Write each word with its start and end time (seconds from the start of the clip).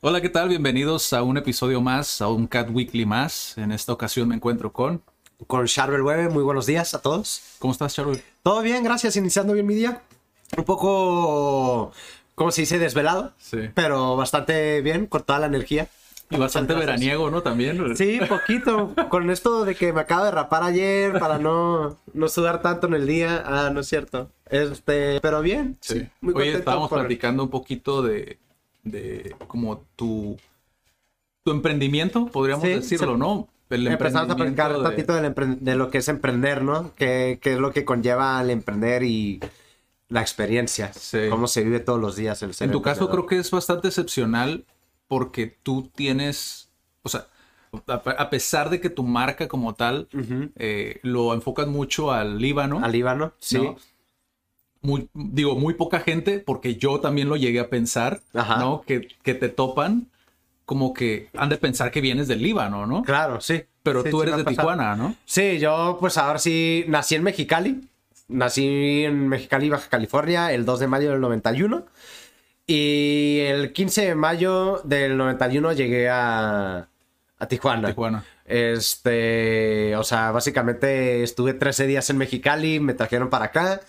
Hola, 0.00 0.20
¿qué 0.20 0.28
tal? 0.28 0.48
Bienvenidos 0.48 1.12
a 1.12 1.22
un 1.22 1.36
episodio 1.38 1.80
más, 1.80 2.20
a 2.22 2.28
un 2.28 2.46
Cat 2.46 2.68
Weekly 2.70 3.04
más. 3.04 3.58
En 3.58 3.72
esta 3.72 3.92
ocasión 3.92 4.28
me 4.28 4.36
encuentro 4.36 4.72
con... 4.72 5.02
Con 5.46 5.66
Charbel 5.66 6.00
9, 6.02 6.28
muy 6.30 6.42
buenos 6.42 6.66
días 6.66 6.94
a 6.94 7.02
todos. 7.02 7.42
¿Cómo 7.58 7.72
estás, 7.72 7.94
Charlie? 7.94 8.20
Todo 8.42 8.60
bien, 8.62 8.82
gracias, 8.84 9.16
iniciando 9.16 9.52
bien 9.54 9.66
mi 9.66 9.74
día. 9.74 10.02
Un 10.56 10.64
poco, 10.64 11.92
¿cómo 12.34 12.50
se 12.50 12.62
dice? 12.62 12.78
Desvelado, 12.78 13.32
Sí. 13.38 13.58
pero 13.74 14.16
bastante 14.16 14.80
bien, 14.82 15.06
con 15.06 15.22
toda 15.22 15.38
la 15.40 15.46
energía. 15.46 15.88
Y 16.30 16.36
bastante 16.36 16.74
gracias. 16.74 16.86
veraniego, 17.00 17.30
¿no? 17.30 17.42
También. 17.42 17.96
Sí, 17.96 18.20
poquito. 18.28 18.94
Con 19.08 19.30
esto 19.30 19.64
de 19.64 19.74
que 19.74 19.92
me 19.92 20.00
acabo 20.02 20.24
de 20.26 20.30
rapar 20.30 20.62
ayer 20.62 21.18
para 21.18 21.38
no, 21.38 21.96
no 22.12 22.28
sudar 22.28 22.60
tanto 22.60 22.86
en 22.86 22.94
el 22.94 23.06
día. 23.06 23.42
Ah, 23.46 23.70
no 23.72 23.80
es 23.80 23.88
cierto. 23.88 24.30
Este, 24.50 25.20
pero 25.22 25.40
bien. 25.40 25.78
Sí. 25.80 26.00
Sí, 26.00 26.08
muy 26.20 26.34
Oye, 26.34 26.52
estábamos 26.54 26.88
por- 26.90 26.98
platicando 27.00 27.42
un 27.44 27.48
poquito 27.50 28.02
de, 28.02 28.38
de 28.90 29.34
como 29.46 29.84
tu, 29.96 30.36
tu 31.44 31.50
emprendimiento, 31.50 32.26
podríamos 32.26 32.64
Sí, 32.64 32.74
decirlo, 32.74 33.12
se- 33.12 33.18
¿no? 33.18 33.48
El 33.70 33.86
Empezamos 33.86 34.30
a 34.30 34.36
platicar 34.36 34.74
un 34.74 34.82
de- 34.82 35.02
del 35.02 35.34
empre- 35.34 35.58
de 35.58 35.74
lo 35.76 35.90
que 35.90 35.98
es 35.98 36.08
emprender, 36.08 36.62
¿no? 36.62 36.94
¿Qué, 36.94 37.38
qué 37.42 37.52
es 37.52 37.58
lo 37.58 37.70
que 37.70 37.84
conlleva 37.84 38.40
el 38.40 38.48
emprender 38.50 39.02
y 39.02 39.40
la 40.08 40.22
experiencia? 40.22 40.90
Sí. 40.94 41.28
Cómo 41.28 41.46
se 41.46 41.62
vive 41.62 41.80
todos 41.80 42.00
los 42.00 42.16
días 42.16 42.42
el 42.42 42.54
ser 42.54 42.66
En 42.66 42.72
tu 42.72 42.80
caso 42.80 43.10
creo 43.10 43.26
que 43.26 43.38
es 43.38 43.50
bastante 43.50 43.88
excepcional 43.88 44.64
porque 45.06 45.54
tú 45.62 45.90
tienes, 45.94 46.70
o 47.02 47.10
sea, 47.10 47.26
a, 47.86 48.30
pesar 48.30 48.70
de 48.70 48.80
que 48.80 48.88
tu 48.88 49.02
marca 49.02 49.48
como 49.48 49.74
tal 49.74 50.08
eh, 50.56 51.00
lo 51.02 51.34
enfocas 51.34 51.66
mucho 51.66 52.10
al 52.10 52.38
Líbano, 52.38 52.82
Al 52.82 52.92
Líbano, 52.92 53.32
sí. 53.38 53.58
¿no? 53.58 53.76
Muy, 54.80 55.08
digo, 55.12 55.56
muy 55.56 55.74
poca 55.74 56.00
gente, 56.00 56.38
porque 56.38 56.76
yo 56.76 57.00
también 57.00 57.28
lo 57.28 57.36
llegué 57.36 57.60
a 57.60 57.68
pensar, 57.68 58.20
Ajá. 58.32 58.58
¿no? 58.58 58.82
Que, 58.82 59.08
que 59.22 59.34
te 59.34 59.48
topan 59.48 60.06
como 60.68 60.92
que 60.92 61.30
han 61.34 61.48
de 61.48 61.56
pensar 61.56 61.90
que 61.90 62.02
vienes 62.02 62.28
del 62.28 62.42
Líbano, 62.42 62.86
¿no? 62.86 63.02
Claro, 63.02 63.40
sí. 63.40 63.64
Pero 63.82 64.02
Sí, 64.02 64.10
tú 64.10 64.18
sí 64.18 64.22
eres 64.24 64.36
de 64.36 64.44
pasado. 64.44 64.68
Tijuana, 64.68 64.96
¿no? 64.96 65.14
Sí, 65.24 65.58
yo 65.58 65.96
pues 65.98 66.18
ahora 66.18 66.38
sí 66.38 66.84
nací 66.88 67.14
en 67.14 67.22
Mexicali. 67.22 67.88
Nací 68.28 69.04
en 69.04 69.28
Mexicali, 69.28 69.70
Baja 69.70 69.88
California, 69.88 70.52
el 70.52 70.66
2 70.66 70.80
de 70.80 70.86
mayo 70.86 71.10
del 71.10 71.22
91. 71.22 71.86
Y 72.66 73.38
el 73.46 73.72
15 73.72 74.08
de 74.08 74.14
mayo 74.14 74.82
del 74.84 75.16
91 75.16 75.72
llegué 75.72 76.10
a, 76.10 76.86
a 77.38 77.46
Tijuana. 77.48 77.88
Tijuana. 77.88 78.24
Este, 78.44 79.96
o 79.96 80.04
sea, 80.04 80.32
básicamente 80.32 81.22
estuve 81.22 81.54
13 81.54 81.86
días 81.86 82.10
en 82.10 82.18
Mexicali, 82.18 82.78
me 82.78 82.92
trajeron 82.92 83.30
para 83.30 83.46
acá. 83.46 83.80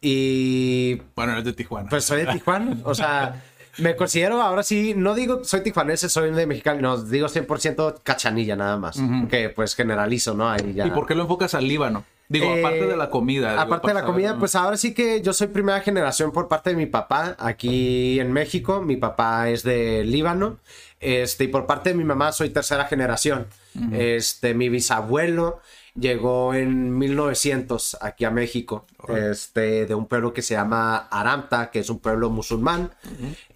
Y 0.00 0.96
Bueno, 1.14 1.32
eres 1.32 1.44
de 1.44 1.52
Tijuana. 1.52 1.88
pues 1.88 2.04
soy 2.04 2.24
de 2.24 2.32
Tijuana. 2.32 2.76
O 2.84 2.94
sea, 2.94 3.42
me 3.78 3.96
considero 3.96 4.40
ahora 4.42 4.62
sí, 4.62 4.94
no 4.96 5.14
digo 5.14 5.44
soy 5.44 5.62
tijuanense, 5.62 6.08
soy 6.08 6.30
de 6.32 6.46
Mexicali, 6.46 6.82
no, 6.82 6.98
digo 7.00 7.28
100% 7.28 8.00
cachanilla 8.02 8.56
nada 8.56 8.76
más. 8.76 8.98
Que 9.28 9.48
pues 9.50 9.74
generalizo, 9.74 10.34
¿no? 10.34 10.48
Ahí 10.50 10.72
ya. 10.74 10.86
¿Y 10.86 10.90
por 10.90 11.06
qué 11.06 11.14
lo 11.14 11.22
enfocas 11.22 11.54
al 11.54 11.66
Líbano? 11.66 12.04
Digo, 12.30 12.44
Eh, 12.46 12.58
aparte 12.60 12.86
de 12.86 12.96
la 12.96 13.08
comida. 13.08 13.50
digo, 13.52 13.62
Aparte 13.62 13.88
de 13.88 13.94
la 13.94 14.04
comida, 14.04 14.32
¿no? 14.34 14.38
pues 14.38 14.54
ahora 14.54 14.76
sí 14.76 14.92
que 14.94 15.22
yo 15.22 15.32
soy 15.32 15.46
primera 15.46 15.80
generación 15.80 16.30
por 16.30 16.46
parte 16.46 16.70
de 16.70 16.76
mi 16.76 16.86
papá 16.86 17.36
aquí 17.38 18.20
en 18.20 18.32
México. 18.32 18.82
Mi 18.82 18.96
papá 18.96 19.48
es 19.48 19.62
de 19.62 20.04
Líbano. 20.04 20.58
Este, 21.00 21.44
y 21.44 21.48
por 21.48 21.66
parte 21.66 21.90
de 21.90 21.94
mi 21.96 22.04
mamá 22.04 22.32
soy 22.32 22.50
tercera 22.50 22.84
generación. 22.84 23.46
Este, 23.92 24.52
mi 24.54 24.68
bisabuelo 24.68 25.60
llegó 25.98 26.54
en 26.54 26.96
1900 26.98 27.98
aquí 28.00 28.24
a 28.24 28.30
México, 28.30 28.86
este, 29.08 29.86
de 29.86 29.94
un 29.94 30.06
pueblo 30.06 30.32
que 30.32 30.42
se 30.42 30.54
llama 30.54 30.96
Aramta, 31.10 31.70
que 31.70 31.80
es 31.80 31.90
un 31.90 31.98
pueblo 31.98 32.30
musulmán. 32.30 32.90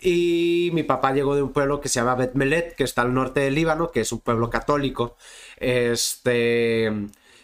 Y 0.01 0.71
mi 0.73 0.83
papá 0.83 1.13
llegó 1.13 1.35
de 1.35 1.43
un 1.43 1.53
pueblo 1.53 1.81
que 1.81 1.89
se 1.89 2.01
llama 2.01 2.15
Bet 2.15 2.35
Melet, 2.35 2.75
que 2.75 2.85
está 2.85 3.03
al 3.03 3.15
norte 3.15 3.41
del 3.41 3.55
Líbano, 3.55 3.91
que 3.91 4.01
es 4.01 4.13
un 4.13 4.21
pueblo 4.21 4.51
católico. 4.51 5.17
Este. 5.57 6.93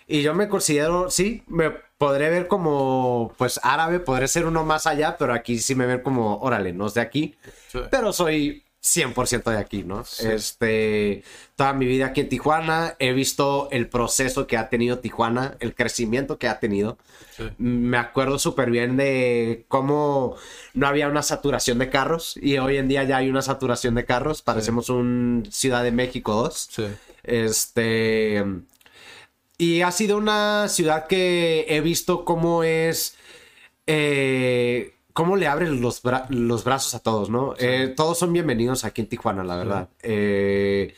Y 0.06 0.22
yo 0.22 0.34
me 0.34 0.48
considero, 0.48 1.10
sí, 1.10 1.42
me 1.48 1.70
podré 1.98 2.30
ver 2.30 2.48
como, 2.48 3.34
pues 3.36 3.60
árabe, 3.62 4.00
podré 4.00 4.26
ser 4.26 4.46
uno 4.46 4.64
más 4.64 4.86
allá, 4.86 5.16
pero 5.18 5.34
aquí 5.34 5.58
sí 5.58 5.74
me 5.74 5.84
ven 5.84 6.00
como, 6.00 6.38
órale, 6.38 6.72
no 6.72 6.86
es 6.86 6.94
de 6.94 7.02
aquí. 7.02 7.36
Sí. 7.70 7.80
Pero 7.90 8.14
soy 8.14 8.64
100% 8.82 9.50
de 9.50 9.58
aquí, 9.58 9.82
¿no? 9.84 10.04
Este, 10.20 11.22
toda 11.56 11.72
mi 11.72 11.86
vida 11.86 12.06
aquí 12.06 12.20
en 12.22 12.28
Tijuana, 12.28 12.94
he 12.98 13.12
visto 13.12 13.68
el 13.70 13.88
proceso 13.88 14.46
que 14.46 14.56
ha 14.56 14.68
tenido 14.68 15.00
Tijuana, 15.00 15.56
el 15.60 15.74
crecimiento 15.74 16.38
que 16.38 16.48
ha 16.48 16.60
tenido. 16.60 16.96
Sí. 17.36 17.44
Me 17.58 17.98
acuerdo 17.98 18.38
súper 18.38 18.70
bien 18.70 18.96
de 18.96 19.64
cómo 19.68 20.36
no 20.74 20.86
había 20.86 21.08
una 21.08 21.22
saturación 21.22 21.78
de 21.78 21.90
carros 21.90 22.36
y 22.40 22.58
hoy 22.58 22.76
en 22.76 22.88
día 22.88 23.04
ya 23.04 23.16
hay 23.18 23.28
una 23.28 23.42
saturación 23.42 23.94
de 23.94 24.04
carros. 24.04 24.42
Parecemos 24.42 24.88
un 24.90 25.48
Ciudad 25.50 25.82
de 25.82 25.92
México 25.92 26.32
2. 26.34 26.68
Sí. 26.70 26.86
Este. 27.24 28.44
Y 29.58 29.80
ha 29.82 29.90
sido 29.90 30.16
una 30.18 30.68
ciudad 30.68 31.08
que 31.08 31.66
he 31.68 31.80
visto 31.80 32.24
cómo 32.24 32.62
es. 32.62 33.16
eh, 33.86 34.94
cómo 35.18 35.34
le 35.34 35.48
abren 35.48 35.80
los, 35.80 36.00
bra- 36.04 36.28
los 36.28 36.62
brazos 36.62 36.94
a 36.94 37.00
todos, 37.00 37.28
¿no? 37.28 37.56
Eh, 37.58 37.92
todos 37.96 38.16
son 38.20 38.32
bienvenidos 38.32 38.84
aquí 38.84 39.00
en 39.00 39.08
Tijuana, 39.08 39.42
la 39.42 39.56
verdad. 39.56 39.88
Eh, 40.00 40.94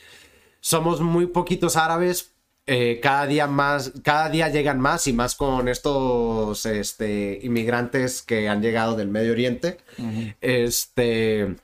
somos 0.59 1.01
muy 1.01 1.25
poquitos 1.25 1.75
árabes. 1.75 2.29
eh, 2.67 2.99
cada 3.01 3.25
día 3.25 3.47
más, 3.47 3.91
cada 4.03 4.29
día 4.29 4.47
llegan 4.49 4.79
más 4.79 5.07
y 5.07 5.13
más 5.13 5.33
con 5.33 5.67
estos 5.67 6.67
este, 6.67 7.39
inmigrantes 7.41 8.21
que 8.21 8.47
han 8.47 8.61
llegado 8.61 8.95
del 8.95 9.07
Medio 9.07 9.31
Oriente. 9.31 9.79
Este. 10.39 11.55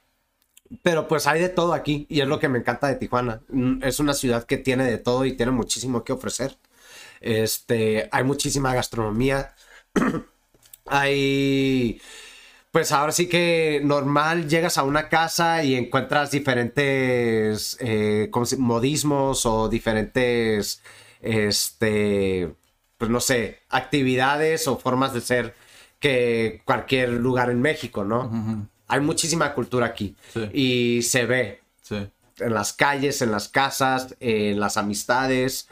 Pero 0.82 1.08
pues 1.08 1.28
hay 1.28 1.40
de 1.40 1.50
todo 1.50 1.74
aquí 1.74 2.08
y 2.10 2.22
es 2.22 2.28
lo 2.28 2.40
que 2.40 2.50
me 2.50 2.58
encanta 2.58 2.88
de 2.88 2.96
Tijuana. 2.96 3.40
Mm, 3.50 3.84
Es 3.84 4.00
una 4.00 4.16
ciudad 4.16 4.46
que 4.46 4.58
tiene 4.58 4.84
de 4.86 4.98
todo 4.98 5.26
y 5.26 5.38
tiene 5.38 5.52
muchísimo 5.52 6.04
que 6.04 6.12
ofrecer. 6.14 6.58
Este, 7.22 8.10
hay 8.12 8.24
muchísima 8.24 8.74
gastronomía. 8.74 9.54
hay 10.88 12.02
pues 12.78 12.92
ahora 12.92 13.12
sí 13.12 13.26
que 13.28 13.82
normal 13.84 14.48
llegas 14.48 14.78
a 14.78 14.84
una 14.84 15.10
casa 15.10 15.64
y 15.64 15.74
encuentras 15.74 16.30
diferentes 16.30 17.76
eh, 17.80 18.28
¿cómo 18.30 18.46
se- 18.46 18.58
modismos 18.58 19.48
o 19.48 19.68
diferentes 19.68 20.84
este 21.20 22.54
pues 23.00 23.10
no 23.10 23.20
sé, 23.20 23.62
actividades 23.70 24.68
o 24.68 24.78
formas 24.78 25.12
de 25.12 25.22
ser 25.22 25.56
que 26.00 26.62
cualquier 26.66 27.10
lugar 27.10 27.50
en 27.50 27.62
México, 27.64 28.04
¿no? 28.04 28.68
Hay 28.88 29.00
muchísima 29.00 29.56
cultura 29.56 29.88
aquí 29.88 30.16
Sí. 30.32 30.48
y 30.54 31.02
se 31.02 31.26
ve 31.26 31.62
Sí. 31.82 32.08
en 32.40 32.54
las 32.54 32.74
calles, 32.74 33.24
en 33.24 33.32
las 33.32 33.48
casas, 33.50 34.16
en 34.20 34.60
las 34.60 34.78
amistades. 34.78 35.68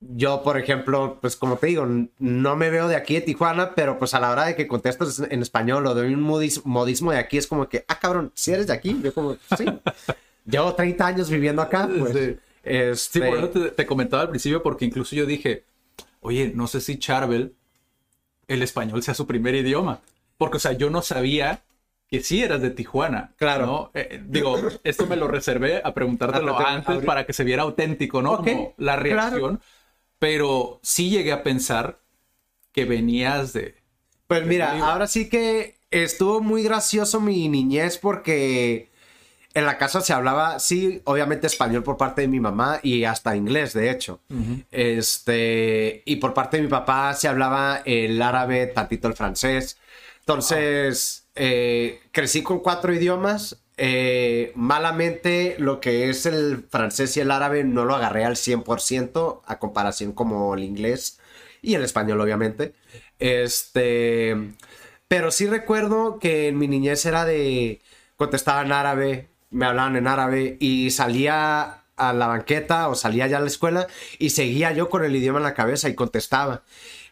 Yo, 0.00 0.42
por 0.42 0.56
ejemplo, 0.58 1.18
pues 1.20 1.36
como 1.36 1.56
te 1.58 1.66
digo, 1.66 1.86
no 2.18 2.56
me 2.56 2.70
veo 2.70 2.88
de 2.88 2.96
aquí 2.96 3.14
de 3.14 3.20
Tijuana, 3.20 3.74
pero 3.74 3.98
pues 3.98 4.14
a 4.14 4.20
la 4.20 4.30
hora 4.30 4.46
de 4.46 4.56
que 4.56 4.66
contestas 4.66 5.20
en 5.28 5.42
español 5.42 5.86
o 5.86 5.94
de 5.94 6.12
un 6.14 6.26
modis- 6.26 6.62
modismo 6.64 7.12
de 7.12 7.18
aquí 7.18 7.36
es 7.36 7.46
como 7.46 7.68
que, 7.68 7.84
ah, 7.86 7.98
cabrón, 7.98 8.32
si 8.34 8.50
eres 8.52 8.66
de 8.66 8.72
aquí, 8.72 8.98
yo 9.02 9.12
como, 9.12 9.36
sí. 9.58 9.64
Llevo 10.46 10.74
30 10.74 11.06
años 11.06 11.28
viviendo 11.28 11.60
acá, 11.60 11.86
pues. 11.98 12.12
Sí. 12.16 12.36
Este, 12.64 13.20
Sí, 13.20 13.20
por 13.20 13.36
eso 13.38 13.48
te, 13.50 13.60
te 13.72 13.86
comentaba 13.86 14.22
al 14.22 14.30
principio, 14.30 14.62
porque 14.62 14.86
incluso 14.86 15.14
yo 15.14 15.26
dije, 15.26 15.64
oye, 16.20 16.50
no 16.54 16.66
sé 16.66 16.80
si 16.80 16.98
Charbel, 16.98 17.54
el 18.48 18.62
español 18.62 19.02
sea 19.02 19.12
su 19.14 19.26
primer 19.26 19.54
idioma. 19.54 20.00
Porque, 20.38 20.56
o 20.56 20.60
sea, 20.60 20.72
yo 20.72 20.88
no 20.88 21.02
sabía 21.02 21.60
que 22.08 22.22
sí 22.22 22.42
eras 22.42 22.62
de 22.62 22.70
Tijuana. 22.70 23.32
Claro. 23.36 23.66
¿no? 23.66 23.90
Eh, 23.94 24.22
digo, 24.26 24.56
esto 24.82 25.06
me 25.06 25.16
lo 25.16 25.28
reservé 25.28 25.82
a 25.84 25.92
preguntártelo 25.92 26.58
A 26.58 26.72
antes 26.74 26.88
abrir- 26.96 27.04
para 27.06 27.26
que 27.26 27.34
se 27.34 27.44
viera 27.44 27.62
auténtico, 27.62 28.22
¿no? 28.22 28.38
Como 28.38 28.74
la 28.78 28.98
claro. 29.00 29.58
Pero 30.20 30.78
sí 30.84 31.10
llegué 31.10 31.32
a 31.32 31.42
pensar 31.42 31.98
que 32.70 32.84
venías 32.84 33.52
de... 33.52 33.74
Pues 34.28 34.46
mira, 34.46 34.78
ahora 34.86 35.08
sí 35.08 35.28
que 35.28 35.80
estuvo 35.90 36.40
muy 36.40 36.62
gracioso 36.62 37.20
mi 37.20 37.48
niñez 37.48 37.98
porque 37.98 38.90
en 39.54 39.66
la 39.66 39.78
casa 39.78 40.00
se 40.00 40.12
hablaba, 40.12 40.60
sí, 40.60 41.02
obviamente 41.04 41.48
español 41.48 41.82
por 41.82 41.96
parte 41.96 42.20
de 42.22 42.28
mi 42.28 42.38
mamá 42.38 42.78
y 42.82 43.04
hasta 43.04 43.34
inglés, 43.34 43.72
de 43.72 43.90
hecho. 43.90 44.20
Este, 44.70 46.02
y 46.04 46.16
por 46.16 46.34
parte 46.34 46.58
de 46.58 46.62
mi 46.62 46.68
papá 46.68 47.14
se 47.14 47.26
hablaba 47.26 47.82
el 47.84 48.22
árabe, 48.22 48.68
tantito 48.68 49.08
el 49.08 49.14
francés. 49.14 49.78
Entonces, 50.20 51.26
eh, 51.34 52.00
crecí 52.12 52.42
con 52.42 52.60
cuatro 52.60 52.94
idiomas. 52.94 53.59
Eh, 53.82 54.52
malamente, 54.56 55.56
lo 55.58 55.80
que 55.80 56.10
es 56.10 56.26
el 56.26 56.66
francés 56.68 57.16
y 57.16 57.20
el 57.20 57.30
árabe 57.30 57.64
no 57.64 57.86
lo 57.86 57.94
agarré 57.94 58.26
al 58.26 58.36
100% 58.36 59.40
a 59.46 59.58
comparación 59.58 60.12
como 60.12 60.54
el 60.54 60.64
inglés 60.64 61.18
y 61.62 61.74
el 61.76 61.82
español, 61.84 62.20
obviamente. 62.20 62.74
Este, 63.18 64.36
pero 65.08 65.30
sí 65.30 65.46
recuerdo 65.46 66.18
que 66.18 66.48
en 66.48 66.58
mi 66.58 66.68
niñez 66.68 67.06
era 67.06 67.24
de 67.24 67.80
contestaba 68.16 68.60
en 68.62 68.72
árabe, 68.72 69.28
me 69.48 69.64
hablaban 69.64 69.96
en 69.96 70.08
árabe 70.08 70.58
y 70.60 70.90
salía 70.90 71.84
a 71.96 72.12
la 72.12 72.26
banqueta 72.26 72.88
o 72.88 72.94
salía 72.94 73.28
ya 73.28 73.38
a 73.38 73.40
la 73.40 73.46
escuela 73.46 73.86
y 74.18 74.30
seguía 74.30 74.72
yo 74.72 74.90
con 74.90 75.04
el 75.04 75.16
idioma 75.16 75.38
en 75.38 75.44
la 75.44 75.54
cabeza 75.54 75.88
y 75.88 75.94
contestaba. 75.94 76.64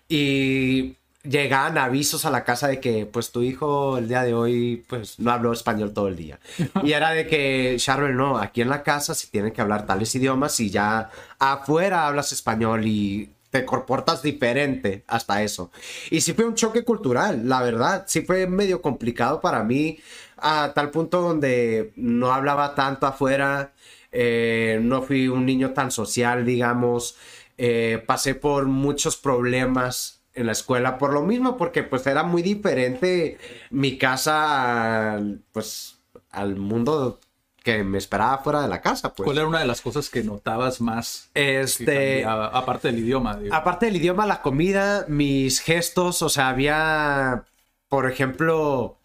Y 0.07 0.97
llegaban 1.29 1.79
avisos 1.79 2.25
a 2.25 2.31
la 2.31 2.45
casa 2.45 2.69
de 2.69 2.81
que 2.81 3.07
pues 3.07 3.33
tu 3.33 3.43
hijo 3.43 3.99
el 3.99 4.09
día 4.09 4.23
de 4.23 4.35
hoy 4.35 4.85
pues 4.89 5.19
no 5.19 5.31
habló 5.33 5.53
español 5.53 5.93
todo 5.93 6.09
el 6.09 6.17
día. 6.17 6.39
Y 6.83 6.93
era 6.93 7.11
de 7.13 7.27
que, 7.27 7.77
Charbel, 7.79 8.17
no, 8.17 8.39
aquí 8.39 8.63
en 8.63 8.69
la 8.71 8.83
casa 8.83 9.15
se 9.15 9.29
tienen 9.29 9.53
que 9.53 9.61
hablar 9.61 9.87
tales 9.87 10.15
idiomas 10.15 10.59
y 10.61 10.71
ya 10.71 11.11
afuera 11.39 12.07
hablas 12.07 12.33
español 12.33 12.87
y 12.87 13.31
te 13.51 13.65
comportas 13.65 14.23
diferente 14.23 15.05
hasta 15.07 15.43
eso. 15.43 15.71
Y 16.11 16.21
sí 16.21 16.35
fue 16.35 16.45
un 16.45 16.55
choque 16.55 16.85
cultural, 16.85 17.49
la 17.49 17.63
verdad. 17.63 18.05
Sí 18.07 18.23
fue 18.23 18.47
medio 18.47 18.83
complicado 18.83 19.41
para 19.41 19.65
mí 19.65 19.99
a 20.37 20.73
tal 20.75 20.91
punto 20.91 21.21
donde 21.21 21.93
no 21.97 22.33
hablaba 22.33 22.75
tanto 22.75 23.07
afuera. 23.07 23.73
eh, 24.13 24.79
no 24.83 25.03
fui 25.03 25.29
un 25.29 25.45
niño 25.47 25.73
tan 25.75 25.91
social, 25.91 26.45
digamos. 26.47 27.17
eh, 27.59 28.03
pasé 28.07 28.35
por 28.35 28.67
muchos 28.67 29.17
problemas 29.17 30.18
en 30.39 30.47
la 30.47 30.53
escuela 30.53 30.99
por 30.99 31.13
lo 31.13 31.23
mismo, 31.23 31.57
porque 31.57 31.83
pues 31.83 32.07
era 32.07 32.23
muy 32.23 32.43
diferente 32.43 33.39
mi 33.71 33.99
casa 33.99 35.15
al, 35.15 35.41
pues, 35.53 35.99
al 36.31 36.57
mundo 36.57 37.21
que 37.63 37.85
me 37.85 37.99
esperaba 37.99 38.39
fuera 38.39 38.63
de 38.63 38.69
la 38.69 38.81
casa. 38.81 39.13
Pues. 39.15 39.25
¿Cuál 39.25 39.39
era 39.39 39.47
una 39.47 39.61
de 39.61 39.67
las 39.67 39.81
cosas 39.81 40.09
que 40.09 40.23
notabas 40.23 40.81
más? 40.81 41.31
Este, 41.35 42.25
aparte 42.25 42.89
del 42.89 43.01
idioma. 43.01 43.37
digo. 43.37 43.55
Aparte 43.55 43.87
del 43.87 43.97
idioma, 43.97 44.27
la 44.27 44.43
comida, 44.43 45.05
mis 45.09 45.61
gestos, 45.61 46.23
o 46.23 46.29
sea, 46.29 46.49
había, 46.49 47.45
por 47.89 48.11
ejemplo, 48.11 48.98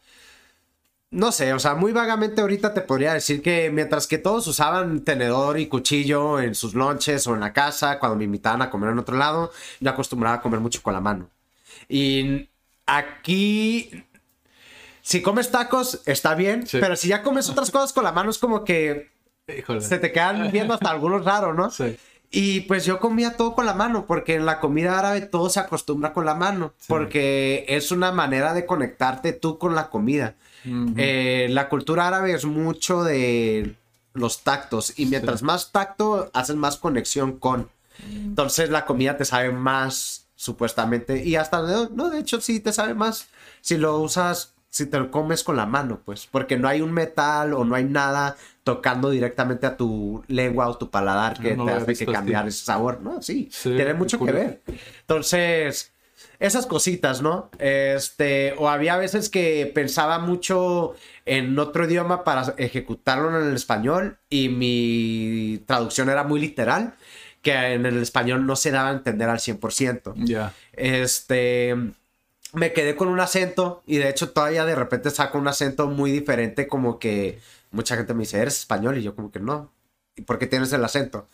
no 1.14 1.32
sé, 1.32 1.54
o 1.54 1.60
sea, 1.60 1.76
muy 1.76 1.92
vagamente 1.92 2.42
ahorita 2.42 2.74
te 2.74 2.82
podría 2.82 3.14
decir 3.14 3.42
que 3.42 3.70
mientras 3.72 4.08
que 4.08 4.18
todos 4.18 4.48
usaban 4.48 5.02
tenedor 5.02 5.60
y 5.60 5.68
cuchillo 5.68 6.40
en 6.42 6.56
sus 6.56 6.74
lonches 6.74 7.26
o 7.28 7.34
en 7.36 7.40
la 7.40 7.54
casa, 7.54 8.00
cuando 8.00 8.18
me 8.18 8.24
invitaban 8.26 8.62
a 8.62 8.70
comer 8.70 8.90
en 8.90 9.00
otro 9.00 9.16
lado, 9.16 9.52
yo 9.80 9.90
acostumbraba 9.92 10.38
a 10.38 10.42
comer 10.42 10.60
mucho 10.60 10.82
con 10.82 10.94
la 10.94 11.02
mano. 11.02 11.30
Y 11.88 12.50
aquí, 12.86 14.04
si 15.02 15.22
comes 15.22 15.52
tacos, 15.52 16.02
está 16.06 16.36
bien, 16.36 16.66
Sí. 16.68 16.80
pero 16.82 16.96
si 16.96 17.08
ya 17.10 17.22
comes 17.24 17.50
otras 17.50 17.72
cosas 17.72 17.94
con 17.94 18.04
la 18.04 18.12
mano, 18.12 18.30
es 18.30 18.38
como 18.40 18.64
que 18.64 19.12
Híjole. 19.48 19.82
se 19.82 20.00
te 20.00 20.12
quedan 20.12 20.52
viendo 20.52 20.74
hasta 20.74 20.90
algunos 20.90 21.24
raros, 21.26 21.56
¿no? 21.56 21.70
Sí. 21.70 21.98
Y 22.32 22.62
pues 22.62 22.86
yo 22.86 23.00
comía 23.00 23.38
todo 23.38 23.54
con 23.54 23.68
la 23.68 23.76
mano, 23.76 24.06
porque 24.08 24.34
en 24.34 24.48
la 24.48 24.60
comida 24.60 24.98
árabe 24.98 25.22
todo 25.22 25.52
se 25.52 25.60
acostumbra 25.60 26.14
con 26.14 26.26
la 26.26 26.34
mano, 26.34 26.74
porque 26.88 27.66
es 27.68 27.92
una 27.92 28.12
manera 28.12 28.56
de 28.56 28.66
conectarte 28.66 29.34
tú 29.34 29.60
con 29.60 29.76
la 29.76 29.92
comida. 29.92 30.34
Eh, 30.66 31.48
la 31.50 31.70
cultura 31.70 32.08
árabe 32.08 32.34
es 32.34 32.46
mucho 32.46 33.04
de 33.04 33.76
los 34.14 34.44
tactos, 34.44 34.98
y 34.98 35.06
mientras 35.06 35.42
más 35.42 35.72
tacto, 35.72 36.30
haces 36.34 36.56
más 36.56 36.78
conexión 36.78 37.40
con. 37.40 37.70
Entonces 38.12 38.70
la 38.70 38.86
comida 38.86 39.18
te 39.18 39.26
sabe 39.26 39.52
más, 39.52 40.26
supuestamente, 40.36 41.24
y 41.24 41.36
hasta, 41.36 41.62
no, 41.92 42.10
de 42.10 42.20
hecho 42.20 42.42
sí 42.42 42.60
te 42.60 42.74
sabe 42.74 42.94
más 42.96 43.28
si 43.62 43.78
lo 43.78 44.00
usas, 44.00 44.54
si 44.70 44.88
te 44.88 45.00
lo 45.00 45.12
comes 45.12 45.44
con 45.44 45.56
la 45.56 45.66
mano, 45.66 46.02
pues, 46.04 46.28
porque 46.30 46.58
no 46.58 46.68
hay 46.68 46.82
un 46.82 46.92
metal 46.92 47.54
o 47.54 47.64
no 47.64 47.76
hay 47.76 47.86
nada 47.86 48.36
tocando 48.64 49.10
directamente 49.10 49.68
a 49.68 49.78
tu 49.78 50.24
lengua 50.28 50.68
o 50.68 50.78
tu 50.78 50.90
paladar 50.90 51.40
que 51.40 51.52
Ah, 51.52 51.56
no 51.56 51.66
te 51.66 51.72
hace 51.72 51.96
que 51.96 52.12
cambiar 52.12 52.48
ese 52.48 52.66
sabor, 52.66 53.00
¿no? 53.02 53.22
Sí, 53.22 53.50
Sí, 53.52 53.76
tiene 53.76 53.94
mucho 53.94 54.20
que 54.20 54.32
ver. 54.32 54.62
Entonces, 55.02 55.93
esas 56.40 56.66
cositas, 56.66 57.22
¿no? 57.22 57.50
Este, 57.60 58.54
o 58.58 58.70
había 58.70 58.98
veces 58.98 59.30
que 59.30 59.72
pensaba 59.74 60.20
mucho 60.20 60.96
en 61.26 61.58
otro 61.58 61.86
idioma 61.86 62.24
para 62.24 62.54
ejecutarlo 62.58 63.30
en 63.40 63.48
el 63.48 63.56
español 63.56 64.18
y 64.30 64.50
mi 64.50 65.64
traducción 65.66 66.10
era 66.10 66.24
muy 66.24 66.40
literal, 66.40 66.96
que 67.42 67.54
en 67.54 67.86
el 67.86 68.02
español 68.02 68.46
no 68.46 68.56
se 68.56 68.72
daba 68.72 68.90
a 68.90 68.94
entender 68.94 69.30
al 69.30 69.40
100%. 69.40 70.14
Ya. 70.18 70.54
Este, 70.74 71.76
me 72.54 72.72
quedé 72.74 72.96
con 72.96 73.08
un 73.08 73.20
acento 73.20 73.84
y 73.86 73.98
de 73.98 74.10
hecho 74.10 74.32
todavía 74.32 74.66
de 74.66 74.76
repente 74.76 75.10
saco 75.10 75.38
un 75.38 75.48
acento 75.48 75.88
muy 75.88 76.12
diferente 76.12 76.68
como 76.68 77.00
que 77.00 77.40
mucha 77.72 77.98
gente 77.98 78.14
me 78.14 78.22
dice, 78.22 78.40
¿eres 78.40 78.60
español? 78.60 78.98
Y 78.98 79.04
yo 79.04 79.16
como 79.16 79.32
que 79.32 79.40
no. 79.40 79.72
¿Y 80.16 80.22
por 80.22 80.40
qué 80.40 80.48
tienes 80.48 80.72
el 80.74 80.84
acento? 80.86 81.28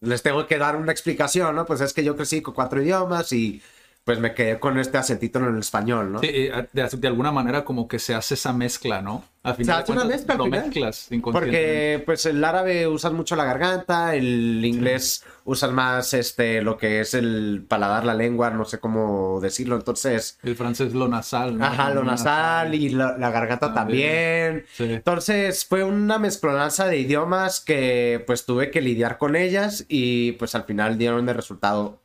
Les 0.00 0.22
tengo 0.22 0.46
que 0.46 0.56
dar 0.56 0.76
una 0.76 0.92
explicación, 0.92 1.54
¿no? 1.56 1.66
Pues 1.66 1.80
es 1.80 1.92
que 1.92 2.04
yo 2.04 2.16
crecí 2.16 2.40
con 2.40 2.54
cuatro 2.54 2.80
idiomas 2.80 3.32
y 3.32 3.60
pues 4.04 4.18
me 4.18 4.34
quedé 4.34 4.58
con 4.58 4.78
este 4.78 4.98
acentito 4.98 5.38
en 5.38 5.44
el 5.46 5.58
español, 5.58 6.12
¿no? 6.12 6.20
Sí, 6.20 6.28
eh, 6.30 6.68
de, 6.72 6.88
de 6.88 7.08
alguna 7.08 7.30
manera 7.32 7.64
como 7.64 7.86
que 7.86 7.98
se 7.98 8.14
hace 8.14 8.34
esa 8.34 8.52
mezcla, 8.52 9.02
¿no? 9.02 9.24
Al 9.42 9.56
Se 9.56 9.62
final 9.62 9.76
de 9.78 9.82
hace 9.82 9.92
una 9.92 10.04
mezcla 10.04 10.34
Lo 10.34 10.44
final. 10.44 10.64
mezclas. 10.64 11.08
Porque 11.22 12.02
pues 12.04 12.26
el 12.26 12.44
árabe 12.44 12.86
usas 12.86 13.12
mucho 13.12 13.36
la 13.36 13.44
garganta, 13.44 14.14
el 14.14 14.62
inglés 14.64 15.24
usas 15.44 15.72
más 15.72 16.12
este 16.12 16.60
lo 16.60 16.76
que 16.76 17.00
es 17.00 17.14
el 17.14 17.64
paladar, 17.68 18.04
la 18.04 18.14
lengua, 18.14 18.50
no 18.50 18.64
sé 18.64 18.78
cómo 18.80 19.38
decirlo, 19.40 19.76
entonces 19.76 20.38
El 20.42 20.56
francés 20.56 20.92
lo 20.92 21.08
nasal, 21.08 21.56
¿no? 21.56 21.64
Ajá, 21.64 21.90
lo 21.94 22.02
nasal 22.04 22.74
y 22.74 22.90
la, 22.90 23.16
la 23.16 23.30
garganta 23.30 23.72
también. 23.72 24.64
También. 24.64 24.64
Sí. 24.74 24.84
Entonces 24.94 25.64
fue 25.64 25.84
una 25.84 26.18
mezclonanza 26.18 26.86
de 26.86 26.98
idiomas 26.98 27.60
que 27.60 28.22
pues 28.26 28.44
tuve 28.44 28.70
que 28.70 28.80
lidiar 28.82 29.16
con 29.18 29.36
ellas 29.36 29.84
y 29.88 30.32
pues 30.32 30.54
al 30.54 30.64
final 30.64 30.98
dieron 30.98 31.24
de 31.26 31.32
resultado, 31.32 32.00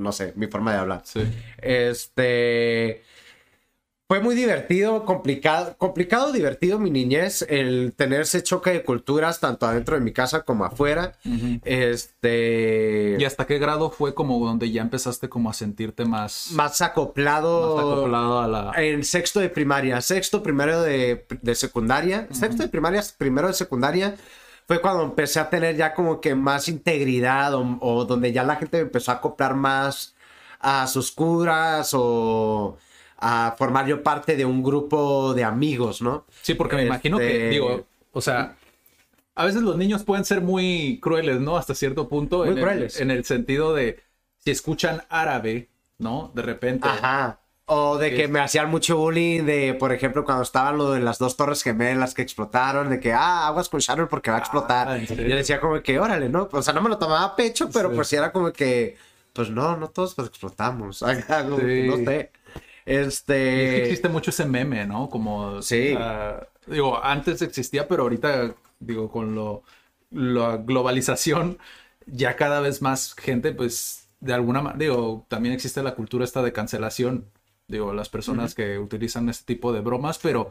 no 0.00 0.12
sé, 0.12 0.32
mi 0.36 0.46
forma 0.46 0.72
de 0.72 0.78
hablar. 0.78 1.02
Sí. 1.04 1.22
Este 1.58 3.02
fue 4.10 4.18
muy 4.18 4.34
divertido, 4.34 5.04
complicado, 5.04 5.76
complicado, 5.78 6.32
divertido 6.32 6.80
mi 6.80 6.90
niñez, 6.90 7.46
el 7.48 7.94
tener 7.96 8.22
ese 8.22 8.42
choque 8.42 8.70
de 8.70 8.82
culturas 8.82 9.38
tanto 9.38 9.66
adentro 9.66 9.94
de 9.94 10.00
mi 10.00 10.12
casa 10.12 10.42
como 10.42 10.64
afuera. 10.64 11.12
Este 11.64 13.16
¿Y 13.16 13.24
hasta 13.24 13.46
qué 13.46 13.60
grado 13.60 13.88
fue 13.92 14.12
como 14.12 14.44
donde 14.44 14.68
ya 14.72 14.82
empezaste 14.82 15.28
como 15.28 15.48
a 15.48 15.52
sentirte 15.52 16.04
más, 16.06 16.48
más 16.54 16.80
acoplado, 16.80 17.76
más 17.76 17.84
acoplado 17.84 18.40
a 18.40 18.48
la... 18.48 18.72
en 18.82 19.04
sexto 19.04 19.38
de 19.38 19.48
primaria, 19.48 20.00
sexto, 20.00 20.42
primero 20.42 20.82
de, 20.82 21.24
de 21.40 21.54
secundaria, 21.54 22.26
sexto 22.32 22.64
de 22.64 22.68
primaria, 22.68 23.04
primero 23.16 23.46
de 23.46 23.54
secundaria, 23.54 24.16
fue 24.70 24.80
cuando 24.80 25.02
empecé 25.02 25.40
a 25.40 25.50
tener 25.50 25.74
ya 25.74 25.92
como 25.94 26.20
que 26.20 26.36
más 26.36 26.68
integridad 26.68 27.54
o, 27.54 27.78
o 27.80 28.04
donde 28.04 28.30
ya 28.30 28.44
la 28.44 28.54
gente 28.54 28.78
empezó 28.78 29.10
a 29.10 29.14
acoplar 29.14 29.56
más 29.56 30.14
a 30.60 30.86
sus 30.86 31.10
curas 31.10 31.90
o 31.92 32.78
a 33.18 33.56
formar 33.58 33.88
yo 33.88 34.00
parte 34.04 34.36
de 34.36 34.44
un 34.44 34.62
grupo 34.62 35.34
de 35.34 35.42
amigos, 35.42 36.00
¿no? 36.00 36.24
Sí, 36.42 36.54
porque 36.54 36.76
me 36.76 36.84
imagino 36.84 37.18
que, 37.18 37.32
Este- 37.32 37.48
digo, 37.48 37.84
o 38.12 38.20
sea, 38.20 38.54
a 39.34 39.44
veces 39.44 39.62
los 39.62 39.76
niños 39.76 40.04
pueden 40.04 40.24
ser 40.24 40.40
muy 40.40 41.00
crueles, 41.02 41.40
¿no? 41.40 41.56
Hasta 41.56 41.74
cierto 41.74 42.08
punto. 42.08 42.44
Muy 42.44 42.50
en 42.50 42.58
el- 42.58 42.62
crueles. 42.62 43.00
en 43.00 43.10
el 43.10 43.24
sentido 43.24 43.74
de, 43.74 43.98
si 44.38 44.52
escuchan 44.52 45.02
árabe, 45.08 45.68
¿no? 45.98 46.30
De 46.32 46.42
repente... 46.42 46.86
Ajá. 46.88 47.39
O 47.72 47.98
de 47.98 48.12
que 48.14 48.26
me 48.26 48.40
hacían 48.40 48.68
mucho 48.68 48.96
bullying 48.96 49.44
de, 49.44 49.74
por 49.74 49.92
ejemplo, 49.92 50.24
cuando 50.24 50.42
estaban 50.42 50.76
lo 50.76 50.90
de 50.90 50.98
las 50.98 51.18
dos 51.18 51.36
torres 51.36 51.62
gemelas 51.62 52.14
que 52.14 52.22
explotaron, 52.22 52.90
de 52.90 52.98
que, 52.98 53.12
ah, 53.12 53.46
aguas 53.46 53.68
con 53.68 53.78
Sharon 53.78 54.08
porque 54.08 54.30
va 54.32 54.38
a 54.38 54.40
explotar. 54.40 54.88
Ah, 54.88 54.98
yo 54.98 55.36
decía 55.36 55.60
como 55.60 55.80
que, 55.80 56.00
órale, 56.00 56.28
¿no? 56.28 56.48
O 56.50 56.62
sea, 56.62 56.74
no 56.74 56.82
me 56.82 56.88
lo 56.88 56.98
tomaba 56.98 57.22
a 57.24 57.36
pecho, 57.36 57.70
pero 57.72 57.88
Sí. 57.90 57.94
pues 57.94 58.08
sí 58.08 58.16
era 58.16 58.32
como 58.32 58.52
que, 58.52 58.96
pues 59.32 59.50
no, 59.50 59.76
no 59.76 59.88
todos 59.88 60.16
pues 60.16 60.26
explotamos. 60.26 60.98
Sí. 61.04 61.86
no 61.86 61.96
sé. 62.04 62.32
Y 62.86 62.94
es 62.94 63.22
que 63.22 63.76
Este... 63.76 63.82
existe 63.84 64.08
mucho 64.08 64.30
ese 64.30 64.46
meme, 64.46 64.84
¿no? 64.86 65.08
Como... 65.08 65.62
Sí. 65.62 65.96
digo, 66.66 66.98
antes 67.04 67.40
existía, 67.40 67.86
pero 67.86 68.02
ahorita, 68.02 68.52
digo, 68.80 69.08
con 69.12 69.36
lo, 69.36 69.62
la 70.10 70.56
globalización, 70.56 71.58
ya 72.06 72.34
cada 72.34 72.60
vez 72.60 72.82
más 72.82 73.14
gente, 73.14 73.52
pues, 73.52 74.08
de 74.18 74.34
alguna 74.34 74.60
manera, 74.60 74.78
digo, 74.80 75.24
también 75.28 75.54
existe 75.54 75.82
la 75.84 75.94
cultura 75.94 76.24
esta 76.24 76.42
de 76.42 76.52
cancelación, 76.52 77.26
digo, 77.70 77.92
las 77.94 78.08
personas 78.08 78.54
que 78.54 78.78
utilizan 78.78 79.28
este 79.28 79.54
tipo 79.54 79.72
de 79.72 79.80
bromas, 79.80 80.18
pero 80.18 80.50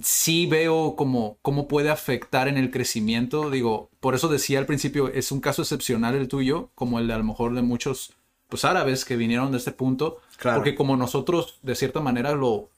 sí 0.00 0.46
veo 0.46 0.94
como 0.96 1.38
cómo 1.42 1.66
puede 1.68 1.90
afectar 1.90 2.48
en 2.48 2.56
el 2.56 2.70
crecimiento, 2.70 3.50
digo, 3.50 3.90
por 4.00 4.14
eso 4.14 4.28
decía 4.28 4.58
al 4.58 4.66
principio, 4.66 5.08
es 5.08 5.32
un 5.32 5.40
caso 5.40 5.62
excepcional 5.62 6.14
el 6.14 6.28
tuyo, 6.28 6.70
como 6.74 6.98
el 6.98 7.08
de 7.08 7.14
a 7.14 7.18
lo 7.18 7.24
mejor 7.24 7.54
de 7.54 7.62
muchos, 7.62 8.12
pues, 8.48 8.64
árabes 8.64 9.04
que 9.04 9.16
vinieron 9.16 9.50
de 9.52 9.58
este 9.58 9.72
punto, 9.72 10.18
Claro. 10.36 10.58
porque 10.58 10.74
como 10.74 10.96
nosotros, 10.96 11.58
de 11.62 11.74
cierta 11.74 12.00
manera, 12.00 12.32
lo, 12.32 12.68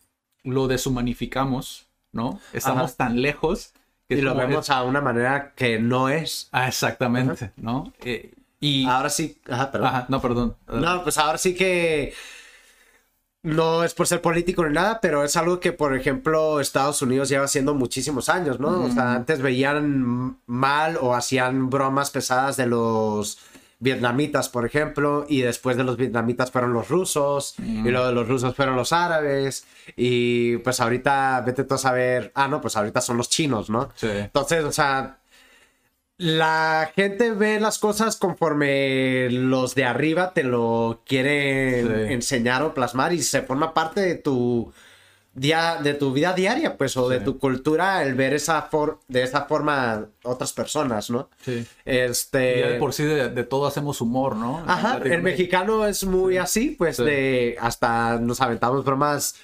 lo 0.45 0.67
deshumanificamos, 0.67 1.87
¿no? 2.13 2.41
Estamos 2.53 2.85
Ajá. 2.85 2.97
tan 2.97 3.21
lejos 3.23 3.73
que 4.09 4.15
Y 4.17 4.19
es 4.19 4.25
lo 4.25 4.35
vemos 4.35 4.71
a 4.71 4.83
una 4.83 5.01
manera 5.01 5.53
que 5.55 5.79
no 5.79 6.09
es. 6.09 6.49
Ah, 6.53 6.69
exactamente, 6.69 7.53
¿no? 7.57 7.93
Eh, 8.01 8.33
y... 8.61 8.85
Ahora 8.87 9.11
sí. 9.11 9.39
Ajá, 9.49 9.71
perdón. 9.71 9.89
Ajá, 9.89 10.07
no, 10.09 10.21
perdón. 10.21 10.57
No, 10.67 11.03
pues 11.05 11.17
ahora 11.19 11.39
sí 11.39 11.55
que 11.55 12.13
no 13.43 13.85
es 13.85 13.95
por 13.95 14.07
ser 14.07 14.21
político 14.21 14.67
ni 14.67 14.75
nada, 14.75 15.01
pero 15.01 15.25
es 15.25 15.37
algo 15.37 15.61
que, 15.61 15.73
por 15.73 15.97
ejemplo, 15.97 16.61
Estados 16.61 17.01
Unidos 17.01 17.29
lleva 17.29 17.45
haciendo 17.45 17.75
muchísimos 17.75 18.29
años, 18.29 18.61
¿no? 18.61 18.85
O 18.85 18.91
sea, 18.91 19.15
antes 19.15 19.41
veían 19.41 20.39
mal 20.47 20.99
o 21.01 21.15
hacían 21.15 21.71
bromas 21.71 22.11
pesadas 22.11 22.57
de 22.57 22.67
los 22.67 23.39
vietnamitas, 23.79 24.51
por 24.51 24.67
ejemplo, 24.67 25.25
y 25.27 25.41
después 25.41 25.79
de 25.79 25.85
los 25.85 25.97
vietnamitas 25.97 26.51
fueron 26.51 26.75
los 26.75 26.91
rusos, 26.91 27.55
y 27.59 27.89
luego 27.89 28.09
de 28.09 28.13
los 28.13 28.29
rusos 28.29 28.55
fueron 28.55 28.77
los 28.77 28.93
árabes, 28.93 29.67
y 29.97 30.59
pues 30.59 30.81
ahorita, 30.81 31.43
vete 31.47 31.65
tú 31.65 31.75
a 31.77 31.79
saber, 31.79 32.31
ah, 32.35 32.47
no, 32.47 32.61
pues 32.61 32.77
ahorita 32.77 33.01
son 33.01 33.17
los 33.17 33.31
chinos, 33.31 33.71
¿no? 33.71 33.89
Sí. 33.95 34.09
Entonces, 34.11 34.65
o 34.65 34.73
sea, 34.73 35.20
la 36.23 36.93
gente 36.95 37.33
ve 37.33 37.59
las 37.61 37.79
cosas 37.79 38.17
conforme 38.17 39.31
los 39.31 39.75
de 39.75 39.85
arriba 39.85 40.35
te 40.35 40.43
lo 40.45 41.03
quieren 41.07 41.89
Sí. 42.09 42.13
enseñar 42.13 42.63
o 42.63 42.75
plasmar 42.75 43.15
y 43.15 43.23
se 43.23 43.41
forma 43.41 43.73
parte 43.73 44.01
de 44.03 44.17
tu 44.17 44.71
día, 45.33 45.79
de 45.83 45.95
tu 45.95 46.13
vida 46.13 46.35
diaria, 46.35 46.77
pues, 46.77 46.95
o 46.99 47.09
de 47.09 47.21
tu 47.21 47.39
cultura 47.39 48.03
el 48.03 48.15
ver 48.15 48.35
esa 48.35 48.61
for- 48.63 48.99
de 49.09 49.23
esa 49.23 49.47
forma 49.47 50.09
otras 50.23 50.53
personas, 50.53 51.09
¿no? 51.09 51.31
Sí. 51.43 51.65
Este. 51.87 52.59
Y 52.59 52.61
ya 52.61 52.69
de 52.73 52.79
por 52.79 52.93
sí 52.93 53.05
de, 53.05 53.31
de 53.31 53.45
todo 53.45 53.67
hacemos 53.67 54.03
humor, 54.03 54.37
¿no? 54.37 54.63
Ajá, 54.67 55.01
el 55.03 55.23
mexicano 55.23 55.87
es 55.87 56.05
muy 56.05 56.37
así, 56.37 56.75
pues 56.77 56.97
Sí. 56.97 57.05
de 57.05 57.57
hasta 57.61 58.19
nos 58.19 58.43
aventamos 58.43 58.85
bromas, 58.85 59.37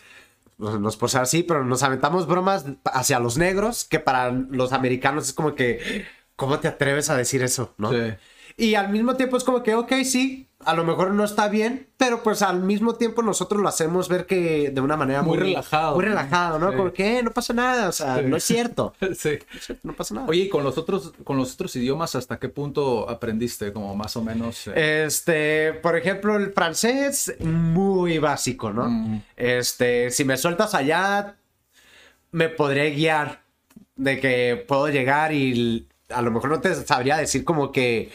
no 0.58 0.78
no 0.78 0.88
es 0.90 0.96
por 0.96 1.08
ser 1.08 1.22
así, 1.22 1.42
pero 1.42 1.64
nos 1.64 1.82
aventamos 1.82 2.26
bromas 2.26 2.66
hacia 2.84 3.18
los 3.18 3.38
negros, 3.38 3.84
que 3.84 3.98
para 4.00 4.30
los 4.30 4.72
americanos 4.74 5.28
es 5.28 5.32
como 5.32 5.54
que, 5.54 6.04
¿cómo 6.36 6.58
te 6.60 6.68
atreves 6.68 7.10
a 7.10 7.16
decir 7.16 7.42
eso? 7.42 7.74
¿no? 7.78 7.90
Sí. 7.92 8.14
Y 8.58 8.74
al 8.74 8.88
mismo 8.90 9.16
tiempo 9.16 9.36
es 9.36 9.44
como 9.44 9.62
que, 9.62 9.74
ok, 9.74 9.92
sí, 10.04 10.48
a 10.64 10.72
lo 10.74 10.82
mejor 10.82 11.10
no 11.10 11.24
está 11.24 11.48
bien, 11.48 11.88
pero 11.98 12.22
pues 12.22 12.40
al 12.40 12.60
mismo 12.60 12.94
tiempo 12.94 13.20
nosotros 13.22 13.60
lo 13.60 13.68
hacemos 13.68 14.08
ver 14.08 14.24
que 14.24 14.70
de 14.70 14.80
una 14.80 14.96
manera 14.96 15.20
Muy 15.20 15.36
muy, 15.36 15.48
relajado, 15.48 15.94
Muy 15.94 16.04
relajado, 16.06 16.58
¿no? 16.58 16.70
Sí. 16.70 16.76
Como 16.78 16.92
que 16.94 17.18
"Eh, 17.18 17.22
no 17.22 17.30
pasa 17.32 17.52
nada, 17.52 17.90
o 17.90 17.92
sea, 17.92 18.22
no 18.22 18.36
es 18.38 18.44
cierto. 18.44 18.94
Sí. 19.14 19.38
No 19.82 19.92
pasa 19.92 20.14
nada. 20.14 20.26
Oye, 20.26 20.44
¿y 20.44 20.48
con 20.48 20.64
los 20.64 20.78
otros, 20.78 21.12
con 21.22 21.36
los 21.36 21.52
otros 21.52 21.76
idiomas, 21.76 22.14
hasta 22.16 22.38
qué 22.38 22.48
punto 22.48 23.08
aprendiste? 23.10 23.74
Como 23.74 23.94
más 23.94 24.16
o 24.16 24.22
menos. 24.22 24.66
eh, 24.68 25.04
Este, 25.06 25.74
por 25.74 25.94
ejemplo, 25.96 26.36
el 26.36 26.52
francés, 26.54 27.34
muy 27.40 28.18
básico, 28.18 28.72
¿no? 28.72 28.88
Mm. 28.88 29.22
Este, 29.36 30.10
si 30.10 30.24
me 30.24 30.38
sueltas 30.38 30.74
allá, 30.74 31.36
me 32.32 32.48
podré 32.48 32.90
guiar 32.92 33.42
de 33.96 34.18
que 34.18 34.64
puedo 34.66 34.88
llegar 34.88 35.32
y 35.34 35.86
a 36.08 36.22
lo 36.22 36.30
mejor 36.30 36.50
no 36.50 36.60
te 36.60 36.74
sabría 36.74 37.16
decir 37.16 37.44
como 37.44 37.72
que 37.72 38.10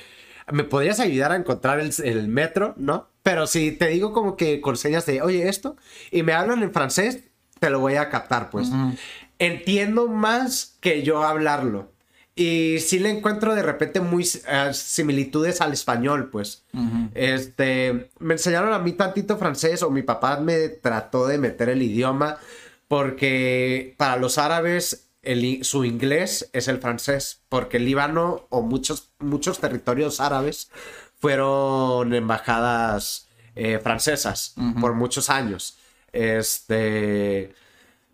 me 0.52 0.64
podrías 0.64 1.00
ayudar 1.00 1.32
a 1.32 1.36
encontrar 1.36 1.80
el, 1.80 1.94
el 2.04 2.28
metro, 2.28 2.74
¿no? 2.78 3.08
Pero 3.24 3.48
si 3.48 3.72
te 3.72 3.88
digo 3.88 4.14
como 4.14 4.36
que 4.36 4.62
con 4.62 4.76
señas 4.76 5.06
de, 5.06 5.22
oye, 5.22 5.48
esto, 5.48 5.76
y 6.10 6.24
me 6.24 6.34
hablan 6.34 6.64
en 6.64 6.74
francés, 6.74 7.24
te 7.60 7.70
lo 7.70 7.80
voy 7.80 7.96
a 7.96 8.10
captar, 8.10 8.50
pues. 8.50 8.70
Entiendo 9.38 10.08
más 10.08 10.78
que 10.82 11.04
yo 11.04 11.24
hablarlo. 11.24 11.92
Y 12.34 12.78
sí 12.80 12.98
le 12.98 13.10
encuentro 13.10 13.54
de 13.54 13.62
repente 13.62 14.00
muy 14.00 14.28
eh, 14.48 14.74
similitudes 14.74 15.62
al 15.62 15.74
español, 15.74 16.30
pues. 16.32 16.64
Este, 17.14 18.10
me 18.20 18.34
enseñaron 18.34 18.74
a 18.74 18.80
mí 18.80 18.94
tantito 18.94 19.38
francés 19.38 19.84
o 19.84 19.92
mi 19.92 20.02
papá 20.02 20.40
me 20.40 20.70
trató 20.70 21.28
de 21.28 21.38
meter 21.38 21.70
el 21.70 21.84
idioma 21.84 22.38
porque 22.88 23.94
para 23.98 24.18
los 24.18 24.38
árabes 24.38 25.11
el 25.22 25.64
su 25.64 25.86
inglés 25.86 26.50
es 26.54 26.68
el 26.68 26.80
francés, 26.80 27.42
porque 27.50 27.78
el 27.78 27.86
Líbano 27.86 28.48
o 28.50 28.62
muchos, 28.62 29.12
muchos 29.20 29.60
territorios 29.60 30.20
árabes 30.20 30.72
fueron 31.20 32.14
embajadas 32.14 33.28
eh, 33.56 33.80
francesas 33.80 34.56
por 34.80 34.94
muchos 34.94 35.30
años. 35.30 35.78
Este, 36.12 37.54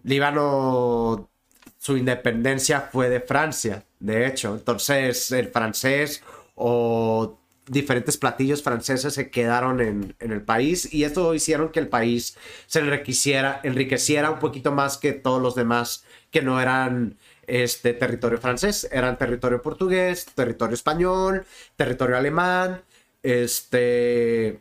Líbano, 0.04 1.30
su 1.78 1.98
independencia 1.98 2.82
fue 2.82 3.10
de 3.10 3.22
Francia, 3.22 3.86
de 4.00 4.28
hecho. 4.28 4.56
Entonces, 4.56 5.32
el 5.32 5.48
francés 5.50 6.22
o 6.56 7.40
diferentes 7.68 8.18
platillos 8.18 8.64
franceses 8.64 9.14
se 9.14 9.30
quedaron 9.30 9.82
en, 9.82 10.16
en 10.20 10.32
el 10.32 10.42
país 10.42 10.94
y 10.94 11.04
esto 11.04 11.34
hicieron 11.34 11.70
que 11.70 11.80
el 11.80 11.88
país 11.90 12.38
se 12.66 12.80
enriqueciera, 12.80 13.60
enriqueciera 13.64 14.32
un 14.32 14.40
poquito 14.40 14.72
más 14.72 14.98
que 14.98 15.14
todos 15.14 15.42
los 15.42 15.56
demás 15.56 16.06
que 16.38 16.44
no 16.44 16.62
eran 16.62 17.18
este 17.48 17.94
territorio 17.94 18.38
francés, 18.38 18.88
eran 18.92 19.18
territorio 19.18 19.60
portugués, 19.60 20.28
territorio 20.36 20.76
español, 20.76 21.48
territorio 21.76 22.16
alemán, 22.16 22.84
este 23.24 24.60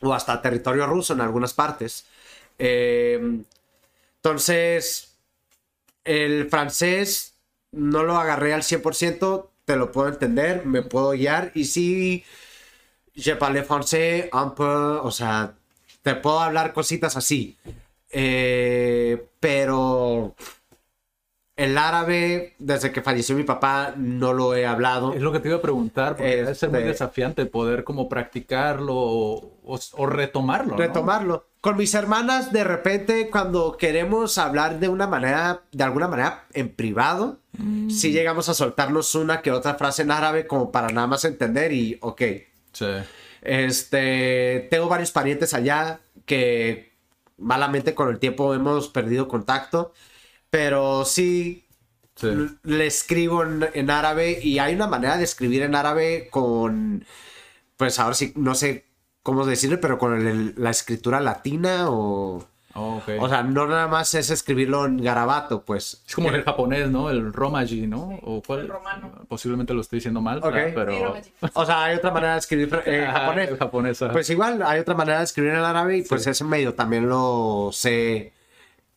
o 0.00 0.14
hasta 0.14 0.40
territorio 0.40 0.86
ruso 0.86 1.12
en 1.12 1.20
algunas 1.20 1.52
partes. 1.52 2.06
Eh, 2.58 3.42
entonces, 4.16 5.18
el 6.04 6.48
francés 6.48 7.34
no 7.72 8.04
lo 8.04 8.16
agarré 8.16 8.54
al 8.54 8.62
100%, 8.62 9.50
te 9.66 9.76
lo 9.76 9.92
puedo 9.92 10.08
entender, 10.08 10.64
me 10.64 10.80
puedo 10.80 11.10
guiar 11.10 11.52
y 11.54 11.66
sí, 11.66 12.24
je 13.14 13.36
parle 13.36 13.64
français 13.64 14.30
un 14.32 14.54
peu, 14.54 15.00
o 15.04 15.10
sea, 15.10 15.52
te 16.00 16.14
puedo 16.14 16.40
hablar 16.40 16.72
cositas 16.72 17.18
así. 17.18 17.58
Eh, 18.08 19.28
pero 19.40 20.34
el 21.64 21.78
árabe, 21.78 22.54
desde 22.58 22.90
que 22.92 23.02
falleció 23.02 23.36
mi 23.36 23.44
papá, 23.44 23.94
no 23.96 24.32
lo 24.32 24.54
he 24.54 24.66
hablado. 24.66 25.12
Es 25.14 25.20
lo 25.22 25.32
que 25.32 25.40
te 25.40 25.48
iba 25.48 25.58
a 25.58 25.62
preguntar, 25.62 26.16
porque 26.16 26.36
debe 26.36 26.54
ser 26.54 26.70
muy 26.70 26.78
Este- 26.80 26.88
desafiante 26.90 27.46
poder 27.46 27.84
como 27.84 28.08
practicarlo 28.08 28.94
o, 28.94 29.58
o- 29.64 29.78
o 29.92 30.06
retomarlo. 30.06 30.72
¿no? 30.72 30.76
retomarlo. 30.78 31.46
Con 31.60 31.76
mis 31.76 31.94
hermanas, 31.94 32.52
de 32.52 32.64
repente, 32.64 33.30
cuando 33.30 33.76
queremos 33.76 34.36
hablar 34.38 34.80
de 34.80 34.88
una 34.88 35.06
manera, 35.06 35.62
de 35.70 35.84
alguna 35.84 36.08
manera 36.08 36.44
en 36.54 36.68
privado, 36.70 37.38
sí 37.88 38.10
llegamos 38.10 38.48
a 38.48 38.54
soltarnos 38.54 39.14
una 39.14 39.42
que 39.42 39.52
otra 39.52 39.74
frase 39.74 40.02
en 40.02 40.10
árabe 40.10 40.46
como 40.48 40.72
para 40.72 40.88
nada 40.88 41.06
más 41.06 41.24
entender 41.24 41.72
y, 41.72 41.98
ok. 42.00 42.22
Sí. 42.72 42.86
Este, 43.42 44.66
tengo 44.70 44.88
varios 44.88 45.12
parientes 45.12 45.54
allá 45.54 46.00
que 46.26 46.92
malamente 47.38 47.94
con 47.94 48.08
el 48.08 48.18
tiempo 48.18 48.54
hemos 48.54 48.88
perdido 48.88 49.28
contacto, 49.28 49.92
pero 50.52 51.06
sí 51.06 51.64
le 52.62 52.86
escribo 52.86 53.42
en, 53.42 53.66
en 53.72 53.90
árabe 53.90 54.38
y 54.42 54.58
hay 54.58 54.74
una 54.74 54.86
manera 54.86 55.16
de 55.16 55.24
escribir 55.24 55.62
en 55.62 55.74
árabe 55.74 56.28
con, 56.30 57.06
pues 57.78 57.98
ahora 57.98 58.14
sí, 58.14 58.34
no 58.36 58.54
sé 58.54 58.84
cómo 59.22 59.46
decirlo, 59.46 59.80
pero 59.80 59.96
con 59.96 60.14
el- 60.26 60.54
la 60.58 60.68
escritura 60.68 61.20
latina 61.20 61.88
o... 61.88 62.46
Oh. 62.74 63.02
O 63.20 63.28
sea, 63.28 63.42
no 63.42 63.66
nada 63.66 63.86
más 63.88 64.12
es 64.14 64.28
escribirlo 64.30 64.84
en 64.86 64.98
garabato, 64.98 65.62
pues. 65.64 66.02
es 66.06 66.14
como 66.14 66.28
en 66.28 66.36
el 66.36 66.44
japonés, 66.44 66.90
¿no? 66.90 67.08
El 67.10 67.32
romaji, 67.32 67.86
¿no? 67.86 68.18
O 68.22 68.42
cuál- 68.46 68.60
El 68.60 68.68
romano. 68.68 69.10
Posiblemente 69.28 69.72
lo 69.74 69.80
estoy 69.80 69.98
diciendo 69.98 70.20
mal, 70.20 70.40
pero... 70.74 71.14
O 71.54 71.64
sea, 71.66 71.84
hay 71.84 71.96
otra 71.96 72.10
manera 72.10 72.34
de 72.34 72.38
escribir 72.40 72.82
en 72.84 73.10
japonés. 73.10 73.48
el 73.52 73.56
japonés. 73.58 74.04
Pues 74.12 74.28
igual, 74.28 74.62
hay 74.62 74.80
otra 74.80 74.94
manera 74.94 75.18
de 75.18 75.24
escribir 75.24 75.52
en 75.52 75.58
árabe 75.60 75.96
y 75.98 76.02
pues 76.02 76.26
ese 76.26 76.44
medio 76.44 76.74
también 76.74 77.08
lo 77.08 77.70
sé 77.72 78.32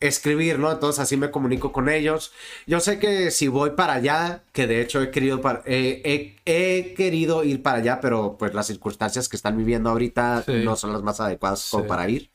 escribir, 0.00 0.58
¿no? 0.58 0.70
Entonces 0.70 1.00
así 1.00 1.16
me 1.16 1.30
comunico 1.30 1.72
con 1.72 1.88
ellos. 1.88 2.32
Yo 2.66 2.80
sé 2.80 2.98
que 2.98 3.30
si 3.30 3.48
voy 3.48 3.70
para 3.70 3.94
allá, 3.94 4.42
que 4.52 4.66
de 4.66 4.80
hecho 4.82 5.00
he 5.02 5.10
querido, 5.10 5.40
eh, 5.64 6.02
he, 6.04 6.36
he 6.44 6.94
querido 6.94 7.44
ir 7.44 7.62
para 7.62 7.78
allá, 7.78 8.00
pero 8.00 8.36
pues 8.38 8.52
las 8.54 8.66
circunstancias 8.66 9.28
que 9.28 9.36
están 9.36 9.56
viviendo 9.56 9.90
ahorita 9.90 10.42
Sí. 10.46 10.62
no 10.64 10.76
son 10.76 10.92
las 10.92 11.02
más 11.02 11.20
adecuadas 11.20 11.68
como 11.70 11.84
Sí. 11.84 11.88
para 11.88 12.08
ir. 12.08 12.30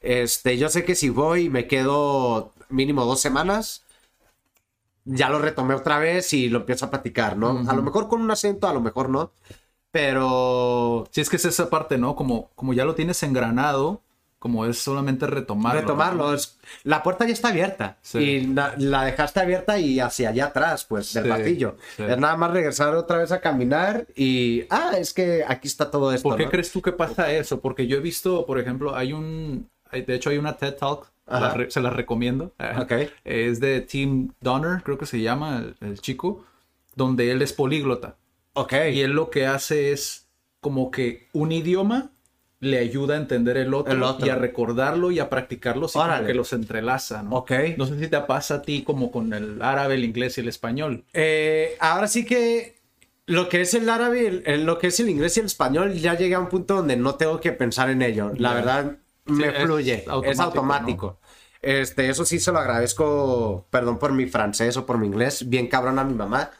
Este, 0.00 0.58
yo 0.58 0.68
sé 0.68 0.84
que 0.84 0.94
si 0.94 1.08
voy 1.08 1.44
y 1.44 1.48
me 1.50 1.66
quedo 1.66 2.52
mínimo 2.68 3.04
dos 3.04 3.20
semanas, 3.20 3.84
ya 5.04 5.30
lo 5.30 5.38
retomé 5.38 5.74
otra 5.74 5.98
vez 5.98 6.32
y 6.34 6.48
lo 6.50 6.58
empiezo 6.60 6.84
a 6.86 6.90
platicar, 6.90 7.36
¿no? 7.36 7.64
A 7.68 7.74
lo 7.74 7.82
mejor 7.82 8.08
con 8.08 8.20
un 8.20 8.30
acento, 8.30 8.68
a 8.68 8.74
lo 8.74 8.80
mejor 8.80 9.08
no. 9.08 9.32
Pero 9.90 11.08
Sí, 11.10 11.20
es 11.22 11.30
que 11.30 11.36
es 11.36 11.44
esa 11.46 11.70
parte, 11.70 11.96
¿no? 11.98 12.14
Como, 12.14 12.50
como 12.54 12.74
ya 12.74 12.84
lo 12.84 12.94
tienes 12.94 13.22
engranado, 13.22 14.02
como 14.38 14.66
es 14.66 14.78
solamente 14.78 15.26
retomarlo. 15.26 15.80
retomarlo. 15.80 16.28
¿no? 16.28 16.34
es- 16.34 16.58
la 16.84 17.02
puerta 17.02 17.26
ya 17.26 17.32
está 17.32 17.48
abierta. 17.48 17.98
Sí. 18.02 18.18
Y 18.18 18.46
la, 18.46 18.74
la 18.78 19.04
dejaste 19.04 19.40
abierta 19.40 19.78
y 19.78 19.98
hacia 20.00 20.28
allá 20.28 20.46
atrás, 20.46 20.84
pues, 20.84 21.12
del 21.12 21.24
Sí, 21.24 21.30
pasillo. 21.30 21.76
sí. 21.96 22.02
Es 22.04 22.18
nada 22.18 22.36
más 22.36 22.50
regresar 22.52 22.94
otra 22.94 23.18
vez 23.18 23.32
a 23.32 23.40
caminar 23.40 24.06
y. 24.14 24.64
Ah, 24.70 24.92
es 24.98 25.12
que 25.12 25.44
aquí 25.46 25.66
está 25.68 25.90
todo 25.90 26.12
esto. 26.12 26.28
¿Por 26.28 26.38
qué 26.38 26.44
¿no? 26.44 26.50
crees 26.50 26.70
tú 26.70 26.82
que 26.82 26.92
pasa 26.92 27.32
eso? 27.32 27.60
Porque 27.60 27.86
yo 27.86 27.96
he 27.96 28.00
visto, 28.00 28.46
por 28.46 28.58
ejemplo, 28.60 28.94
hay 28.94 29.12
un... 29.12 29.68
hay- 29.90 30.02
De 30.02 30.14
hecho, 30.14 30.30
hay 30.30 30.38
una 30.38 30.56
TED 30.56 30.74
Talk, 30.74 31.10
la 31.26 31.52
re- 31.54 31.70
se 31.70 31.80
las 31.80 31.92
recomiendo. 31.92 32.52
Ok. 32.80 32.92
Es 33.24 33.60
de 33.60 33.80
Tim 33.80 34.30
Donner, 34.40 34.82
creo 34.82 34.98
que 34.98 35.06
se 35.06 35.20
llama 35.20 35.58
el, 35.58 35.76
el 35.86 36.00
chico, 36.00 36.44
donde 36.94 37.30
él 37.32 37.42
es 37.42 37.52
políglota. 37.52 38.16
Ok. 38.54 38.72
Y 38.92 39.00
él 39.02 39.12
lo 39.12 39.30
que 39.30 39.46
hace 39.46 39.92
es 39.92 40.26
como 40.60 40.90
que 40.90 41.28
un 41.32 41.52
idioma 41.52 42.10
le 42.60 42.78
ayuda 42.78 43.14
a 43.14 43.18
entender 43.18 43.56
el 43.56 43.72
otro, 43.72 43.92
El 43.94 44.02
otro. 44.02 44.26
y 44.26 44.30
a 44.30 44.34
recordarlo 44.34 45.10
y 45.12 45.20
a 45.20 45.28
practicarlo, 45.30 45.86
sí, 45.88 45.98
como 45.98 46.26
que 46.26 46.34
los 46.34 46.52
entrelaza, 46.52 47.22
¿no? 47.22 47.36
Ok. 47.36 47.52
No 47.76 47.86
sé 47.86 47.98
si 48.00 48.08
te 48.08 48.20
pasa 48.22 48.56
a 48.56 48.62
ti 48.62 48.82
como 48.82 49.10
con 49.12 49.32
el 49.32 49.62
árabe, 49.62 49.94
el 49.94 50.04
inglés 50.04 50.38
y 50.38 50.40
el 50.40 50.48
español. 50.48 51.04
Eh, 51.12 51.76
ahora 51.78 52.08
sí 52.08 52.24
que 52.24 52.76
lo 53.26 53.48
que 53.48 53.60
es 53.60 53.74
el 53.74 53.88
árabe, 53.88 54.26
el- 54.26 54.42
el- 54.46 54.64
lo 54.64 54.78
que 54.78 54.88
es 54.88 54.98
el 55.00 55.08
inglés 55.08 55.36
y 55.36 55.40
el 55.40 55.46
español, 55.46 55.92
ya 55.94 56.14
llegué 56.14 56.34
a 56.34 56.40
un 56.40 56.48
punto 56.48 56.74
donde 56.76 56.96
no 56.96 57.14
tengo 57.14 57.38
que 57.40 57.52
pensar 57.52 57.90
en 57.90 58.02
ello. 58.02 58.32
La 58.36 58.48
Ya. 58.50 58.54
verdad, 58.54 58.96
me 59.26 59.48
es 59.48 59.62
fluye. 59.64 59.94
Es 60.02 60.08
automático, 60.08 60.42
automático. 60.44 61.20
Este, 61.60 62.08
eso 62.08 62.24
sí 62.24 62.38
se 62.40 62.50
lo 62.52 62.58
agradezco, 62.58 63.66
perdón 63.70 63.98
por 63.98 64.12
mi 64.12 64.26
francés 64.26 64.76
o 64.76 64.86
por 64.86 64.96
mi 64.98 65.06
inglés, 65.08 65.48
bien 65.48 65.66
cabrón 65.68 65.98
a 65.98 66.04
mi 66.04 66.14
mamá, 66.14 66.50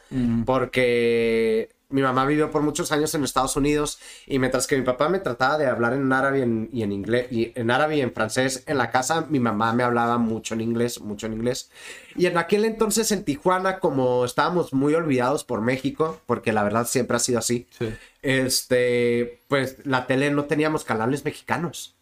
porque 0.69 1.69
mi 1.89 2.01
mamá 2.01 2.25
vivió 2.25 2.51
por 2.51 2.61
muchos 2.61 2.91
años 2.91 3.13
en 3.15 3.23
Estados 3.23 3.55
Unidos 3.55 3.99
y 4.27 4.37
mientras 4.39 4.67
que 4.67 4.77
mi 4.77 4.83
papá 4.83 5.09
me 5.09 5.19
trataba 5.19 5.57
de 5.57 5.65
hablar 5.67 5.93
en 5.93 6.11
árabe 6.13 6.39
y 6.39 6.41
en, 6.43 6.69
y 6.71 6.83
en 6.83 6.91
inglés 6.91 7.31
y 7.31 7.51
en 7.55 7.71
árabe 7.71 7.97
y 7.97 8.01
en 8.01 8.13
francés 8.13 8.63
en 8.67 8.77
la 8.77 8.91
casa, 8.91 9.25
mi 9.29 9.39
mamá 9.39 9.73
me 9.73 9.83
hablaba 9.83 10.17
mucho 10.19 10.53
en 10.53 10.61
inglés, 10.61 11.01
mucho 11.01 11.25
en 11.25 11.33
inglés. 11.33 11.71
Y 12.15 12.27
en 12.27 12.37
aquel 12.37 12.65
entonces 12.65 13.11
en 13.11 13.23
Tijuana, 13.23 13.79
como 13.79 14.23
estábamos 14.25 14.73
muy 14.73 14.93
olvidados 14.93 15.43
por 15.43 15.61
México, 15.61 16.21
porque 16.25 16.53
la 16.53 16.63
verdad 16.63 16.85
siempre 16.85 17.17
ha 17.17 17.19
sido 17.19 17.39
así, 17.39 17.67
Sí. 17.77 17.89
este, 18.21 19.41
pues 19.47 19.77
la 19.85 20.07
tele 20.07 20.31
no 20.31 20.45
teníamos 20.45 20.83
canales 20.83 21.25
mexicanos. 21.25 21.95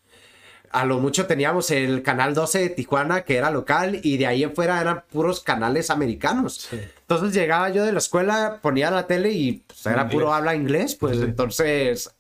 A 0.71 0.86
lo 0.86 1.00
mucho 1.00 1.25
teníamos 1.25 1.71
el 1.71 2.03
canal 2.03 2.33
12 2.33 2.59
de 2.59 2.69
Tijuana, 2.69 3.21
que 3.24 3.38
era 3.38 3.51
local, 3.51 4.00
y 4.03 4.17
de 4.17 4.27
ahí 4.27 4.43
en 4.43 4.53
fuera 4.55 4.79
eran 4.81 5.03
puros 5.12 5.41
canales 5.41 5.89
americanos. 5.89 6.67
Entonces 6.71 7.33
llegaba 7.33 7.69
yo 7.69 7.86
de 7.86 7.91
la 7.93 8.00
escuela, 8.00 8.59
ponía 8.62 8.91
la 8.91 9.07
tele 9.07 9.31
y 9.31 9.63
pues, 9.67 9.86
era 9.86 10.01
Inglés. 10.03 10.13
puro 10.13 10.33
habla 10.33 10.55
inglés, 10.55 10.95
pues 10.95 11.17
Sí. 11.17 11.24
entonces, 11.24 12.12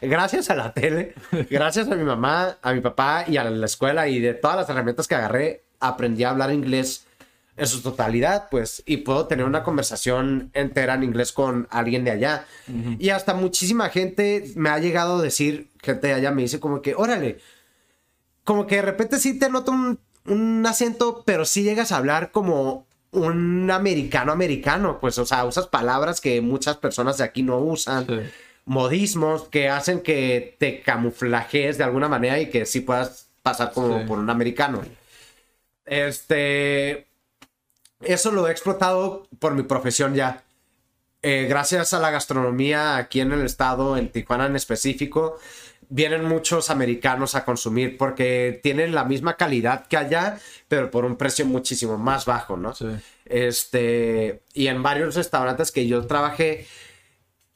gracias 0.00 0.50
a 0.50 0.54
la 0.54 0.72
tele, 0.72 1.14
gracias 1.50 1.88
a 1.90 1.94
mi 1.94 2.04
mamá, 2.04 2.58
a 2.62 2.72
mi 2.72 2.80
papá 2.80 3.24
y 3.26 3.36
a 3.36 3.44
la 3.44 3.66
escuela 3.66 4.08
y 4.08 4.20
de 4.20 4.34
todas 4.34 4.56
las 4.56 4.68
herramientas 4.68 5.08
que 5.08 5.14
agarré, 5.14 5.64
aprendí 5.80 6.24
a 6.24 6.30
hablar 6.30 6.52
inglés 6.52 7.06
en 7.56 7.66
su 7.68 7.82
totalidad, 7.82 8.48
pues, 8.50 8.82
y 8.84 8.96
puedo 8.98 9.26
tener 9.28 9.44
una 9.46 9.62
conversación 9.62 10.50
entera 10.54 10.94
en 10.94 11.04
inglés 11.04 11.30
con 11.30 11.68
alguien 11.70 12.02
de 12.02 12.10
allá. 12.10 12.46
Y 12.98 13.10
hasta 13.10 13.32
muchísima 13.32 13.90
gente 13.90 14.50
me 14.56 14.70
ha 14.70 14.78
llegado 14.80 15.18
a 15.18 15.22
decir, 15.22 15.68
gente 15.80 16.08
de 16.08 16.14
allá 16.14 16.32
me 16.32 16.42
dice 16.42 16.58
como 16.58 16.82
que, 16.82 16.96
órale, 16.96 17.38
como 18.44 18.66
que 18.66 18.76
de 18.76 18.82
repente 18.82 19.18
sí 19.18 19.38
te 19.38 19.48
noto 19.50 19.72
un, 19.72 19.98
un 20.26 20.64
acento, 20.66 21.22
pero 21.26 21.44
sí 21.44 21.62
llegas 21.62 21.92
a 21.92 21.96
hablar 21.96 22.30
como 22.30 22.86
un 23.10 23.70
americano 23.70 24.32
americano, 24.32 24.98
pues, 25.00 25.18
o 25.18 25.26
sea, 25.26 25.44
usas 25.44 25.66
palabras 25.68 26.20
que 26.20 26.40
muchas 26.40 26.76
personas 26.76 27.18
de 27.18 27.24
aquí 27.24 27.42
no 27.42 27.58
usan, 27.58 28.06
Sí. 28.06 28.20
modismos 28.66 29.44
que 29.48 29.68
hacen 29.68 30.00
que 30.00 30.56
te 30.58 30.80
camuflajes 30.80 31.78
de 31.78 31.84
alguna 31.84 32.08
manera 32.08 32.38
y 32.40 32.50
que 32.50 32.64
sí 32.66 32.80
puedas 32.80 33.28
pasar 33.42 33.72
como 33.72 34.00
Sí. 34.00 34.06
por 34.06 34.18
un 34.18 34.30
americano. 34.30 34.82
Este, 35.86 37.06
eso 38.00 38.30
lo 38.32 38.48
he 38.48 38.50
explotado 38.50 39.26
por 39.38 39.54
mi 39.54 39.62
profesión 39.62 40.14
ya. 40.14 40.42
Eh, 41.22 41.46
gracias 41.48 41.94
a 41.94 42.00
la 42.00 42.10
gastronomía 42.10 42.96
aquí 42.96 43.20
en 43.20 43.32
el 43.32 43.42
estado, 43.46 43.96
en 43.96 44.10
Tijuana 44.10 44.46
en 44.46 44.56
específico, 44.56 45.38
vienen 45.88 46.24
muchos 46.24 46.70
americanos 46.70 47.34
a 47.34 47.44
consumir 47.44 47.96
porque 47.96 48.60
tienen 48.62 48.94
la 48.94 49.04
misma 49.04 49.36
calidad 49.36 49.86
que 49.86 49.96
allá, 49.96 50.38
pero 50.68 50.90
por 50.90 51.04
un 51.04 51.16
precio 51.16 51.46
muchísimo 51.46 51.98
más 51.98 52.24
bajo, 52.24 52.56
¿no? 52.56 52.74
Sí. 52.74 52.86
Este, 53.24 54.42
y 54.52 54.66
en 54.66 54.82
varios 54.82 55.14
restaurantes 55.14 55.72
que 55.72 55.86
yo 55.86 56.06
trabajé, 56.06 56.66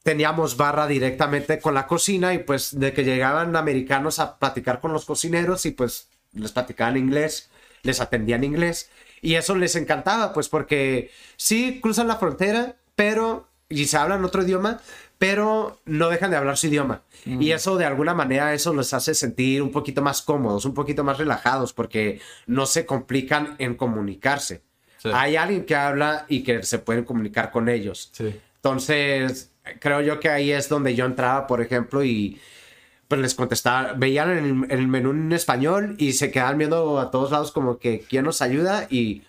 teníamos 0.02 0.56
barra 0.56 0.86
directamente 0.86 1.58
con 1.58 1.74
la 1.74 1.86
cocina 1.86 2.32
y 2.32 2.38
pues 2.38 2.78
de 2.78 2.92
que 2.92 3.04
llegaban 3.04 3.54
americanos 3.56 4.18
a 4.18 4.38
platicar 4.38 4.80
con 4.80 4.92
los 4.92 5.04
cocineros 5.04 5.66
y 5.66 5.72
pues 5.72 6.08
les 6.32 6.52
platicaban 6.52 6.96
inglés, 6.96 7.50
les 7.82 8.00
atendían 8.00 8.44
inglés 8.44 8.90
y 9.20 9.34
eso 9.34 9.54
les 9.54 9.76
encantaba 9.76 10.32
pues 10.32 10.48
porque 10.48 11.10
sí 11.36 11.80
cruzan 11.82 12.08
la 12.08 12.16
frontera, 12.16 12.76
pero 12.96 13.48
y 13.68 13.84
se 13.84 13.98
hablan 13.98 14.24
otro 14.24 14.42
idioma, 14.42 14.80
pero 15.18 15.80
no 15.84 16.08
dejan 16.08 16.30
de 16.30 16.36
hablar 16.36 16.56
su 16.56 16.68
idioma. 16.68 17.02
Y 17.26 17.50
eso 17.50 17.76
de 17.76 17.84
alguna 17.84 18.14
manera 18.14 18.54
eso 18.54 18.72
los 18.72 18.94
hace 18.94 19.14
sentir 19.14 19.60
un 19.60 19.72
poquito 19.72 20.00
más 20.00 20.22
cómodos, 20.22 20.64
un 20.64 20.74
poquito 20.74 21.02
más 21.04 21.18
relajados 21.18 21.72
porque 21.72 22.20
no 22.46 22.64
se 22.66 22.86
complican 22.86 23.56
en 23.58 23.74
comunicarse. 23.74 24.62
Sí. 24.98 25.10
Hay 25.12 25.36
alguien 25.36 25.64
que 25.64 25.74
habla 25.74 26.24
y 26.28 26.42
que 26.42 26.62
se 26.62 26.78
pueden 26.78 27.04
comunicar 27.04 27.50
con 27.50 27.68
ellos. 27.68 28.10
Sí. 28.12 28.34
Entonces, 28.56 29.52
creo 29.80 30.00
yo 30.00 30.20
que 30.20 30.28
ahí 30.28 30.52
es 30.52 30.68
donde 30.68 30.94
yo 30.94 31.04
entraba, 31.04 31.46
por 31.46 31.60
ejemplo, 31.60 32.04
y 32.04 32.40
pues 33.08 33.20
les 33.20 33.34
contestaba, 33.34 33.94
veían 33.94 34.30
el, 34.30 34.70
el 34.70 34.86
menú 34.86 35.10
en 35.10 35.32
español 35.32 35.96
y 35.98 36.12
se 36.12 36.30
quedaban 36.30 36.58
viendo 36.58 37.00
a 37.00 37.10
todos 37.10 37.30
lados 37.30 37.52
como 37.52 37.78
que 37.78 38.00
quién 38.00 38.24
nos 38.24 38.42
ayuda 38.42 38.86
y 38.90 39.22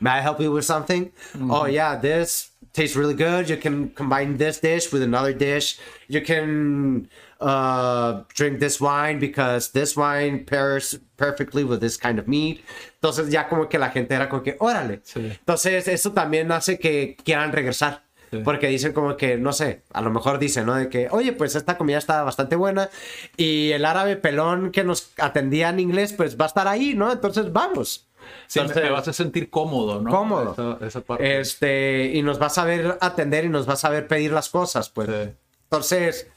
may 0.00 0.20
I 0.20 0.24
help 0.24 0.40
you 0.40 0.52
with 0.52 0.62
something? 0.62 1.10
Oh 1.48 1.66
yeah, 1.66 1.98
this 1.98 2.51
tastes 2.72 2.96
really 2.96 3.14
good. 3.14 3.48
You 3.48 3.56
can 3.56 3.90
combine 3.90 4.36
this 4.38 4.60
dish 4.60 4.92
with 4.92 5.02
another 5.02 5.32
dish. 5.32 5.78
You 6.08 6.22
can 6.22 7.08
uh, 7.40 8.22
drink 8.34 8.60
this 8.60 8.80
wine 8.80 9.18
because 9.18 9.72
this 9.72 9.96
wine 9.96 10.44
pairs 10.44 10.98
perfectly 11.16 11.64
with 11.64 11.80
this 11.80 11.96
kind 11.96 12.18
of 12.18 12.26
meat. 12.26 12.64
Entonces 13.00 13.30
ya 13.30 13.48
como 13.48 13.68
que 13.68 13.78
la 13.78 13.90
gente 13.90 14.14
era 14.14 14.28
como 14.28 14.42
que, 14.42 14.56
órale. 14.58 15.00
Sí. 15.04 15.20
Entonces 15.38 15.88
eso 15.88 16.12
también 16.12 16.50
hace 16.52 16.78
que 16.78 17.16
quieran 17.24 17.52
regresar. 17.52 18.04
Sí. 18.30 18.38
Porque 18.42 18.68
dicen 18.68 18.94
como 18.94 19.14
que, 19.18 19.36
no 19.36 19.52
sé, 19.52 19.82
a 19.92 20.00
lo 20.00 20.10
mejor 20.10 20.38
dicen, 20.38 20.64
¿no? 20.64 20.74
De 20.74 20.88
que, 20.88 21.08
oye, 21.10 21.34
pues 21.34 21.54
esta 21.54 21.76
comida 21.76 21.98
está 21.98 22.22
bastante 22.22 22.56
buena 22.56 22.88
y 23.36 23.72
el 23.72 23.84
árabe 23.84 24.16
pelón 24.16 24.72
que 24.72 24.84
nos 24.84 25.12
atendía 25.18 25.68
en 25.68 25.80
inglés, 25.80 26.14
pues 26.14 26.38
va 26.40 26.46
a 26.46 26.48
estar 26.48 26.66
ahí, 26.66 26.94
¿no? 26.94 27.12
Entonces 27.12 27.52
vamos. 27.52 28.08
Sí, 28.46 28.58
Entonces, 28.60 28.82
me 28.84 28.90
vas 28.90 29.08
a 29.08 29.12
sentir 29.12 29.50
cómodo, 29.50 30.00
¿no? 30.00 30.10
Cómodo. 30.10 30.52
Esa, 30.52 30.86
esa 30.86 31.00
parte. 31.00 31.40
Este, 31.40 32.12
y 32.14 32.22
nos 32.22 32.40
va 32.40 32.46
a 32.46 32.50
saber 32.50 32.98
atender 33.00 33.44
y 33.44 33.48
nos 33.48 33.68
va 33.68 33.74
a 33.74 33.76
saber 33.76 34.06
pedir 34.08 34.32
las 34.32 34.48
cosas, 34.48 34.88
pues. 34.90 35.08
Sí. 35.08 35.30
Entonces, 35.64 36.28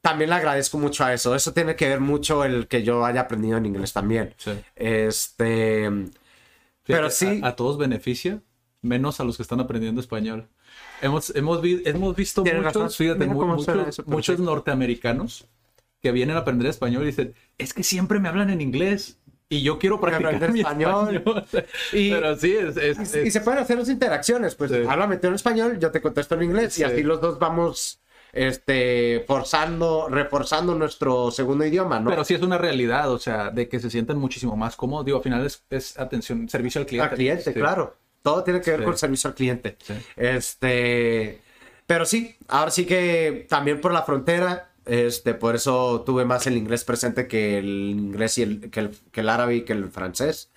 también 0.00 0.30
le 0.30 0.36
agradezco 0.36 0.78
mucho 0.78 1.04
a 1.04 1.12
eso. 1.12 1.34
Eso 1.34 1.52
tiene 1.52 1.76
que 1.76 1.88
ver 1.88 2.00
mucho 2.00 2.44
el 2.44 2.68
que 2.68 2.82
yo 2.82 3.04
haya 3.04 3.22
aprendido 3.22 3.56
en 3.58 3.66
inglés 3.66 3.92
también. 3.92 4.34
Sí. 4.38 4.52
Este, 4.76 5.90
pero 6.84 7.10
sí. 7.10 7.40
A, 7.42 7.48
a 7.48 7.56
todos 7.56 7.76
beneficia, 7.78 8.40
menos 8.82 9.20
a 9.20 9.24
los 9.24 9.36
que 9.36 9.42
están 9.42 9.60
aprendiendo 9.60 10.00
español. 10.00 10.46
Hemos, 11.02 11.34
hemos, 11.34 11.60
vi- 11.60 11.82
hemos 11.84 12.14
visto 12.16 12.44
muchos, 12.44 12.96
fíjate, 12.96 13.26
mu- 13.26 13.44
muchos, 13.46 13.88
eso, 13.88 14.02
muchos 14.06 14.38
norteamericanos 14.38 15.46
que 16.00 16.12
vienen 16.12 16.36
a 16.36 16.40
aprender 16.40 16.68
español 16.68 17.02
y 17.02 17.06
dicen, 17.06 17.34
es 17.58 17.74
que 17.74 17.82
siempre 17.82 18.20
me 18.20 18.28
hablan 18.28 18.50
en 18.50 18.60
inglés 18.60 19.18
y 19.48 19.62
yo 19.62 19.78
quiero 19.78 20.00
practicar 20.00 20.26
aprender 20.34 20.52
mi 20.52 20.60
español. 20.60 21.16
español. 21.16 21.44
Y- 21.92 22.10
Pero 22.14 22.36
sí, 22.36 22.56
es... 22.56 22.76
es- 22.76 23.14
y 23.14 23.18
es- 23.28 23.32
se 23.32 23.40
pueden 23.40 23.60
hacer 23.60 23.78
las 23.78 23.88
interacciones, 23.88 24.54
pues 24.54 24.70
Sí. 24.70 24.78
háblame 24.88 25.16
tú 25.18 25.28
en 25.28 25.34
español, 25.34 25.78
yo 25.78 25.90
te 25.90 26.00
contesto 26.02 26.34
en 26.34 26.42
inglés 26.44 26.74
Sí. 26.74 26.82
y 26.82 26.84
así 26.84 27.02
los 27.02 27.20
dos 27.20 27.38
vamos 27.38 28.00
este 28.32 29.24
forzando, 29.26 30.08
reforzando 30.10 30.74
nuestro 30.74 31.30
segundo 31.30 31.64
idioma, 31.64 32.00
¿no? 32.00 32.10
Pero 32.10 32.22
sí 32.24 32.34
es 32.34 32.42
una 32.42 32.58
realidad, 32.58 33.10
o 33.10 33.18
sea, 33.18 33.50
de 33.50 33.66
que 33.68 33.80
se 33.80 33.88
sientan 33.88 34.18
muchísimo 34.18 34.56
más 34.56 34.76
cómodos. 34.76 35.06
Digo, 35.06 35.18
al 35.18 35.22
final 35.24 35.46
es, 35.46 35.64
es 35.70 35.98
atención, 35.98 36.46
servicio 36.48 36.80
al 36.82 36.86
cliente. 36.86 37.08
al 37.10 37.14
cliente, 37.16 37.44
Sí. 37.44 37.54
claro. 37.54 37.96
Todo 38.22 38.42
tiene 38.42 38.60
que 38.60 38.72
ver 38.72 38.82
con 38.82 38.98
servicio 38.98 39.28
al 39.28 39.34
cliente. 39.34 39.78
Este, 40.16 41.40
pero 41.86 42.04
sí, 42.04 42.36
ahora 42.48 42.70
sí 42.70 42.84
que 42.84 43.46
también 43.48 43.80
por 43.80 43.92
la 43.92 44.02
frontera, 44.02 44.70
este, 44.86 45.34
por 45.34 45.56
eso 45.56 46.02
tuve 46.06 46.24
más 46.24 46.46
el 46.46 46.56
inglés 46.56 46.84
presente 46.84 47.26
que 47.26 47.58
el 47.58 47.90
inglés 47.90 48.38
y 48.38 48.42
el, 48.42 48.70
que 48.70 48.80
el, 48.80 48.90
que 49.12 49.20
el 49.20 49.28
árabe 49.28 49.56
y 49.56 49.62
que 49.62 49.72
el 49.72 49.90
francés. 49.90 50.50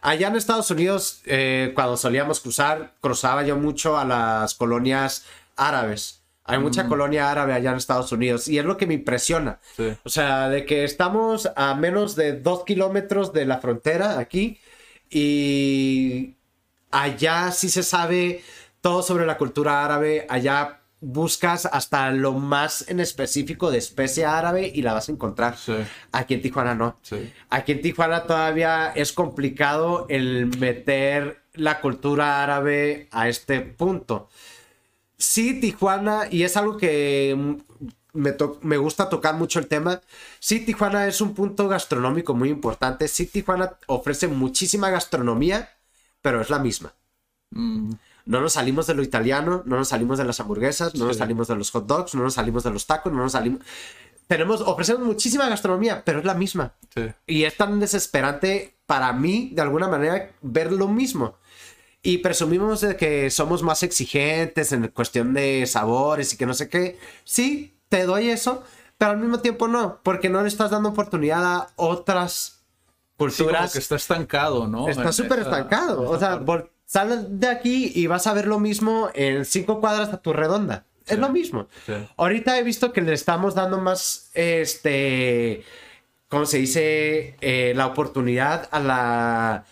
Allá 0.00 0.28
en 0.28 0.36
Estados 0.36 0.70
Unidos, 0.70 1.22
eh, 1.24 1.72
cuando 1.74 1.96
solíamos 1.96 2.40
cruzar, 2.40 2.94
cruzaba 3.00 3.42
yo 3.42 3.56
mucho 3.56 3.98
a 3.98 4.04
las 4.04 4.54
colonias 4.54 5.24
árabes. 5.56 6.22
Hay 6.46 6.58
mucha 6.58 6.88
colonia 6.88 7.30
árabe 7.30 7.54
allá 7.54 7.70
en 7.70 7.78
Estados 7.78 8.12
Unidos 8.12 8.48
y 8.48 8.58
es 8.58 8.66
lo 8.66 8.76
que 8.76 8.86
me 8.86 8.92
impresiona. 8.92 9.60
Sí. 9.76 9.94
O 10.04 10.10
sea, 10.10 10.50
de 10.50 10.66
que 10.66 10.84
estamos 10.84 11.50
a 11.56 11.74
menos 11.74 12.16
de 12.16 12.38
dos 12.38 12.64
kilómetros 12.64 13.32
de 13.32 13.46
la 13.46 13.58
frontera 13.58 14.18
aquí 14.18 14.60
y 15.08 16.36
allá 16.90 17.50
sí 17.50 17.70
se 17.70 17.82
sabe 17.82 18.42
todo 18.82 19.02
sobre 19.02 19.24
la 19.24 19.38
cultura 19.38 19.82
árabe. 19.86 20.26
Allá 20.28 20.82
buscas 21.04 21.66
hasta 21.66 22.10
lo 22.10 22.32
más 22.32 22.88
en 22.88 22.98
específico 23.00 23.70
de 23.70 23.78
especie 23.78 24.24
árabe 24.24 24.70
y 24.74 24.82
la 24.82 24.94
vas 24.94 25.08
a 25.08 25.12
encontrar. 25.12 25.56
Sí. 25.56 25.74
Aquí 26.12 26.34
en 26.34 26.42
Tijuana 26.42 26.74
no. 26.74 26.98
Sí. 27.02 27.32
Aquí 27.50 27.72
en 27.72 27.82
Tijuana 27.82 28.24
todavía 28.24 28.92
es 28.94 29.12
complicado 29.12 30.06
el 30.08 30.46
meter 30.58 31.42
la 31.52 31.80
cultura 31.80 32.42
árabe 32.42 33.08
a 33.12 33.28
este 33.28 33.60
punto. 33.60 34.28
Sí, 35.16 35.60
Tijuana, 35.60 36.22
y 36.30 36.42
es 36.42 36.56
algo 36.56 36.76
que 36.76 37.56
me, 38.12 38.32
to- 38.32 38.58
me 38.62 38.76
gusta 38.76 39.08
tocar 39.08 39.34
mucho 39.34 39.58
el 39.58 39.68
tema. 39.68 40.00
Sí, 40.40 40.60
Tijuana 40.60 41.06
es 41.06 41.20
un 41.20 41.34
punto 41.34 41.68
gastronómico 41.68 42.34
muy 42.34 42.48
importante. 42.48 43.08
Sí, 43.08 43.26
Tijuana 43.26 43.76
ofrece 43.86 44.26
muchísima 44.28 44.90
gastronomía, 44.90 45.70
pero 46.22 46.40
es 46.40 46.50
la 46.50 46.58
misma. 46.58 46.92
Mm, 47.50 47.92
No 48.26 48.40
nos 48.40 48.54
salimos 48.54 48.86
de 48.86 48.94
lo 48.94 49.02
italiano, 49.02 49.62
no 49.66 49.76
nos 49.76 49.88
salimos 49.88 50.18
de 50.18 50.24
las 50.24 50.40
hamburguesas, 50.40 50.94
no 50.94 51.06
nos 51.06 51.18
salimos 51.18 51.48
de 51.48 51.56
los 51.56 51.70
hot 51.70 51.86
dogs, 51.86 52.14
no 52.14 52.22
nos 52.22 52.34
salimos 52.34 52.64
de 52.64 52.70
los 52.70 52.86
tacos, 52.86 53.12
no 53.12 53.22
nos 53.22 53.32
salimos... 53.32 53.60
tenemos, 54.26 54.62
ofrecemos 54.62 55.02
muchísima 55.06 55.48
gastronomía, 55.48 56.02
pero 56.04 56.20
es 56.20 56.24
la 56.24 56.34
misma. 56.34 56.72
Sí. 56.94 57.02
Y 57.26 57.44
es 57.44 57.56
tan 57.56 57.78
desesperante 57.80 58.76
para 58.86 59.12
mí, 59.12 59.50
de 59.52 59.62
alguna 59.62 59.88
manera, 59.88 60.30
ver 60.40 60.72
lo 60.72 60.88
mismo. 60.88 61.36
Y 62.02 62.18
presumimos 62.18 62.80
de 62.82 62.96
que 62.96 63.30
somos 63.30 63.62
más 63.62 63.82
exigentes 63.82 64.72
en 64.72 64.88
cuestión 64.88 65.32
de 65.34 65.66
sabores 65.66 66.32
y 66.32 66.36
que 66.36 66.46
no 66.46 66.54
sé 66.54 66.68
qué. 66.68 66.98
Sí, 67.24 67.76
te 67.88 68.04
doy 68.04 68.28
eso, 68.30 68.62
pero 68.98 69.12
al 69.12 69.18
mismo 69.18 69.40
tiempo 69.40 69.68
no, 69.68 70.00
porque 70.02 70.28
no 70.28 70.42
le 70.42 70.48
estás 70.48 70.70
dando 70.70 70.90
oportunidad 70.90 71.44
a 71.44 71.68
otras 71.76 72.60
Sí, 73.16 73.18
como 73.18 73.28
culturas. 73.30 73.72
que 73.72 73.78
está 73.78 73.94
estancado, 73.96 74.66
¿no? 74.66 74.88
Está 74.88 75.12
súper 75.12 75.38
estancado. 75.38 76.10
O 76.10 76.18
sea, 76.18 76.44
parte. 76.44 76.73
Sales 76.94 77.40
de 77.40 77.48
aquí 77.48 77.90
y 77.92 78.06
vas 78.06 78.28
a 78.28 78.34
ver 78.34 78.46
lo 78.46 78.60
mismo 78.60 79.10
en 79.14 79.44
cinco 79.44 79.80
cuadras 79.80 80.10
a 80.10 80.22
tu 80.22 80.32
redonda. 80.32 80.86
Es 81.08 81.18
lo 81.18 81.28
mismo. 81.28 81.66
Sí. 81.84 81.92
Ahorita 82.16 82.56
he 82.56 82.62
visto 82.62 82.92
que 82.92 83.00
le 83.00 83.12
estamos 83.12 83.56
dando 83.56 83.78
más, 83.78 84.30
este, 84.32 85.64
¿cómo 86.28 86.46
se 86.46 86.58
dice? 86.58 87.34
Eh, 87.40 87.72
la 87.74 87.88
oportunidad 87.88 88.68
a 88.70 88.78
la 88.78 89.64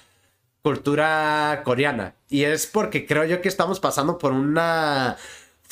cultura 0.63 1.63
coreana. 1.65 2.17
Y 2.29 2.43
es 2.43 2.67
porque 2.67 3.07
creo 3.07 3.25
yo 3.25 3.41
que 3.41 3.49
estamos 3.49 3.79
pasando 3.79 4.19
por 4.19 4.33
una 4.33 5.17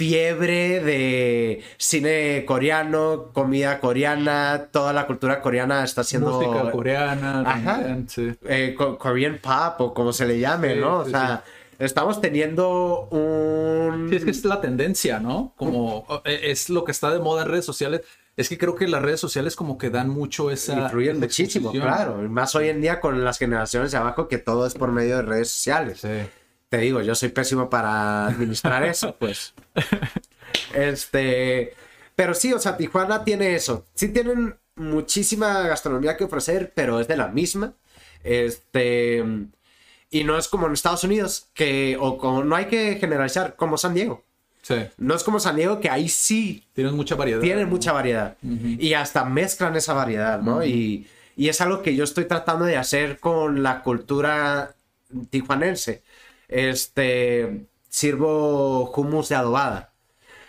fiebre 0.00 0.80
de 0.80 1.62
cine 1.76 2.44
coreano, 2.46 3.32
comida 3.34 3.80
coreana, 3.80 4.68
toda 4.72 4.94
la 4.94 5.06
cultura 5.06 5.42
coreana 5.42 5.84
está 5.84 6.02
siendo... 6.04 6.40
Música 6.40 6.70
coreana, 6.70 7.42
Ajá. 7.42 7.98
sí. 8.06 8.32
eh, 8.48 8.74
Korean 8.74 9.38
Pop 9.42 9.78
o 9.82 9.92
como 9.92 10.14
se 10.14 10.24
le 10.24 10.38
llame, 10.38 10.72
Sí, 10.72 10.80
¿no? 10.80 11.00
O 11.00 11.04
sí, 11.04 11.10
sea, 11.10 11.44
estamos 11.78 12.18
teniendo 12.22 13.08
un... 13.10 14.08
Sí, 14.08 14.16
es 14.16 14.24
que 14.24 14.30
es 14.30 14.42
la 14.46 14.62
tendencia, 14.62 15.20
¿no? 15.20 15.52
Como 15.54 16.06
eh, 16.24 16.40
es 16.44 16.70
lo 16.70 16.82
que 16.84 16.92
está 16.92 17.10
de 17.10 17.18
moda 17.18 17.42
en 17.42 17.48
redes 17.50 17.66
sociales. 17.66 18.00
Es 18.38 18.48
que 18.48 18.56
creo 18.56 18.76
que 18.76 18.88
las 18.88 19.02
redes 19.02 19.20
sociales 19.20 19.54
como 19.54 19.76
que 19.76 19.90
dan 19.90 20.08
mucho 20.08 20.50
esa... 20.50 20.78
Influyen 20.84 21.20
muchísimo, 21.20 21.72
claro. 21.72 22.16
Más 22.30 22.54
hoy 22.54 22.70
en 22.70 22.80
día 22.80 23.00
con 23.00 23.22
las 23.22 23.36
generaciones 23.36 23.92
de 23.92 23.98
abajo 23.98 24.28
que 24.28 24.38
todo 24.38 24.66
es 24.66 24.72
por 24.72 24.92
medio 24.92 25.16
de 25.16 25.22
redes 25.22 25.50
sociales. 25.50 26.00
Sí. 26.00 26.08
Te 26.70 26.78
digo, 26.78 27.02
yo 27.02 27.14
soy 27.14 27.28
pésimo 27.30 27.68
para 27.68 28.26
administrar 28.28 28.84
eso, 28.84 29.14
pues. 29.18 29.52
Este, 30.72 31.74
pero 32.14 32.32
sí, 32.32 32.52
o 32.52 32.58
sea, 32.58 32.76
Tijuana 32.76 33.24
tiene 33.24 33.54
eso. 33.54 33.84
Sí 33.94 34.08
tienen 34.08 34.56
muchísima 34.76 35.62
gastronomía 35.62 36.16
que 36.16 36.24
ofrecer, 36.24 36.72
pero 36.74 37.00
es 37.00 37.08
de 37.08 37.16
la 37.16 37.28
misma. 37.28 37.74
Este, 38.22 39.22
y 40.10 40.24
no 40.24 40.38
es 40.38 40.48
como 40.48 40.66
en 40.68 40.72
Estados 40.74 41.04
Unidos, 41.04 41.48
que, 41.54 41.96
o 42.00 42.16
como, 42.18 42.44
no 42.44 42.54
hay 42.54 42.66
que 42.66 42.96
generalizar, 42.96 43.56
como 43.56 43.76
San 43.76 43.94
Diego. 43.94 44.22
Sí. 44.62 44.76
No 44.98 45.14
es 45.16 45.24
como 45.24 45.40
San 45.40 45.56
Diego, 45.56 45.80
que 45.80 45.90
ahí 45.90 46.08
sí 46.08 46.64
Tienen 46.74 46.94
mucha 46.94 47.16
variedad. 47.16 47.40
tienen 47.40 47.68
mucha 47.68 47.92
variedad. 47.92 48.36
Y 48.42 48.94
hasta 48.94 49.24
mezclan 49.24 49.74
esa 49.74 49.92
variedad, 49.94 50.40
¿no? 50.40 50.64
y, 50.64 51.08
y 51.36 51.48
es 51.48 51.60
algo 51.60 51.82
que 51.82 51.96
yo 51.96 52.04
estoy 52.04 52.26
tratando 52.26 52.64
de 52.64 52.76
hacer 52.76 53.18
con 53.18 53.62
la 53.62 53.82
cultura 53.82 54.74
tijuanense. 55.30 56.02
Este, 56.50 57.66
sirvo 57.88 58.90
hummus 58.90 59.28
de 59.30 59.36
adobada. 59.36 59.92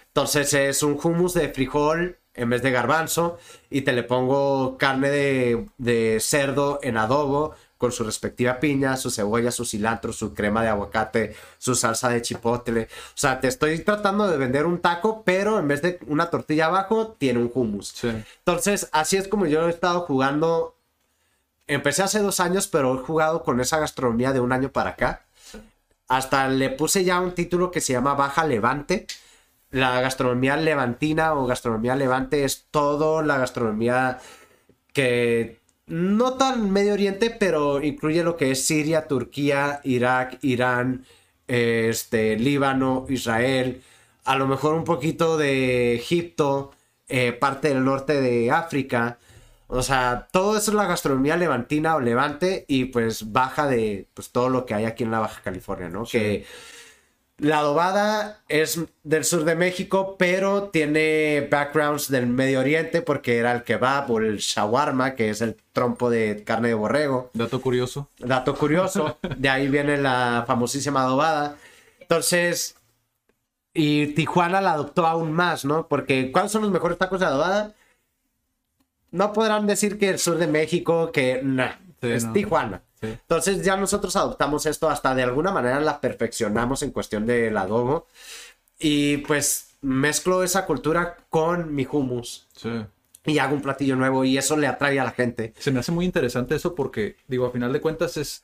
Entonces 0.08 0.54
es 0.54 0.84
un 0.84 1.00
hummus 1.02 1.34
de 1.34 1.50
frijol 1.50 2.18
en 2.34 2.50
vez 2.50 2.62
de 2.62 2.72
garbanzo 2.72 3.38
y 3.70 3.82
te 3.82 3.94
le 3.94 4.04
pongo 4.04 4.78
carne 4.78 5.10
de, 5.10 5.68
de 5.78 6.20
cerdo 6.20 6.80
en 6.82 6.98
adobo 6.98 7.56
con 7.82 7.92
su 7.92 8.04
respectiva 8.04 8.60
piña, 8.60 8.96
su 8.96 9.10
cebolla, 9.10 9.52
su 9.52 9.66
cilantro, 9.66 10.14
su 10.14 10.36
crema 10.36 10.62
de 10.62 10.70
aguacate, 10.70 11.36
su 11.58 11.74
salsa 11.74 12.10
de 12.10 12.22
chipotle. 12.22 12.84
O 12.84 13.18
sea, 13.18 13.40
te 13.40 13.48
estoy 13.48 13.80
tratando 13.80 14.28
de 14.28 14.38
vender 14.38 14.68
un 14.68 14.82
taco, 14.82 15.24
pero 15.26 15.58
en 15.58 15.68
vez 15.68 15.82
de 15.82 16.00
una 16.06 16.30
tortilla 16.30 16.68
abajo, 16.68 17.16
tiene 17.18 17.40
un 17.40 17.52
hummus. 17.52 17.88
Sí. 17.88 18.10
Entonces, 18.10 18.88
así 18.92 19.18
es 19.18 19.28
como 19.28 19.48
yo 19.48 19.66
he 19.66 19.72
estado 19.72 20.02
jugando. 20.02 20.76
Empecé 21.66 22.04
hace 22.04 22.20
dos 22.20 22.40
años, 22.40 22.68
pero 22.68 22.94
he 22.94 23.04
jugado 23.04 23.42
con 23.44 23.60
esa 23.60 23.80
gastronomía 23.80 24.32
de 24.32 24.42
un 24.42 24.52
año 24.52 24.72
para 24.72 24.92
acá. 24.92 25.26
Hasta 26.12 26.50
le 26.50 26.70
puse 26.70 27.06
ya 27.06 27.22
un 27.22 27.34
título 27.34 27.72
que 27.72 27.80
se 27.80 27.94
llama 27.94 28.16
Baja 28.16 28.46
Levante. 28.46 29.08
La 29.70 30.02
gastronomía 30.02 30.58
levantina 30.58 31.34
o 31.36 31.46
gastronomía 31.46 31.96
levante 31.96 32.44
es 32.44 32.68
todo 32.70 33.22
la 33.22 33.38
gastronomía 33.38 34.20
que 34.92 35.62
no 35.88 36.34
tan 36.34 36.70
Medio 36.70 36.94
Oriente, 36.96 37.30
pero 37.30 37.82
incluye 37.82 38.24
lo 38.24 38.36
que 38.36 38.52
es 38.52 38.66
Siria, 38.66 39.08
Turquía, 39.08 39.80
Irak, 39.86 40.38
Irán, 40.42 41.06
este, 41.48 42.38
Líbano, 42.38 43.06
Israel, 43.08 43.82
a 44.26 44.36
lo 44.36 44.48
mejor 44.48 44.74
un 44.76 44.84
poquito 44.84 45.38
de 45.38 45.96
Egipto, 45.96 46.72
eh, 47.08 47.32
parte 47.32 47.70
del 47.70 47.86
norte 47.86 48.20
de 48.20 48.52
África. 48.52 49.18
O 49.74 49.84
sea, 49.84 50.28
todo 50.34 50.58
eso 50.58 50.72
es 50.72 50.76
la 50.76 50.86
gastronomía 50.86 51.38
levantina 51.38 51.96
o 51.96 52.02
levante 52.02 52.66
y 52.68 52.86
pues 52.86 53.32
baja 53.32 53.68
de 53.68 54.10
pues, 54.14 54.34
todo 54.34 54.50
lo 54.50 54.66
que 54.66 54.74
hay 54.74 54.84
aquí 54.84 55.06
en 55.06 55.12
la 55.12 55.20
Baja 55.20 55.42
California, 55.42 55.88
¿no? 55.88 56.04
Que 56.04 56.46
la 57.38 57.60
adobada 57.60 58.42
es 58.50 58.82
del 59.04 59.24
sur 59.24 59.46
de 59.46 59.56
México, 59.56 60.18
pero 60.20 60.64
tiene 60.64 61.48
backgrounds 61.50 62.10
del 62.10 62.28
Medio 62.28 62.60
Oriente 62.60 63.02
porque 63.02 63.38
era 63.38 63.54
el 63.54 63.64
kebab 63.64 64.12
o 64.12 64.20
el 64.20 64.40
shawarma, 64.40 65.16
que 65.16 65.30
es 65.30 65.40
el 65.40 65.56
trompo 65.72 66.10
de 66.10 66.44
carne 66.44 66.68
de 66.68 66.74
borrego. 66.74 67.30
Dato 67.34 67.62
curioso. 67.62 68.10
Dato 68.20 68.56
curioso, 68.56 69.20
de 69.38 69.48
ahí 69.48 69.70
viene 69.70 69.96
la 69.96 70.44
famosísima 70.46 71.04
adobada. 71.04 71.56
Entonces, 72.02 72.76
y 73.74 74.08
Tijuana 74.08 74.60
la 74.60 74.74
adoptó 74.74 75.08
aún 75.08 75.32
más, 75.32 75.64
¿no? 75.64 75.88
Porque 75.88 76.30
¿cuáles 76.34 76.52
son 76.52 76.62
los 76.62 76.72
mejores 76.72 76.98
tacos 76.98 77.22
de 77.22 77.28
adobada? 77.28 77.74
No 79.12 79.34
podrán 79.34 79.68
decir 79.68 79.98
que 79.98 80.10
el 80.10 80.20
sur 80.20 80.38
de 80.38 80.48
México, 80.48 81.12
que 81.12 81.42
Sí, 82.02 82.08
es 82.08 82.26
no. 82.26 82.34
Tijuana. 82.34 82.82
Sí. 83.00 83.08
Entonces 83.08 83.64
ya 83.64 83.76
nosotros 83.78 84.16
adoptamos 84.16 84.66
esto 84.66 84.90
hasta 84.90 85.14
de 85.16 85.24
alguna 85.24 85.52
manera 85.52 85.80
la 85.80 86.00
perfeccionamos 86.02 86.82
en 86.84 86.92
cuestión 86.92 87.26
del 87.26 87.56
adobo. 87.58 88.08
Y 88.80 89.18
pues 89.18 89.76
mezclo 89.82 90.44
esa 90.44 90.66
cultura 90.66 91.18
con 91.30 91.74
mi 91.76 91.88
hummus 91.92 92.48
Sí. 92.56 92.70
y 93.26 93.38
hago 93.40 93.56
un 93.56 93.62
platillo 93.62 93.96
nuevo 93.96 94.24
y 94.24 94.38
eso 94.38 94.56
le 94.58 94.68
atrae 94.68 95.00
a 95.00 95.04
la 95.04 95.12
gente. 95.12 95.54
Se 95.60 95.72
me 95.72 95.80
hace 95.80 95.92
muy 95.92 96.06
interesante 96.06 96.56
eso 96.56 96.74
porque, 96.76 97.18
digo, 97.28 97.46
a 97.46 97.52
final 97.52 97.74
de 97.74 97.82
cuentas 97.82 98.18
es 98.18 98.44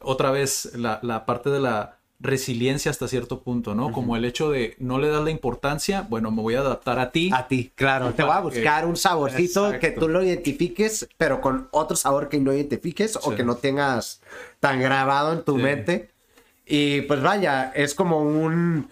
otra 0.00 0.30
vez 0.30 0.72
la, 0.74 1.00
la 1.02 1.26
parte 1.26 1.50
de 1.50 1.60
la 1.60 1.97
resiliencia 2.20 2.90
hasta 2.90 3.06
cierto 3.06 3.42
punto, 3.42 3.74
¿no? 3.74 3.92
Como 3.92 4.16
el 4.16 4.24
hecho 4.24 4.50
de 4.50 4.74
no 4.78 4.98
le 4.98 5.08
das 5.08 5.22
la 5.22 5.30
importancia, 5.30 6.02
bueno, 6.08 6.30
me 6.32 6.42
voy 6.42 6.56
a 6.56 6.60
adaptar 6.60 6.98
a 6.98 7.12
ti. 7.12 7.30
A 7.32 7.46
ti, 7.46 7.70
claro. 7.76 8.12
Te 8.12 8.22
voy 8.24 8.32
a 8.32 8.36
que- 8.38 8.42
buscar 8.42 8.86
un 8.86 8.96
saborcito 8.96 9.78
que 9.78 9.92
tú 9.92 10.08
lo 10.08 10.22
identifiques, 10.24 11.08
pero 11.16 11.40
con 11.40 11.68
otro 11.70 11.96
sabor 11.96 12.28
que 12.28 12.40
no 12.40 12.52
identifiques 12.52 13.16
o 13.22 13.30
Sí. 13.30 13.36
que 13.36 13.44
no 13.44 13.56
tengas 13.56 14.20
tan 14.58 14.80
grabado 14.80 15.32
en 15.32 15.44
tu 15.44 15.56
Sí. 15.56 15.62
mente. 15.62 16.10
Y 16.66 17.02
pues 17.02 17.22
vaya, 17.22 17.70
es 17.74 17.94
como 17.94 18.18
un 18.20 18.88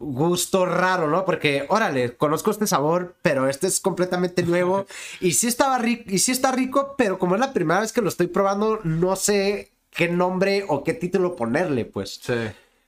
gusto 0.00 0.66
raro, 0.66 1.08
¿no? 1.08 1.24
Porque, 1.24 1.64
órale, 1.68 2.16
conozco 2.16 2.50
este 2.50 2.66
sabor, 2.66 3.14
pero 3.22 3.48
este 3.48 3.68
es 3.68 3.78
completamente 3.80 4.42
nuevo. 4.42 4.84
y 5.20 5.30
sí 5.32 5.46
estaba 5.46 5.78
rico, 5.78 6.02
y 6.08 6.18
sí 6.18 6.32
está 6.32 6.50
rico, 6.50 6.96
pero 6.98 7.18
como 7.20 7.36
es 7.36 7.40
la 7.40 7.52
primera 7.52 7.80
vez 7.80 7.92
que 7.92 8.02
lo 8.02 8.08
estoy 8.08 8.26
probando, 8.26 8.80
no 8.82 9.14
sé 9.16 9.70
qué 9.90 10.08
nombre 10.08 10.64
o 10.68 10.82
qué 10.82 10.92
título 10.92 11.36
ponerle, 11.36 11.84
pues. 11.84 12.18
Sí. 12.20 12.34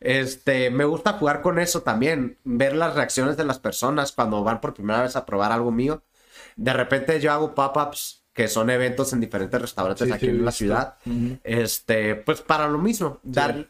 Este, 0.01 0.71
me 0.71 0.85
gusta 0.85 1.15
jugar 1.15 1.41
con 1.43 1.59
eso 1.59 1.83
también, 1.83 2.39
ver 2.45 2.77
las 2.77 2.95
reacciones 2.95 3.37
de 3.37 3.45
las 3.45 3.59
personas 3.59 4.13
cuando 4.13 4.43
van 4.45 4.61
por 4.61 4.75
primera 4.75 5.03
vez 5.03 5.17
a 5.17 5.25
probar 5.27 5.53
algo 5.53 5.71
mío. 5.71 6.03
De 6.57 6.73
repente 6.73 7.21
yo 7.21 7.33
hago 7.33 7.55
pop-ups, 7.55 8.25
que 8.33 8.49
son 8.49 8.69
eventos 8.71 9.13
en 9.13 9.21
diferentes 9.21 9.61
restaurantes 9.61 10.07
Sí, 10.07 10.13
aquí 10.13 10.27
sí, 10.27 10.31
en 10.31 10.39
la 10.45 10.51
visto. 10.51 10.59
ciudad. 10.59 10.95
Este, 11.43 12.15
pues 12.17 12.43
para 12.43 12.69
lo 12.69 12.79
mismo, 12.79 13.21
dar 13.23 13.67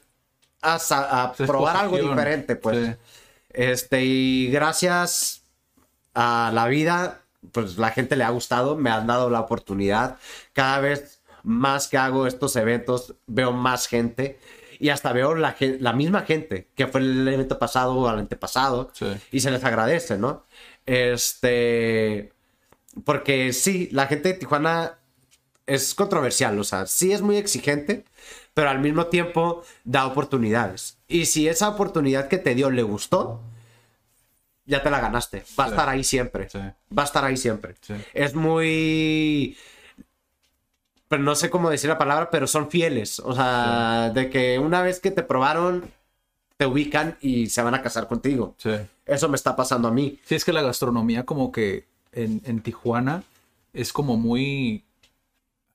a, 0.62 1.32
Sí, 1.36 1.44
probar 1.44 1.76
algo 1.76 1.96
diferente, 1.98 2.56
pues. 2.56 2.96
Este, 3.50 4.04
y 4.04 4.50
gracias 4.50 5.44
a 6.14 6.50
la 6.52 6.66
vida, 6.66 7.22
pues 7.52 7.78
la 7.78 7.90
gente 7.90 8.16
le 8.16 8.24
ha 8.24 8.30
gustado, 8.30 8.76
me 8.76 8.90
han 8.90 9.06
dado 9.06 9.30
la 9.30 9.40
oportunidad. 9.40 10.18
Cada 10.52 10.80
vez 10.80 11.22
más 11.42 11.86
que 11.88 11.96
hago 11.98 12.26
estos 12.26 12.56
eventos, 12.56 13.14
veo 13.26 13.52
más 13.52 13.86
gente 13.86 14.40
y 14.78 14.88
hasta 14.90 15.12
veo 15.12 15.34
la, 15.34 15.56
la 15.80 15.92
misma 15.92 16.22
gente 16.22 16.68
que 16.74 16.86
fue 16.86 17.00
el 17.00 17.26
evento 17.28 17.58
pasado 17.58 17.94
o 17.94 18.10
el 18.10 18.18
antepasado 18.18 18.90
Sí. 18.92 19.06
y 19.32 19.40
se 19.40 19.50
les 19.50 19.62
agradece, 19.64 20.18
¿no? 20.18 20.44
Este, 20.86 22.32
porque 23.04 23.52
sí, 23.52 23.88
la 23.92 24.06
gente 24.06 24.28
de 24.30 24.34
Tijuana 24.38 24.98
es 25.66 25.94
controversial, 25.94 26.58
o 26.58 26.64
sea, 26.64 26.86
sí 26.86 27.12
es 27.12 27.22
muy 27.22 27.36
exigente, 27.36 28.04
pero 28.54 28.70
al 28.70 28.78
mismo 28.80 29.06
tiempo 29.06 29.64
da 29.84 30.06
oportunidades. 30.06 30.96
Y 31.08 31.26
si 31.26 31.48
esa 31.48 31.68
oportunidad 31.68 32.28
que 32.28 32.38
te 32.38 32.54
dio 32.54 32.70
le 32.70 32.82
gustó, 32.82 33.40
ya 34.64 34.82
te 34.82 34.90
la 34.90 35.00
ganaste. 35.00 35.44
Va 35.58 35.64
a 35.64 35.66
Sí. 35.68 35.72
estar 35.72 35.88
ahí 35.88 36.04
siempre. 36.04 36.48
Sí. 36.48 36.58
Va 36.96 37.02
a 37.02 37.04
estar 37.04 37.24
ahí 37.24 37.36
siempre. 37.36 37.74
Sí. 37.80 37.94
Es 38.14 38.34
muy... 38.34 39.56
Pero 41.08 41.22
no 41.22 41.34
sé 41.34 41.50
cómo 41.50 41.70
decir 41.70 41.88
la 41.88 41.98
palabra, 41.98 42.30
pero 42.30 42.46
son 42.46 42.70
fieles. 42.70 43.20
O 43.20 43.34
sea, 43.34 44.10
de 44.12 44.28
que 44.28 44.58
una 44.58 44.82
vez 44.82 44.98
que 45.00 45.10
te 45.10 45.22
probaron, 45.22 45.84
te 46.56 46.66
ubican 46.66 47.16
y 47.20 47.48
se 47.48 47.62
van 47.62 47.74
a 47.74 47.82
casar 47.82 48.08
contigo. 48.08 48.54
Sí. 48.58 48.72
Eso 49.04 49.28
me 49.28 49.36
está 49.36 49.54
pasando 49.54 49.88
a 49.88 49.92
mí. 49.92 50.18
Sí, 50.24 50.34
es 50.34 50.44
que 50.44 50.52
la 50.52 50.62
gastronomía 50.62 51.24
como 51.24 51.52
que 51.52 51.84
en, 52.12 52.42
en 52.44 52.60
Tijuana 52.60 53.22
es 53.72 53.92
como 53.92 54.16
muy, 54.16 54.84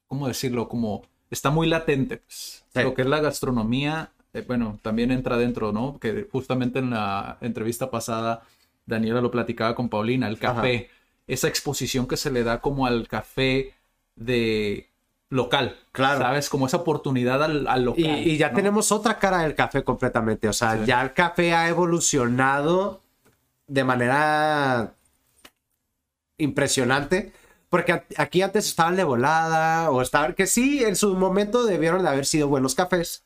¿cómo 0.08 0.28
decirlo? 0.28 0.67
Como 0.67 1.04
está 1.30 1.50
muy 1.50 1.67
latente. 1.67 2.17
pues. 2.17 2.63
Sí. 2.74 2.84
Lo 2.84 2.94
que 2.94 3.04
es 3.04 3.08
la 3.08 3.20
gastronomía, 3.20 4.12
eh, 4.34 4.44
bueno, 4.46 4.80
también 4.82 5.12
entra 5.12 5.38
dentro, 5.38 5.72
¿no? 5.72 5.98
Que 6.00 6.28
justamente 6.32 6.80
en 6.80 6.89
la 6.89 7.38
entrevista 7.41 7.89
pasada 7.89 8.44
Daniela 8.86 9.22
lo 9.22 9.32
platicaba 9.32 9.76
con 9.76 9.89
Paulina, 9.89 10.28
el 10.28 10.39
café, 10.39 10.89
esa 11.28 11.48
exposición 11.48 12.08
que 12.08 12.17
se 12.17 12.32
le 12.32 12.44
da 12.44 12.60
como 12.62 12.86
al 12.86 13.08
café 13.08 13.74
de 14.15 14.89
local. 15.32 15.76
Claro. 15.91 16.20
¿Sabes? 16.22 16.48
Como 16.50 16.67
esa 16.67 16.78
oportunidad 16.78 17.44
al, 17.44 17.65
al 17.67 17.84
local. 17.84 18.04
Y, 18.04 18.32
y 18.34 18.38
ya 18.38 18.50
¿no? 18.50 18.56
tenemos 18.58 18.91
otra 18.91 19.17
cara 19.17 19.39
del 19.39 19.56
café 19.56 19.84
completamente. 19.84 20.48
O 20.48 20.54
sea, 20.54 20.78
Sí. 20.78 20.86
ya 20.86 21.02
el 21.02 21.13
café 21.13 21.54
ha 21.56 21.67
evolucionado 21.67 23.02
de 23.65 23.84
manera 23.84 24.94
impresionante. 26.38 27.34
Porque 27.70 28.04
aquí 28.17 28.41
antes 28.41 28.67
estaban 28.67 28.98
de 28.98 29.06
volada 29.06 29.89
o 29.91 30.02
estaban 30.02 30.34
que 30.34 30.46
sí, 30.46 30.84
en 30.84 30.98
su 30.98 31.15
momento 31.15 31.63
debieron 31.65 32.04
de 32.04 32.10
haber 32.10 32.26
sido 32.26 32.50
buenos 32.50 32.76
cafés. 32.76 33.24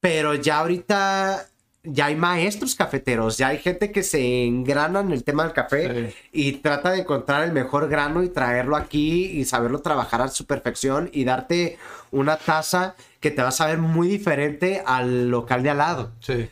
Pero 0.00 0.34
ya 0.34 0.58
ahorita 0.60 1.46
ya 1.84 2.06
hay 2.06 2.16
maestros 2.16 2.74
cafeteros, 2.74 3.36
ya 3.38 3.48
hay 3.48 3.58
gente 3.58 3.92
que 3.92 4.02
se 4.02 4.44
engrana 4.46 5.00
en 5.00 5.12
el 5.12 5.22
tema 5.22 5.44
del 5.44 5.52
café 5.52 6.08
Sí. 6.10 6.16
y 6.32 6.52
trata 6.52 6.90
de 6.92 7.00
encontrar 7.00 7.44
el 7.44 7.52
mejor 7.52 7.88
grano 7.88 8.22
y 8.22 8.28
traerlo 8.30 8.74
aquí 8.76 9.26
y 9.26 9.44
saberlo 9.44 9.80
trabajar 9.80 10.22
a 10.22 10.28
su 10.28 10.46
perfección 10.46 11.10
y 11.12 11.24
darte 11.24 11.78
una 12.10 12.36
taza 12.38 12.96
que 13.20 13.30
te 13.30 13.42
va 13.42 13.48
a 13.48 13.52
saber 13.52 13.78
muy 13.78 14.08
diferente 14.08 14.82
al 14.86 15.28
local 15.28 15.62
de 15.62 15.70
al 15.70 15.78
lado. 15.78 16.12
Sí. 16.20 16.48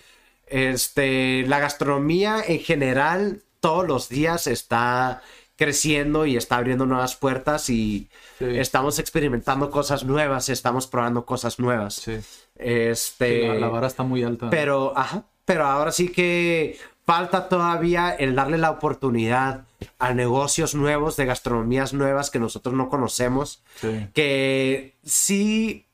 Este, 0.47 1.45
la 1.47 1.59
gastronomía 1.61 2.43
en 2.47 2.61
general 2.61 3.43
todos 3.61 3.87
los 3.87 4.09
días 4.09 4.47
está 4.47 5.23
creciendo 5.57 6.27
y 6.27 6.37
está 6.37 6.57
abriendo 6.57 6.85
nuevas 6.87 7.15
puertas 7.17 7.71
y 7.71 8.09
Sí. 8.39 8.47
estamos 8.59 8.99
experimentando 8.99 9.71
cosas 9.71 10.03
nuevas, 10.05 10.49
estamos 10.49 10.87
probando 10.89 11.25
cosas 11.25 11.59
nuevas. 11.59 11.95
Sí. 11.95 12.19
Este, 12.57 13.49
la, 13.49 13.55
la 13.55 13.69
vara 13.69 13.87
está 13.87 14.03
muy 14.03 14.23
alta. 14.23 14.51
pero, 14.51 14.97
ajá, 14.97 15.25
pero 15.45 15.67
ahora 15.67 15.93
sí 15.93 16.09
que 16.09 16.79
falta 17.05 17.49
todavía 17.49 18.11
el 18.11 18.35
darle 18.35 18.59
la 18.59 18.71
oportunidad 18.71 19.65
a 19.99 20.15
negocios 20.15 20.75
nuevos, 20.75 21.17
de 21.17 21.27
gastronomías 21.27 21.93
nuevas 21.93 22.31
que 22.31 22.39
nosotros 22.39 22.75
no 22.75 22.89
conocemos. 22.89 23.63
Sí. 23.81 24.09
Que 24.15 24.95
sí 25.05 25.87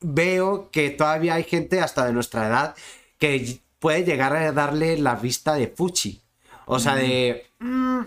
veo 0.00 0.70
que 0.70 0.90
todavía 0.90 1.34
hay 1.34 1.44
gente 1.44 1.80
hasta 1.80 2.06
de 2.06 2.12
nuestra 2.12 2.46
edad 2.46 2.74
que 3.18 3.60
puede 3.78 4.04
llegar 4.04 4.34
a 4.34 4.52
darle 4.52 4.96
la 4.98 5.14
vista 5.16 5.54
de 5.54 5.68
fuchi. 5.68 6.22
O 6.66 6.78
sea, 6.78 6.94
de... 6.94 7.46
mm, 7.58 8.00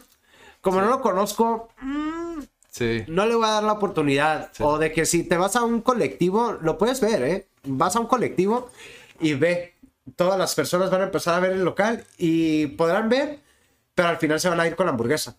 como 0.62 0.82
no 0.82 0.88
lo 0.88 1.02
conozco, 1.02 1.70
mm, 1.82 2.40
Sí. 2.78 3.04
no 3.08 3.26
le 3.26 3.34
voy 3.36 3.46
a 3.46 3.52
dar 3.52 3.64
la 3.64 3.74
oportunidad. 3.74 4.52
O 4.60 4.78
de 4.78 4.92
que 4.92 5.06
si 5.06 5.24
te 5.24 5.36
vas 5.38 5.56
a 5.56 5.64
un 5.64 5.82
colectivo, 5.82 6.58
lo 6.62 6.78
puedes 6.78 7.02
ver, 7.02 7.24
¿eh? 7.24 7.48
Vas 7.64 7.96
a 7.96 8.00
un 8.00 8.08
colectivo 8.08 8.70
y 9.20 9.34
ve. 9.34 9.74
Todas 10.16 10.38
las 10.38 10.54
personas 10.56 10.90
van 10.92 11.02
a 11.02 11.06
empezar 11.06 11.34
a 11.34 11.40
ver 11.40 11.54
el 11.54 11.64
local 11.64 12.06
y 12.18 12.68
podrán 12.68 13.10
ver, 13.10 13.40
pero 13.96 14.10
al 14.10 14.18
final 14.18 14.40
se 14.40 14.48
van 14.50 14.60
a 14.60 14.68
ir 14.68 14.76
con 14.76 14.86
la 14.86 14.92
hamburguesa. 14.92 15.38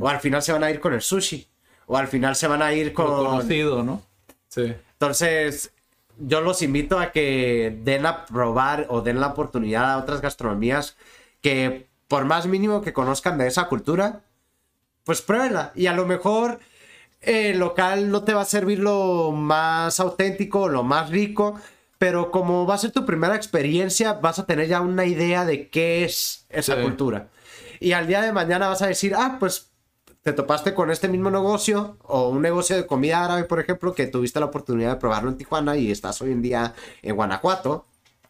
O 0.00 0.08
al 0.08 0.20
final 0.20 0.42
se 0.42 0.52
van 0.52 0.62
a 0.62 0.70
ir 0.70 0.80
con 0.80 0.92
el 0.92 1.00
sushi. 1.00 1.48
O 1.86 1.96
al 1.96 2.08
final 2.08 2.36
se 2.36 2.46
van 2.46 2.62
a 2.62 2.72
ir 2.72 2.88
Lo 2.88 2.94
con... 2.94 3.06
conocido, 3.06 3.82
¿no? 3.82 4.02
Sí. 4.48 4.74
Entonces, 4.92 5.72
yo 6.18 6.40
los 6.40 6.62
invito 6.62 6.98
a 6.98 7.12
que 7.12 7.78
den 7.82 8.06
a 8.06 8.26
probar 8.26 8.86
o 8.88 9.00
den 9.00 9.20
la 9.20 9.28
oportunidad 9.28 9.92
a 9.92 9.98
otras 9.98 10.20
gastronomías 10.20 10.96
que 11.40 11.88
por 12.08 12.24
más 12.24 12.46
mínimo 12.46 12.82
que 12.82 12.92
conozcan 12.92 13.38
de 13.38 13.46
esa 13.46 13.68
cultura, 13.68 14.22
pues 15.04 15.22
pruébenla. 15.22 15.72
Y 15.74 15.86
a 15.86 15.92
lo 15.92 16.06
mejor 16.06 16.58
el 17.20 17.58
local 17.58 18.10
no 18.10 18.24
te 18.24 18.34
va 18.34 18.42
a 18.42 18.46
servir 18.46 18.78
lo 18.80 19.30
más 19.32 20.00
auténtico, 20.00 20.68
lo 20.68 20.82
más 20.82 21.10
rico, 21.10 21.58
pero 21.98 22.30
como 22.30 22.66
va 22.66 22.74
a 22.74 22.78
ser 22.78 22.90
tu 22.92 23.06
primera 23.06 23.34
experiencia, 23.36 24.14
vas 24.14 24.38
a 24.38 24.46
tener 24.46 24.68
ya 24.68 24.80
una 24.80 25.06
idea 25.06 25.44
de 25.44 25.68
qué 25.68 26.04
es 26.04 26.44
esa 26.50 26.76
Sí. 26.76 26.82
cultura. 26.82 27.28
Y 27.80 27.92
al 27.92 28.06
día 28.06 28.20
de 28.22 28.32
mañana 28.32 28.68
vas 28.68 28.82
a 28.82 28.86
decir, 28.86 29.14
ah, 29.16 29.36
pues 29.40 29.70
te 30.22 30.32
topaste 30.32 30.72
con 30.74 30.90
este 30.90 31.08
mismo 31.08 31.30
negocio 31.30 31.98
o 32.02 32.28
un 32.30 32.40
negocio 32.40 32.76
de 32.76 32.86
comida 32.86 33.24
árabe, 33.24 33.44
por 33.44 33.60
ejemplo, 33.60 33.94
que 33.94 34.06
tuviste 34.06 34.40
la 34.40 34.46
oportunidad 34.46 34.92
de 34.94 34.96
probarlo 35.00 35.28
en 35.30 35.36
Tijuana 35.36 35.76
y 35.76 35.90
estás 35.90 36.20
hoy 36.22 36.32
en 36.32 36.40
día 36.40 36.74
en 37.02 37.14
Guanajuato 37.14 37.86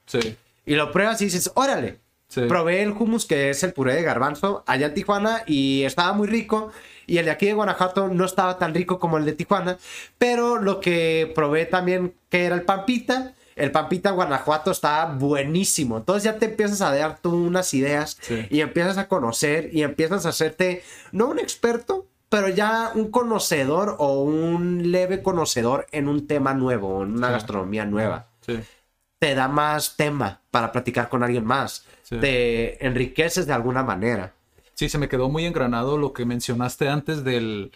Sí. 0.07 0.37
y 0.67 0.75
lo 0.75 0.91
pruebas 0.93 1.21
y 1.23 1.27
dices, 1.27 1.51
órale. 1.55 2.01
Sí. 2.35 2.43
Probé 2.49 2.83
el 2.83 2.91
hummus 2.91 3.27
que 3.27 3.51
es 3.51 3.63
el 3.63 3.73
puré 3.73 3.95
de 3.95 4.03
garbanzo 4.03 4.65
allá 4.67 4.87
en 4.87 4.95
Tijuana 4.95 5.43
y 5.47 5.85
estaba 5.85 6.13
muy 6.15 6.27
rico. 6.27 6.73
Y 7.07 7.19
el 7.19 7.27
de 7.27 7.31
aquí 7.31 7.47
de 7.47 7.53
Guanajuato 7.53 8.09
no 8.09 8.25
estaba 8.25 8.59
tan 8.59 8.75
rico 8.75 8.99
como 8.99 9.19
el 9.19 9.25
de 9.25 9.33
Tijuana. 9.35 9.79
Pero 10.19 10.57
lo 10.61 10.81
que 10.81 11.31
probé 11.35 11.67
también 11.67 12.15
que 12.31 12.45
era 12.47 12.55
el 12.57 12.63
pampita. 12.63 13.35
El 13.57 13.71
pampita 13.71 14.09
en 14.09 14.17
Guanajuato 14.17 14.73
estaba 14.73 15.13
buenísimo. 15.15 15.99
Entonces 15.99 16.25
ya 16.25 16.39
te 16.39 16.47
empiezas 16.47 16.81
a 16.81 16.93
dar 16.93 17.19
tú 17.21 17.33
unas 17.35 17.73
ideas 17.73 18.19
Sí. 18.21 18.47
y 18.51 18.61
empiezas 18.63 18.99
a 18.99 19.07
conocer 19.07 19.71
y 19.73 19.83
empiezas 19.85 20.27
a 20.27 20.31
hacerte, 20.31 20.83
no 21.13 21.27
un 21.29 21.39
experto, 21.39 22.07
pero 22.29 22.49
ya 22.49 22.91
un 22.97 23.13
conocedor 23.13 23.95
o 24.01 24.23
un 24.23 24.91
leve 24.91 25.23
conocedor 25.23 25.87
en 25.93 26.09
un 26.09 26.27
tema 26.27 26.53
nuevo, 26.53 27.05
en 27.05 27.13
una 27.15 27.29
Sí. 27.29 27.33
gastronomía 27.35 27.85
nueva 27.85 28.27
Sí. 28.41 28.59
te 29.21 29.35
da 29.37 29.47
más 29.47 29.97
tema 29.97 30.41
para 30.51 30.73
platicar 30.73 31.09
con 31.09 31.23
alguien 31.23 31.45
más. 31.45 31.87
Sí. 32.05 32.19
Te 32.21 32.87
enriqueces 32.87 33.47
de 33.47 33.53
alguna 33.53 33.83
manera. 33.83 34.33
Sí, 34.75 34.89
se 34.89 34.99
me 34.99 35.09
quedó 35.09 35.29
muy 35.29 35.45
engranado 35.47 35.99
lo 35.99 36.13
que 36.13 36.25
mencionaste 36.25 36.89
antes 36.89 37.25
del 37.25 37.73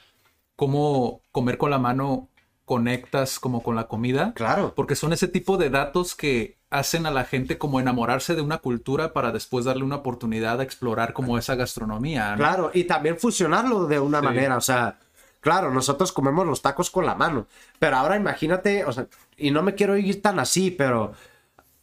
cómo 0.57 1.21
comer 1.33 1.59
con 1.59 1.71
la 1.71 1.79
mano 1.79 2.29
conectas 2.65 3.39
como 3.41 3.63
con 3.63 3.75
la 3.77 3.89
comida. 3.89 4.33
Claro. 4.35 4.75
Porque 4.77 4.95
son 4.95 5.13
ese 5.13 5.27
tipo 5.29 5.57
de 5.57 5.71
datos 5.71 6.15
que 6.15 6.57
hacen 6.71 7.07
a 7.07 7.11
la 7.11 7.25
gente 7.25 7.57
como 7.57 7.81
enamorarse 7.81 8.35
de 8.35 8.43
una 8.43 8.59
cultura 8.59 9.15
para 9.15 9.33
después 9.33 9.65
darle 9.65 9.85
una 9.85 9.97
oportunidad 9.97 10.61
a 10.61 10.65
explorar 10.65 11.15
como 11.15 11.39
esa 11.39 11.55
gastronomía. 11.55 12.33
¿no? 12.33 12.37
Claro, 12.37 12.71
y 12.75 12.85
también 12.85 13.19
fusionarlo 13.19 13.87
de 13.87 13.99
una 13.99 14.19
Sí. 14.21 14.25
manera, 14.27 14.57
o 14.59 14.61
sea, 14.61 14.99
claro, 15.41 15.73
nosotros 15.73 16.13
comemos 16.13 16.47
los 16.47 16.61
tacos 16.61 16.91
con 16.91 17.07
la 17.07 17.15
mano, 17.15 17.47
pero 17.79 17.97
ahora 17.97 18.17
imagínate, 18.17 18.85
o 18.85 18.93
sea, 18.93 19.07
y 19.39 19.51
no 19.51 19.63
me 19.63 19.75
quiero 19.75 19.97
ir 19.97 20.21
tan 20.21 20.39
así, 20.39 20.71
pero 20.71 21.15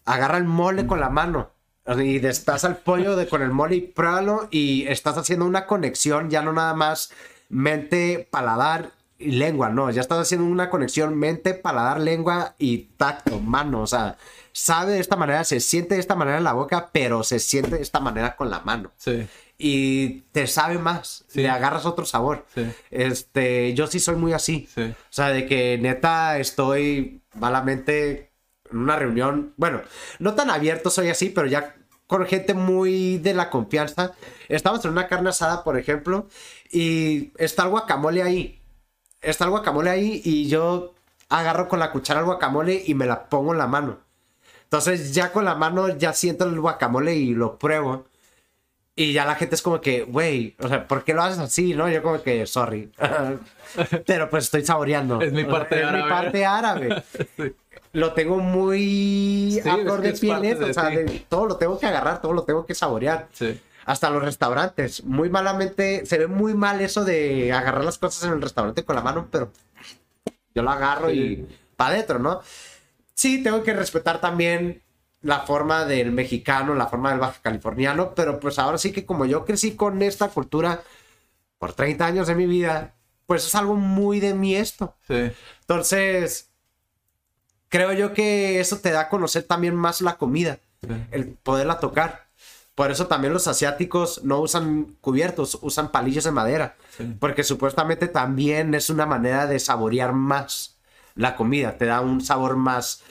agarra 0.05 0.37
el 0.37 0.43
mole 0.43 0.85
con 0.85 0.99
la 0.99 1.09
mano 1.09 1.49
y 2.03 2.19
desplaza 2.19 2.67
el 2.67 2.77
pollo 2.77 3.15
de, 3.15 3.27
con 3.27 3.41
el 3.41 3.51
mole 3.51 3.75
y 3.75 3.81
pruébalo 3.81 4.47
y 4.51 4.87
estás 4.87 5.17
haciendo 5.17 5.45
una 5.45 5.65
conexión, 5.67 6.29
ya 6.29 6.41
no 6.41 6.51
nada 6.53 6.73
más 6.73 7.11
mente, 7.49 8.27
paladar 8.31 8.91
y 9.17 9.31
lengua, 9.31 9.69
no, 9.69 9.89
ya 9.91 10.01
estás 10.01 10.19
haciendo 10.19 10.45
una 10.47 10.69
conexión 10.69 11.15
mente, 11.17 11.53
paladar, 11.53 12.01
lengua 12.01 12.55
y 12.57 12.89
tacto, 12.97 13.39
mano, 13.39 13.81
o 13.81 13.87
sea, 13.87 14.17
sabe 14.51 14.93
de 14.93 14.99
esta 14.99 15.15
manera, 15.15 15.43
se 15.43 15.59
siente 15.59 15.95
de 15.95 16.01
esta 16.01 16.15
manera 16.15 16.37
en 16.37 16.43
la 16.43 16.53
boca, 16.53 16.89
pero 16.91 17.23
se 17.23 17.39
siente 17.39 17.75
de 17.77 17.81
esta 17.81 17.99
manera 17.99 18.35
con 18.35 18.49
la 18.49 18.59
mano 18.61 18.91
Sí. 18.97 19.25
y 19.57 20.21
te 20.31 20.47
sabe 20.47 20.79
más, 20.79 21.23
Sí. 21.29 21.41
le 21.41 21.49
agarras 21.49 21.85
otro 21.85 22.05
sabor. 22.05 22.45
Sí. 22.55 22.65
Este, 22.91 23.73
yo 23.73 23.87
sí 23.87 23.99
soy 24.01 24.15
muy 24.15 24.33
así. 24.33 24.67
Sí. 24.73 24.81
O 24.81 24.93
sea, 25.13 25.29
de 25.29 25.45
que 25.45 25.77
neta 25.77 26.37
estoy 26.39 27.21
malamente 27.35 28.31
en 28.75 28.81
una 28.81 28.97
reunión, 28.97 29.53
bueno, 29.57 29.81
no 30.19 30.35
tan 30.35 30.49
abierto 30.49 30.89
soy 30.89 31.09
así, 31.09 31.29
pero 31.29 31.47
ya 31.47 31.75
con 32.07 32.25
gente 32.25 32.53
muy 32.53 33.17
de 33.17 33.33
la 33.33 33.49
confianza. 33.49 34.11
Estamos 34.49 34.83
en 34.85 34.91
una 34.91 35.07
carne 35.07 35.29
asada, 35.29 35.63
por 35.63 35.77
ejemplo, 35.77 36.27
y 36.71 37.31
está 37.37 37.63
el 37.63 37.69
guacamole 37.69 38.21
ahí. 38.21 38.61
Está 39.21 39.45
el 39.45 39.51
guacamole 39.51 39.89
ahí 39.89 40.21
y 40.23 40.47
yo 40.47 40.93
agarro 41.29 41.67
con 41.67 41.79
la 41.79 41.91
cuchara 41.91 42.19
el 42.19 42.25
guacamole 42.25 42.83
y 42.85 42.93
me 42.93 43.05
la 43.05 43.27
pongo 43.27 43.53
en 43.53 43.57
la 43.57 43.67
mano. 43.67 43.97
Entonces 44.63 45.13
ya 45.13 45.31
con 45.31 45.45
la 45.45 45.55
mano 45.55 45.87
ya 45.97 46.13
siento 46.13 46.45
el 46.45 46.59
guacamole 46.59 47.15
y 47.15 47.33
lo 47.33 47.57
pruebo. 47.57 48.05
Y 48.97 49.11
ya 49.11 49.25
la 49.25 49.35
gente 49.35 49.55
es 49.55 49.61
como 49.61 49.81
que, 49.81 50.03
güey, 50.03 50.55
o 50.59 50.69
sea, 50.69 50.87
¿por 50.87 51.03
qué 51.03 51.13
lo 51.13 51.21
haces 51.21 51.39
así? 51.39 51.73
¿No? 51.73 51.89
Yo 51.89 52.01
como 52.01 52.21
que, 52.21 52.45
sorry. 52.45 52.91
Pero 54.05 54.29
pues 54.29 54.45
estoy 54.45 54.63
saboreando. 54.65 55.19
Es 55.21 55.33
mi 55.33 55.41
O 55.43 55.45
sea, 55.45 55.53
parte 55.53 55.79
es 55.81 55.85
árabe. 55.85 56.03
mi 56.03 56.09
parte 56.09 56.45
árabe. 56.45 57.03
Lo 57.95 58.13
tengo 58.13 58.37
muy 58.37 59.59
Sí, 59.63 59.69
a 59.69 59.75
es 59.75 59.81
flor 59.83 60.01
que 60.01 60.07
de 60.07 60.13
es 60.13 60.19
piel, 60.19 60.33
parte 60.33 60.49
eso, 60.51 60.59
de 60.65 60.71
o 60.71 60.73
sea, 60.73 60.89
de- 60.89 61.25
todo 61.29 61.45
lo 61.45 61.57
tengo 61.57 61.79
que 61.79 61.85
agarrar, 61.85 62.21
todo 62.21 62.33
lo 62.33 62.43
tengo 62.43 62.65
que 62.65 62.75
saborear. 62.75 63.27
Sí. 63.31 63.59
Hasta 63.85 64.09
los 64.09 64.23
restaurantes. 64.23 65.03
Muy 65.03 65.29
malamente, 65.29 66.05
se 66.05 66.17
ve 66.17 66.27
muy 66.27 66.53
mal 66.55 66.81
eso 66.81 67.05
de 67.05 67.53
agarrar 67.53 67.83
las 67.85 67.97
cosas 67.97 68.23
en 68.23 68.33
el 68.33 68.41
restaurante 68.41 68.83
con 68.83 68.95
la 68.95 69.01
mano, 69.01 69.27
pero 69.31 69.51
yo 70.53 70.61
lo 70.63 70.71
agarro 70.71 71.09
Sí. 71.09 71.15
y 71.47 71.57
para 71.75 71.91
adentro, 71.91 72.19
¿no? 72.19 72.41
Sí, 73.13 73.41
tengo 73.43 73.63
que 73.63 73.73
respetar 73.73 74.19
también 74.19 74.81
la 75.21 75.39
forma 75.41 75.85
del 75.85 76.11
mexicano, 76.11 76.75
la 76.75 76.87
forma 76.87 77.11
del 77.11 77.19
baja 77.19 77.39
californiano, 77.41 78.13
pero 78.13 78.39
pues 78.39 78.59
ahora 78.59 78.77
sí 78.77 78.91
que 78.91 79.05
como 79.05 79.25
yo 79.25 79.45
crecí 79.45 79.75
con 79.75 80.01
esta 80.01 80.27
cultura 80.29 80.81
por 81.57 81.73
30 81.73 82.05
años 82.05 82.27
de 82.27 82.35
mi 82.35 82.45
vida, 82.45 82.93
pues 83.25 83.45
es 83.47 83.55
algo 83.55 83.75
muy 83.75 84.19
de 84.19 84.33
mí 84.33 84.55
esto. 84.55 84.95
Sí. 85.07 85.31
Entonces, 85.61 86.49
creo 87.75 87.93
yo 87.93 88.13
que 88.13 88.59
eso 88.59 88.77
te 88.79 88.91
da 88.91 89.01
a 89.01 89.09
conocer 89.09 89.43
también 89.43 89.75
más 89.75 90.01
la 90.01 90.17
comida, 90.17 90.59
el 91.11 91.27
poderla 91.29 91.79
tocar. 91.79 92.25
Por 92.75 92.91
eso 92.91 93.07
también 93.07 93.31
los 93.33 93.47
asiáticos 93.47 94.23
no 94.25 94.39
usan 94.41 94.97
cubiertos, 94.99 95.57
usan 95.61 95.91
palillos 95.91 96.25
de 96.25 96.31
madera. 96.31 96.75
Porque 97.19 97.43
supuestamente 97.43 98.07
también 98.07 98.73
es 98.75 98.89
una 98.89 99.05
manera 99.05 99.47
de 99.47 99.59
saborear 99.59 100.11
más 100.13 100.77
la 101.15 101.35
comida. 101.35 101.77
Te 101.77 101.85
da 101.85 102.01
un 102.01 102.19
sabor 102.21 102.57
más 102.57 103.01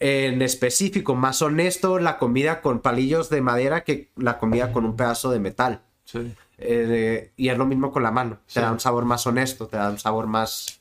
en 0.00 0.42
específico, 0.42 1.14
más 1.14 1.40
honesto 1.40 1.98
la 1.98 2.18
comida 2.18 2.60
con 2.60 2.80
palillos 2.80 3.30
de 3.30 3.40
madera 3.40 3.84
que 3.84 4.10
la 4.16 4.38
comida 4.38 4.70
con 4.72 4.84
un 4.84 4.96
pedazo 4.96 5.30
de 5.30 5.38
metal. 5.40 5.80
Sí. 6.04 6.34
Eh, 6.58 7.32
y 7.36 7.48
es 7.48 7.56
lo 7.58 7.64
mismo 7.64 7.90
con 7.90 8.02
la 8.02 8.10
mano. 8.10 8.36
Te 8.46 8.54
Sí. 8.54 8.60
da 8.60 8.70
un 8.70 8.80
sabor 8.80 9.04
más 9.06 9.26
honesto, 9.26 9.66
te 9.66 9.76
da 9.78 9.88
un 9.90 9.98
sabor 9.98 10.26
más... 10.26 10.80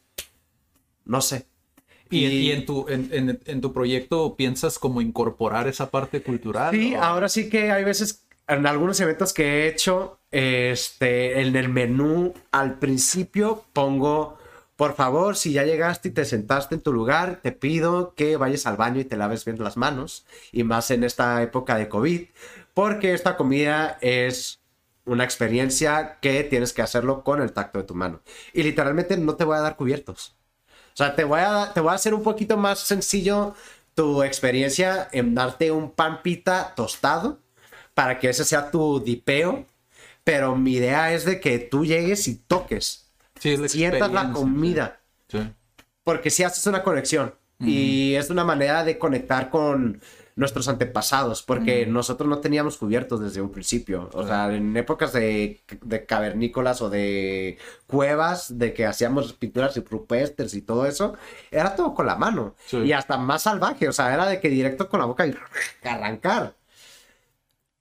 No 1.06 1.22
sé. 1.22 1.48
¿Y, 2.10 2.26
y 2.28 2.52
en, 2.52 2.66
tu, 2.66 2.88
en, 2.90 3.10
en- 3.12 3.40
en 3.46 3.62
tu 3.62 3.74
proyecto 3.74 4.36
piensas 4.36 4.80
como 4.80 5.02
incorporar 5.02 5.68
esa 5.68 5.90
parte 5.92 6.22
cultural? 6.24 6.80
Sí, 6.80 6.94
o- 6.96 7.04
ahora 7.04 7.30
sí 7.30 7.50
que 7.50 7.72
hay 7.72 7.84
veces, 7.84 8.26
en 8.48 8.66
algunos 8.66 9.00
eventos 9.00 9.34
que 9.34 9.44
he 9.66 9.68
hecho, 9.68 10.20
este, 10.32 11.42
en 11.42 11.56
el 11.56 11.70
menú 11.70 12.34
al 12.52 12.80
principio 12.80 13.64
pongo, 13.74 14.38
por 14.76 14.96
favor, 14.96 15.36
si 15.36 15.54
ya 15.54 15.64
llegaste 15.64 16.10
y 16.10 16.12
te 16.12 16.26
sentaste 16.26 16.76
en 16.76 16.82
tu 16.82 16.92
lugar, 16.94 17.40
te 17.44 17.52
pido 17.52 18.16
que 18.16 18.38
vayas 18.38 18.66
al 18.66 18.78
baño 18.78 19.00
y 19.02 19.06
te 19.06 19.18
laves 19.18 19.46
bien 19.46 19.62
las 19.64 19.78
manos, 19.78 20.26
y 20.52 20.64
más 20.64 20.90
en 20.92 21.04
esta 21.04 21.42
época 21.44 21.76
de 21.78 21.90
COVID, 21.90 22.24
porque 22.74 23.14
esta 23.14 23.38
comida 23.38 23.98
es 24.02 24.60
una 25.06 25.24
experiencia 25.26 26.18
que 26.22 26.44
tienes 26.44 26.74
que 26.74 26.82
hacerlo 26.82 27.24
con 27.24 27.42
el 27.42 27.52
tacto 27.54 27.78
de 27.80 27.86
tu 27.86 27.94
mano. 27.96 28.22
Y 28.54 28.64
literalmente 28.64 29.18
no 29.18 29.36
te 29.36 29.44
voy 29.44 29.58
a 29.58 29.62
dar 29.62 29.76
cubiertos. 29.76 30.36
O 30.94 30.96
sea, 30.96 31.16
te 31.16 31.24
voy 31.24 31.40
a, 31.40 31.72
te 31.74 31.80
voy 31.80 31.92
a 31.92 31.96
hacer 31.96 32.14
un 32.14 32.24
poquito 32.24 32.56
más 32.56 32.80
sencillo 32.80 33.56
tu 33.96 34.24
experiencia 34.24 35.10
en 35.12 35.34
darte 35.36 35.72
un 35.72 35.92
pan 35.92 36.22
pita 36.22 36.74
tostado 36.76 37.40
para 37.94 38.20
que 38.20 38.30
ese 38.30 38.46
sea 38.46 38.70
tu 38.72 39.00
dipeo. 39.00 39.66
Pero 40.24 40.56
mi 40.56 40.74
idea 40.74 41.14
es 41.14 41.26
de 41.26 41.40
que 41.40 41.60
tú 41.60 41.86
llegues 41.86 42.28
y 42.28 42.36
toques. 42.36 43.08
Sí, 43.40 43.52
es 43.52 43.60
la 43.60 43.68
Sientas 43.68 44.12
la 44.12 44.32
comida. 44.32 45.00
Sí. 45.28 45.40
Porque 46.04 46.30
si 46.30 46.44
haces 46.44 46.66
una 46.68 46.84
conexión. 46.84 47.34
Y 47.60 48.16
es 48.16 48.30
una 48.30 48.44
manera 48.44 48.84
de 48.84 49.00
conectar 49.00 49.50
con 49.50 50.02
nuestros 50.36 50.68
antepasados. 50.68 51.44
Porque 51.44 51.86
nosotros 51.86 52.30
no 52.30 52.40
teníamos 52.40 52.78
cubiertos 52.78 53.20
desde 53.20 53.42
un 53.42 53.52
principio. 53.52 54.10
O 54.14 54.26
sea, 54.26 54.54
en 54.54 54.76
épocas 54.78 55.14
de, 55.14 55.62
de 55.82 56.06
cavernícolas 56.06 56.82
o 56.82 56.90
de 56.90 57.58
cuevas, 57.88 58.58
de 58.58 58.74
que 58.74 58.86
hacíamos 58.86 59.34
pinturas 59.34 59.76
y 59.78 59.82
rupestres 59.82 60.54
y 60.54 60.62
todo 60.62 60.86
eso, 60.86 61.16
era 61.52 61.76
todo 61.76 61.94
con 61.94 62.06
la 62.06 62.16
mano. 62.16 62.56
Sí. 62.66 62.78
Y 62.78 62.94
hasta 62.94 63.18
más 63.18 63.44
salvaje. 63.44 63.88
O 63.88 63.94
sea, 63.94 64.14
era 64.14 64.26
de 64.26 64.40
que 64.40 64.50
directo 64.50 64.90
con 64.90 65.00
la 65.00 65.06
boca 65.06 65.26
y 65.28 65.36
arrancar. 65.84 66.56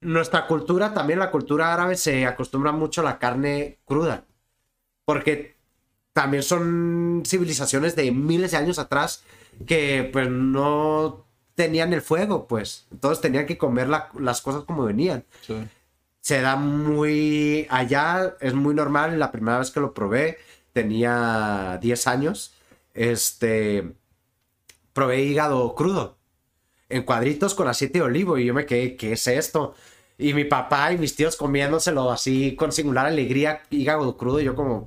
Nuestra 0.00 0.46
cultura, 0.46 0.92
también 0.94 1.20
la 1.20 1.30
cultura 1.30 1.72
árabe, 1.72 1.96
se 1.96 2.26
acostumbra 2.26 2.72
mucho 2.72 3.02
a 3.02 3.04
la 3.04 3.18
carne 3.18 3.78
cruda. 3.84 4.24
Porque 5.04 5.56
también 6.12 6.42
son 6.42 7.22
civilizaciones 7.26 7.96
de 7.96 8.10
miles 8.12 8.50
de 8.50 8.58
años 8.58 8.78
atrás 8.78 9.24
que 9.66 10.08
pues 10.12 10.28
no 10.28 11.26
tenían 11.54 11.92
el 11.92 12.02
fuego, 12.02 12.46
pues. 12.46 12.86
Entonces 12.90 13.20
tenían 13.20 13.46
que 13.46 13.58
comer 13.58 13.88
la- 13.88 14.10
las 14.18 14.40
cosas 14.40 14.64
como 14.64 14.84
venían. 14.84 15.24
Sí. 15.46 15.54
Se 16.20 16.40
da 16.40 16.56
muy... 16.56 17.66
Allá 17.70 18.36
es 18.40 18.54
muy 18.54 18.74
normal. 18.74 19.18
La 19.18 19.32
primera 19.32 19.58
vez 19.58 19.70
que 19.70 19.80
lo 19.80 19.92
probé 19.94 20.38
tenía 20.72 21.78
10 21.80 22.06
años. 22.06 22.54
Este... 22.94 23.92
Probé 24.92 25.22
hígado 25.22 25.74
crudo. 25.74 26.16
En 26.88 27.02
cuadritos 27.04 27.54
con 27.54 27.68
aceite 27.68 27.98
de 28.00 28.04
olivo. 28.04 28.38
Y 28.38 28.44
yo 28.46 28.54
me 28.54 28.66
quedé, 28.66 28.96
¿qué 28.96 29.12
es 29.14 29.26
esto? 29.26 29.74
Y 30.18 30.34
mi 30.34 30.44
papá 30.44 30.92
y 30.92 30.98
mis 30.98 31.16
tíos 31.16 31.36
comiéndoselo 31.36 32.10
así 32.12 32.54
con 32.54 32.70
singular 32.70 33.06
alegría, 33.06 33.62
hígado 33.70 34.16
crudo. 34.16 34.40
Y 34.40 34.44
yo 34.44 34.54
como, 34.54 34.86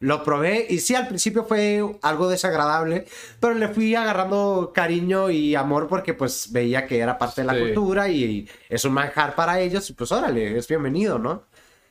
lo 0.00 0.22
probé 0.24 0.66
y 0.68 0.78
sí, 0.80 0.94
al 0.94 1.08
principio 1.08 1.44
fue 1.44 1.84
algo 2.02 2.28
desagradable, 2.28 3.06
pero 3.38 3.54
le 3.54 3.68
fui 3.68 3.94
agarrando 3.94 4.72
cariño 4.74 5.30
y 5.30 5.54
amor 5.54 5.88
porque 5.88 6.14
pues 6.14 6.50
veía 6.52 6.86
que 6.86 6.98
era 6.98 7.18
parte 7.18 7.42
de 7.42 7.46
la 7.46 7.54
Sí. 7.54 7.60
cultura 7.60 8.08
y 8.08 8.48
es 8.70 8.84
un 8.86 8.92
manjar 8.94 9.34
para 9.34 9.60
ellos 9.60 9.88
y 9.90 9.92
pues 9.92 10.10
órale, 10.10 10.56
es 10.56 10.66
bienvenido, 10.68 11.18
¿no? 11.18 11.44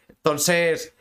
Entonces, 0.09 0.93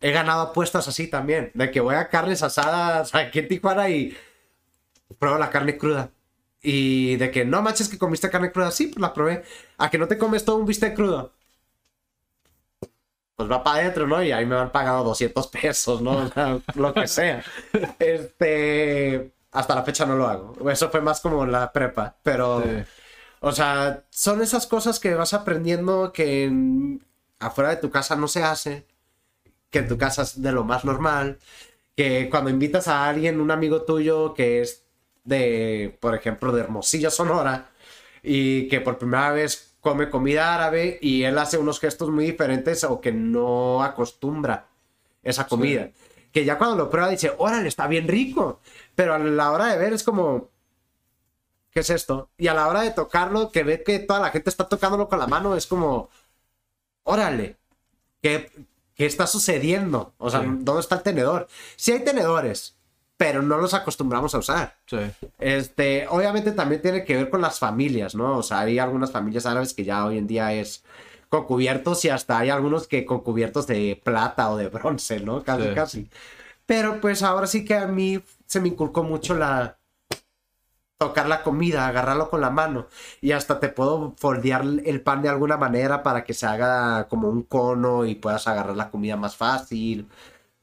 he 0.00 0.10
ganado 0.10 0.42
apuestas 0.42 0.88
así 0.88 1.06
también, 1.08 1.50
de 1.54 1.70
que 1.70 1.80
voy 1.80 1.94
a 1.94 2.08
carnes 2.08 2.42
asadas 2.42 3.14
aquí 3.14 3.38
en 3.38 3.48
Tijuana 3.48 3.88
y 3.88 4.16
pruebo 5.18 5.38
la 5.38 5.50
carne 5.50 5.78
cruda. 5.78 6.10
Y 6.62 7.16
de 7.16 7.30
que 7.30 7.44
no 7.44 7.62
manches 7.62 7.88
que 7.88 7.96
comiste 7.96 8.28
carne 8.28 8.52
cruda, 8.52 8.70
sí, 8.70 8.88
pues 8.88 9.00
la 9.00 9.14
probé. 9.14 9.44
A 9.78 9.88
que 9.88 9.98
no 9.98 10.08
te 10.08 10.18
comes 10.18 10.44
todo 10.44 10.56
un 10.56 10.66
bistec 10.66 10.94
crudo 10.94 11.32
pues 13.40 13.50
va 13.50 13.64
para 13.64 13.80
adentro, 13.80 14.06
¿no? 14.06 14.22
Y 14.22 14.32
ahí 14.32 14.44
me 14.44 14.54
han 14.54 14.70
pagado 14.70 15.02
200 15.04 15.46
pesos, 15.48 16.02
¿no? 16.02 16.10
O 16.18 16.28
sea, 16.28 16.58
lo 16.74 16.92
que 16.92 17.06
sea. 17.08 17.42
Este, 17.98 19.32
hasta 19.52 19.74
la 19.74 19.82
fecha 19.82 20.04
no 20.06 20.14
lo 20.16 20.26
hago. 20.26 20.70
Eso 20.70 20.90
fue 20.90 21.00
más 21.00 21.20
como 21.20 21.46
la 21.46 21.72
prepa, 21.72 22.16
pero, 22.22 22.62
Sí. 22.62 22.68
o 23.40 23.52
sea, 23.52 24.02
son 24.10 24.42
esas 24.42 24.66
cosas 24.66 25.00
que 25.00 25.14
vas 25.14 25.32
aprendiendo 25.34 26.12
que 26.12 26.44
en- 26.44 27.02
afuera 27.38 27.70
de 27.70 27.76
tu 27.76 27.90
casa 27.90 28.14
no 28.16 28.28
se 28.28 28.42
hace, 28.42 28.86
que 29.70 29.78
en 29.80 29.88
tu 29.88 29.96
casa 29.96 30.22
es 30.22 30.42
de 30.42 30.52
lo 30.52 30.64
más 30.64 30.84
normal, 30.84 31.38
que 31.96 32.28
cuando 32.30 32.50
invitas 32.50 32.88
a 32.88 33.08
alguien, 33.08 33.40
un 33.40 33.50
amigo 33.50 33.82
tuyo 33.82 34.34
que 34.34 34.60
es 34.60 34.84
de, 35.24 35.96
por 36.00 36.14
ejemplo, 36.14 36.52
de 36.52 36.60
Hermosillo, 36.60 37.10
Sonora, 37.10 37.70
y 38.22 38.68
que 38.68 38.80
por 38.82 38.98
primera 38.98 39.30
vez 39.32 39.69
come 39.80 40.10
comida 40.10 40.54
árabe 40.54 40.98
y 41.00 41.22
él 41.24 41.38
hace 41.38 41.58
unos 41.58 41.80
gestos 41.80 42.10
muy 42.10 42.24
diferentes 42.26 42.84
o 42.84 43.00
que 43.00 43.12
no 43.12 43.82
acostumbra 43.82 44.66
esa 45.22 45.46
comida. 45.46 45.90
Que 46.32 46.44
ya 46.44 46.58
cuando 46.58 46.76
lo 46.76 46.90
prueba 46.90 47.08
dice, 47.08 47.32
órale, 47.38 47.68
está 47.68 47.86
bien 47.86 48.06
rico. 48.06 48.60
Pero 48.94 49.14
a 49.14 49.18
la 49.18 49.50
hora 49.50 49.66
de 49.66 49.78
ver 49.78 49.92
es 49.92 50.02
como, 50.02 50.48
¿qué 51.70 51.80
es 51.80 51.90
esto? 51.90 52.30
Y 52.38 52.48
a 52.48 52.54
la 52.54 52.68
hora 52.68 52.82
de 52.82 52.90
tocarlo, 52.92 53.50
que 53.50 53.62
ve 53.64 53.82
que 53.82 53.98
toda 54.00 54.20
la 54.20 54.30
gente 54.30 54.50
está 54.50 54.68
tocándolo 54.68 55.08
con 55.08 55.18
la 55.18 55.26
mano, 55.26 55.56
es 55.56 55.66
como, 55.66 56.08
órale, 57.04 57.56
¿qué, 58.22 58.50
qué 58.94 59.06
está 59.06 59.26
sucediendo? 59.26 60.12
O 60.18 60.30
sea, 60.30 60.40
Sí. 60.40 60.46
¿dónde 60.60 60.80
está 60.80 60.96
el 60.96 61.02
tenedor? 61.02 61.48
Sí 61.76 61.92
hay 61.92 62.04
tenedores, 62.04 62.76
pero 63.20 63.42
no 63.42 63.58
los 63.58 63.74
acostumbramos 63.74 64.34
a 64.34 64.38
usar. 64.38 64.76
Sí. 64.86 64.96
Este, 65.38 66.06
obviamente 66.08 66.52
también 66.52 66.80
tiene 66.80 67.04
que 67.04 67.16
ver 67.16 67.28
con 67.28 67.42
las 67.42 67.58
familias, 67.58 68.14
¿no? 68.14 68.38
O 68.38 68.42
sea, 68.42 68.60
hay 68.60 68.78
algunas 68.78 69.12
familias 69.12 69.44
árabes 69.44 69.74
que 69.74 69.84
ya 69.84 70.06
hoy 70.06 70.16
en 70.16 70.26
día 70.26 70.54
es 70.54 70.84
con 71.28 71.44
cubiertos 71.44 72.02
y 72.06 72.08
hasta 72.08 72.38
hay 72.38 72.48
algunos 72.48 72.88
que 72.88 73.04
con 73.04 73.20
cubiertos 73.20 73.66
de 73.66 74.00
plata 74.02 74.50
o 74.50 74.56
de 74.56 74.68
bronce, 74.70 75.20
¿no? 75.20 75.42
Casi, 75.44 75.64
Sí. 75.64 75.74
casi. 75.74 76.10
Pero 76.64 76.98
pues 77.02 77.22
ahora 77.22 77.46
sí 77.46 77.62
que 77.62 77.74
a 77.74 77.86
mí 77.86 78.22
se 78.46 78.58
me 78.58 78.68
inculcó 78.68 79.02
mucho 79.02 79.34
la 79.34 79.76
tocar 80.96 81.28
la 81.28 81.42
comida, 81.42 81.88
agarrarlo 81.88 82.30
con 82.30 82.40
la 82.40 82.48
mano 82.48 82.86
y 83.20 83.32
hasta 83.32 83.60
te 83.60 83.68
puedo 83.68 84.14
foldear 84.16 84.64
el 84.86 85.02
pan 85.02 85.20
de 85.20 85.28
alguna 85.28 85.58
manera 85.58 86.02
para 86.02 86.24
que 86.24 86.32
se 86.32 86.46
haga 86.46 87.06
como 87.08 87.28
un 87.28 87.42
cono 87.42 88.06
y 88.06 88.14
puedas 88.14 88.48
agarrar 88.48 88.76
la 88.76 88.88
comida 88.88 89.16
más 89.16 89.36
fácil. 89.36 90.08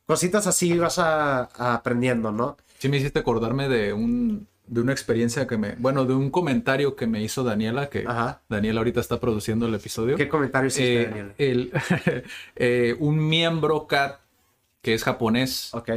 Cositas 0.08 0.48
así 0.48 0.78
vas 0.78 1.00
a- 1.00 1.50
a 1.58 1.74
aprendiendo, 1.76 2.32
¿no? 2.32 2.58
Sí 2.80 2.88
me 2.89 2.98
hiciste 2.98 3.20
acordarme 3.20 3.67
de 3.67 3.93
un 3.93 4.48
de 4.67 4.82
una 4.82 4.91
experiencia 4.91 5.48
que 5.48 5.58
me, 5.58 5.76
bueno, 5.76 6.04
de 6.04 6.13
un 6.13 6.30
comentario 6.30 6.98
que 6.98 7.08
me 7.08 7.24
hizo 7.24 7.41
Daniela, 7.46 7.89
que 7.89 8.04
Ajá. 8.06 8.41
Daniela 8.50 8.82
ahorita 8.82 9.00
está 9.00 9.17
produciendo 9.17 9.65
el 9.65 9.74
episodio. 9.74 10.17
¿Qué 10.17 10.28
comentario 10.28 10.67
hiciste, 10.67 11.04
Eh, 11.04 11.06
Daniel? 11.08 11.34
el, 11.38 11.72
eh, 12.58 12.96
un 13.00 13.17
miembro 13.30 13.88
CAT 13.88 14.20
que 14.82 14.93
es 14.93 15.06
japonés, 15.06 15.74
Ok. 15.74 15.89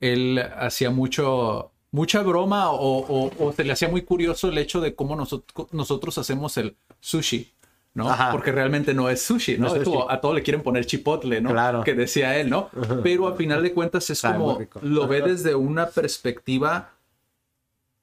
él 0.00 0.38
hacía 0.38 0.88
mucho, 0.90 1.70
mucha 1.90 2.22
broma 2.22 2.70
o, 2.70 2.98
o- 3.00 3.30
o 3.38 3.52
se 3.52 3.62
le 3.62 3.72
hacía 3.74 3.88
muy 3.88 4.00
curioso 4.02 4.48
el 4.48 4.56
hecho 4.56 4.80
de 4.80 4.94
cómo 4.94 5.14
nosotros, 5.14 5.68
nosotros 5.72 6.16
hacemos 6.16 6.56
el 6.56 6.74
sushi, 7.00 7.52
¿no? 7.94 8.08
Ajá. 8.08 8.30
Porque 8.32 8.52
realmente 8.52 8.94
no 8.94 9.08
es 9.08 9.22
sushi, 9.22 9.58
¿no? 9.58 9.68
No 9.68 9.76
es 9.76 9.88
a 10.08 10.20
todo 10.20 10.34
le 10.34 10.42
quieren 10.42 10.62
poner 10.62 10.86
chipotle, 10.86 11.40
¿no? 11.40 11.50
Claro. 11.50 11.84
Que 11.84 11.94
decía 11.94 12.38
él, 12.38 12.50
¿no? 12.50 12.70
Pero 13.02 13.28
a 13.28 13.36
final 13.36 13.62
de 13.62 13.72
cuentas 13.72 14.08
es 14.10 14.22
como 14.22 14.58
lo 14.82 15.06
ve 15.06 15.22
desde 15.22 15.54
una 15.54 15.88
perspectiva 15.88 16.90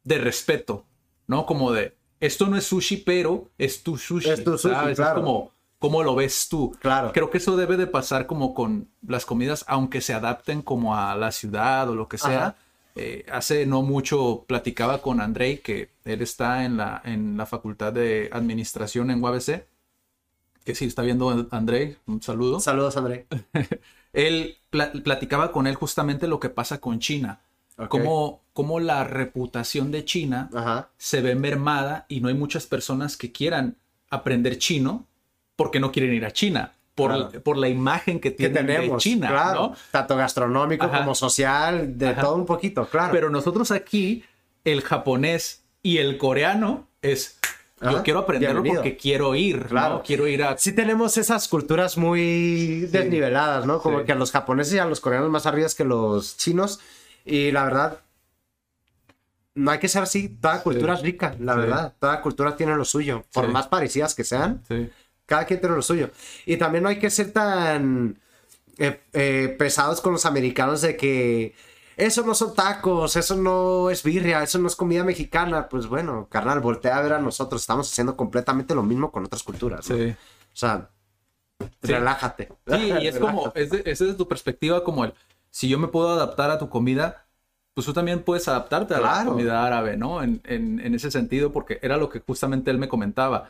de 0.04 0.18
respeto, 0.18 0.86
¿no? 1.28 1.46
Como 1.46 1.72
de 1.72 1.96
esto 2.20 2.48
no 2.48 2.58
es 2.58 2.66
sushi, 2.66 2.98
pero 2.98 3.50
es 3.58 3.82
tu 3.82 3.98
sushi. 3.98 4.30
Es 4.30 4.44
tu 4.44 4.58
sushi, 4.58 4.74
¿sabes? 4.74 4.98
claro. 4.98 5.20
Es 5.20 5.24
como 5.24 5.52
cómo 5.80 6.04
lo 6.04 6.16
ves 6.16 6.50
tú. 6.50 6.76
Claro. 6.80 7.12
Creo 7.14 7.30
que 7.30 7.38
eso 7.38 7.58
debe 7.58 7.78
de 7.78 7.88
pasar 7.88 8.28
como 8.28 8.54
con 8.54 8.90
las 9.08 9.26
comidas, 9.26 9.64
aunque 9.68 10.02
se 10.02 10.14
adapten 10.14 10.62
como 10.62 10.96
a 10.96 11.16
la 11.16 11.32
ciudad 11.32 11.90
o 11.90 11.96
lo 11.96 12.08
que 12.08 12.18
sea. 12.18 12.56
Eh, 12.96 13.26
hace 13.32 13.66
no 13.66 13.82
mucho 13.82 14.44
platicaba 14.46 15.02
con 15.02 15.22
Andrei, 15.22 15.60
que 15.60 15.92
él 16.04 16.22
está 16.22 16.66
en 16.66 16.76
la, 16.76 17.02
en 17.06 17.38
la 17.38 17.46
Facultad 17.46 17.94
de 17.94 18.30
Administración 18.34 19.10
en 19.10 19.24
UABC. 19.24 19.64
Que 20.66 20.76
sí, 20.76 20.86
está 20.86 21.02
viendo 21.02 21.48
Andrei, 21.52 21.98
un 22.06 22.22
saludo. 22.22 22.60
Saludos, 22.60 22.96
André. 22.98 23.26
Él 24.14 24.58
pla- 24.70 24.92
platicaba 25.04 25.52
con 25.52 25.68
él 25.68 25.76
justamente 25.76 26.28
lo 26.28 26.40
que 26.40 26.50
pasa 26.50 26.80
con 26.80 27.00
China. 27.00 27.42
Cómo, 27.88 28.42
cómo 28.54 28.80
la 28.82 29.06
reputación 29.06 29.90
de 29.92 30.04
China 30.04 30.50
Ajá. 30.54 30.90
se 30.98 31.22
ve 31.22 31.34
mermada 31.36 32.06
y 32.10 32.20
no 32.20 32.28
hay 32.28 32.34
muchas 32.34 32.66
personas 32.66 33.16
que 33.16 33.32
quieran 33.32 33.78
aprender 34.10 34.58
chino 34.58 35.06
porque 35.56 35.80
no 35.80 35.90
quieren 35.92 36.14
ir 36.14 36.26
a 36.26 36.32
China. 36.32 36.74
Por, 36.94 37.12
Claro. 37.14 37.42
por 37.44 37.56
la 37.58 37.70
imagen 37.70 38.20
que 38.20 38.32
Que 38.32 38.38
tienen 38.50 38.66
tenemos, 38.68 39.02
de 39.02 39.10
China, 39.10 39.30
claro. 39.30 39.62
¿no? 39.70 39.76
Tanto 39.92 40.18
gastronómico 40.18 40.88
Ajá. 40.88 40.98
como 41.00 41.16
social, 41.16 41.98
de 41.98 42.10
Ajá. 42.10 42.22
todo 42.22 42.36
un 42.36 42.46
poquito, 42.46 42.86
claro. 42.90 43.14
Pero 43.14 43.30
nosotros 43.30 43.72
aquí, 43.72 44.26
el 44.66 44.82
japonés 44.82 45.64
y 45.82 46.00
el 46.00 46.18
coreano 46.18 46.90
es, 47.02 47.40
yo 47.82 47.90
Ajá, 47.90 48.04
quiero 48.04 48.20
aprenderlo 48.20 48.62
bienvenido. 48.62 48.82
porque 48.84 48.98
quiero 48.98 49.36
ir, 49.36 49.66
Claro. 49.68 49.96
¿no? 49.96 50.04
Quiero 50.04 50.28
ir 50.28 50.44
a... 50.44 50.58
sí 50.58 50.74
tenemos 50.74 51.18
esas 51.18 51.48
culturas 51.48 51.98
muy 51.98 52.82
desniveladas, 52.92 53.66
¿no? 53.66 53.82
Como 53.82 54.00
Sí. 54.00 54.06
que 54.06 54.12
a 54.12 54.16
los 54.16 54.32
japoneses 54.32 54.74
y 54.74 54.80
a 54.80 54.86
los 54.86 55.00
coreanos 55.00 55.30
más 55.30 55.46
arriba 55.46 55.68
que 55.76 55.86
los 55.86 56.36
chinos. 56.38 56.80
Y 57.26 57.52
la 57.52 57.64
verdad, 57.66 58.00
no 59.56 59.72
hay 59.72 59.80
que 59.80 59.88
ser 59.88 60.04
así. 60.04 60.30
Toda 60.30 60.62
cultura 60.64 60.94
es 60.94 61.02
rica, 61.02 61.36
la 61.40 61.54
Sí. 61.54 61.60
verdad. 61.60 61.94
Toda 62.00 62.22
cultura 62.22 62.56
tiene 62.56 62.76
lo 62.76 62.86
suyo. 62.86 63.24
Por 63.34 63.46
Sí. 63.46 63.52
más 63.52 63.68
parecidas 63.68 64.16
que 64.16 64.24
sean, 64.24 64.62
Sí. 64.68 64.90
cada 65.26 65.46
quien 65.46 65.60
tiene 65.60 65.76
lo 65.76 65.82
suyo. 65.82 66.10
Y 66.46 66.58
también 66.58 66.84
no 66.84 66.90
hay 66.90 67.00
que 67.00 67.10
ser 67.10 67.32
tan 67.32 68.18
eh, 68.82 69.02
eh, 69.12 69.56
pesados 69.60 70.00
con 70.00 70.14
los 70.14 70.26
americanos 70.26 70.80
de 70.82 70.96
que 70.96 71.54
eso 72.00 72.24
no 72.26 72.34
son 72.34 72.54
tacos, 72.56 73.16
eso 73.16 73.36
no 73.36 73.90
es 73.90 74.02
birria, 74.04 74.42
eso 74.44 74.58
no 74.60 74.68
es 74.68 74.76
comida 74.76 75.04
mexicana. 75.04 75.70
Pues 75.70 75.88
bueno, 75.88 76.28
carnal, 76.30 76.60
voltea 76.62 76.98
a 76.98 77.02
ver 77.02 77.14
a 77.14 77.20
nosotros. 77.20 77.62
Estamos 77.62 77.92
haciendo 77.92 78.16
completamente 78.18 78.74
lo 78.76 78.84
mismo 78.84 79.12
con 79.12 79.26
otras 79.26 79.44
culturas. 79.44 79.90
¿no? 79.90 79.96
Sí. 79.98 80.10
O 80.12 80.56
sea, 80.56 80.90
relájate. 81.82 82.50
Sí, 82.68 82.92
y 83.02 83.08
es 83.08 83.20
como, 83.20 83.52
es, 83.56 83.70
de- 83.70 83.84
es 83.86 84.00
desde 84.00 84.14
tu 84.14 84.28
perspectiva 84.28 84.84
como 84.84 85.06
el, 85.06 85.14
si 85.52 85.68
yo 85.70 85.78
me 85.80 85.88
puedo 85.88 86.10
adaptar 86.10 86.52
a 86.52 86.60
tu 86.60 86.70
comida, 86.70 87.26
pues 87.74 87.86
tú 87.86 87.94
también 87.94 88.24
puedes 88.24 88.48
adaptarte 88.48 88.94
a 88.96 89.00
la 89.00 89.26
comida 89.26 89.66
árabe, 89.66 89.98
¿no? 89.98 90.22
En, 90.24 90.42
en- 90.46 90.80
en 90.80 90.96
ese 90.96 91.12
sentido, 91.12 91.52
porque 91.52 91.80
era 91.82 91.98
lo 91.98 92.10
que 92.10 92.20
justamente 92.20 92.72
él 92.72 92.78
me 92.78 92.90
comentaba. 92.90 93.50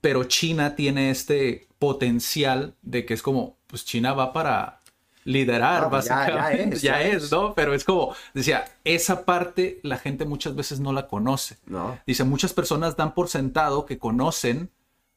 Pero 0.00 0.24
China 0.24 0.74
tiene 0.74 1.10
este 1.10 1.68
potencial 1.78 2.74
de 2.82 3.04
que 3.04 3.14
es 3.14 3.22
como, 3.22 3.58
pues 3.66 3.84
China 3.84 4.14
va 4.14 4.32
para 4.32 4.79
liderar, 5.24 5.82
No, 5.82 5.90
pues 5.90 6.06
ya- 6.06 6.28
ya 6.28 6.34
básicamente. 6.36 6.76
es, 6.76 6.82
ya 6.82 6.92
ya 7.00 7.08
es, 7.08 7.24
es. 7.24 7.32
¿no? 7.32 7.54
Pero 7.54 7.74
es 7.74 7.84
como, 7.84 8.14
decía, 8.34 8.64
esa 8.84 9.24
parte 9.24 9.80
la 9.82 9.98
gente 9.98 10.24
muchas 10.24 10.54
veces 10.54 10.80
no 10.80 10.92
la 10.92 11.06
conoce. 11.08 11.58
No. 11.66 11.98
Dice, 12.06 12.24
muchas 12.24 12.52
personas 12.52 12.96
dan 12.96 13.14
por 13.14 13.28
sentado 13.28 13.86
que 13.86 13.98
conocen 13.98 14.70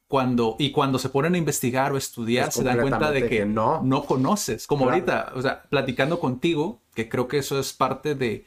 cuando, 0.06 0.56
y 0.58 0.70
cuando 0.70 0.98
se 0.98 1.08
ponen 1.08 1.34
a 1.34 1.38
investigar 1.38 1.92
o 1.92 1.96
estudiar, 1.96 2.48
Es 2.48 2.54
se 2.54 2.62
dan 2.62 2.80
cuenta 2.80 3.10
de 3.10 3.22
que, 3.22 3.28
que 3.38 3.46
no. 3.46 3.82
no. 3.82 4.04
conoces. 4.04 4.66
Como 4.66 4.84
Claro. 4.84 4.94
ahorita, 4.98 5.32
o 5.34 5.42
sea, 5.42 5.62
platicando 5.64 6.20
contigo, 6.20 6.80
que 6.94 7.08
creo 7.08 7.26
que 7.26 7.38
eso 7.38 7.58
es 7.58 7.72
parte 7.72 8.14
de, 8.14 8.46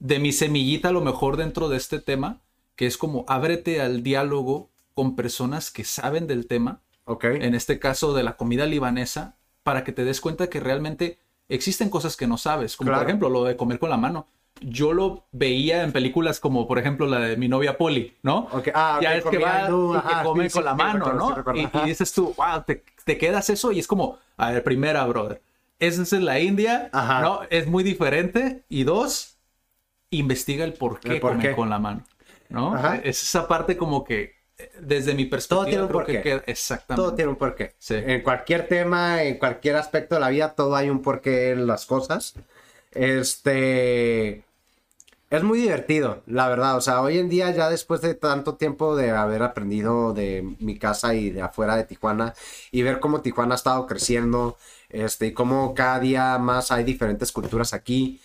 de 0.00 0.18
mi 0.18 0.32
semillita 0.32 0.88
a 0.88 0.92
lo 0.92 1.00
mejor 1.00 1.36
dentro 1.36 1.68
de 1.68 1.76
este 1.76 2.00
tema, 2.00 2.40
que 2.76 2.86
es 2.86 2.98
como 2.98 3.24
ábrete 3.28 3.80
al 3.80 4.02
diálogo 4.02 4.70
con 4.94 5.14
personas 5.16 5.70
que 5.70 5.84
saben 5.84 6.26
del 6.26 6.46
tema, 6.46 6.80
Ok. 7.04 7.24
en 7.24 7.54
este 7.54 7.78
caso 7.78 8.12
de 8.12 8.24
la 8.24 8.36
comida 8.36 8.66
libanesa, 8.66 9.36
para 9.62 9.84
que 9.84 9.92
te 9.92 10.04
des 10.04 10.20
cuenta 10.20 10.48
que 10.48 10.60
realmente 10.60 11.18
existen 11.48 11.90
cosas 11.90 12.16
que 12.16 12.26
no 12.26 12.38
sabes, 12.38 12.76
como 12.76 12.88
Claro. 12.90 13.00
por 13.02 13.08
ejemplo 13.08 13.28
lo 13.28 13.44
de 13.44 13.56
comer 13.56 13.78
con 13.78 13.90
la 13.90 13.96
mano. 13.96 14.26
Yo 14.60 14.92
lo 14.92 15.24
veía 15.32 15.82
en 15.82 15.92
películas 15.92 16.38
como, 16.38 16.68
por 16.68 16.78
ejemplo, 16.78 17.06
la 17.06 17.18
de 17.20 17.36
mi 17.36 17.48
novia 17.48 17.76
Polly, 17.78 18.16
¿no? 18.22 18.48
Ok, 18.52 18.68
ah, 18.74 19.00
ya 19.02 19.16
es 19.16 19.24
que 19.24 19.38
va 19.38 19.62
y 19.94 19.96
ajá, 19.96 20.22
que 20.22 20.28
come 20.28 20.48
sí, 20.48 20.52
con 20.52 20.62
sí, 20.62 20.64
la 20.64 20.74
mano, 20.74 20.98
recuerdo, 21.04 21.18
¿no? 21.30 21.34
recuerdo, 21.34 21.60
Y, 21.60 21.68
y 21.78 21.84
dices 21.86 22.12
tú, 22.12 22.32
wow, 22.36 22.62
te, 22.64 22.84
te 23.04 23.18
quedas 23.18 23.50
eso 23.50 23.72
y 23.72 23.80
es 23.80 23.86
como, 23.88 24.18
a 24.36 24.52
ver, 24.52 24.62
primera, 24.62 25.04
brother, 25.06 25.42
esa 25.80 26.02
es 26.02 26.12
la 26.12 26.38
India, 26.38 26.90
Ajá. 26.92 27.20
¿no? 27.22 27.40
Es 27.50 27.66
muy 27.66 27.82
diferente. 27.82 28.64
Y 28.68 28.84
dos, 28.84 29.38
investiga 30.10 30.64
el 30.64 30.74
por 30.74 31.00
qué 31.00 31.16
El 31.16 31.20
por 31.20 31.32
comen 31.32 31.48
qué. 31.50 31.56
con 31.56 31.70
la 31.70 31.78
mano, 31.78 32.04
¿no? 32.48 32.74
Ajá. 32.74 32.96
Es 32.96 33.22
esa 33.22 33.48
parte 33.48 33.76
como 33.76 34.04
que, 34.04 34.34
desde 34.80 35.14
mi 35.14 35.26
perspectiva, 35.26 35.64
tiene 35.66 35.82
un 35.82 35.88
creo 35.88 36.00
que 36.04 36.12
porqué. 36.14 36.22
queda- 36.22 36.42
exactamente. 36.46 37.02
Todo 37.02 37.14
tiene 37.14 37.30
un 37.30 37.36
porqué. 37.36 37.74
Sí. 37.78 37.94
En 37.96 38.22
cualquier 38.22 38.68
tema, 38.68 39.22
en 39.22 39.38
cualquier 39.38 39.76
aspecto 39.76 40.14
de 40.16 40.20
la 40.20 40.28
vida, 40.30 40.54
todo 40.54 40.74
hay 40.76 40.90
un 40.90 41.02
porqué 41.02 41.50
en 41.52 41.66
las 41.66 41.86
cosas. 41.86 42.34
Este. 42.92 44.44
Es 45.30 45.42
muy 45.42 45.60
divertido, 45.60 46.22
la 46.26 46.46
verdad. 46.48 46.76
O 46.76 46.82
sea, 46.82 47.00
hoy 47.00 47.18
en 47.18 47.30
día, 47.30 47.50
ya 47.52 47.70
después 47.70 48.02
de 48.02 48.14
tanto 48.14 48.56
tiempo 48.56 48.94
de 48.96 49.12
haber 49.12 49.42
aprendido 49.42 50.12
de 50.12 50.42
mi 50.60 50.78
casa 50.78 51.14
y 51.14 51.30
de 51.30 51.40
afuera 51.40 51.74
de 51.76 51.84
Tijuana, 51.84 52.34
y 52.70 52.82
ver 52.82 53.00
cómo 53.00 53.22
Tijuana 53.22 53.54
ha 53.54 53.56
estado 53.56 53.86
creciendo, 53.86 54.58
este, 54.90 55.28
y 55.28 55.32
cómo 55.32 55.74
cada 55.74 56.00
día 56.00 56.36
más 56.36 56.70
hay 56.70 56.84
diferentes 56.84 57.32
culturas 57.32 57.72
aquí. 57.72 58.20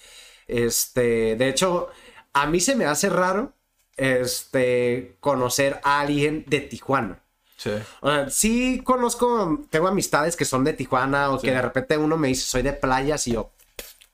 Este, 0.47 1.37
de 1.37 1.47
hecho, 1.47 1.87
a 2.33 2.45
mí 2.47 2.59
se 2.59 2.75
me 2.75 2.83
hace 2.83 3.07
raro, 3.09 3.53
este, 3.97 5.17
conocer 5.19 5.79
a 5.83 6.01
alguien 6.01 6.45
de 6.47 6.61
Tijuana. 6.61 7.19
Sí. 7.57 7.71
O 8.01 8.09
sea, 8.09 8.29
sí 8.29 8.81
conozco, 8.83 9.65
tengo 9.69 9.87
amistades 9.87 10.35
que 10.35 10.45
son 10.45 10.63
de 10.63 10.73
Tijuana 10.73 11.31
o 11.31 11.41
que 11.41 11.51
de 11.51 11.61
repente 11.61 11.97
uno 11.97 12.15
me 12.15 12.27
dice 12.27 12.45
soy 12.45 12.61
de 12.61 12.73
playas 12.73 13.27
y 13.27 13.33
yo, 13.33 13.51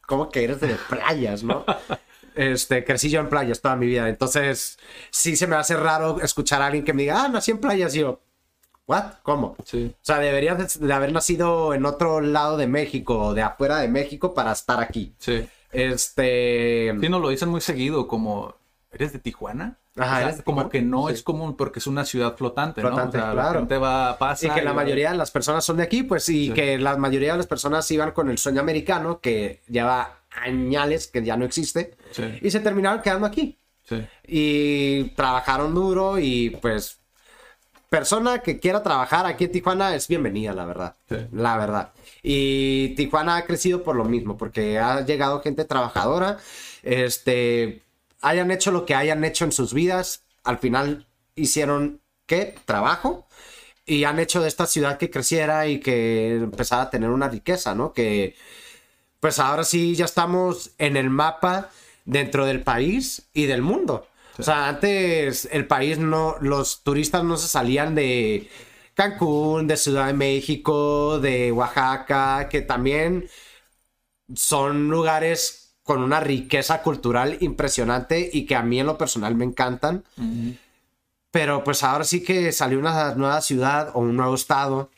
¿cómo 0.08 0.30
que 0.30 0.46
eres 0.46 0.62
de 0.62 0.76
playas, 0.90 1.44
no? 1.44 1.66
Este, 2.36 2.84
crecí 2.84 3.12
yo 3.12 3.20
en 3.20 3.30
playas 3.30 3.62
toda 3.62 3.76
mi 3.76 3.86
vida, 3.86 4.10
entonces 4.10 4.80
sí 5.12 5.36
se 5.36 5.46
me 5.46 5.56
hace 5.56 5.78
raro 5.78 6.20
escuchar 6.20 6.64
a 6.64 6.66
alguien 6.66 6.84
que 6.84 6.92
me 6.92 7.04
diga, 7.04 7.26
ah, 7.26 7.28
nací 7.28 7.52
en 7.52 7.60
playas 7.60 7.94
y 7.94 8.00
yo, 8.00 8.22
¿what? 8.88 9.04
¿Cómo? 9.22 9.56
Sí. 9.66 9.94
O 9.94 10.04
sea, 10.04 10.18
deberías 10.18 10.80
de 10.80 10.94
haber 10.94 11.12
nacido 11.12 11.76
en 11.76 11.86
otro 11.86 12.22
lado 12.22 12.58
de 12.58 12.66
México 12.66 13.20
o 13.20 13.34
de 13.36 13.44
afuera 13.44 13.78
de 13.78 13.88
México 13.88 14.34
para 14.34 14.52
estar 14.52 14.82
aquí. 14.82 15.14
Sí. 15.20 15.48
Este... 15.72 16.96
Sí, 17.00 17.08
nos 17.08 17.22
lo 17.22 17.30
dicen 17.30 17.50
muy 17.50 17.62
seguido, 17.62 18.08
como, 18.08 18.56
¿eres 18.94 19.14
de 19.14 19.20
Tijuana? 19.20 19.78
Ajá, 19.96 20.06
O 20.12 20.16
sea, 20.18 20.22
¿eres 20.24 20.38
de 20.38 20.44
como 20.44 20.58
Tijuana? 20.58 20.72
que 20.72 20.82
no 20.82 21.08
Sí. 21.08 21.14
es 21.16 21.24
común 21.24 21.56
porque 21.58 21.80
es 21.80 21.88
una 21.88 22.06
ciudad 22.06 22.36
flotante, 22.38 22.82
Flotante, 22.82 23.18
¿no? 23.18 23.24
O 23.24 23.28
sea, 23.28 23.34
claro. 23.34 23.54
la 23.54 23.60
gente 23.60 23.78
va, 23.78 24.18
pasa. 24.18 24.48
Y 24.48 24.50
que 24.52 24.62
la 24.62 24.72
va- 24.72 24.76
mayoría 24.84 25.12
de 25.12 25.18
las 25.18 25.32
personas 25.32 25.64
son 25.66 25.78
de 25.78 25.84
aquí, 25.84 26.04
pues, 26.04 26.28
y 26.30 26.48
Sí. 26.48 26.54
que 26.54 26.78
la 26.78 26.96
mayoría 26.98 27.32
de 27.34 27.38
las 27.38 27.48
personas 27.48 27.90
iban 27.92 28.12
con 28.12 28.30
el 28.30 28.38
sueño 28.38 28.62
americano, 28.62 29.20
que 29.20 29.62
lleva 29.68 30.20
añales, 30.32 31.08
que 31.08 31.24
ya 31.24 31.38
no 31.38 31.46
existe, 31.46 31.96
Sí. 32.12 32.24
y 32.42 32.50
se 32.52 32.60
terminaron 32.60 33.02
quedando 33.02 33.28
aquí. 33.28 33.58
Sí. 33.88 34.06
Y 34.26 35.04
trabajaron 35.16 35.76
duro 35.76 36.18
y 36.18 36.52
pues 36.62 37.00
persona 37.90 38.40
que 38.40 38.60
quiera 38.60 38.82
trabajar 38.82 39.28
aquí 39.28 39.44
en 39.44 39.52
Tijuana 39.52 39.94
es 39.94 40.08
bienvenida, 40.08 40.54
la 40.54 40.66
verdad. 40.66 40.96
Sí. 41.08 41.18
La 41.32 41.58
verdad. 41.58 41.92
Y 42.24 42.96
Tijuana 42.96 43.36
ha 43.36 43.46
crecido 43.46 43.84
por 43.84 43.96
lo 43.96 44.06
mismo, 44.06 44.36
porque 44.38 44.80
ha 44.80 45.02
llegado 45.06 45.42
gente 45.42 45.66
trabajadora, 45.66 46.38
este, 46.82 47.84
hayan 48.24 48.50
hecho 48.52 48.72
lo 48.72 48.86
que 48.86 48.96
hayan 48.96 49.24
hecho 49.24 49.46
en 49.46 49.52
sus 49.52 49.74
vidas, 49.74 50.24
al 50.44 50.58
final 50.58 51.08
hicieron, 51.36 52.02
¿qué? 52.26 52.56
Trabajo. 52.66 53.28
Y 53.86 54.06
han 54.06 54.18
hecho 54.20 54.42
de 54.42 54.48
esta 54.48 54.66
ciudad 54.66 54.98
que 54.98 55.12
creciera 55.12 55.68
y 55.68 55.80
que 55.80 56.36
empezara 56.36 56.84
a 56.84 56.90
tener 56.90 57.10
una 57.10 57.28
riqueza, 57.30 57.76
¿no? 57.76 57.94
Que 57.94 58.36
pues 59.20 59.40
ahora 59.40 59.64
sí 59.66 59.96
ya 59.96 60.06
estamos 60.06 60.72
en 60.78 60.98
el 60.98 61.10
mapa 61.10 61.70
dentro 62.06 62.46
del 62.46 62.64
país 62.64 63.30
y 63.34 63.46
del 63.46 63.62
mundo. 63.62 64.08
O 64.40 64.44
sea, 64.44 64.70
antes 64.70 65.48
el 65.52 65.68
país 65.68 65.98
no, 66.00 66.38
los 66.40 66.84
turistas 66.84 67.24
no 67.24 67.38
se 67.38 67.48
salían 67.48 67.94
de 67.94 68.50
Cancún, 68.94 69.68
de 69.68 69.78
Ciudad 69.78 70.08
de 70.08 70.14
México, 70.14 71.20
de 71.20 71.52
Oaxaca, 71.52 72.48
que 72.50 72.62
también 72.62 73.30
son 74.34 74.90
lugares 74.90 75.63
con 75.84 76.02
una 76.02 76.20
riqueza 76.20 76.82
cultural 76.82 77.38
impresionante 77.42 78.30
y 78.32 78.46
que 78.46 78.56
a 78.56 78.64
mí 78.64 78.80
en 78.80 78.88
lo 78.88 78.98
personal 78.98 79.36
me 79.36 79.46
encantan. 79.46 80.04
Pero 81.32 81.64
pues 81.64 81.84
ahora 81.84 82.04
sí 82.04 82.24
que 82.24 82.52
salió 82.52 82.80
una 82.80 83.16
nueva 83.16 83.42
ciudad 83.42 83.90
o 83.94 84.00
un 84.00 84.16
nuevo 84.16 84.36
estado, 84.36 84.92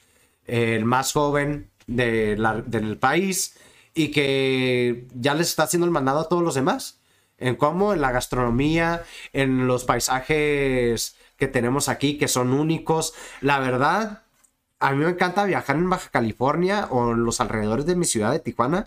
eh, 0.46 0.76
el 0.76 0.86
más 0.86 1.14
joven 1.14 1.70
de 1.88 2.36
la- 2.38 2.62
del 2.62 2.98
país, 2.98 3.56
y 3.94 4.12
que 4.12 5.08
ya 5.14 5.34
les 5.34 5.48
está 5.48 5.64
haciendo 5.64 5.86
el 5.86 5.92
mandado 5.92 6.20
a 6.20 6.28
todos 6.30 6.44
los 6.44 6.56
demás. 6.56 7.00
En 7.38 7.56
cómo, 7.56 7.94
en 7.94 8.02
la 8.02 8.12
gastronomía, 8.12 9.04
en 9.34 9.68
los 9.68 9.86
paisajes 9.86 11.16
que 11.38 11.48
tenemos 11.48 11.90
aquí, 11.90 12.18
que 12.18 12.28
son 12.28 12.54
únicos. 12.54 13.14
La 13.42 13.60
verdad, 13.60 14.24
a 14.80 14.92
mí 14.92 15.04
me 15.04 15.10
encanta 15.12 15.46
viajar 15.46 15.78
en 15.78 15.90
Baja 15.90 16.10
California 16.12 16.88
o 16.92 17.12
en 17.12 17.24
los 17.24 17.40
alrededores 17.42 17.86
de 17.86 17.96
mi 17.96 18.06
ciudad 18.06 18.32
de 18.32 18.40
Tijuana, 18.40 18.86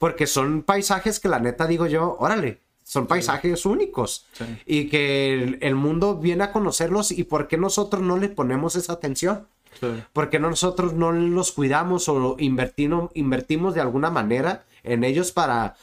porque 0.00 0.26
son 0.26 0.62
paisajes 0.62 1.20
que 1.20 1.28
la 1.28 1.38
neta 1.38 1.66
digo 1.66 1.86
yo, 1.86 2.16
órale, 2.18 2.58
son 2.82 3.06
paisajes 3.06 3.66
únicos 3.66 4.24
Sí. 4.32 4.44
y 4.66 4.88
que 4.88 5.34
el, 5.34 5.58
el 5.60 5.74
mundo 5.76 6.16
viene 6.16 6.42
a 6.44 6.52
conocerlos 6.52 7.12
y 7.12 7.22
por 7.24 7.46
qué 7.48 7.58
nosotros 7.58 8.02
no 8.02 8.16
le 8.16 8.30
ponemos 8.30 8.74
esa 8.76 8.94
atención. 8.94 9.46
Sí. 9.78 9.86
¿Por 10.12 10.30
qué 10.30 10.38
nosotros 10.40 10.94
no 10.94 11.12
los 11.12 11.52
cuidamos 11.52 12.08
o 12.08 12.36
invertino- 12.38 13.10
invertimos 13.14 13.74
de 13.74 13.82
alguna 13.82 14.10
manera 14.10 14.64
en 14.82 15.04
ellos 15.04 15.30
para 15.32 15.76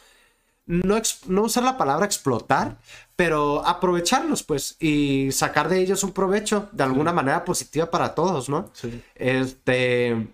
no, 0.66 1.00
no 1.28 1.44
usar 1.44 1.64
la 1.64 1.78
palabra 1.78 2.06
explotar, 2.06 2.78
pero 3.16 3.66
aprovecharlos 3.66 4.42
pues 4.44 4.76
y 4.82 5.32
sacar 5.32 5.70
de 5.70 5.80
ellos 5.80 6.04
un 6.04 6.12
provecho 6.12 6.68
de 6.74 6.84
alguna 6.84 7.14
manera 7.14 7.46
positiva 7.46 7.90
para 7.90 8.14
todos, 8.16 8.50
¿no? 8.50 8.70
Sí. 8.74 9.02
Este, 9.16 10.28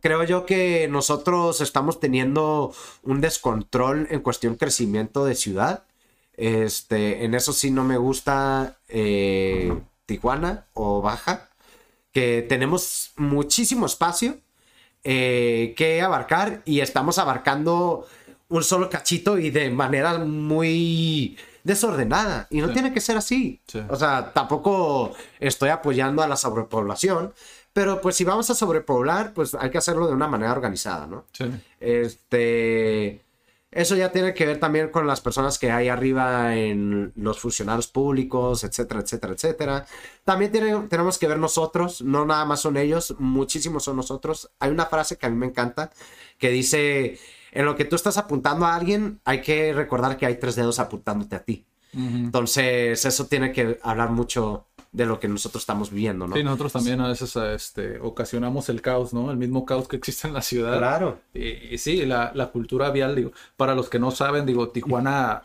creo 0.00 0.24
yo 0.24 0.46
que 0.46 0.88
nosotros 0.88 1.60
estamos 1.60 2.00
teniendo 2.00 2.72
un 3.02 3.20
descontrol 3.20 4.06
en 4.10 4.20
cuestión 4.20 4.56
crecimiento 4.56 5.24
de 5.24 5.34
ciudad. 5.34 5.84
Este, 6.34 7.24
en 7.24 7.34
eso 7.34 7.52
sí 7.52 7.70
no 7.70 7.84
me 7.84 7.98
gusta 7.98 8.78
eh, 8.88 9.72
Tijuana 10.06 10.66
o 10.74 11.02
Baja. 11.02 11.48
que 12.12 12.44
tenemos 12.48 13.12
muchísimo 13.16 13.86
espacio 13.86 14.36
eh, 15.04 15.72
que 15.76 16.02
abarcar 16.02 16.62
y 16.66 16.80
estamos 16.80 17.18
abarcando 17.18 18.06
un 18.48 18.62
solo 18.64 18.90
cachito 18.90 19.38
y 19.38 19.50
de 19.50 19.70
manera 19.70 20.18
muy 20.18 21.38
desordenada. 21.64 22.48
Y 22.50 22.60
no 22.60 22.68
Sí. 22.68 22.74
tiene 22.74 22.92
que 22.92 23.00
ser 23.00 23.16
así. 23.16 23.60
Sí. 23.66 23.80
O 23.88 23.96
sea, 23.96 24.32
tampoco 24.34 25.14
estoy 25.40 25.70
apoyando 25.70 26.22
a 26.22 26.28
la 26.28 26.36
sobrepoblación, 26.36 27.32
pero 27.72 28.00
pues 28.00 28.16
si 28.16 28.24
vamos 28.24 28.50
a 28.50 28.54
sobrepoblar, 28.54 29.32
pues 29.34 29.54
hay 29.54 29.70
que 29.70 29.78
hacerlo 29.78 30.06
de 30.06 30.12
una 30.14 30.28
manera 30.28 30.52
organizada, 30.52 31.06
¿no? 31.06 31.24
Sí. 31.32 31.44
Este. 31.80 33.24
Eso 33.70 33.96
ya 33.96 34.12
tiene 34.12 34.34
que 34.34 34.44
ver 34.44 34.60
también 34.60 34.90
con 34.90 35.06
las 35.06 35.22
personas 35.22 35.58
que 35.58 35.70
hay 35.70 35.88
arriba 35.88 36.54
en 36.56 37.10
los 37.16 37.40
funcionarios 37.40 37.88
públicos, 37.88 38.64
etcétera, 38.64 39.00
etcétera, 39.00 39.32
etcétera. 39.32 39.86
También 40.24 40.52
tiene- 40.52 40.88
tenemos 40.90 41.16
que 41.18 41.26
ver 41.26 41.38
nosotros, 41.38 42.02
no 42.02 42.26
nada 42.26 42.44
más 42.44 42.60
son 42.60 42.76
ellos, 42.76 43.14
muchísimos 43.18 43.84
son 43.84 43.96
nosotros. 43.96 44.50
Hay 44.58 44.70
una 44.70 44.84
frase 44.84 45.16
que 45.16 45.24
a 45.24 45.30
mí 45.30 45.36
me 45.36 45.46
encanta 45.46 45.90
que 46.36 46.50
dice, 46.50 47.18
en 47.52 47.64
lo 47.64 47.74
que 47.74 47.86
tú 47.86 47.96
estás 47.96 48.18
apuntando 48.18 48.66
a 48.66 48.74
alguien, 48.74 49.20
hay 49.24 49.40
que 49.40 49.72
recordar 49.72 50.18
que 50.18 50.26
hay 50.26 50.36
tres 50.36 50.54
dedos 50.54 50.78
apuntándote 50.78 51.36
a 51.36 51.42
ti. 51.42 51.64
Entonces, 51.94 53.04
eso 53.04 53.26
tiene 53.26 53.52
que 53.52 53.78
hablar 53.82 54.10
mucho 54.10 54.66
de 54.92 55.06
lo 55.06 55.18
que 55.18 55.26
nosotros 55.26 55.62
estamos 55.62 55.90
viviendo, 55.90 56.26
¿no? 56.28 56.36
Sí, 56.36 56.44
nosotros 56.44 56.72
también 56.74 57.00
a 57.00 57.08
veces 57.08 57.34
este, 57.36 57.98
ocasionamos 57.98 58.68
el 58.68 58.82
caos, 58.82 59.14
¿no? 59.14 59.30
El 59.30 59.38
mismo 59.38 59.64
caos 59.64 59.88
que 59.88 59.96
existe 59.96 60.28
en 60.28 60.34
la 60.34 60.42
ciudad. 60.42 60.76
Claro. 60.76 61.18
Y, 61.32 61.48
y 61.74 61.78
sí, 61.78 62.04
la, 62.04 62.30
la 62.34 62.48
cultura 62.50 62.90
vial, 62.90 63.16
digo, 63.16 63.32
para 63.56 63.74
los 63.74 63.88
que 63.88 63.98
no 63.98 64.10
saben, 64.10 64.44
digo, 64.44 64.68
Tijuana 64.68 65.42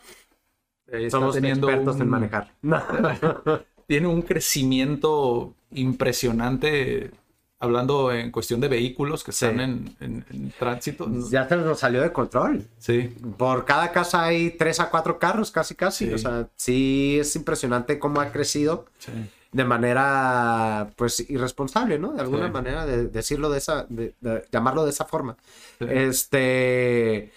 eh, 0.86 1.06
está 1.06 1.18
Somos 1.18 1.34
teniendo 1.34 1.68
expertos 1.70 1.98
en 2.00 2.08
manejar. 2.08 2.52
tiene 3.86 4.06
un 4.06 4.20
crecimiento 4.20 5.54
impresionante, 5.70 7.10
hablando 7.58 8.12
en 8.12 8.30
cuestión 8.30 8.60
de 8.60 8.68
vehículos 8.68 9.24
que 9.24 9.32
Sí. 9.32 9.46
están 9.46 9.60
en, 9.60 9.96
en- 10.00 10.24
en 10.30 10.52
tránsito. 10.58 11.08
ya 11.30 11.48
se 11.48 11.56
nos 11.56 11.78
salió 11.78 12.02
de 12.02 12.12
control. 12.12 12.64
Sí, 12.78 13.14
Por 13.38 13.64
cada 13.64 13.92
casa 13.92 14.24
hay 14.24 14.50
tres 14.50 14.78
a 14.80 14.90
cuatro 14.90 15.18
carros, 15.18 15.50
casi, 15.50 15.74
casi. 15.74 16.06
Sí. 16.06 16.12
O 16.12 16.18
sea, 16.18 16.48
sí 16.56 17.16
es 17.20 17.34
impresionante 17.34 17.98
cómo 17.98 18.20
ha 18.20 18.30
crecido 18.30 18.84
sí. 18.98 19.10
De 19.52 19.64
manera, 19.64 20.90
pues, 20.96 21.20
irresponsable, 21.30 21.98
¿no? 21.98 22.12
De 22.12 22.20
alguna 22.20 22.46
Sí. 22.46 22.52
manera, 22.52 22.84
de 22.86 23.06
decirlo 23.08 23.48
de 23.50 23.58
esa, 23.58 23.86
de, 23.88 24.14
de 24.20 24.44
llamarlo 24.52 24.84
de 24.84 24.90
esa 24.90 25.04
forma. 25.06 25.36
Sí. 25.78 25.86
Este, 25.88 27.32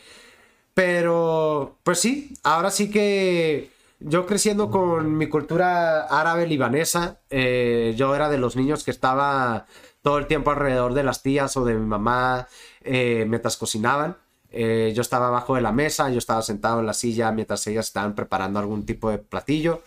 pero, 0.74 1.78
pues 1.84 2.00
sí, 2.00 2.34
ahora 2.44 2.72
sí 2.72 2.90
que 2.90 3.70
yo 4.00 4.26
creciendo 4.26 4.70
con 4.72 5.18
mi 5.18 5.28
cultura 5.30 6.04
árabe 6.08 6.48
libanesa, 6.48 7.20
eh, 7.30 7.94
yo 7.98 8.16
era 8.16 8.30
de 8.30 8.38
los 8.38 8.56
niños 8.56 8.84
que 8.84 8.92
estaba 8.92 9.66
todo 10.02 10.18
el 10.18 10.28
tiempo 10.28 10.50
alrededor 10.52 10.94
de 10.94 11.04
las 11.04 11.22
tías 11.22 11.56
o 11.58 11.66
de 11.66 11.76
mi 11.76 11.86
mamá 11.86 12.48
eh, 12.84 13.26
mientras 13.28 13.58
cocinaban. 13.58 14.18
Eh, 14.54 14.92
yo 14.96 15.02
estaba 15.02 15.28
abajo 15.28 15.56
de 15.56 15.62
la 15.62 15.72
mesa, 15.72 16.10
yo 16.10 16.18
estaba 16.18 16.42
sentado 16.42 16.80
en 16.80 16.86
la 16.88 16.94
silla 16.94 17.32
mientras 17.32 17.66
ellas 17.68 17.86
estaban 17.88 18.16
preparando 18.16 18.60
algún 18.60 18.86
tipo 18.86 19.10
de 19.12 19.18
platillo. 19.20 19.82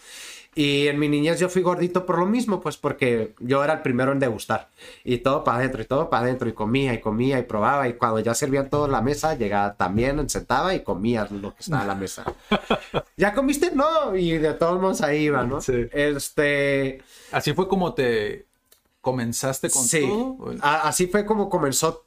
Y 0.57 0.87
en 0.89 0.99
mi 0.99 1.09
niñez 1.09 1.41
yo 1.41 1.49
fui 1.49 1.63
gordito 1.63 2.07
por 2.07 2.19
lo 2.19 2.27
mismo, 2.27 2.61
pues 2.61 2.77
porque 2.77 3.35
yo 3.41 3.65
era 3.65 3.73
el 3.75 3.83
primero 3.83 4.13
en 4.13 4.21
degustar. 4.21 4.69
Y 5.03 5.19
todo 5.19 5.43
para 5.43 5.59
adentro, 5.59 5.83
y 5.83 5.85
todo 5.85 6.09
para 6.11 6.25
adentro, 6.25 6.49
y 6.49 6.53
comía, 6.53 6.95
y 6.95 7.01
comía, 7.01 7.39
y 7.39 7.43
probaba. 7.43 7.89
Y 7.89 7.95
cuando 7.95 8.21
ya 8.21 8.35
servían 8.35 8.71
todo 8.71 8.87
en 8.87 8.93
la 8.93 9.01
mesa, 9.03 9.35
llegaba 9.35 9.75
también, 9.75 10.29
sentaba 10.31 10.75
y 10.75 10.83
comía 10.85 11.27
lo 11.31 11.55
que 11.55 11.61
estaba 11.63 11.83
en 11.83 11.89
la 11.89 11.95
mesa. 11.97 12.25
¿Ya 13.17 13.35
comiste? 13.35 13.73
No. 13.73 14.15
Y 14.15 14.39
de 14.39 14.55
todos 14.55 14.81
modos 14.81 15.01
ahí 15.01 15.25
iba, 15.25 15.43
¿no? 15.45 15.61
Sí. 15.61 15.87
Este. 15.93 17.03
Así 17.33 17.53
fue 17.53 17.67
como 17.69 17.95
te 17.95 18.47
comenzaste 19.01 19.71
con 19.71 19.83
Sí, 19.85 20.01
todo. 20.01 20.55
así 20.63 21.07
fue 21.09 21.27
como 21.27 21.49
comenzó. 21.51 22.07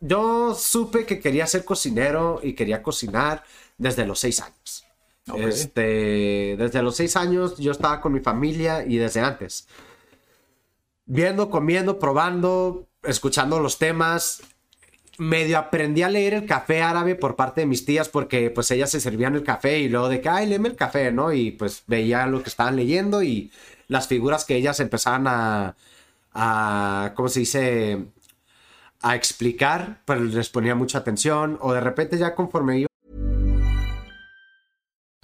Yo 0.00 0.54
supe 0.54 1.04
que 1.04 1.20
quería 1.20 1.46
ser 1.46 1.64
cocinero 1.64 2.40
y 2.42 2.54
quería 2.54 2.82
cocinar 2.82 3.44
desde 3.76 4.06
los 4.06 4.18
seis 4.20 4.40
años. 4.40 4.84
Este, 5.36 6.56
desde 6.58 6.82
los 6.82 6.96
seis 6.96 7.16
años 7.16 7.58
yo 7.58 7.72
estaba 7.72 8.00
con 8.00 8.12
mi 8.12 8.20
familia 8.20 8.84
y 8.84 8.96
desde 8.96 9.20
antes. 9.20 9.68
Viendo, 11.06 11.50
comiendo, 11.50 11.98
probando, 11.98 12.88
escuchando 13.02 13.60
los 13.60 13.78
temas. 13.78 14.42
Medio 15.18 15.58
aprendí 15.58 16.02
a 16.02 16.08
leer 16.08 16.34
el 16.34 16.46
café 16.46 16.80
árabe 16.80 17.16
por 17.16 17.34
parte 17.34 17.62
de 17.62 17.66
mis 17.66 17.84
tías 17.84 18.08
porque 18.08 18.50
pues 18.50 18.70
ellas 18.70 18.90
se 18.90 19.00
servían 19.00 19.34
el 19.34 19.42
café 19.42 19.80
y 19.80 19.88
luego 19.88 20.08
de 20.08 20.20
que, 20.20 20.28
ay, 20.28 20.46
léeme 20.46 20.68
el 20.68 20.76
café, 20.76 21.10
¿no? 21.10 21.32
Y 21.32 21.50
pues 21.50 21.82
veía 21.88 22.26
lo 22.28 22.40
que 22.42 22.48
estaban 22.48 22.76
leyendo 22.76 23.22
y 23.22 23.50
las 23.88 24.06
figuras 24.06 24.44
que 24.44 24.54
ellas 24.54 24.78
empezaban 24.78 25.26
a, 25.26 25.74
a 26.34 27.12
¿cómo 27.16 27.28
se 27.28 27.40
dice? 27.40 28.04
A 29.00 29.16
explicar, 29.16 30.02
pues 30.04 30.20
les 30.20 30.50
ponía 30.50 30.74
mucha 30.76 30.98
atención 30.98 31.58
o 31.60 31.72
de 31.72 31.80
repente 31.80 32.16
ya 32.16 32.34
conforme 32.36 32.86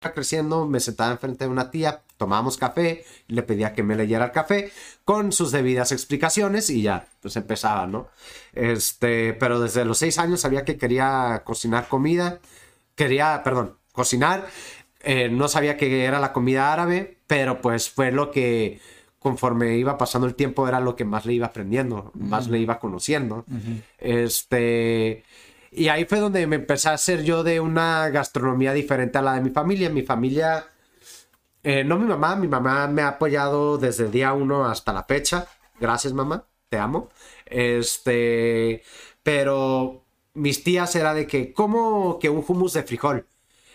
Creciendo, 0.00 0.66
me 0.66 0.80
sentaba 0.80 1.12
enfrente 1.12 1.44
de 1.44 1.50
una 1.50 1.70
tía, 1.70 2.02
tomábamos 2.16 2.56
café, 2.56 3.04
le 3.26 3.42
pedía 3.42 3.72
que 3.72 3.82
me 3.82 3.96
leyera 3.96 4.26
el 4.26 4.32
café 4.32 4.70
con 5.04 5.32
sus 5.32 5.50
debidas 5.50 5.92
explicaciones 5.92 6.70
y 6.70 6.82
ya, 6.82 7.08
pues 7.20 7.36
empezaba, 7.36 7.86
¿no? 7.86 8.08
Este, 8.52 9.34
pero 9.34 9.60
desde 9.60 9.84
los 9.84 9.98
seis 9.98 10.18
años 10.18 10.40
sabía 10.40 10.64
que 10.64 10.78
quería 10.78 11.42
cocinar 11.44 11.88
comida, 11.88 12.38
quería, 12.94 13.42
perdón, 13.42 13.76
cocinar, 13.92 14.46
eh, 15.02 15.28
no 15.28 15.48
sabía 15.48 15.76
que 15.76 16.04
era 16.04 16.20
la 16.20 16.32
comida 16.32 16.72
árabe, 16.72 17.18
pero 17.26 17.60
pues 17.60 17.90
fue 17.90 18.12
lo 18.12 18.30
que 18.30 18.80
conforme 19.18 19.76
iba 19.76 19.98
pasando 19.98 20.28
el 20.28 20.36
tiempo 20.36 20.68
era 20.68 20.78
lo 20.80 20.94
que 20.94 21.04
más 21.04 21.26
le 21.26 21.32
iba 21.32 21.46
aprendiendo, 21.46 22.12
más 22.14 22.48
le 22.48 22.58
iba 22.60 22.78
conociendo. 22.78 23.44
Este, 23.98 25.24
y 25.70 25.88
ahí 25.88 26.04
fue 26.04 26.18
donde 26.20 26.46
me 26.46 26.56
empecé 26.56 26.88
a 26.88 26.94
hacer 26.94 27.22
yo 27.24 27.42
de 27.42 27.60
una 27.60 28.08
gastronomía 28.10 28.72
diferente 28.72 29.18
a 29.18 29.22
la 29.22 29.34
de 29.34 29.40
mi 29.42 29.50
familia. 29.50 29.90
Mi 29.90 30.02
familia, 30.02 30.66
eh, 31.62 31.84
no 31.84 31.98
mi 31.98 32.06
mamá, 32.06 32.36
mi 32.36 32.48
mamá 32.48 32.86
me 32.88 33.02
ha 33.02 33.08
apoyado 33.08 33.78
desde 33.78 34.04
el 34.06 34.10
día 34.10 34.32
uno 34.32 34.64
hasta 34.66 34.92
la 34.92 35.04
fecha. 35.04 35.46
Gracias, 35.80 36.12
mamá, 36.12 36.44
te 36.68 36.78
amo. 36.78 37.10
Este, 37.46 38.82
pero 39.22 40.04
mis 40.34 40.62
tías 40.64 40.94
era 40.96 41.14
de 41.14 41.26
que, 41.26 41.52
¿cómo 41.52 42.18
que 42.18 42.28
un 42.30 42.44
hummus 42.46 42.72
de 42.74 42.82
frijol? 42.82 43.26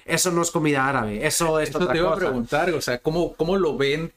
Eso 0.06 0.32
no 0.32 0.42
es 0.42 0.52
comida 0.52 0.88
árabe, 0.88 1.26
eso 1.26 1.60
es 1.60 1.70
Eso 1.70 1.80
otra 1.80 1.94
te 1.94 2.00
iba 2.00 2.10
a 2.10 2.14
cosa. 2.14 2.26
preguntar, 2.26 2.70
o 2.72 2.82
sea, 2.82 3.00
¿cómo, 3.00 3.36
cómo 3.36 3.56
lo 3.58 3.78
ven? 3.78 4.14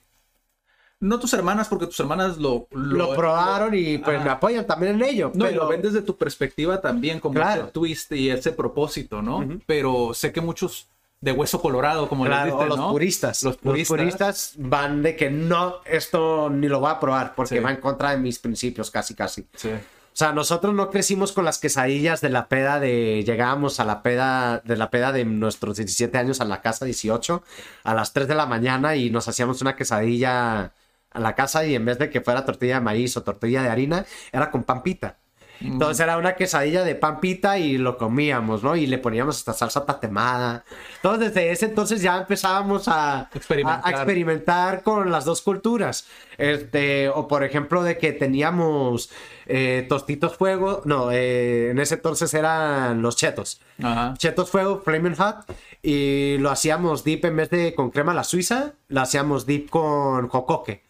No 0.99 1.21
tus 1.21 1.33
hermanas, 1.35 1.69
porque 1.69 1.87
tus 1.87 2.01
hermanas 2.01 2.39
lo... 2.39 2.69
Lo 2.71 3.15
probaron 3.15 3.75
y 3.75 3.99
pues 3.99 4.23
me 4.25 4.31
apoyan 4.31 4.67
también 4.67 4.95
en 4.95 5.03
ello. 5.09 5.31
No, 5.35 5.45
y 5.45 5.49
pero... 5.51 5.65
lo 5.65 5.69
ven 5.69 5.83
desde 5.83 6.01
tu 6.03 6.17
perspectiva 6.17 6.81
también, 6.81 7.21
como 7.21 7.35
Claro. 7.35 7.63
ese 7.65 7.71
twist 7.73 8.13
y 8.13 8.31
ese 8.31 8.53
propósito, 8.53 9.21
¿no? 9.21 9.47
Pero 9.67 10.15
sé 10.15 10.33
que 10.33 10.41
muchos 10.41 10.89
de 11.21 11.33
hueso 11.33 11.61
colorado, 11.61 12.09
como 12.09 12.25
Claro, 12.25 12.45
les 12.47 12.55
o 12.55 12.57
dicen, 12.57 12.69
los 12.71 12.79
¿no? 12.79 12.91
puristas. 12.93 13.43
Los 13.43 13.57
puristas. 13.59 14.55
van 14.57 15.03
de 15.03 15.17
que 15.17 15.31
no, 15.31 15.77
esto 15.85 16.49
ni 16.51 16.67
lo 16.69 16.81
voy 16.81 16.91
a 16.91 16.99
probar 17.01 17.35
porque 17.35 17.57
Sí. 17.57 17.61
va 17.61 17.71
en 17.71 17.77
contra 17.81 18.11
de 18.13 18.17
mis 18.19 18.39
principios, 18.39 18.91
casi, 18.91 19.15
casi. 19.15 19.47
Sí. 19.55 19.71
O 19.71 20.19
sea, 20.19 20.33
nosotros 20.33 20.73
no 20.73 20.91
crecimos 20.91 21.33
con 21.33 21.45
las 21.45 21.59
quesadillas 21.59 22.23
de 22.23 22.31
la 22.31 22.49
peda 22.49 22.81
de. 22.81 23.23
Llegábamos 23.27 23.81
a 23.81 23.85
la 23.85 24.03
peda 24.03 24.63
de 24.65 24.77
la 24.77 24.89
peda 24.89 25.13
de 25.13 25.27
nuestros 25.27 25.77
17 25.77 26.17
años 26.17 26.41
a 26.41 26.47
la 26.47 26.63
casa 26.63 26.87
18 26.87 27.43
a 27.85 27.95
las 27.95 28.15
3 28.15 28.27
de 28.27 28.35
la 28.35 28.47
mañana 28.47 28.97
y 28.97 29.11
nos 29.11 29.29
hacíamos 29.29 29.61
una 29.61 29.77
quesadilla 29.77 30.73
a 31.17 31.21
la 31.21 31.35
casa 31.35 31.65
y 31.67 31.75
en 31.75 31.85
vez 31.85 31.99
de 31.99 32.11
que 32.11 32.21
fuera 32.21 32.45
tortilla 32.45 32.75
de 32.75 32.81
maíz 32.83 33.17
o 33.17 33.23
tortilla 33.23 33.63
de 33.63 33.69
harina, 33.71 34.05
era 34.33 34.51
con 34.51 34.63
pampita. 34.65 35.17
Entonces 35.59 36.01
era 36.01 36.19
una 36.19 36.35
quesadilla 36.35 36.85
de 36.85 36.95
pampita 36.95 37.57
y 37.59 37.79
lo 37.79 37.97
comíamos, 37.97 38.63
¿no? 38.63 38.77
Y 38.77 38.87
le 38.87 38.99
poníamos 38.99 39.39
esta 39.39 39.55
salsa 39.55 39.87
tatemada. 39.87 40.65
Entonces 40.97 41.33
desde 41.33 41.51
ese 41.51 41.65
entonces 41.65 42.03
ya 42.03 42.19
empezábamos 42.19 42.89
a 42.89 43.31
Experimentar. 43.33 43.81
a- 43.83 43.89
a 43.89 43.91
experimentar 43.93 44.83
con 44.83 45.11
las 45.11 45.25
dos 45.25 45.41
culturas. 45.41 46.09
Este, 46.37 47.09
o 47.09 47.27
por 47.27 47.43
ejemplo 47.43 47.83
de 47.83 47.97
que 47.97 48.13
teníamos 48.13 49.09
eh, 49.47 49.87
tostitos 49.89 50.37
fuego, 50.37 50.83
no, 50.85 51.11
eh, 51.11 51.71
en 51.71 51.79
ese 51.79 51.95
entonces 51.95 52.35
eran 52.35 53.01
los 53.01 53.17
chetos. 53.17 53.63
Ajá. 53.83 54.13
Chetos 54.19 54.51
Fuego, 54.51 54.83
Flaming 54.85 55.15
Hot. 55.17 55.37
Y 55.83 56.37
lo 56.39 56.51
hacíamos 56.51 57.03
dip 57.03 57.25
en 57.25 57.37
vez 57.37 57.49
de 57.49 57.75
con 57.75 57.91
crema 57.91 58.13
a 58.13 58.15
la 58.15 58.25
suiza, 58.25 58.73
lo 58.89 59.01
hacíamos 59.01 59.47
dip 59.47 59.71
con 59.71 60.29
jocoque. 60.29 60.85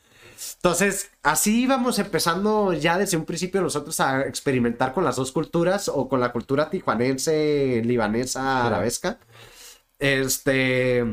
Entonces, 0.57 1.11
así 1.23 1.63
íbamos 1.63 1.99
empezando 1.99 2.73
ya 2.73 2.99
desde 2.99 3.17
un 3.17 3.25
principio 3.25 3.61
nosotros 3.63 3.99
a 4.01 4.23
experimentar 4.27 4.93
con 4.93 5.05
las 5.05 5.17
dos 5.17 5.33
culturas 5.33 5.89
o 5.89 6.09
con 6.09 6.21
la 6.21 6.33
cultura 6.33 6.71
tijuanense, 6.71 7.83
libanesa, 7.85 8.67
arabesca. 8.67 9.19
Este, 9.99 11.05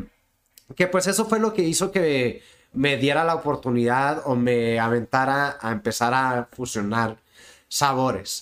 que 0.75 0.87
pues 0.87 1.07
eso 1.07 1.25
fue 1.25 1.39
lo 1.39 1.53
que 1.53 1.63
hizo 1.63 1.91
que 1.91 2.41
me 2.73 2.97
diera 2.97 3.23
la 3.23 3.35
oportunidad 3.35 4.23
o 4.25 4.35
me 4.35 4.79
aventara 4.79 5.57
a 5.61 5.71
empezar 5.71 6.13
a 6.13 6.49
fusionar 6.51 7.17
sabores. 7.67 8.41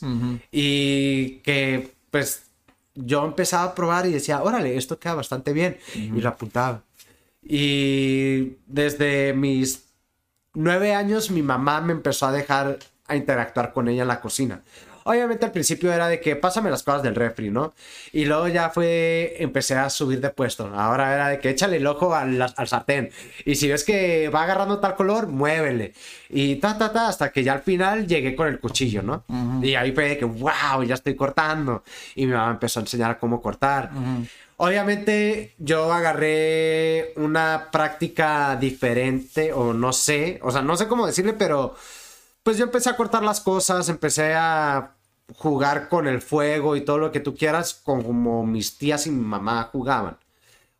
Y 0.52 1.40
que 1.40 1.94
pues 2.10 2.44
yo 2.96 3.26
empezaba 3.26 3.64
a 3.64 3.76
probar 3.76 4.06
y 4.06 4.12
decía, 4.12 4.42
órale, 4.42 4.78
esto 4.78 5.00
queda 5.00 5.16
bastante 5.16 5.54
bien. 5.54 5.78
Y 5.96 6.22
lo 6.22 6.30
apuntaba. 6.30 6.84
Y 7.44 8.58
desde 8.68 9.34
mis 9.34 9.91
nueve 10.54 10.94
años 10.94 11.32
mi 11.32 11.42
mamá 11.42 11.82
me 11.82 11.94
empezó 11.94 12.28
a 12.28 12.32
dejar 12.32 12.78
a 13.08 13.16
interactuar 13.16 13.74
con 13.74 13.88
ella 13.88 14.04
en 14.04 14.08
la 14.08 14.22
cocina. 14.22 14.62
Obviamente 15.04 15.46
al 15.46 15.52
principio 15.52 15.92
era 15.92 16.08
de 16.08 16.20
que 16.20 16.36
pásame 16.36 16.70
las 16.70 16.84
cosas 16.84 17.02
del 17.02 17.16
refri, 17.16 17.50
¿no? 17.50 17.74
Y 18.14 18.26
luego 18.26 18.48
ya 18.48 18.70
fue, 18.70 19.36
empecé 19.40 19.74
a 19.76 19.90
subir 19.90 20.22
de 20.22 20.30
puesto. 20.30 20.68
Ahora 20.76 21.16
era 21.16 21.30
de 21.30 21.40
que 21.40 21.50
échale 21.50 21.78
el 21.78 21.88
ojo 21.88 22.14
al, 22.14 22.40
al 22.40 22.68
sartén. 22.68 23.10
Y 23.44 23.56
si 23.56 23.68
ves 23.68 23.84
que 23.84 24.30
va 24.30 24.44
agarrando 24.44 24.80
tal 24.80 24.96
color, 24.96 25.26
muévele. 25.28 25.94
Y 26.30 26.58
ta, 26.58 26.78
ta, 26.78 26.94
ta, 26.94 27.08
hasta 27.08 27.32
que 27.32 27.44
ya 27.44 27.54
al 27.54 27.62
final 27.62 28.06
llegué 28.06 28.36
con 28.36 28.48
el 28.48 28.60
cuchillo, 28.60 29.02
¿no? 29.02 29.24
Y 29.64 29.74
ahí 29.74 29.92
fue 29.92 30.10
de 30.10 30.18
que, 30.20 30.26
wow, 30.26 30.84
ya 30.86 30.94
estoy 30.94 31.16
cortando. 31.16 31.84
Y 32.14 32.28
mi 32.28 32.34
mamá 32.34 32.52
empezó 32.52 32.80
a 32.80 32.84
enseñar 32.84 33.18
cómo 33.18 33.42
cortar. 33.42 33.90
Obviamente 34.64 35.56
yo 35.58 35.92
agarré 35.92 37.14
una 37.16 37.70
práctica 37.72 38.56
diferente 38.58 39.52
o 39.54 39.74
no 39.74 39.92
sé, 39.92 40.40
o 40.44 40.52
sea, 40.52 40.62
no 40.62 40.78
sé 40.78 40.88
cómo 40.88 41.08
decirle, 41.08 41.34
pero 41.34 41.76
pues 42.44 42.60
yo 42.60 42.66
empecé 42.66 42.92
a 42.92 42.96
cortar 42.96 43.24
las 43.24 43.42
cosas, 43.42 43.90
empecé 43.90 44.36
a 44.36 44.92
jugar 45.36 45.90
con 45.90 46.08
el 46.08 46.22
fuego 46.22 46.76
y 46.76 46.82
todo 46.82 47.00
lo 47.00 47.12
que 47.12 47.20
tú 47.20 47.36
quieras, 47.36 47.74
como 47.74 48.46
mis 48.46 48.78
tías 48.78 49.08
y 49.08 49.10
mi 49.10 49.26
mamá 49.26 49.68
jugaban 49.72 50.20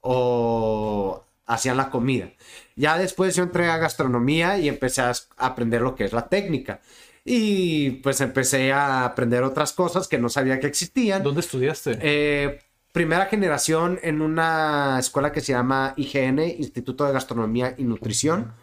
o 0.02 1.26
hacían 1.48 1.78
la 1.78 1.90
comida. 1.90 2.30
Ya 2.76 3.00
después 3.00 3.36
yo 3.36 3.42
entré 3.42 3.68
a 3.68 3.78
gastronomía 3.78 4.60
y 4.60 4.70
empecé 4.70 5.02
a 5.02 5.14
aprender 5.38 5.82
lo 5.82 5.96
que 5.96 6.06
es 6.06 6.14
la 6.14 6.30
técnica. 6.30 6.82
Y 7.26 7.90
pues 8.04 8.22
empecé 8.22 8.74
a 8.74 9.06
aprender 9.06 9.42
otras 9.42 9.74
cosas 9.74 10.08
que 10.08 10.20
no 10.20 10.30
sabía 10.30 10.60
que 10.60 10.68
existían. 10.68 11.24
¿Dónde 11.24 11.42
estudiaste? 11.42 11.98
Eh, 12.00 12.60
primera 12.92 13.26
generación 13.28 14.00
en 14.04 14.22
una 14.22 14.98
escuela 15.00 15.32
que 15.32 15.42
se 15.42 15.54
llama 15.54 15.94
IGN, 15.98 16.40
Instituto 16.58 17.06
de 17.06 17.14
Gastronomía 17.14 17.74
y 17.78 17.84
Nutrición, 17.84 18.54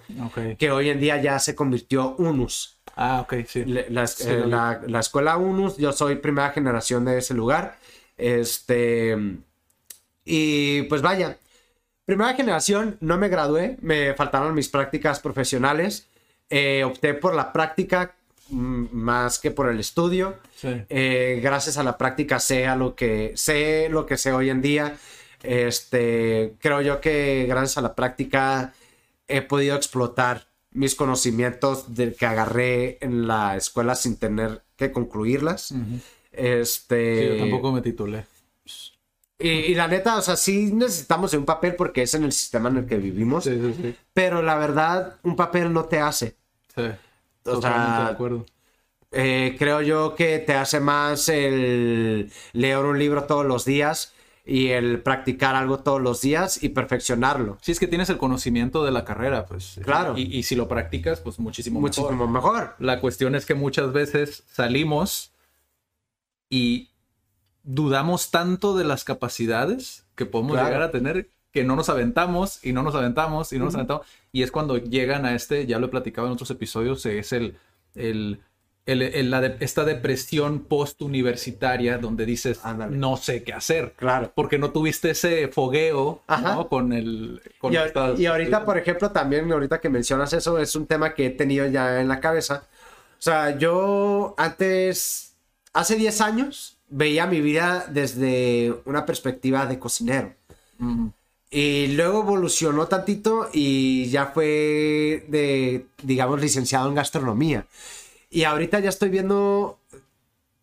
que 0.59 0.71
hoy 0.71 0.91
en 0.91 1.01
día 1.01 1.21
ya 1.21 1.39
se 1.39 1.55
convirtió 1.55 2.15
UNUS. 2.17 2.79
Ah, 2.97 3.21
ok, 3.23 3.35
sí. 3.47 3.65
Le- 3.65 3.89
La, 3.91 4.07
Sí, 4.07 4.25
eh, 4.29 4.45
la- 4.47 4.81
la 4.87 5.01
escuela 5.01 5.37
UNUS, 5.37 5.77
yo 5.79 5.93
soy 5.93 6.17
primera 6.17 6.51
generación 6.51 7.05
de 7.05 7.19
ese 7.19 7.33
lugar. 7.35 7.79
Este. 8.17 9.17
Y 10.25 10.83
pues 10.83 11.01
vaya, 11.03 11.39
primera 12.05 12.35
generación, 12.35 12.97
no 13.01 13.17
me 13.17 13.29
gradué, 13.29 13.77
me 13.81 14.15
faltaron 14.15 14.55
mis 14.55 14.69
prácticas 14.69 15.21
profesionales. 15.21 16.09
Eh, 16.51 16.83
opté 16.85 17.15
por 17.15 17.35
la 17.35 17.53
práctica 17.53 18.15
más 18.51 19.39
que 19.39 19.51
por 19.51 19.69
el 19.69 19.81
estudio. 19.81 20.37
Sí. 20.57 20.69
Eh, 20.89 21.41
gracias 21.43 21.79
a 21.79 21.83
la 21.83 21.99
práctica 21.99 22.39
sé 22.41 22.67
a 22.67 22.77
lo 22.77 22.95
que 22.95 23.33
sé 23.37 23.89
lo 23.91 24.07
que 24.07 24.17
sé 24.17 24.33
hoy 24.33 24.51
en 24.51 24.61
día. 24.63 24.97
Este, 25.43 26.55
creo 26.61 26.81
yo 26.81 27.01
que 27.01 27.47
gracias 27.49 27.79
a 27.79 27.83
la 27.83 27.95
práctica 27.95 28.73
he 29.29 29.43
podido 29.43 29.77
explotar 29.77 30.47
mis 30.73 30.95
conocimientos 30.95 31.95
de 31.95 32.13
que 32.15 32.27
agarré 32.27 32.99
en 33.01 33.27
la 33.27 33.57
escuela 33.57 33.95
sin 33.95 34.17
tener 34.17 34.63
que 34.77 34.93
concluirlas. 34.93 35.75
Este, 36.33 37.21
Sí, 37.23 37.29
yo 37.37 37.39
tampoco 37.39 37.73
me 37.73 37.81
titulé. 37.83 38.25
y, 39.39 39.49
y 39.49 39.75
la 39.75 39.89
neta, 39.89 40.17
o 40.17 40.23
sea, 40.23 40.37
sí 40.37 40.73
necesitamos 40.73 41.33
un 41.35 41.45
papel 41.45 41.75
porque 41.77 42.03
es 42.03 42.15
en 42.15 42.25
el 42.25 42.33
sistema 42.33 42.69
en 42.69 42.79
el 42.79 42.87
que 42.87 42.97
vivimos, 42.97 43.45
sí. 43.45 43.95
pero 44.13 44.43
la 44.43 44.57
verdad, 44.57 45.17
un 45.23 45.37
papel 45.37 45.73
no 45.73 45.85
te 45.85 46.01
hace. 46.01 46.37
O 47.45 47.53
Totalmente 47.53 47.97
sea, 47.97 48.05
de 48.07 48.11
acuerdo. 48.13 48.47
Eh, 49.11 49.57
creo 49.59 49.81
yo 49.81 50.15
que 50.15 50.39
te 50.39 50.55
hace 50.55 50.81
más 50.81 51.29
el 51.29 52.31
leer 52.53 52.79
un 52.79 52.99
libro 52.99 53.25
todos 53.25 53.47
los 53.47 53.65
días 53.65 54.13
y 54.45 54.69
el 54.69 55.03
practicar 55.03 55.55
algo 55.57 55.79
todos 55.81 56.01
los 56.01 56.21
días 56.21 56.63
y 56.63 56.71
perfeccionarlo. 56.71 57.59
Sí, 57.63 57.73
es 57.73 57.81
que 57.81 57.87
tienes 57.87 58.09
el 58.11 58.19
conocimiento 58.19 58.85
de 58.85 58.91
la 58.93 59.05
carrera, 59.05 59.47
pues. 59.47 59.81
Claro. 59.83 60.17
Y, 60.17 60.23
y 60.37 60.43
si 60.43 60.57
lo 60.57 60.69
practicas, 60.69 61.21
pues 61.21 61.39
muchísimo, 61.39 61.81
Muchísimo 61.81 62.27
mejor. 62.27 62.31
mejor. 62.31 62.75
La 62.79 63.01
cuestión 63.01 63.35
es 63.35 63.47
que 63.47 63.55
muchas 63.55 63.93
veces 63.93 64.45
salimos 64.51 65.33
y 66.51 66.91
dudamos 67.63 68.31
tanto 68.31 68.77
de 68.77 68.85
las 68.85 69.05
capacidades 69.05 70.07
que 70.15 70.27
podemos 70.27 70.53
Claro. 70.53 70.67
llegar 70.69 70.83
a 70.83 70.91
tener 70.91 71.31
que 71.53 71.65
no 71.65 71.77
nos 71.77 71.89
aventamos 71.89 72.65
y 72.65 72.73
no 72.73 72.83
nos 72.83 72.95
aventamos 72.95 73.53
y 73.53 73.59
no 73.59 73.67
nos 73.67 73.75
aventamos. 73.75 74.07
Y 74.33 74.43
es 74.43 74.51
cuando 74.51 74.77
llegan 74.79 75.25
a 75.27 75.35
este, 75.35 75.67
ya 75.67 75.79
lo 75.79 75.87
he 75.87 75.91
platicado 75.91 76.27
en 76.27 76.33
otros 76.35 76.51
episodios, 76.51 77.05
es 77.07 77.33
el, 77.33 77.57
el, 77.95 78.41
el- 78.87 79.03
el- 79.03 79.31
la 79.31 79.41
de- 79.41 79.57
esta 79.61 79.85
depresión 79.85 80.61
post-universitaria 80.61 81.99
donde 81.99 82.27
dices, 82.27 82.61
Ándale. 82.65 82.97
no 82.97 83.17
sé 83.17 83.43
qué 83.43 83.53
hacer. 83.53 83.93
Claro. 83.97 84.33
Porque 84.35 84.59
no 84.59 84.71
tuviste 84.71 85.11
ese 85.11 85.49
fogueo. 85.49 86.23
¿no? 86.43 86.69
con 86.69 86.93
el... 86.93 87.41
Con 87.59 87.73
Y, 87.73 87.77
estas- 87.77 88.19
y 88.19 88.27
ahorita, 88.27 88.65
por 88.65 88.79
ejemplo, 88.79 89.11
también, 89.11 89.51
ahorita 89.53 89.81
que 89.81 89.89
mencionas 89.89 90.33
eso, 90.33 90.59
es 90.59 90.75
un 90.77 90.87
tema 90.87 91.15
que 91.15 91.27
he 91.27 91.31
tenido 91.31 91.67
ya 91.67 92.01
en 92.01 92.09
la 92.09 92.21
cabeza. 92.21 92.65
O 93.19 93.23
sea, 93.23 93.57
yo 93.59 94.35
antes, 94.37 95.35
hace 95.73 95.97
10 95.97 96.21
años, 96.21 96.79
veía 96.89 97.27
mi 97.27 97.41
vida 97.41 97.87
desde 97.91 98.75
una 98.85 99.05
perspectiva 99.07 99.67
de 99.67 99.79
cocinero. 99.79 100.35
Ujú. 100.81 101.13
Y 101.51 101.89
luego 101.89 102.21
evolucionó 102.23 102.89
tantito 102.89 103.49
y 103.53 104.09
ya 104.11 104.27
fue 104.27 105.25
de, 105.29 105.87
digamos, 106.03 106.41
licenciado 106.41 106.89
en 106.89 106.95
gastronomía. 106.95 107.67
Y 108.31 108.45
ahorita 108.45 108.81
ya 108.81 108.91
estoy 108.91 109.09
viendo 109.09 109.79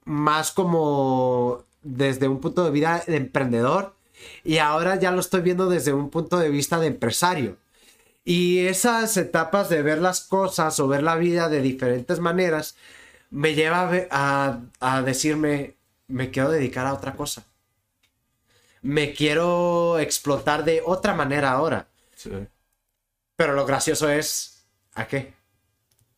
más 0.06 0.52
como 0.52 1.64
desde 1.82 2.28
un 2.28 2.40
punto 2.40 2.64
de 2.66 2.72
vista 2.72 3.04
de 3.08 3.18
emprendedor 3.18 3.96
y 4.44 4.58
ahora 4.60 4.96
ya 5.00 5.12
lo 5.12 5.20
estoy 5.20 5.42
viendo 5.42 5.68
desde 5.70 5.94
un 5.94 6.10
punto 6.10 6.38
de 6.38 6.50
vista 6.50 6.80
de 6.80 6.88
empresario. 6.88 7.58
Y 8.24 8.60
esas 8.68 9.18
etapas 9.18 9.70
de 9.70 9.82
ver 9.84 10.00
las 10.00 10.22
cosas 10.22 10.80
o 10.80 10.88
ver 10.88 11.04
la 11.04 11.16
vida 11.16 11.50
de 11.50 11.62
diferentes 11.62 12.20
maneras 12.20 12.76
me 13.32 13.54
lleva 13.56 13.92
a- 14.12 14.60
a 14.80 15.02
decirme, 15.02 15.76
me 16.08 16.32
quiero 16.32 16.50
dedicar 16.52 16.86
a 16.88 16.94
otra 16.94 17.16
cosa. 17.16 17.46
Me 18.86 19.14
quiero 19.14 19.98
explotar 19.98 20.64
de 20.64 20.84
otra 20.86 21.16
manera 21.16 21.52
ahora. 21.54 21.88
Sí. 22.16 22.30
Pero 23.36 23.54
lo 23.54 23.66
gracioso 23.66 24.08
es, 24.10 24.64
¿a 24.94 25.08
qué? 25.08 25.34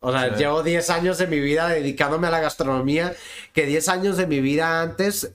O 0.00 0.12
sea, 0.12 0.28
Sí. 0.28 0.34
llevo 0.36 0.62
10 0.62 0.90
años 0.90 1.16
de 1.16 1.26
mi 1.28 1.40
vida 1.40 1.66
dedicándome 1.68 2.26
a 2.26 2.30
la 2.30 2.40
gastronomía, 2.40 3.16
que 3.54 3.64
10 3.64 3.88
años 3.88 4.18
de 4.18 4.26
mi 4.26 4.40
vida 4.40 4.82
antes, 4.82 5.32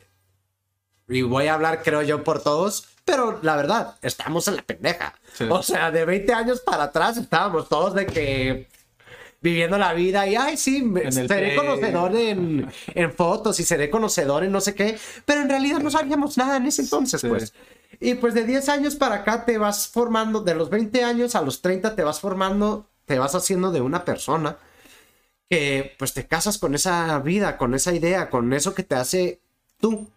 y 1.09 1.23
voy 1.23 1.47
a 1.47 1.55
hablar 1.55 1.81
creo 1.81 2.03
yo 2.03 2.23
por 2.23 2.43
todos, 2.43 2.87
pero 3.03 3.39
la 3.41 3.55
verdad, 3.55 3.95
estamos 4.03 4.47
en 4.47 4.57
la 4.57 4.61
pendeja. 4.61 5.15
Sí. 5.33 5.47
O 5.49 5.63
sea, 5.63 5.89
de 5.89 6.05
20 6.05 6.33
años 6.33 6.59
para 6.61 6.83
atrás 6.83 7.17
estábamos 7.17 7.67
todos 7.67 7.95
de 7.95 8.05
que 8.05 8.67
viviendo 9.43 9.77
la 9.77 9.93
vida 9.93 10.25
y, 10.27 10.35
ay, 10.35 10.57
sí, 10.57 10.81
me- 10.81 11.11
seré 11.11 11.27
play. 11.27 11.55
conocedor 11.55 12.15
en, 12.15 12.67
en 12.95 13.13
fotos 13.13 13.59
y 13.59 13.63
seré 13.63 13.89
conocedor 13.89 14.43
en 14.43 14.51
no 14.51 14.61
sé 14.61 14.73
qué, 14.73 14.97
pero 15.25 15.41
en 15.41 15.49
realidad 15.49 15.79
no 15.79 15.91
sabíamos 15.91 16.37
nada 16.37 16.57
en 16.57 16.65
ese 16.65 16.81
entonces, 16.81 17.21
Sí. 17.21 17.27
pues. 17.27 17.53
Y 17.99 18.15
pues 18.15 18.33
de 18.33 18.45
10 18.45 18.67
años 18.69 18.95
para 18.95 19.15
acá 19.15 19.45
te 19.45 19.57
vas 19.57 19.87
formando, 19.87 20.41
de 20.41 20.55
los 20.55 20.69
20 20.69 21.03
años 21.03 21.35
a 21.35 21.41
los 21.41 21.61
30 21.61 21.95
te 21.95 22.03
vas 22.03 22.19
formando, 22.19 22.89
te 23.05 23.19
vas 23.19 23.35
haciendo 23.35 23.71
de 23.71 23.81
una 23.81 24.03
persona 24.03 24.57
que 25.49 25.93
pues 25.99 26.13
te 26.13 26.25
casas 26.25 26.57
con 26.57 26.73
esa 26.73 27.19
vida, 27.19 27.57
con 27.57 27.73
esa 27.75 27.93
idea, 27.93 28.29
con 28.29 28.51
eso 28.53 28.73
que 28.73 28.83
te 28.83 28.95
hace 28.95 29.39
tú. 29.79 30.07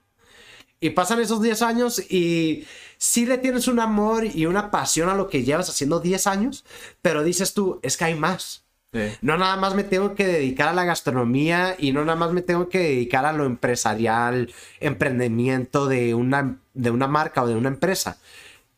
Y 0.81 0.91
pasan 0.91 1.20
esos 1.20 1.41
10 1.43 1.62
años 1.62 1.99
y 2.11 2.66
sí 2.99 3.27
le 3.27 3.39
tienes 3.39 3.66
un 3.68 3.81
amor 3.81 4.24
y 4.24 4.47
una 4.47 4.70
pasión 4.70 5.09
a 5.09 5.14
lo 5.14 5.29
que 5.29 5.43
llevas 5.43 5.68
haciendo 5.68 6.01
10 6.01 6.27
años, 6.27 6.64
pero 7.03 7.22
dices 7.24 7.55
tú, 7.55 7.79
es 7.83 7.97
que 7.97 8.05
hay 8.05 8.14
más. 8.14 8.62
Sí. 8.93 9.01
No 9.20 9.37
nada 9.37 9.57
más 9.57 9.74
me 9.74 9.84
tengo 9.84 10.14
que 10.14 10.26
dedicar 10.26 10.68
a 10.68 10.72
la 10.72 10.84
gastronomía 10.84 11.74
y 11.78 11.93
no 11.93 12.05
nada 12.05 12.16
más 12.16 12.32
me 12.32 12.43
tengo 12.43 12.68
que 12.68 12.78
dedicar 12.78 13.26
a 13.26 13.32
lo 13.32 13.45
empresarial, 13.45 14.53
emprendimiento 14.80 15.87
de 15.87 16.14
una, 16.14 16.59
de 16.72 16.91
una 16.91 17.07
marca 17.07 17.43
o 17.43 17.47
de 17.47 17.57
una 17.57 17.68
empresa. 17.68 18.18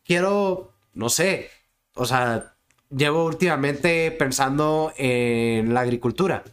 Quiero, 0.05 0.73
no 0.95 1.09
sé, 1.11 1.51
o 1.95 2.07
sea, 2.07 2.55
llevo 2.91 3.25
últimamente 3.27 4.11
pensando 4.13 4.93
en 4.97 5.75
la 5.75 5.81
agricultura, 5.83 6.45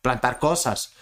plantar 0.00 0.38
cosas, 0.38 0.94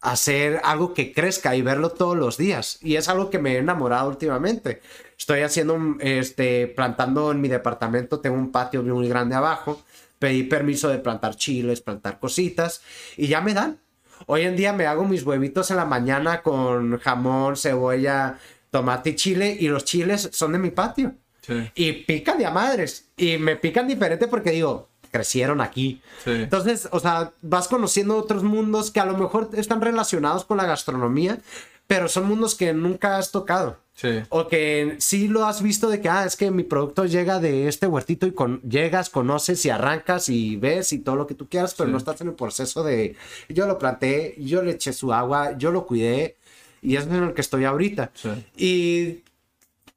hacer 0.00 0.60
algo 0.64 0.94
que 0.94 1.12
crezca 1.12 1.56
y 1.56 1.62
verlo 1.62 1.90
todos 1.90 2.16
los 2.16 2.36
días. 2.36 2.78
Y 2.82 2.96
es 2.96 3.08
algo 3.08 3.30
que 3.30 3.38
me 3.38 3.54
he 3.54 3.58
enamorado 3.58 4.08
últimamente. 4.08 4.82
Estoy 5.18 5.40
haciendo, 5.40 5.78
este, 6.00 6.66
plantando 6.68 7.32
en 7.32 7.40
mi 7.40 7.48
departamento, 7.48 8.20
tengo 8.20 8.36
un 8.36 8.52
patio 8.52 8.82
muy 8.82 9.08
grande 9.08 9.34
abajo. 9.34 9.82
Pedí 10.24 10.44
permiso 10.44 10.88
de 10.88 10.96
plantar 11.00 11.36
chiles, 11.36 11.82
plantar 11.82 12.18
cositas 12.18 12.80
y 13.18 13.26
ya 13.26 13.42
me 13.42 13.52
dan. 13.52 13.78
Hoy 14.24 14.40
en 14.40 14.56
día 14.56 14.72
me 14.72 14.86
hago 14.86 15.04
mis 15.04 15.22
huevitos 15.22 15.70
en 15.70 15.76
la 15.76 15.84
mañana 15.84 16.40
con 16.40 16.98
jamón, 16.98 17.58
cebolla, 17.58 18.38
tomate 18.70 19.10
y 19.10 19.16
chile 19.16 19.54
y 19.60 19.68
los 19.68 19.84
chiles 19.84 20.30
son 20.32 20.52
de 20.52 20.58
mi 20.58 20.70
patio. 20.70 21.12
Sí. 21.42 21.70
Y 21.74 21.92
pican 22.04 22.38
de 22.38 22.46
a 22.46 22.50
madres. 22.50 23.10
Y 23.18 23.36
me 23.36 23.56
pican 23.56 23.86
diferente 23.86 24.26
porque 24.26 24.52
digo, 24.52 24.88
crecieron 25.10 25.60
aquí. 25.60 26.00
Sí. 26.24 26.30
Entonces, 26.30 26.88
o 26.90 27.00
sea, 27.00 27.34
vas 27.42 27.68
conociendo 27.68 28.16
otros 28.16 28.44
mundos 28.44 28.90
que 28.90 29.00
a 29.00 29.04
lo 29.04 29.18
mejor 29.18 29.50
están 29.52 29.82
relacionados 29.82 30.46
con 30.46 30.56
la 30.56 30.64
gastronomía, 30.64 31.38
pero 31.86 32.08
son 32.08 32.26
mundos 32.26 32.54
que 32.54 32.72
nunca 32.72 33.18
has 33.18 33.30
tocado. 33.30 33.78
Sí. 33.94 34.08
O 34.30 34.48
que 34.48 34.96
sí 34.98 35.28
lo 35.28 35.46
has 35.46 35.62
visto 35.62 35.88
de 35.88 36.00
que, 36.00 36.08
ah, 36.08 36.24
es 36.24 36.34
que 36.36 36.50
mi 36.50 36.64
producto 36.64 37.04
llega 37.06 37.38
de 37.38 37.68
este 37.68 37.86
huertito 37.86 38.26
y 38.26 38.32
con, 38.32 38.60
llegas, 38.62 39.08
conoces 39.08 39.64
y 39.64 39.70
arrancas 39.70 40.28
y 40.28 40.56
ves 40.56 40.92
y 40.92 40.98
todo 40.98 41.14
lo 41.14 41.26
que 41.28 41.34
tú 41.34 41.48
quieras, 41.48 41.74
pero 41.74 41.88
Sí. 41.88 41.92
no 41.92 41.98
estás 41.98 42.20
en 42.20 42.28
el 42.28 42.34
proceso 42.34 42.82
de 42.82 43.14
yo 43.48 43.66
lo 43.66 43.78
planté, 43.78 44.34
yo 44.38 44.62
le 44.62 44.72
eché 44.72 44.92
su 44.92 45.12
agua, 45.12 45.56
yo 45.58 45.70
lo 45.70 45.86
cuidé 45.86 46.36
y 46.82 46.96
es 46.96 47.04
en 47.06 47.14
el 47.22 47.34
que 47.34 47.40
estoy 47.42 47.64
ahorita. 47.64 48.10
Sí. 48.14 48.30
Y 48.56 49.22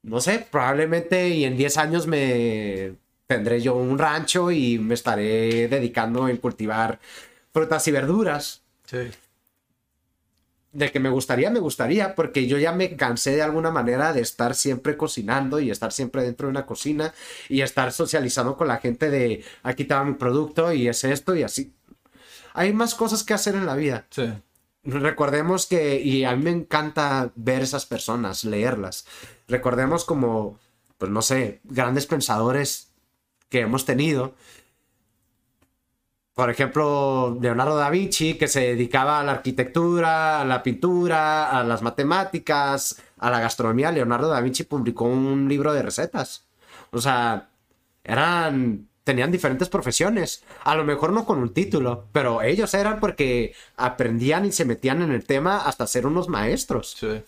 no 0.04 0.20
sé, 0.20 0.46
probablemente 0.48 1.28
y 1.30 1.44
en 1.44 1.56
10 1.56 1.76
años 1.78 2.06
me 2.06 2.92
tendré 3.26 3.60
yo 3.60 3.74
un 3.74 3.98
rancho 3.98 4.52
y 4.52 4.78
me 4.78 4.94
estaré 4.94 5.66
dedicando 5.66 6.28
en 6.28 6.36
cultivar 6.36 7.00
frutas 7.52 7.86
y 7.88 7.90
verduras. 7.90 8.62
Sí. 8.86 8.98
De 10.78 10.92
que 10.92 11.00
me 11.00 11.10
gustaría, 11.10 11.50
me 11.50 11.58
gustaría, 11.58 12.14
porque 12.14 12.46
yo 12.46 12.56
ya 12.56 12.70
me 12.70 12.94
cansé 12.94 13.34
de 13.34 13.42
alguna 13.42 13.72
manera 13.72 14.12
de 14.12 14.20
estar 14.20 14.54
siempre 14.54 14.96
cocinando 14.96 15.58
y 15.58 15.72
estar 15.72 15.92
siempre 15.92 16.22
dentro 16.22 16.46
de 16.46 16.52
una 16.52 16.66
cocina 16.66 17.12
y 17.48 17.62
estar 17.62 17.90
socializando 17.90 18.56
con 18.56 18.68
la 18.68 18.76
gente 18.76 19.10
de 19.10 19.44
aquí 19.64 19.84
va 19.84 20.04
mi 20.04 20.14
producto 20.14 20.72
y 20.72 20.86
es 20.86 21.02
esto 21.02 21.34
y 21.34 21.42
así. 21.42 21.74
Hay 22.54 22.72
más 22.72 22.94
cosas 22.94 23.24
que 23.24 23.34
hacer 23.34 23.56
en 23.56 23.66
la 23.66 23.74
vida. 23.74 24.06
Sí. 24.10 24.32
Recordemos 24.84 25.66
que, 25.66 26.00
y 26.00 26.22
a 26.22 26.36
mí 26.36 26.44
me 26.44 26.50
encanta 26.50 27.32
ver 27.34 27.62
esas 27.62 27.84
personas, 27.84 28.44
leerlas. 28.44 29.04
Recordemos 29.48 30.04
como, 30.04 30.60
pues 30.96 31.10
no 31.10 31.22
sé, 31.22 31.60
grandes 31.64 32.06
pensadores 32.06 32.92
que 33.48 33.62
hemos 33.62 33.84
tenido. 33.84 34.36
Por 36.38 36.50
ejemplo, 36.50 37.36
Leonardo 37.40 37.74
da 37.74 37.90
Vinci, 37.90 38.34
que 38.34 38.46
se 38.46 38.60
dedicaba 38.60 39.18
a 39.18 39.24
la 39.24 39.32
arquitectura, 39.32 40.40
a 40.40 40.44
la 40.44 40.62
pintura, 40.62 41.50
a 41.50 41.64
las 41.64 41.82
matemáticas, 41.82 43.02
a 43.18 43.28
la 43.28 43.40
gastronomía. 43.40 43.90
Leonardo 43.90 44.28
da 44.28 44.40
Vinci 44.40 44.62
publicó 44.62 45.06
un 45.06 45.48
libro 45.48 45.72
de 45.72 45.82
recetas. 45.82 46.46
O 46.92 47.00
sea, 47.00 47.48
eran 48.04 48.86
tenían 49.02 49.32
diferentes 49.32 49.68
profesiones, 49.68 50.44
a 50.62 50.76
lo 50.76 50.84
mejor 50.84 51.12
no 51.12 51.24
con 51.26 51.38
un 51.40 51.52
título, 51.52 52.04
pero 52.12 52.40
ellos 52.40 52.72
eran 52.72 53.00
porque 53.00 53.52
aprendían 53.76 54.44
y 54.44 54.52
se 54.52 54.64
metían 54.64 55.02
en 55.02 55.10
el 55.10 55.24
tema 55.24 55.62
hasta 55.62 55.88
ser 55.88 56.06
unos 56.06 56.28
maestros. 56.28 56.94
Sí. 57.00 57.20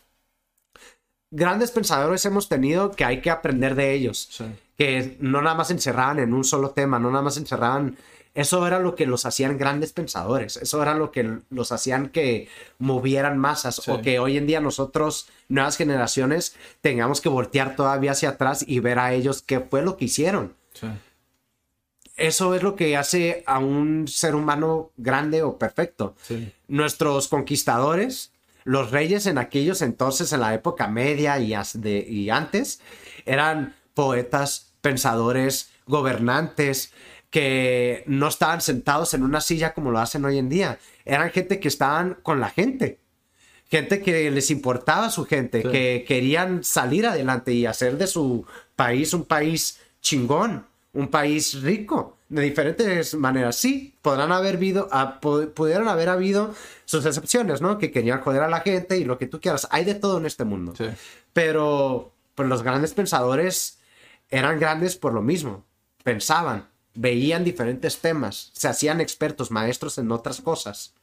Grandes 1.33 1.73
pensadores 1.73 2.25
hemos 2.27 2.49
tenido 2.49 2.93
que 2.93 3.05
hay 3.05 3.21
que 3.21 3.31
aprender 3.31 3.75
de 3.75 3.93
ellos, 3.93 4.29
Sí. 4.31 4.45
que 4.79 5.17
no 5.19 5.43
nada 5.43 5.57
más 5.57 5.73
encerraban 5.73 6.21
en 6.21 6.33
un 6.33 6.45
solo 6.45 6.71
tema, 6.71 7.01
no 7.01 7.11
nada 7.11 7.25
más 7.25 7.39
encerraban 7.39 7.97
eso 8.35 8.66
era 8.66 8.78
lo 8.78 8.95
que 8.95 9.07
los 9.07 9.26
hacían 9.26 9.59
grandes 9.59 9.93
pensadores, 9.93 10.57
eso 10.57 10.81
era 10.83 10.95
lo 10.95 11.11
que 11.11 11.39
los 11.51 11.72
hacían 11.72 12.09
que 12.11 12.49
movieran 12.78 13.39
masas 13.39 13.76
Sí. 13.76 13.91
o 13.91 14.01
que 14.03 14.18
hoy 14.20 14.37
en 14.37 14.47
día 14.47 14.61
nosotros, 14.61 15.28
nuevas 15.49 15.76
generaciones, 15.76 16.55
tengamos 16.81 17.20
que 17.20 17.28
voltear 17.28 17.74
todavía 17.76 18.12
hacia 18.12 18.31
atrás 18.31 18.64
y 18.66 18.78
ver 18.81 18.99
a 18.99 19.12
ellos 19.12 19.43
qué 19.43 19.61
fue 19.61 19.83
lo 19.83 19.97
que 19.97 20.05
hicieron. 20.07 20.55
Sí. 20.74 20.87
Eso 22.16 22.55
es 22.55 22.62
lo 22.62 22.76
que 22.76 22.97
hace 22.97 23.43
a 23.47 23.59
un 23.59 24.07
ser 24.07 24.35
humano 24.35 24.91
grande 24.99 25.43
o 25.43 25.57
perfecto. 25.59 26.14
Sí. 26.22 26.53
Nuestros 26.68 27.28
conquistadores, 27.28 28.33
los 28.64 28.91
reyes 28.91 29.24
en 29.26 29.39
aquellos 29.39 29.81
entonces, 29.81 30.33
en 30.35 30.41
la 30.41 30.53
época 30.55 30.87
media 30.87 31.39
y, 31.39 31.55
as- 31.55 31.81
de- 31.81 32.07
y 32.07 32.28
antes, 32.28 32.81
eran 33.24 33.74
poetas, 33.95 34.72
pensadores, 34.83 35.70
gobernantes, 35.87 36.93
que 37.31 38.03
no 38.07 38.28
estaban 38.28 38.61
sentados 38.61 39.14
en 39.14 39.22
una 39.22 39.41
silla 39.41 39.72
como 39.72 39.91
lo 39.91 39.99
hacen 40.01 40.24
hoy 40.24 40.39
en 40.39 40.49
día. 40.49 40.78
Eran 41.05 41.31
gente 41.31 41.61
que 41.61 41.68
estaban 41.68 42.18
con 42.22 42.41
la 42.41 42.51
gente. 42.51 42.99
Gente 43.70 44.03
que 44.03 44.31
les 44.33 44.51
importaba 44.51 45.11
su 45.11 45.24
gente, 45.26 45.62
Sí. 45.62 45.68
que 45.70 46.05
querían 46.07 46.64
salir 46.64 47.07
adelante 47.07 47.53
y 47.53 47.66
hacer 47.66 47.97
de 47.99 48.09
su 48.09 48.45
país 48.74 49.14
un 49.14 49.24
país 49.24 49.78
chingón, 50.01 50.66
un 50.93 51.07
país 51.09 51.62
rico, 51.62 52.16
de 52.28 52.43
diferentes 52.43 53.14
maneras. 53.14 53.55
Sí, 53.57 53.95
podrán 54.03 54.33
haber 54.33 54.57
habido, 54.57 54.89
pu- 54.91 55.53
pudieron 55.53 55.87
haber 55.89 56.09
habido 56.09 56.53
sus 56.85 57.07
excepciones, 57.07 57.61
¿no? 57.61 57.78
Que 57.78 57.93
querían 57.93 58.20
joder 58.22 58.43
a 58.43 58.49
la 58.49 58.61
gente 58.61 58.99
y 58.99 59.05
lo 59.05 59.18
que 59.18 59.26
tú 59.26 59.41
quieras. 59.41 59.68
Hay 59.70 59.85
de 59.85 59.95
todo 59.95 60.18
en 60.18 60.26
este 60.26 60.45
mundo. 60.45 60.74
Sí. 60.76 60.87
Pero 61.33 62.12
pues, 62.35 62.49
los 62.49 62.62
grandes 62.64 62.93
pensadores 62.93 63.78
eran 64.31 64.59
grandes 64.59 64.97
por 64.97 65.12
lo 65.12 65.22
mismo. 65.22 65.64
Pensaban, 66.03 66.68
veían 67.01 67.44
diferentes 67.44 67.98
temas, 67.98 68.51
se 68.53 68.68
hacían 68.68 69.01
expertos, 69.01 69.51
maestros 69.51 69.96
en 69.96 70.12
otras 70.12 70.42
cosas. 70.42 70.94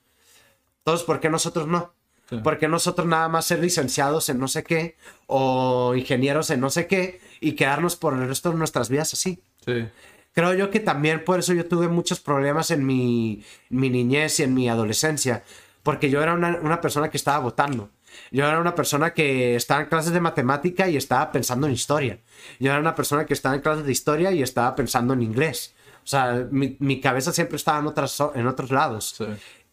Entonces, 0.79 1.03
¿por 1.05 1.19
qué 1.19 1.29
nosotros 1.29 1.67
no? 1.67 1.91
Sí. 2.29 2.37
¿Por 2.37 2.59
qué 2.59 2.67
nosotros 2.67 3.07
nada 3.07 3.27
más 3.29 3.45
ser 3.45 3.59
licenciados 3.59 4.29
en 4.29 4.37
no 4.37 4.47
sé 4.47 4.63
qué 4.63 4.95
o 5.25 5.95
ingenieros 5.95 6.51
en 6.51 6.59
no 6.59 6.69
sé 6.69 6.85
qué 6.85 7.19
y 7.39 7.53
quedarnos 7.53 7.95
por 7.95 8.13
el 8.13 8.27
resto 8.27 8.51
de 8.51 8.57
nuestras 8.57 8.89
vidas 8.89 9.13
así? 9.13 9.41
Sí. 9.65 9.87
Creo 10.33 10.53
yo 10.53 10.69
que 10.69 10.79
también 10.79 11.23
por 11.25 11.39
eso 11.39 11.53
yo 11.53 11.65
tuve 11.65 11.87
muchos 11.87 12.19
problemas 12.19 12.69
en 12.69 12.85
mi, 12.85 13.43
mi 13.69 13.89
niñez 13.89 14.39
y 14.39 14.43
en 14.43 14.53
mi 14.53 14.69
adolescencia, 14.69 15.43
porque 15.81 16.11
yo 16.11 16.21
era 16.21 16.33
una, 16.33 16.59
una 16.61 16.79
persona 16.79 17.09
que 17.09 17.17
estaba 17.17 17.39
votando. 17.39 17.89
Yo 18.31 18.45
era 18.45 18.59
una 18.59 18.75
persona 18.75 19.13
que 19.13 19.55
estaba 19.55 19.81
en 19.81 19.87
clases 19.87 20.13
de 20.13 20.21
matemática 20.21 20.87
y 20.89 20.97
estaba 20.97 21.31
pensando 21.31 21.65
en 21.65 21.73
historia. 21.73 22.19
Yo 22.59 22.69
era 22.69 22.79
una 22.79 22.93
persona 22.93 23.25
que 23.25 23.33
estaba 23.33 23.55
en 23.55 23.61
clases 23.61 23.85
de 23.85 23.91
historia 23.91 24.31
y 24.31 24.43
estaba 24.43 24.75
pensando 24.75 25.13
en 25.13 25.23
inglés. 25.23 25.73
O 26.07 26.09
sea, 26.09 26.47
mi, 26.51 26.77
mi 26.79 27.01
cabeza 27.01 27.33
siempre 27.33 27.57
estaba 27.57 27.79
en, 27.79 27.87
otras, 27.87 28.23
en 28.33 28.47
otros 28.47 28.71
lados. 28.71 29.15
Sí. 29.17 29.25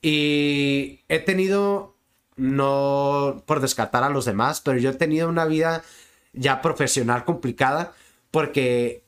Y 0.03 1.05
he 1.09 1.21
tenido, 1.21 1.97
no 2.35 3.45
por 3.47 3.61
descartar 3.61 4.03
a 4.03 4.09
los 4.09 4.25
demás, 4.25 4.61
pero 4.61 4.81
yo 4.81 4.91
he 4.91 4.95
tenido 4.95 5.29
una 5.29 5.45
vida 5.45 5.85
ya 6.33 6.61
profesional 6.61 7.25
complicada 7.25 7.93
porque 8.33 9.05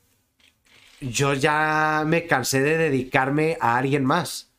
yo 1.01 1.35
ya 1.35 2.05
me 2.07 2.29
cansé 2.29 2.61
de 2.61 2.79
dedicarme 2.79 3.59
a 3.61 3.77
alguien 3.77 4.05
más. 4.05 4.53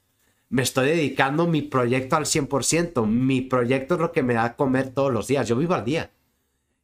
Me 0.50 0.62
estoy 0.62 0.90
dedicando 0.90 1.48
mi 1.48 1.62
proyecto 1.62 2.18
al 2.18 2.26
100%. 2.26 3.06
Mi 3.08 3.40
proyecto 3.40 3.94
es 3.94 4.02
lo 4.02 4.12
que 4.12 4.24
me 4.24 4.34
da 4.34 4.44
a 4.44 4.56
comer 4.58 4.90
todos 4.90 5.14
los 5.14 5.28
días. 5.28 5.48
Yo 5.48 5.56
vivo 5.56 5.74
al 5.74 5.86
día. 5.86 6.12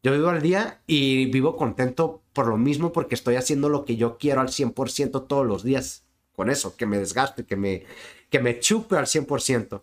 Yo 0.03 0.11
vivo 0.11 0.29
al 0.29 0.41
día 0.41 0.81
y 0.85 1.27
vivo 1.27 1.55
contento 1.55 2.21
por 2.33 2.47
lo 2.47 2.57
mismo 2.57 2.91
porque 2.91 3.15
estoy 3.15 3.37
haciendo 3.37 3.69
lo 3.69 3.85
que 3.85 3.95
yo 3.95 4.17
quiero 4.17 4.41
al 4.41 4.49
100% 4.49 5.27
todos 5.27 5.47
los 5.47 5.63
días. 5.63 6.03
Con 6.35 6.49
eso, 6.49 6.75
que 6.75 6.85
me 6.85 6.97
desgaste, 6.97 7.45
que 7.45 7.55
me, 7.55 7.85
que 8.29 8.39
me 8.39 8.59
chupe 8.59 8.97
al 8.97 9.05
100%. 9.05 9.81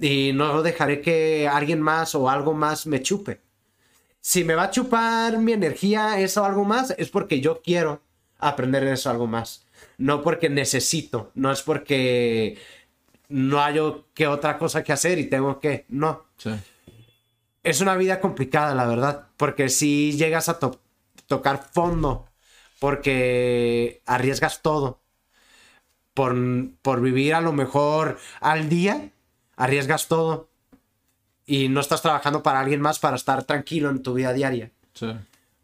Y 0.00 0.32
no 0.34 0.62
dejaré 0.62 1.00
que 1.00 1.48
alguien 1.48 1.80
más 1.80 2.14
o 2.14 2.28
algo 2.28 2.52
más 2.52 2.86
me 2.86 3.00
chupe. 3.00 3.40
Si 4.20 4.44
me 4.44 4.54
va 4.54 4.64
a 4.64 4.70
chupar 4.70 5.38
mi 5.38 5.52
energía 5.52 6.20
eso 6.20 6.44
algo 6.44 6.64
más, 6.64 6.94
es 6.98 7.08
porque 7.08 7.40
yo 7.40 7.62
quiero 7.62 8.02
aprender 8.38 8.84
eso 8.84 9.08
algo 9.08 9.26
más. 9.26 9.64
No 9.96 10.22
porque 10.22 10.50
necesito, 10.50 11.30
no 11.34 11.50
es 11.52 11.62
porque 11.62 12.58
no 13.28 13.62
hay 13.62 13.78
que 14.12 14.26
otra 14.26 14.58
cosa 14.58 14.84
que 14.84 14.92
hacer 14.92 15.18
y 15.18 15.26
tengo 15.26 15.58
que, 15.58 15.86
no. 15.88 16.24
Sí. 16.36 16.50
Es 17.64 17.80
una 17.80 17.96
vida 17.96 18.20
complicada, 18.20 18.74
la 18.74 18.86
verdad, 18.86 19.26
porque 19.36 19.68
si 19.68 20.12
llegas 20.12 20.48
a 20.48 20.58
to- 20.58 20.80
tocar 21.26 21.68
fondo, 21.72 22.28
porque 22.78 24.02
arriesgas 24.06 24.62
todo, 24.62 25.00
por, 26.12 26.36
por 26.82 27.00
vivir 27.00 27.34
a 27.34 27.40
lo 27.40 27.52
mejor 27.52 28.18
al 28.40 28.68
día, 28.68 29.10
arriesgas 29.56 30.06
todo 30.08 30.48
y 31.46 31.68
no 31.68 31.80
estás 31.80 32.02
trabajando 32.02 32.42
para 32.42 32.60
alguien 32.60 32.80
más 32.80 32.98
para 32.98 33.16
estar 33.16 33.44
tranquilo 33.44 33.90
en 33.90 34.02
tu 34.02 34.14
vida 34.14 34.32
diaria. 34.32 34.70
Sí. 34.92 35.12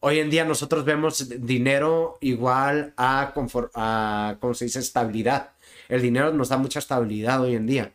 Hoy 0.00 0.18
en 0.18 0.30
día 0.30 0.46
nosotros 0.46 0.84
vemos 0.86 1.28
dinero 1.46 2.16
igual 2.22 2.94
a, 2.96 3.34
a 3.74 4.36
¿cómo 4.40 4.54
se 4.54 4.64
dice? 4.64 4.78
Estabilidad. 4.78 5.50
El 5.88 6.00
dinero 6.00 6.32
nos 6.32 6.48
da 6.48 6.56
mucha 6.56 6.78
estabilidad 6.78 7.42
hoy 7.42 7.54
en 7.54 7.66
día. 7.66 7.92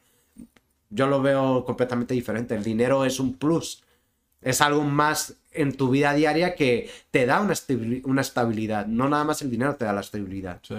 Yo 0.92 1.08
lo 1.08 1.22
veo 1.24 1.66
completamente 1.66 2.14
diferente. 2.14 2.56
El 2.56 2.64
dinero 2.64 3.06
es 3.06 3.20
un 3.20 3.34
plus. 3.34 3.84
Es 4.46 4.62
algo 4.62 4.84
más 4.84 5.34
en 5.52 5.76
tu 5.76 5.90
vida 5.90 6.14
diaria 6.14 6.56
que 6.56 6.90
te 7.12 7.26
da 7.26 7.42
una, 7.42 7.52
estabili- 7.54 8.02
una 8.06 8.22
estabilidad. 8.22 8.86
No 8.86 9.10
nada 9.10 9.26
más 9.26 9.42
el 9.42 9.50
dinero 9.52 9.76
te 9.76 9.84
da 9.84 9.92
la 9.92 10.02
estabilidad. 10.02 10.60
Sí. 10.62 10.76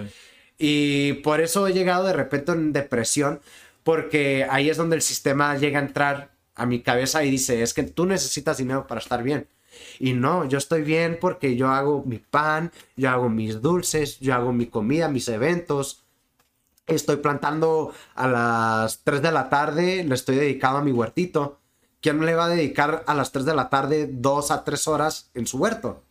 Y 0.57 1.13
por 1.21 1.39
eso 1.41 1.67
he 1.67 1.73
llegado 1.73 2.05
de 2.07 2.13
repente 2.13 2.51
en 2.53 2.73
depresión, 2.73 3.41
porque 3.83 4.47
ahí 4.49 4.69
es 4.69 4.77
donde 4.77 4.95
el 4.95 5.01
sistema 5.03 5.55
llega 5.57 5.79
a 5.79 5.83
entrar 5.83 6.31
a 6.55 6.65
mi 6.65 6.81
cabeza 6.81 7.23
y 7.23 7.29
dice, 7.29 7.61
es 7.61 7.73
que 7.75 7.83
tú 7.83 8.05
necesitas 8.07 8.57
dinero 8.57 8.87
para 8.87 8.99
estar 8.99 9.21
bien. 9.21 9.47
Y 9.99 10.13
no, 10.13 10.47
yo 10.49 10.57
estoy 10.57 10.81
bien 10.81 11.17
porque 11.21 11.55
yo 11.55 11.67
hago 11.69 12.03
mi 12.05 12.17
pan, 12.17 12.71
yo 12.95 13.09
hago 13.11 13.29
mis 13.29 13.61
dulces, 13.61 14.19
yo 14.19 14.33
hago 14.33 14.51
mi 14.51 14.65
comida, 14.65 15.07
mis 15.09 15.27
eventos. 15.27 16.03
Estoy 16.87 17.17
plantando 17.17 17.93
a 18.15 18.27
las 18.27 19.01
3 19.03 19.21
de 19.21 19.31
la 19.31 19.49
tarde, 19.49 20.03
le 20.03 20.15
estoy 20.15 20.37
dedicado 20.37 20.77
a 20.77 20.83
mi 20.83 20.91
huertito. 20.91 21.59
¿Quién 22.01 22.23
le 22.25 22.35
va 22.35 22.45
a 22.45 22.49
dedicar 22.49 23.03
a 23.07 23.13
las 23.13 23.31
3 23.31 23.45
de 23.45 23.55
la 23.55 23.69
tarde 23.69 24.09
2 24.11 24.51
a 24.51 24.63
3 24.63 24.87
horas 24.87 25.31
en 25.33 25.47
su 25.47 25.57
huerto? 25.57 26.03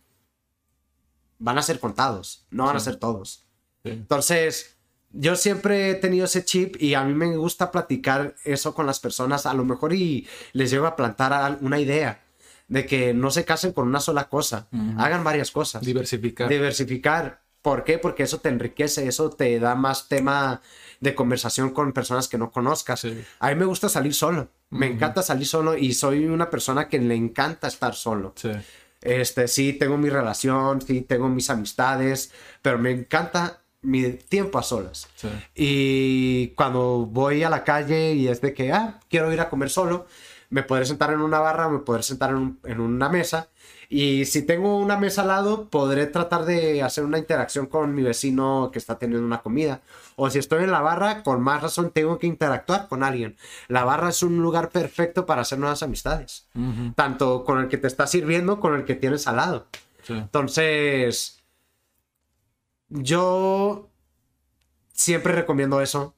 Van 1.39 1.57
a 1.57 1.61
ser 1.61 1.79
contados, 1.79 2.45
no 2.49 2.65
van 2.65 2.75
a 2.75 2.79
ser 2.79 2.97
todos. 2.97 3.45
Sí. 3.83 3.91
Entonces, 3.91 4.77
yo 5.11 5.35
siempre 5.35 5.91
he 5.91 5.95
tenido 5.95 6.25
ese 6.25 6.43
chip 6.43 6.81
y 6.81 6.93
a 6.93 7.03
mí 7.03 7.13
me 7.13 7.37
gusta 7.37 7.71
platicar 7.71 8.35
eso 8.43 8.73
con 8.73 8.85
las 8.85 8.99
personas, 8.99 9.45
a 9.45 9.53
lo 9.53 9.63
mejor 9.63 9.93
y 9.93 10.27
les 10.53 10.69
llevo 10.71 10.87
a 10.87 10.95
plantar 10.95 11.57
una 11.61 11.79
idea 11.79 12.23
de 12.67 12.85
que 12.85 13.13
no 13.13 13.31
se 13.31 13.45
casen 13.45 13.71
con 13.71 13.87
una 13.87 13.99
sola 13.99 14.27
cosa, 14.27 14.67
hagan 14.97 15.23
varias 15.23 15.51
cosas. 15.51 15.81
Diversificar. 15.83 16.49
Diversificar. 16.49 17.41
¿Por 17.61 17.83
qué? 17.83 17.97
Porque 17.97 18.23
eso 18.23 18.39
te 18.39 18.49
enriquece, 18.49 19.07
eso 19.07 19.29
te 19.29 19.59
da 19.59 19.75
más 19.75 20.07
tema 20.07 20.61
de 20.99 21.15
conversación 21.15 21.69
con 21.71 21.93
personas 21.93 22.27
que 22.27 22.37
no 22.37 22.51
conozcas. 22.51 23.01
Sí. 23.01 23.23
A 23.39 23.49
mí 23.49 23.55
me 23.55 23.65
gusta 23.65 23.89
salir 23.89 24.13
solo, 24.13 24.49
me 24.69 24.87
encanta 24.87 25.21
salir 25.21 25.45
solo 25.47 25.77
y 25.77 25.93
soy 25.93 26.25
una 26.25 26.49
persona 26.49 26.87
que 26.87 26.99
le 26.99 27.15
encanta 27.15 27.67
estar 27.67 27.93
solo. 27.95 28.33
Sí. 28.35 28.51
Este, 29.01 29.47
sí, 29.47 29.73
tengo 29.73 29.97
mi 29.97 30.09
relación, 30.09 30.81
sí, 30.81 31.01
tengo 31.01 31.29
mis 31.29 31.49
amistades, 31.49 32.31
pero 32.61 32.77
me 32.79 32.91
encanta 32.91 33.61
mi 33.83 34.09
tiempo 34.13 34.57
a 34.57 34.63
solas. 34.63 35.07
Sí. 35.15 35.29
Y 35.55 36.47
cuando 36.55 37.05
voy 37.05 37.43
a 37.43 37.49
la 37.49 37.63
calle 37.63 38.13
y 38.13 38.27
es 38.27 38.41
de 38.41 38.53
que, 38.53 38.71
ah, 38.73 38.99
quiero 39.09 39.31
ir 39.31 39.39
a 39.39 39.49
comer 39.49 39.69
solo, 39.69 40.07
me 40.49 40.63
podré 40.63 40.85
sentar 40.85 41.11
en 41.13 41.21
una 41.21 41.39
barra, 41.39 41.69
me 41.69 41.79
podré 41.79 42.01
sentar 42.03 42.31
en, 42.31 42.35
un- 42.37 42.59
en 42.63 42.79
una 42.79 43.07
mesa. 43.09 43.49
Y 43.89 44.25
si 44.25 44.41
tengo 44.41 44.77
una 44.77 44.97
mesa 44.97 45.21
al 45.21 45.29
lado, 45.29 45.69
podré 45.69 46.07
tratar 46.07 46.45
de 46.45 46.83
hacer 46.83 47.05
una 47.05 47.17
interacción 47.17 47.67
con 47.67 47.95
mi 47.95 48.03
vecino 48.03 48.69
que 48.71 48.79
está 48.79 48.99
teniendo 48.99 49.25
una 49.25 49.41
comida. 49.41 49.81
O 50.17 50.29
si 50.29 50.39
estoy 50.39 50.63
en 50.63 50.71
la 50.71 50.81
barra, 50.81 51.23
con 51.23 51.41
más 51.41 51.61
razón 51.61 51.91
tengo 51.91 52.19
que 52.19 52.27
interactuar 52.27 52.87
con 52.89 53.03
alguien. 53.03 53.37
La 53.69 53.85
barra 53.85 54.09
es 54.09 54.23
un 54.23 54.41
lugar 54.41 54.69
perfecto 54.69 55.25
para 55.25 55.43
hacer 55.43 55.59
nuevas 55.59 55.83
amistades. 55.83 56.47
Tanto 56.95 57.45
con 57.45 57.59
el 57.59 57.69
que 57.69 57.77
te 57.77 57.87
está 57.87 58.07
sirviendo, 58.07 58.59
con 58.59 58.75
el 58.75 58.83
que 58.83 58.95
tienes 58.95 59.27
al 59.27 59.37
lado. 59.37 59.67
Sí. 60.03 60.13
Entonces, 60.13 61.43
yo 62.89 63.89
siempre 64.91 65.33
recomiendo 65.33 65.79
eso. 65.81 66.13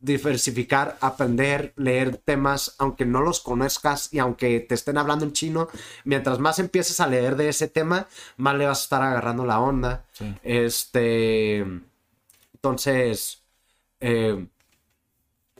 Diversificar, 0.00 0.96
aprender, 1.00 1.72
leer 1.76 2.16
temas, 2.18 2.74
aunque 2.78 3.04
no 3.04 3.20
los 3.20 3.40
conozcas 3.40 4.12
y 4.12 4.18
aunque 4.18 4.60
te 4.60 4.74
estén 4.74 4.96
hablando 4.96 5.24
en 5.24 5.32
chino, 5.32 5.68
mientras 6.04 6.38
más 6.38 6.58
empieces 6.58 7.00
a 7.00 7.06
leer 7.06 7.36
de 7.36 7.48
ese 7.48 7.68
tema, 7.68 8.06
más 8.36 8.56
le 8.56 8.66
vas 8.66 8.80
a 8.80 8.82
estar 8.84 9.02
agarrando 9.02 9.44
la 9.44 9.60
onda. 9.60 10.04
Sí. 10.12 10.34
Este, 10.42 11.58
entonces, 12.54 13.42
eh, 14.00 14.46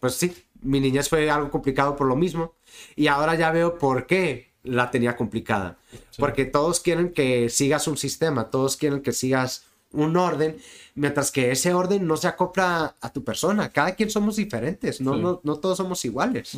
pues 0.01 0.15
sí, 0.15 0.35
mi 0.61 0.81
niñez 0.81 1.09
fue 1.09 1.31
algo 1.31 1.51
complicado 1.51 1.97
por 1.97 2.07
lo 2.07 2.17
mismo. 2.17 2.55
Y 2.97 3.07
ahora 3.07 3.35
ya 3.35 3.51
veo 3.51 3.79
por 3.79 4.07
qué 4.07 4.53
la 4.63 4.91
tenía 4.91 5.17
complicada. 5.17 5.79
Porque 6.19 6.45
todos 6.45 6.81
quieren 6.81 7.13
que 7.13 7.49
sigas 7.49 7.89
un 7.89 7.97
sistema, 7.97 8.51
todos 8.51 8.77
quieren 8.77 9.03
que 9.03 9.13
sigas 9.13 9.68
un 9.93 10.17
orden, 10.17 10.59
mientras 10.95 11.31
que 11.31 11.51
ese 11.51 11.73
orden 11.75 12.07
no 12.07 12.17
se 12.17 12.29
acopla 12.29 12.95
a 13.01 13.13
tu 13.13 13.25
persona. 13.25 13.71
Cada 13.71 13.95
quien 13.95 14.11
somos 14.11 14.37
diferentes, 14.37 15.01
no, 15.01 15.15
Sí. 15.15 15.21
no, 15.21 15.41
no 15.43 15.57
todos 15.57 15.77
somos 15.79 16.05
iguales. 16.05 16.57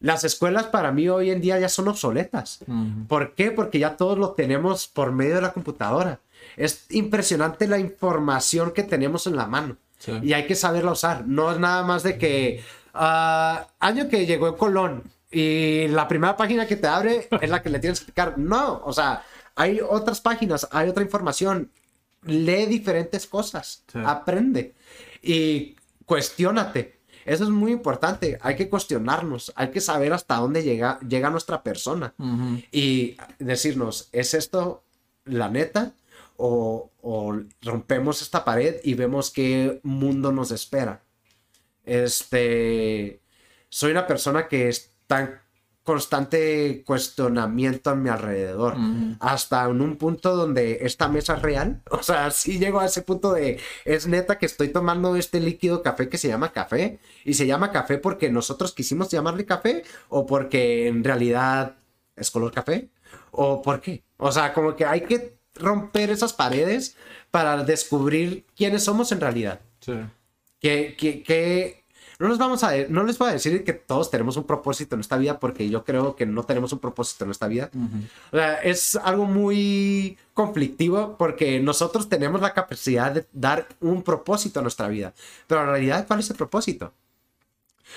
Las 0.00 0.24
escuelas 0.24 0.64
para 0.66 0.92
mí 0.92 1.08
hoy 1.08 1.30
en 1.30 1.40
día 1.40 1.58
ya 1.60 1.68
son 1.68 1.88
obsoletas. 1.88 2.60
¿Por 3.08 3.34
qué? 3.34 3.50
Porque 3.50 3.78
ya 3.78 3.96
todos 3.96 4.18
lo 4.18 4.30
tenemos 4.32 4.88
por 4.88 5.12
medio 5.12 5.36
de 5.36 5.42
la 5.42 5.52
computadora. 5.52 6.20
Es 6.56 6.86
impresionante 6.90 7.68
la 7.68 7.78
información 7.78 8.72
que 8.72 8.82
tenemos 8.82 9.26
en 9.26 9.36
la 9.36 9.46
mano. 9.46 9.76
Sí. 9.98 10.12
Y 10.22 10.32
hay 10.32 10.46
que 10.46 10.54
saberla 10.54 10.92
usar. 10.92 11.26
No 11.26 11.52
es 11.52 11.58
nada 11.58 11.82
más 11.84 12.02
de 12.02 12.16
que 12.16 12.64
ah, 12.94 13.68
año 13.78 14.08
que 14.08 14.24
llegó 14.24 14.48
en 14.48 14.54
Colón 14.54 15.02
y 15.30 15.86
la 15.88 16.08
primera 16.08 16.36
página 16.36 16.66
que 16.66 16.76
te 16.76 16.86
abre 16.86 17.28
es 17.40 17.50
la 17.50 17.62
que 17.62 17.68
le 17.68 17.78
tienes 17.78 18.00
que 18.00 18.04
explicar. 18.04 18.38
No, 18.38 18.80
o 18.84 18.92
sea, 18.94 19.22
hay 19.54 19.80
otras 19.86 20.22
páginas, 20.22 20.66
hay 20.72 20.88
otra 20.88 21.02
información. 21.04 21.70
Lee 22.24 22.66
diferentes 22.66 23.26
cosas, 23.26 23.82
Sí. 23.92 23.98
aprende 24.04 24.74
y 25.22 25.76
cuestiónate. 26.06 26.98
Eso 27.24 27.44
es 27.44 27.50
muy 27.50 27.72
importante. 27.72 28.38
Hay 28.40 28.56
que 28.56 28.68
cuestionarnos, 28.68 29.52
hay 29.54 29.70
que 29.70 29.80
saber 29.80 30.12
hasta 30.12 30.36
dónde 30.36 30.62
llega, 30.62 30.98
llega 31.00 31.30
nuestra 31.30 31.62
persona 31.62 32.14
y 32.72 33.16
decirnos, 33.38 34.08
¿es 34.12 34.34
esto 34.34 34.82
la 35.24 35.48
neta? 35.48 35.92
O, 36.36 36.90
o 37.02 37.38
rompemos 37.62 38.22
esta 38.22 38.44
pared 38.44 38.76
y 38.82 38.94
vemos 38.94 39.30
qué 39.30 39.80
mundo 39.82 40.32
nos 40.32 40.50
espera. 40.50 41.02
Este, 41.84 43.20
soy 43.68 43.90
una 43.92 44.06
persona 44.06 44.48
que 44.48 44.68
está 44.68 45.39
constante 45.82 46.82
cuestionamiento 46.84 47.90
a 47.90 47.94
mi 47.94 48.10
alrededor, 48.10 48.76
hasta 49.18 49.64
en 49.64 49.80
un 49.80 49.96
punto 49.96 50.36
donde 50.36 50.78
esta 50.82 51.08
mesa 51.08 51.34
es 51.34 51.42
real, 51.42 51.82
o 51.90 52.02
sea, 52.02 52.30
sí 52.30 52.58
llego 52.58 52.80
a 52.80 52.86
ese 52.86 53.02
punto 53.02 53.32
de, 53.32 53.58
es 53.84 54.06
neta 54.06 54.38
que 54.38 54.46
estoy 54.46 54.68
tomando 54.68 55.16
este 55.16 55.40
líquido 55.40 55.82
café 55.82 56.08
que 56.08 56.18
se 56.18 56.28
llama 56.28 56.52
café, 56.52 57.00
y 57.24 57.34
se 57.34 57.46
llama 57.46 57.72
café 57.72 57.98
porque 57.98 58.30
nosotros 58.30 58.72
quisimos 58.72 59.10
llamarle 59.10 59.46
café, 59.46 59.82
o 60.08 60.26
porque 60.26 60.86
en 60.86 61.02
realidad 61.02 61.76
es 62.14 62.30
color 62.30 62.52
café, 62.52 62.90
o 63.30 63.62
por 63.62 63.80
qué, 63.80 64.04
o 64.18 64.30
sea, 64.30 64.52
como 64.52 64.76
que 64.76 64.84
hay 64.84 65.02
que 65.02 65.38
romper 65.54 66.10
esas 66.10 66.32
paredes 66.32 66.96
para 67.30 67.64
descubrir 67.64 68.44
quiénes 68.54 68.84
somos 68.84 69.12
en 69.12 69.20
realidad. 69.20 69.60
Sí. 69.80 69.94
que, 70.60 70.94
que, 70.98 71.22
que 71.22 71.79
no 72.20 72.28
les 72.28 72.36
vamos 72.36 72.62
a 72.62 72.72
no 72.90 73.02
les 73.02 73.16
voy 73.16 73.30
a 73.30 73.32
decir 73.32 73.64
que 73.64 73.72
todos 73.72 74.10
tenemos 74.10 74.36
un 74.36 74.44
propósito 74.44 74.94
en 74.94 75.00
esta 75.00 75.16
vida 75.16 75.40
porque 75.40 75.70
yo 75.70 75.84
creo 75.84 76.16
que 76.16 76.26
no 76.26 76.42
tenemos 76.44 76.70
un 76.74 76.78
propósito 76.78 77.24
en 77.24 77.30
esta 77.30 77.48
vida. 77.48 77.70
O 78.30 78.36
sea, 78.36 78.56
es 78.56 78.94
algo 78.96 79.24
muy 79.24 80.18
conflictivo 80.34 81.16
porque 81.18 81.60
nosotros 81.60 82.10
tenemos 82.10 82.42
la 82.42 82.52
capacidad 82.52 83.10
de 83.10 83.26
dar 83.32 83.66
un 83.80 84.02
propósito 84.02 84.60
a 84.60 84.62
nuestra 84.62 84.88
vida, 84.88 85.14
pero 85.46 85.62
en 85.62 85.68
realidad 85.68 86.06
¿cuál 86.06 86.20
es 86.20 86.28
el 86.28 86.36
propósito? 86.36 86.92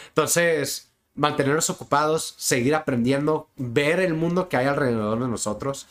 Entonces, 0.08 0.90
mantenernos 1.16 1.70
ocupados, 1.70 2.34
seguir 2.38 2.76
aprendiendo, 2.76 3.50
ver 3.58 4.00
el 4.00 4.14
mundo 4.14 4.48
que 4.48 4.56
hay 4.56 4.68
alrededor 4.68 5.20
de 5.20 5.28
nosotros, 5.28 5.88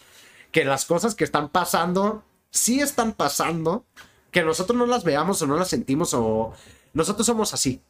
que 0.53 0.65
las 0.65 0.87
cosas 0.87 1.15
que 1.15 1.25
están 1.25 1.51
pasando 1.51 2.25
sí 2.51 2.81
están 2.81 3.13
pasando, 3.13 3.85
que 4.31 4.43
nosotros 4.43 4.79
no 4.79 4.87
las 4.87 5.05
veamos 5.05 5.43
o 5.43 5.47
no 5.47 5.59
las 5.59 5.69
sentimos 5.69 6.15
o 6.15 6.55
nosotros 6.95 7.27
somos 7.27 7.53
así. 7.53 7.83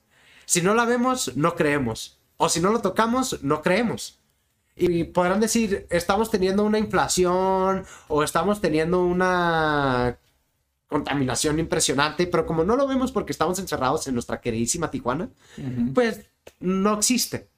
Si 0.52 0.60
no 0.60 0.74
la 0.74 0.84
vemos, 0.84 1.34
no 1.34 1.54
creemos. 1.54 2.18
O 2.36 2.46
si 2.50 2.60
no 2.60 2.70
lo 2.70 2.82
tocamos, 2.82 3.42
no 3.42 3.62
creemos. 3.62 4.18
Y 4.76 5.04
podrán 5.04 5.40
decir, 5.40 5.86
estamos 5.88 6.30
teniendo 6.30 6.62
una 6.62 6.78
inflación 6.78 7.86
o 8.08 8.22
estamos 8.22 8.60
teniendo 8.60 9.02
una 9.02 10.18
contaminación 10.88 11.58
impresionante, 11.58 12.26
pero 12.26 12.44
como 12.44 12.64
no 12.64 12.76
lo 12.76 12.86
vemos 12.86 13.12
porque 13.12 13.32
estamos 13.32 13.58
encerrados 13.60 14.06
en 14.08 14.12
nuestra 14.12 14.42
queridísima 14.42 14.90
Tijuana, 14.90 15.30
pues 15.94 16.20
no 16.60 16.98
existe. 16.98 17.48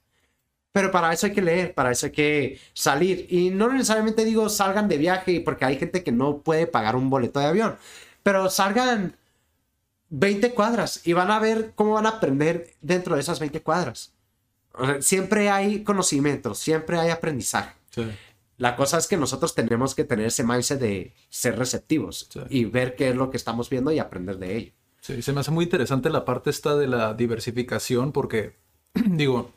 Pero 0.71 0.93
para 0.93 1.13
eso 1.13 1.27
hay 1.27 1.33
que 1.33 1.43
leer, 1.43 1.75
para 1.75 1.91
eso 1.91 2.07
hay 2.07 2.13
que 2.13 2.61
salir. 2.75 3.27
Y 3.29 3.51
no 3.51 3.73
necesariamente 3.73 4.25
digo 4.25 4.49
salgan 4.49 4.87
de 4.87 4.99
viaje, 4.99 5.41
porque 5.41 5.65
hay 5.65 5.79
gente 5.79 6.05
que 6.05 6.13
no 6.13 6.39
puede 6.39 6.69
pagar 6.69 6.95
un 6.95 7.11
boleto 7.11 7.41
de 7.41 7.47
avión. 7.47 7.77
Pero 8.23 8.49
salgan 8.51 9.17
20 10.11 10.53
cuadras 10.55 11.07
y 11.07 11.13
van 11.13 11.31
a 11.31 11.39
ver 11.39 11.73
cómo 11.75 11.93
van 11.95 12.07
a 12.07 12.11
aprender 12.11 12.73
dentro 12.81 13.15
de 13.15 13.21
esas 13.21 13.41
20 13.41 13.63
cuadras. 13.63 14.13
O 14.73 14.85
sea, 14.87 15.03
siempre 15.03 15.51
hay 15.51 15.83
conocimiento, 15.85 16.55
siempre 16.55 16.99
hay 16.99 17.11
aprendizaje. 17.11 17.75
Sí. 17.91 18.07
La 18.57 18.77
cosa 18.77 18.99
es 18.99 19.07
que 19.09 19.17
nosotros 19.17 19.55
tenemos 19.55 19.95
que 19.95 20.05
tener 20.05 20.27
ese 20.27 20.45
mindset 20.45 20.81
de 20.81 21.13
ser 21.29 21.59
receptivos 21.59 22.29
Sí. 22.33 22.41
y 22.51 22.65
ver 22.67 22.95
qué 22.97 23.11
es 23.11 23.17
lo 23.17 23.31
que 23.31 23.37
estamos 23.37 23.69
viendo 23.71 23.91
y 23.93 23.99
aprender 23.99 24.39
de 24.39 24.57
ello. 24.57 24.73
Sí, 25.01 25.21
se 25.23 25.33
me 25.33 25.41
hace 25.41 25.51
muy 25.51 25.65
interesante 25.65 26.09
la 26.11 26.25
parte 26.25 26.51
esta 26.51 26.77
de 26.77 26.87
la 26.87 27.15
diversificación 27.15 28.13
porque, 28.13 28.57
digo, 28.95 29.51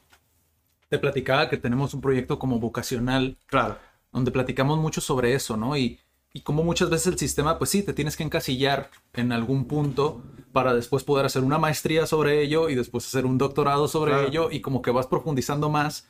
te 0.89 0.99
platicaba 0.99 1.49
que 1.49 1.57
tenemos 1.57 1.93
un 1.93 2.01
proyecto 2.01 2.39
como 2.39 2.59
vocacional 2.59 3.37
Claro. 3.47 3.77
donde 4.11 4.31
platicamos 4.31 4.79
mucho 4.79 4.99
sobre 5.01 5.33
eso, 5.35 5.57
¿no? 5.57 5.77
Y 5.77 5.99
y 6.33 6.41
como 6.41 6.63
muchas 6.63 6.89
veces 6.89 7.07
el 7.07 7.17
sistema, 7.17 7.57
pues 7.57 7.69
sí, 7.71 7.83
te 7.83 7.93
tienes 7.93 8.15
que 8.17 8.23
encasillar 8.23 8.89
en 9.13 9.31
algún 9.31 9.65
punto 9.65 10.21
para 10.51 10.73
después 10.73 11.03
poder 11.03 11.25
hacer 11.25 11.43
una 11.43 11.57
maestría 11.57 12.05
sobre 12.05 12.41
ello 12.41 12.69
y 12.69 12.75
después 12.75 13.05
hacer 13.05 13.25
un 13.25 13.37
doctorado 13.37 13.87
sobre 13.87 14.11
Claro. 14.11 14.27
ello 14.27 14.49
y 14.51 14.61
como 14.61 14.81
que 14.81 14.91
vas 14.91 15.07
profundizando 15.07 15.69
más, 15.69 16.07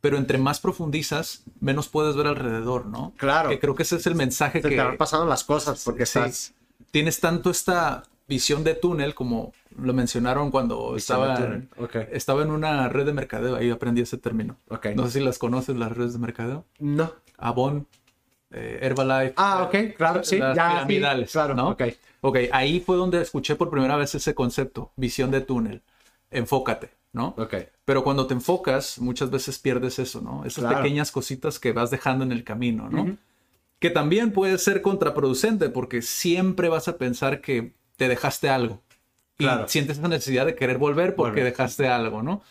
pero 0.00 0.16
entre 0.16 0.38
más 0.38 0.60
profundizas, 0.60 1.42
menos 1.60 1.88
puedes 1.88 2.16
ver 2.16 2.26
alrededor, 2.26 2.86
¿no? 2.86 3.12
Claro. 3.16 3.50
Que 3.50 3.58
creo 3.58 3.74
que 3.74 3.82
ese 3.82 3.96
es 3.96 4.06
el 4.06 4.14
mensaje 4.14 4.60
Se 4.62 4.68
que 4.68 4.76
te 4.76 4.82
van 4.82 4.96
pasando 4.96 5.26
las 5.26 5.44
cosas 5.44 5.82
porque 5.84 6.06
Sí. 6.06 6.18
estás... 6.18 6.54
tienes 6.90 7.20
tanto 7.20 7.50
esta 7.50 8.02
visión 8.26 8.64
de 8.64 8.74
túnel 8.74 9.14
como 9.14 9.52
lo 9.76 9.92
mencionaron 9.92 10.50
cuando 10.50 10.92
Visión 10.94 10.96
estaba, 11.22 11.36
túnel, 11.36 11.68
ok. 11.78 11.96
estaba 12.12 12.42
en 12.42 12.50
una 12.50 12.88
red 12.88 13.04
de 13.06 13.12
mercadeo, 13.12 13.56
ahí 13.56 13.70
aprendí 13.70 14.00
ese 14.02 14.18
término. 14.18 14.56
Ok. 14.68 14.86
No 14.94 15.06
sé 15.06 15.18
si 15.18 15.24
las 15.24 15.38
conoces, 15.38 15.76
las 15.76 15.92
redes 15.96 16.12
de 16.14 16.18
mercadeo. 16.20 16.64
No. 16.78 17.12
Avon, 17.38 17.86
eh, 18.52 18.78
Herbalife. 18.82 19.34
Ah, 19.36 19.62
ok, 19.64 19.94
claro, 19.96 20.24
sí. 20.24 20.38
Las 20.38 20.56
ya, 20.56 20.68
sí, 20.68 20.74
piramidales, 20.86 21.32
claro, 21.32 21.54
¿no? 21.54 21.70
ok. 21.70 21.82
Ok, 22.22 22.36
ahí 22.52 22.80
fue 22.80 22.96
donde 22.96 23.22
escuché 23.22 23.56
por 23.56 23.70
primera 23.70 23.96
vez 23.96 24.14
ese 24.14 24.34
concepto, 24.34 24.92
visión 24.96 25.30
de 25.30 25.40
túnel. 25.40 25.82
Enfócate, 26.30 26.90
¿no? 27.12 27.34
Ok. 27.38 27.54
Pero 27.84 28.04
cuando 28.04 28.26
te 28.26 28.34
enfocas, 28.34 28.98
muchas 28.98 29.30
veces 29.30 29.58
pierdes 29.58 29.98
eso, 29.98 30.20
¿no? 30.20 30.44
Esas 30.44 30.64
Claro. 30.64 30.82
pequeñas 30.82 31.10
cositas 31.10 31.58
que 31.58 31.72
vas 31.72 31.90
dejando 31.90 32.24
en 32.24 32.32
el 32.32 32.44
camino, 32.44 32.88
¿no? 32.90 33.16
Que 33.78 33.88
también 33.90 34.32
puede 34.32 34.58
ser 34.58 34.82
contraproducente 34.82 35.70
porque 35.70 36.02
siempre 36.02 36.68
vas 36.68 36.86
a 36.88 36.98
pensar 36.98 37.40
que 37.40 37.72
te 37.96 38.08
dejaste 38.08 38.50
algo. 38.50 38.82
Y 39.38 39.44
Claro. 39.44 39.66
sientes 39.68 39.96
esa 39.98 40.08
necesidad 40.08 40.44
de 40.44 40.54
querer 40.54 40.76
volver 40.76 41.14
porque 41.14 41.42
dejaste 41.42 41.88
algo, 41.88 42.22
¿no? 42.22 42.42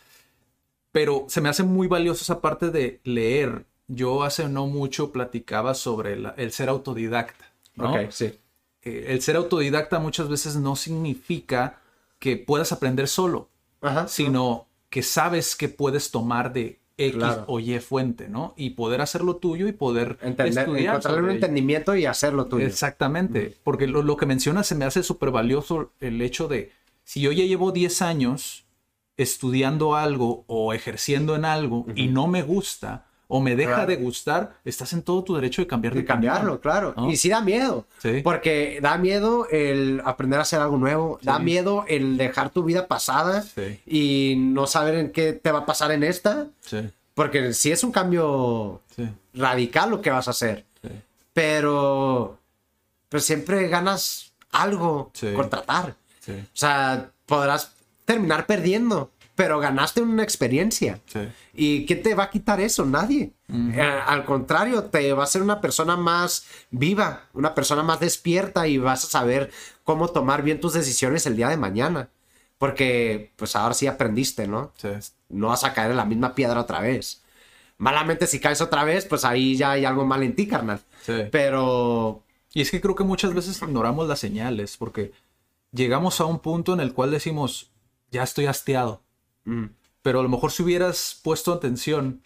Pero 0.91 1.25
se 1.29 1.39
me 1.41 1.49
hace 1.49 1.61
muy 1.61 1.87
valioso 1.87 2.23
esa 2.23 2.41
parte 2.41 2.71
de 2.71 2.99
leer. 3.03 3.65
Yo 3.89 4.23
hace 4.23 4.47
no 4.47 4.67
mucho 4.67 5.11
platicaba 5.11 5.73
sobre 5.73 6.15
la- 6.17 6.33
el 6.37 6.51
ser 6.53 6.69
autodidacta, 6.69 7.45
¿no? 7.75 7.91
Ok, 7.91 8.11
sí. 8.11 8.39
Eh, 8.83 9.07
el 9.09 9.21
ser 9.21 9.35
autodidacta 9.35 9.99
muchas 9.99 10.29
veces 10.29 10.55
no 10.55 10.75
significa 10.77 11.79
que 12.19 12.37
puedas 12.37 12.71
aprender 12.71 13.07
solo 13.09 13.49
Ajá. 13.81 14.07
sino 14.07 14.67
que 14.89 15.03
sabes 15.03 15.55
que 15.55 15.67
puedes 15.69 16.11
tomar 16.11 16.53
de 16.53 16.79
X 16.97 17.15
Claro. 17.15 17.45
o 17.47 17.59
Y 17.59 17.79
fuente, 17.79 18.27
¿no? 18.29 18.53
Y 18.57 18.71
poder 18.71 19.01
hacer 19.01 19.23
lo 19.23 19.37
tuyo 19.37 19.67
y 19.67 19.71
poder 19.71 20.17
Entender, 20.21 20.65
estudiar. 20.65 20.95
encontrarle 20.95 21.21
un 21.23 21.29
entendimiento 21.31 21.95
y 21.95 22.05
hacerlo 22.05 22.45
tuyo. 22.47 22.65
Exactamente, 22.65 23.55
porque 23.63 23.87
lo, 23.87 24.03
lo 24.03 24.17
que 24.17 24.25
mencionas 24.25 24.67
se 24.67 24.75
me 24.75 24.85
hace 24.85 25.01
súper 25.03 25.31
valioso 25.31 25.91
el 25.99 26.21
hecho 26.21 26.47
de, 26.49 26.71
si 27.05 27.21
yo 27.21 27.31
ya 27.31 27.45
llevo 27.45 27.71
10 27.71 28.01
años 28.01 28.65
estudiando 29.17 29.95
algo 29.95 30.43
o 30.47 30.73
ejerciendo 30.73 31.35
en 31.35 31.45
algo 31.45 31.85
y 31.95 32.07
no 32.07 32.27
me 32.27 32.41
gusta 32.43 33.05
o 33.31 33.39
me 33.39 33.55
deja 33.55 33.75
Claro. 33.75 33.87
de 33.87 33.95
gustar, 33.97 34.55
estás 34.65 34.91
en 34.93 35.03
todo 35.03 35.23
tu 35.23 35.35
derecho 35.35 35.61
de 35.61 35.67
cambiar 35.67 35.93
de 35.93 35.99
Y 36.01 36.05
cambiarlo, 36.05 36.59
claro. 36.59 36.95
¿no? 36.97 37.11
Y 37.11 37.15
sí 37.15 37.29
da 37.29 37.41
miedo. 37.41 37.85
Sí. 37.99 38.21
Porque 38.23 38.79
da 38.81 38.97
miedo 38.97 39.47
el 39.51 40.01
aprender 40.03 40.39
a 40.39 40.41
hacer 40.41 40.59
algo 40.59 40.77
nuevo. 40.77 41.19
Da 41.21 41.37
miedo 41.37 41.85
el 41.87 42.17
dejar 42.17 42.49
tu 42.49 42.63
vida 42.63 42.87
pasada 42.87 43.43
Sí. 43.43 43.79
y 43.85 44.35
no 44.37 44.65
saber 44.65 44.95
en 44.95 45.11
qué 45.11 45.33
te 45.33 45.51
va 45.51 45.59
a 45.59 45.65
pasar 45.67 45.91
en 45.91 46.03
esta. 46.03 46.47
Porque 47.13 47.53
sí 47.53 47.71
es 47.71 47.83
un 47.83 47.91
cambio 47.91 48.81
radical 49.35 49.91
lo 49.91 50.01
que 50.01 50.09
vas 50.09 50.27
a 50.27 50.31
hacer. 50.31 50.65
Pero, 51.33 52.37
pero 53.09 53.21
siempre 53.21 53.67
ganas 53.67 54.31
algo 54.51 55.11
con 55.35 55.49
tratar. 55.49 55.95
O 56.27 56.33
sea, 56.53 57.09
podrás 57.25 57.73
terminar 58.05 58.45
perdiendo, 58.45 59.11
pero 59.39 59.57
ganaste 59.57 60.01
una 60.01 60.21
experiencia. 60.21 60.99
sí. 61.05 61.21
¿Y 61.53 61.85
quién 61.85 62.03
te 62.03 62.13
va 62.13 62.23
a 62.23 62.29
quitar 62.29 62.59
eso? 62.59 62.85
Nadie. 62.85 63.31
Eh, 63.47 63.81
al 63.81 64.25
contrario, 64.25 64.83
te 64.83 65.13
va 65.13 65.23
a 65.23 65.27
ser 65.27 65.41
una 65.41 65.61
persona 65.61 65.95
más 65.95 66.45
viva, 66.71 67.21
una 67.31 67.55
persona 67.55 67.81
más 67.81 68.01
despierta 68.01 68.67
y 68.67 68.77
vas 68.77 69.05
a 69.05 69.07
saber 69.07 69.49
cómo 69.85 70.09
tomar 70.09 70.43
bien 70.43 70.59
tus 70.59 70.73
decisiones 70.73 71.25
el 71.25 71.37
día 71.37 71.47
de 71.47 71.55
mañana. 71.55 72.09
Porque, 72.57 73.31
pues 73.37 73.55
ahora 73.55 73.73
sí 73.75 73.87
aprendiste, 73.87 74.45
¿no? 74.45 74.73
sí. 74.75 74.89
No 75.29 75.47
vas 75.47 75.63
a 75.63 75.73
caer 75.73 75.91
en 75.91 75.97
la 75.97 76.05
misma 76.05 76.35
piedra 76.35 76.59
otra 76.59 76.81
vez. 76.81 77.23
Malamente, 77.77 78.27
si 78.27 78.41
caes 78.41 78.59
otra 78.59 78.83
vez, 78.83 79.05
pues 79.05 79.23
ahí 79.23 79.55
ya 79.55 79.71
hay 79.71 79.85
algo 79.85 80.05
mal 80.05 80.21
en 80.21 80.35
ti, 80.35 80.47
carnal. 80.47 80.81
Sí. 81.01 81.13
Pero, 81.31 82.23
Y 82.53 82.59
es 82.59 82.71
que 82.71 82.81
creo 82.81 82.95
que 82.95 83.05
muchas 83.05 83.33
veces 83.33 83.61
ignoramos 83.61 84.05
las 84.05 84.19
señales 84.19 84.75
porque 84.75 85.13
llegamos 85.71 86.19
a 86.19 86.25
un 86.25 86.39
punto 86.39 86.73
en 86.73 86.81
el 86.81 86.93
cual 86.93 87.11
decimos, 87.11 87.71
ya 88.11 88.23
estoy 88.23 88.45
hastiado. 88.47 89.01
Mm, 89.45 89.65
Pero 90.01 90.19
a 90.19 90.23
lo 90.23 90.29
mejor 90.29 90.51
si 90.51 90.63
hubieras 90.63 91.19
puesto 91.23 91.53
atención 91.53 92.21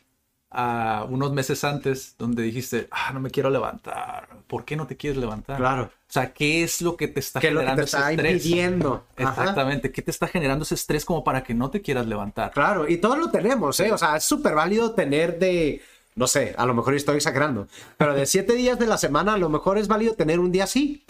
a 0.53 1.05
unos 1.09 1.33
meses 1.33 1.63
antes 1.63 2.15
donde 2.19 2.43
dijiste, 2.43 2.87
ah, 2.91 3.11
no 3.11 3.19
me 3.19 3.31
quiero 3.31 3.49
levantar. 3.49 4.29
¿Por 4.45 4.65
qué 4.65 4.75
no 4.75 4.85
te 4.85 4.95
quieres 4.95 5.17
levantar? 5.17 5.57
Claro. 5.57 5.83
O 5.85 6.13
sea, 6.13 6.31
¿qué 6.31 6.63
es 6.63 6.79
lo 6.81 6.95
que 6.95 7.07
te 7.07 7.19
está 7.19 7.39
¿qué 7.39 7.47
es 7.47 7.53
lo 7.53 7.61
que 7.61 7.65
generando 7.65 7.81
te 7.81 7.85
está 7.85 8.11
ese 8.11 8.11
estrés? 8.11 8.45
impidiendo? 8.45 9.05
Ajá. 9.17 9.41
Exactamente. 9.41 9.91
¿Qué 9.91 10.03
te 10.03 10.11
está 10.11 10.27
generando 10.27 10.63
ese 10.63 10.75
estrés 10.75 11.05
como 11.05 11.23
para 11.23 11.43
que 11.43 11.55
no 11.55 11.71
te 11.71 11.81
quieras 11.81 12.05
levantar? 12.05 12.51
Claro, 12.51 12.87
y 12.87 12.97
todos 12.97 13.17
lo 13.17 13.31
tenemos, 13.31 13.79
¿eh? 13.79 13.91
O 13.91 13.97
sea, 13.97 14.15
es 14.17 14.25
súper 14.25 14.53
válido 14.53 14.93
tener 14.93 15.39
de, 15.39 15.81
no 16.13 16.27
sé, 16.27 16.53
a 16.55 16.67
lo 16.67 16.75
mejor 16.75 16.93
estoy 16.93 17.15
exagerando, 17.15 17.67
pero 17.97 18.13
de 18.13 18.27
siete 18.27 18.53
días 18.53 18.77
de 18.77 18.85
la 18.85 18.99
semana, 18.99 19.33
a 19.33 19.37
lo 19.39 19.49
mejor 19.49 19.79
es 19.79 19.87
válido 19.87 20.13
tener 20.13 20.39
un 20.39 20.51
día 20.51 20.65
así. 20.65 21.03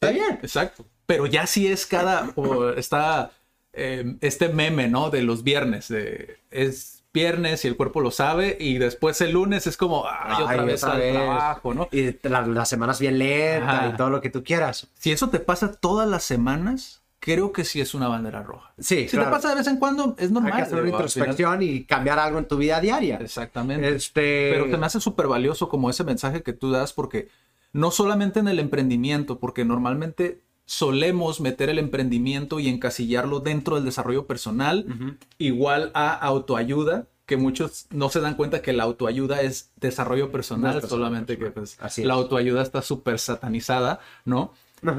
Está 0.00 0.12
bien. 0.12 0.38
Exacto. 0.42 0.86
Pero 1.06 1.26
ya 1.26 1.48
sí 1.48 1.66
es 1.66 1.86
cada, 1.86 2.30
o 2.36 2.70
está 2.70 3.32
eh, 3.76 4.16
este 4.20 4.48
meme, 4.48 4.88
¿no? 4.88 5.10
De 5.10 5.22
los 5.22 5.42
viernes. 5.44 5.88
De, 5.88 6.38
es 6.50 7.02
viernes 7.12 7.64
y 7.64 7.68
el 7.68 7.76
cuerpo 7.76 8.00
lo 8.00 8.10
sabe 8.10 8.56
y 8.58 8.78
después 8.78 9.20
el 9.20 9.32
lunes 9.32 9.66
es 9.68 9.76
como, 9.76 10.04
ay, 10.08 10.42
otra 10.42 10.60
Ay, 10.62 10.66
vez 10.66 10.82
otra 10.82 10.94
al 10.96 11.00
vez. 11.00 11.12
trabajo, 11.14 11.72
¿no? 11.74 11.88
Y 11.92 12.16
la, 12.28 12.44
la 12.46 12.64
semana 12.64 12.92
es 12.92 12.98
bien 12.98 13.18
lenta 13.18 13.90
y 13.92 13.96
todo 13.96 14.10
lo 14.10 14.20
que 14.20 14.30
tú 14.30 14.42
quieras. 14.42 14.88
Si 14.98 15.12
eso 15.12 15.30
te 15.30 15.38
pasa 15.38 15.72
todas 15.72 16.08
las 16.08 16.24
semanas, 16.24 17.02
creo 17.20 17.52
que 17.52 17.64
sí 17.64 17.80
es 17.80 17.94
una 17.94 18.08
bandera 18.08 18.42
roja. 18.42 18.72
Sí, 18.80 19.04
Si 19.08 19.16
claro. 19.16 19.26
te 19.26 19.30
pasa 19.36 19.48
de 19.50 19.54
vez 19.54 19.66
en 19.68 19.76
cuando, 19.78 20.16
es 20.18 20.32
normal. 20.32 20.52
Hay 20.52 20.56
que 20.58 20.62
hacer 20.64 20.74
una 20.74 20.82
final- 20.86 21.00
introspección 21.02 21.62
y 21.62 21.84
cambiar 21.84 22.18
algo 22.18 22.38
en 22.40 22.48
tu 22.48 22.56
vida 22.56 22.80
diaria. 22.80 23.16
Exactamente. 23.18 23.88
Este... 23.94 24.50
Pero 24.52 24.68
te 24.68 24.76
me 24.76 24.86
hace 24.86 24.98
súper 25.00 25.28
valioso 25.28 25.68
como 25.68 25.90
ese 25.90 26.02
mensaje 26.02 26.42
que 26.42 26.52
tú 26.52 26.72
das 26.72 26.92
porque 26.92 27.28
no 27.72 27.90
solamente 27.92 28.40
en 28.40 28.48
el 28.48 28.58
emprendimiento, 28.58 29.38
porque 29.38 29.64
normalmente 29.64 30.40
solemos 30.66 31.40
meter 31.40 31.68
el 31.68 31.78
emprendimiento 31.78 32.58
y 32.60 32.68
encasillarlo 32.68 33.40
dentro 33.40 33.76
del 33.76 33.84
desarrollo 33.84 34.26
personal, 34.26 35.18
igual 35.38 35.90
a 35.94 36.12
autoayuda, 36.14 37.06
que 37.26 37.36
muchos 37.36 37.86
no 37.90 38.10
se 38.10 38.20
dan 38.20 38.34
cuenta 38.34 38.60
que 38.62 38.72
la 38.74 38.82
autoayuda 38.84 39.40
es 39.42 39.70
desarrollo 39.76 40.30
personal, 40.30 40.80
No 40.82 40.88
solamente 40.88 41.38
que 41.38 41.50
pues, 41.50 41.76
Así 41.80 42.02
es. 42.02 42.06
la 42.06 42.14
autoayuda 42.14 42.62
está 42.62 42.82
súper 42.82 43.18
satanizada, 43.18 44.00
¿no? 44.24 44.52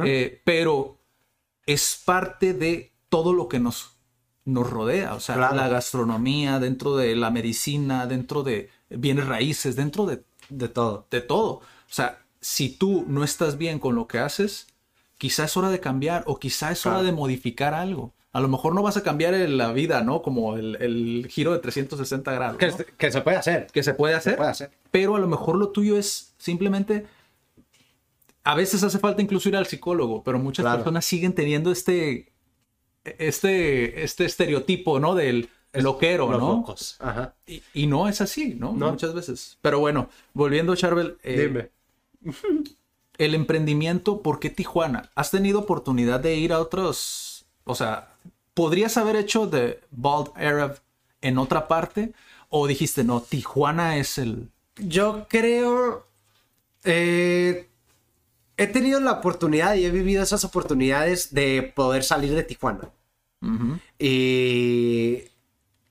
Eh, 0.03 0.41
pero 0.43 0.97
es 1.67 2.01
parte 2.03 2.53
de 2.53 2.93
todo 3.09 3.33
lo 3.33 3.47
que 3.47 3.59
nos, 3.59 3.91
nos 4.43 4.67
rodea, 4.69 5.13
o 5.13 5.19
sea, 5.19 5.35
Claro. 5.35 5.55
la 5.55 5.67
gastronomía, 5.67 6.59
dentro 6.59 6.95
de 6.95 7.15
la 7.15 7.29
medicina, 7.29 8.07
dentro 8.07 8.41
de 8.43 8.69
bienes 8.89 9.27
raíces, 9.27 9.75
dentro 9.75 10.05
de, 10.07 10.23
De 10.49 10.67
todo. 10.67 11.07
de 11.11 11.21
todo. 11.21 11.49
O 11.53 11.61
sea, 11.93 12.23
si 12.41 12.69
tú 12.69 13.05
no 13.07 13.23
estás 13.23 13.57
bien 13.59 13.77
con 13.79 13.93
lo 13.95 14.07
que 14.07 14.17
haces, 14.19 14.67
quizá 15.17 15.45
es 15.45 15.55
hora 15.57 15.69
de 15.69 15.79
cambiar 15.79 16.23
o 16.27 16.37
quizá 16.39 16.71
es 16.71 16.85
hora 16.85 16.95
Claro. 16.97 17.05
de 17.07 17.11
modificar 17.13 17.73
algo. 17.73 18.13
A 18.33 18.41
lo 18.41 18.49
mejor 18.49 18.75
no 18.75 18.81
vas 18.83 18.97
a 18.97 19.03
cambiar 19.03 19.33
el- 19.33 19.57
la 19.57 19.71
vida, 19.71 20.03
¿no? 20.03 20.21
Como 20.21 20.57
el, 20.57 20.75
el 20.81 21.27
giro 21.29 21.53
de 21.53 21.59
360 21.59 22.33
grados. 22.33 22.57
Que, 22.57 22.67
¿no? 22.67 22.77
que 22.97 23.11
se 23.11 23.21
puede 23.21 23.37
hacer. 23.37 23.67
que 23.71 23.81
se 23.83 23.93
puede 23.93 24.13
hacer, 24.13 24.35
puede 24.35 24.49
hacer. 24.49 24.71
pero 24.91 25.15
a 25.15 25.19
lo 25.19 25.27
mejor 25.27 25.55
lo 25.57 25.69
tuyo 25.69 25.97
es 25.97 26.33
simplemente 26.37 27.05
a 28.43 28.53
veces 28.55 28.83
hace 28.83 28.99
falta 28.99 29.21
incluso 29.21 29.49
ir 29.49 29.55
al 29.55 29.65
psicólogo, 29.65 30.21
pero 30.23 30.37
muchas 30.37 30.63
Claro. 30.63 30.79
personas 30.79 31.05
siguen 31.05 31.33
teniendo 31.33 31.71
este 31.71 32.31
este 33.03 34.03
este 34.03 34.25
estereotipo, 34.25 34.99
¿no? 34.99 35.15
del 35.15 35.49
loquero, 35.73 36.29
Los 36.31 36.39
¿no? 36.41 36.47
locos. 36.57 36.95
Ajá. 36.99 37.35
Y, 37.47 37.61
y 37.73 37.87
no 37.87 38.07
es 38.07 38.21
así, 38.21 38.55
¿no? 38.55 38.71
No. 38.73 38.91
Muchas 38.91 39.13
veces. 39.13 39.57
Pero 39.61 39.79
bueno, 39.79 40.09
volviendo 40.33 40.75
Charbel, 40.75 41.17
eh, 41.23 41.41
Dime. 41.41 41.69
el 43.17 43.35
emprendimiento, 43.35 44.21
¿por 44.21 44.39
qué 44.39 44.49
Tijuana? 44.49 45.09
¿Has 45.15 45.31
tenido 45.31 45.59
oportunidad 45.59 46.19
de 46.19 46.35
ir 46.35 46.53
a 46.53 46.59
otros, 46.59 47.45
o 47.63 47.75
sea, 47.75 48.09
podrías 48.53 48.97
haber 48.97 49.15
hecho 49.15 49.47
de 49.47 49.81
Bald 49.91 50.29
Arab 50.35 50.79
en 51.21 51.37
otra 51.37 51.67
parte 51.67 52.13
o 52.49 52.67
dijiste, 52.67 53.03
no, 53.03 53.21
Tijuana 53.21 53.97
es 53.97 54.17
el 54.17 54.49
Yo 54.77 55.27
creo. 55.29 56.05
eh, 56.83 57.67
he 58.57 58.67
tenido 58.67 58.99
la 58.99 59.13
oportunidad 59.13 59.75
y 59.75 59.85
he 59.85 59.91
vivido 59.91 60.23
esas 60.23 60.43
oportunidades 60.45 61.33
de 61.33 61.73
poder 61.75 62.03
salir 62.03 62.33
de 62.33 62.43
Tijuana. 62.43 62.89
Y. 63.99 65.23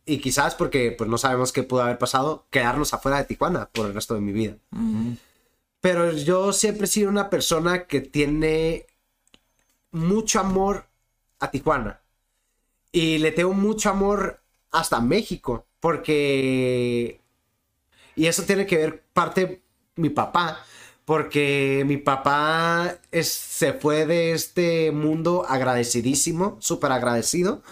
Y 0.06 0.18
quizás 0.18 0.54
porque 0.54 0.92
pues, 0.92 1.08
no 1.08 1.16
sabemos 1.16 1.50
qué 1.52 1.62
pudo 1.62 1.82
haber 1.82 1.96
pasado, 1.98 2.46
quedarnos 2.50 2.92
afuera 2.92 3.16
de 3.18 3.24
Tijuana 3.24 3.70
por 3.72 3.86
el 3.86 3.94
resto 3.94 4.14
de 4.14 4.20
mi 4.20 4.32
vida. 4.32 4.56
Pero 5.84 6.12
yo 6.12 6.54
siempre 6.54 6.86
he 6.86 6.88
sido 6.88 7.10
una 7.10 7.28
persona 7.28 7.86
que 7.86 8.00
tiene 8.00 8.86
mucho 9.90 10.40
amor 10.40 10.86
a 11.40 11.50
Tijuana. 11.50 12.00
Y 12.90 13.18
le 13.18 13.32
tengo 13.32 13.52
mucho 13.52 13.90
amor 13.90 14.40
hasta 14.70 14.98
México. 15.00 15.66
Porque 15.80 17.20
y 18.16 18.26
eso 18.26 18.44
tiene 18.44 18.64
que 18.64 18.78
ver 18.78 19.04
parte 19.12 19.62
mi 19.96 20.08
papá, 20.08 20.64
porque 21.04 21.84
mi 21.86 21.98
papá 21.98 22.96
es- 23.12 23.28
se 23.32 23.74
fue 23.74 24.06
de 24.06 24.32
este 24.32 24.90
mundo 24.90 25.44
agradecidísimo, 25.46 26.56
súper 26.60 26.92
agradecido 26.92 27.62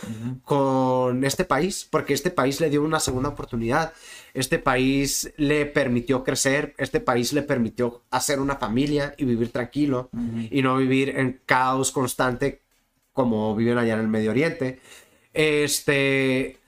con 0.44 1.24
este 1.24 1.44
país, 1.44 1.86
porque 1.90 2.12
este 2.14 2.30
país 2.30 2.60
le 2.60 2.68
dio 2.68 2.82
una 2.82 3.00
segunda 3.00 3.30
oportunidad. 3.30 3.92
Este 4.34 4.58
país 4.58 5.32
le 5.36 5.66
permitió 5.66 6.24
crecer, 6.24 6.74
este 6.78 7.00
país 7.00 7.32
le 7.32 7.42
permitió 7.42 8.02
hacer 8.10 8.38
una 8.40 8.56
familia 8.56 9.14
y 9.16 9.24
vivir 9.24 9.50
tranquilo 9.50 10.10
y 10.50 10.60
no 10.62 10.76
vivir 10.76 11.10
en 11.10 11.40
caos 11.46 11.90
constante 11.90 12.60
como 13.12 13.54
viven 13.56 13.78
allá 13.78 13.94
en 13.94 14.00
el 14.00 14.08
Medio 14.08 14.30
Oriente. 14.30 14.80
Este, 15.34 16.58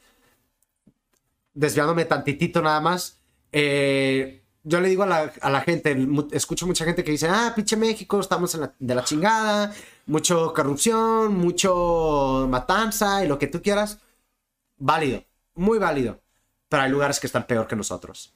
desviándome 1.55 2.05
tantitito 2.07 2.61
nada 2.63 2.81
más, 2.81 3.19
eh, 3.53 4.43
yo 4.65 4.81
le 4.81 4.89
digo 4.89 5.03
a 5.05 5.07
la, 5.51 5.61
gente, 5.61 5.97
escucho 6.33 6.67
mucha 6.67 6.85
gente 6.85 7.05
que 7.05 7.13
dice, 7.13 7.29
ah, 7.29 7.53
pinche 7.55 7.77
México, 7.77 8.19
estamos 8.21 8.55
en 8.55 8.63
la- 8.63 8.75
de 8.79 8.95
la 8.95 9.05
chingada, 9.05 9.73
mucho 10.07 10.53
corrupción, 10.55 11.37
mucho 11.37 12.47
matanza 12.51 13.25
y 13.25 13.29
lo 13.29 13.39
que 13.39 13.47
tú 13.47 13.63
quieras. 13.63 13.99
Válido, 14.79 15.25
muy 15.55 15.79
válido, 15.79 16.21
pero 16.69 16.83
hay 16.83 16.91
lugares 16.91 17.21
que 17.21 17.27
están 17.29 17.47
peor 17.47 17.67
que 17.69 17.77
nosotros. 17.77 18.35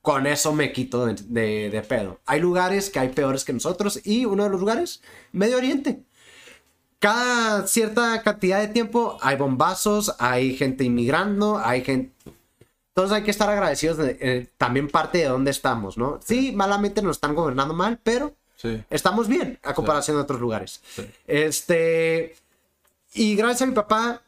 Con 0.00 0.26
eso 0.26 0.52
me 0.52 0.72
quito 0.72 1.04
de, 1.06 1.14
de- 1.14 1.70
de 1.70 1.82
pedo. 1.82 2.20
Hay 2.26 2.40
lugares 2.40 2.90
que 2.90 2.98
hay 3.00 3.08
peores 3.10 3.44
que 3.44 3.52
nosotros 3.52 4.00
y 4.04 4.24
uno 4.24 4.44
de 4.44 4.50
los 4.50 4.60
lugares, 4.60 5.02
Medio 5.32 5.56
Oriente 5.58 6.04
cada 6.98 7.66
cierta 7.66 8.22
cantidad 8.22 8.58
de 8.60 8.68
tiempo 8.68 9.18
hay 9.20 9.36
bombazos, 9.36 10.14
hay 10.18 10.56
gente 10.56 10.84
inmigrando, 10.84 11.58
hay 11.58 11.84
gente... 11.84 12.12
Entonces 12.96 13.14
hay 13.14 13.24
que 13.24 13.30
estar 13.30 13.50
agradecidos 13.50 13.98
de 13.98 14.16
eh, 14.22 14.48
también 14.56 14.88
parte 14.88 15.18
de 15.18 15.24
dónde 15.26 15.50
estamos, 15.50 15.98
¿no? 15.98 16.18
Sí, 16.24 16.52
malamente 16.52 17.02
nos 17.02 17.18
están 17.18 17.34
gobernando 17.34 17.74
mal, 17.74 18.00
pero 18.02 18.34
Sí. 18.56 18.82
estamos 18.88 19.28
bien 19.28 19.58
a 19.62 19.74
comparación 19.74 20.16
de 20.16 20.22
otros 20.22 20.40
lugares. 20.40 20.80
Sí. 20.94 21.06
Este... 21.26 22.34
Y 23.12 23.36
gracias 23.36 23.62
a 23.62 23.66
mi 23.66 23.74
papá, 23.74 24.22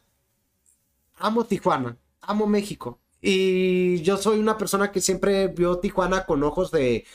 amo 1.17 1.45
Tijuana, 1.45 1.97
amo 2.21 2.47
México. 2.47 2.99
Y 3.23 4.03
yo 4.03 4.19
soy 4.19 4.39
una 4.39 4.59
persona 4.59 4.93
que 4.93 5.01
siempre 5.01 5.49
vio 5.49 5.79
Tijuana 5.79 6.27
con 6.27 6.43
ojos 6.43 6.71
de 6.71 7.07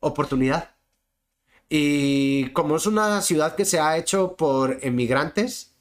oportunidad. 0.00 0.70
Y 1.68 2.48
como 2.52 2.76
es 2.76 2.86
una 2.86 3.20
ciudad 3.20 3.54
que 3.54 3.66
se 3.66 3.78
ha 3.78 3.98
hecho 3.98 4.34
por 4.34 4.78
emigrantes, 4.80 5.74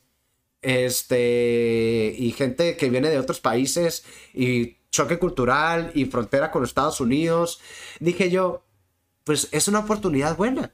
este, 0.62 2.14
y 2.18 2.34
gente 2.34 2.76
que 2.76 2.90
viene 2.90 3.10
de 3.10 3.20
otros 3.20 3.40
países, 3.40 4.04
y 4.34 4.76
choque 4.92 5.18
cultural, 5.20 5.92
y 5.96 6.06
frontera 6.06 6.52
con 6.52 6.64
Estados 6.64 7.00
Unidos, 7.02 7.60
dije 8.00 8.30
yo, 8.30 8.64
pues 9.24 9.48
es 9.52 9.68
una 9.68 9.80
oportunidad 9.80 10.38
buena. 10.38 10.74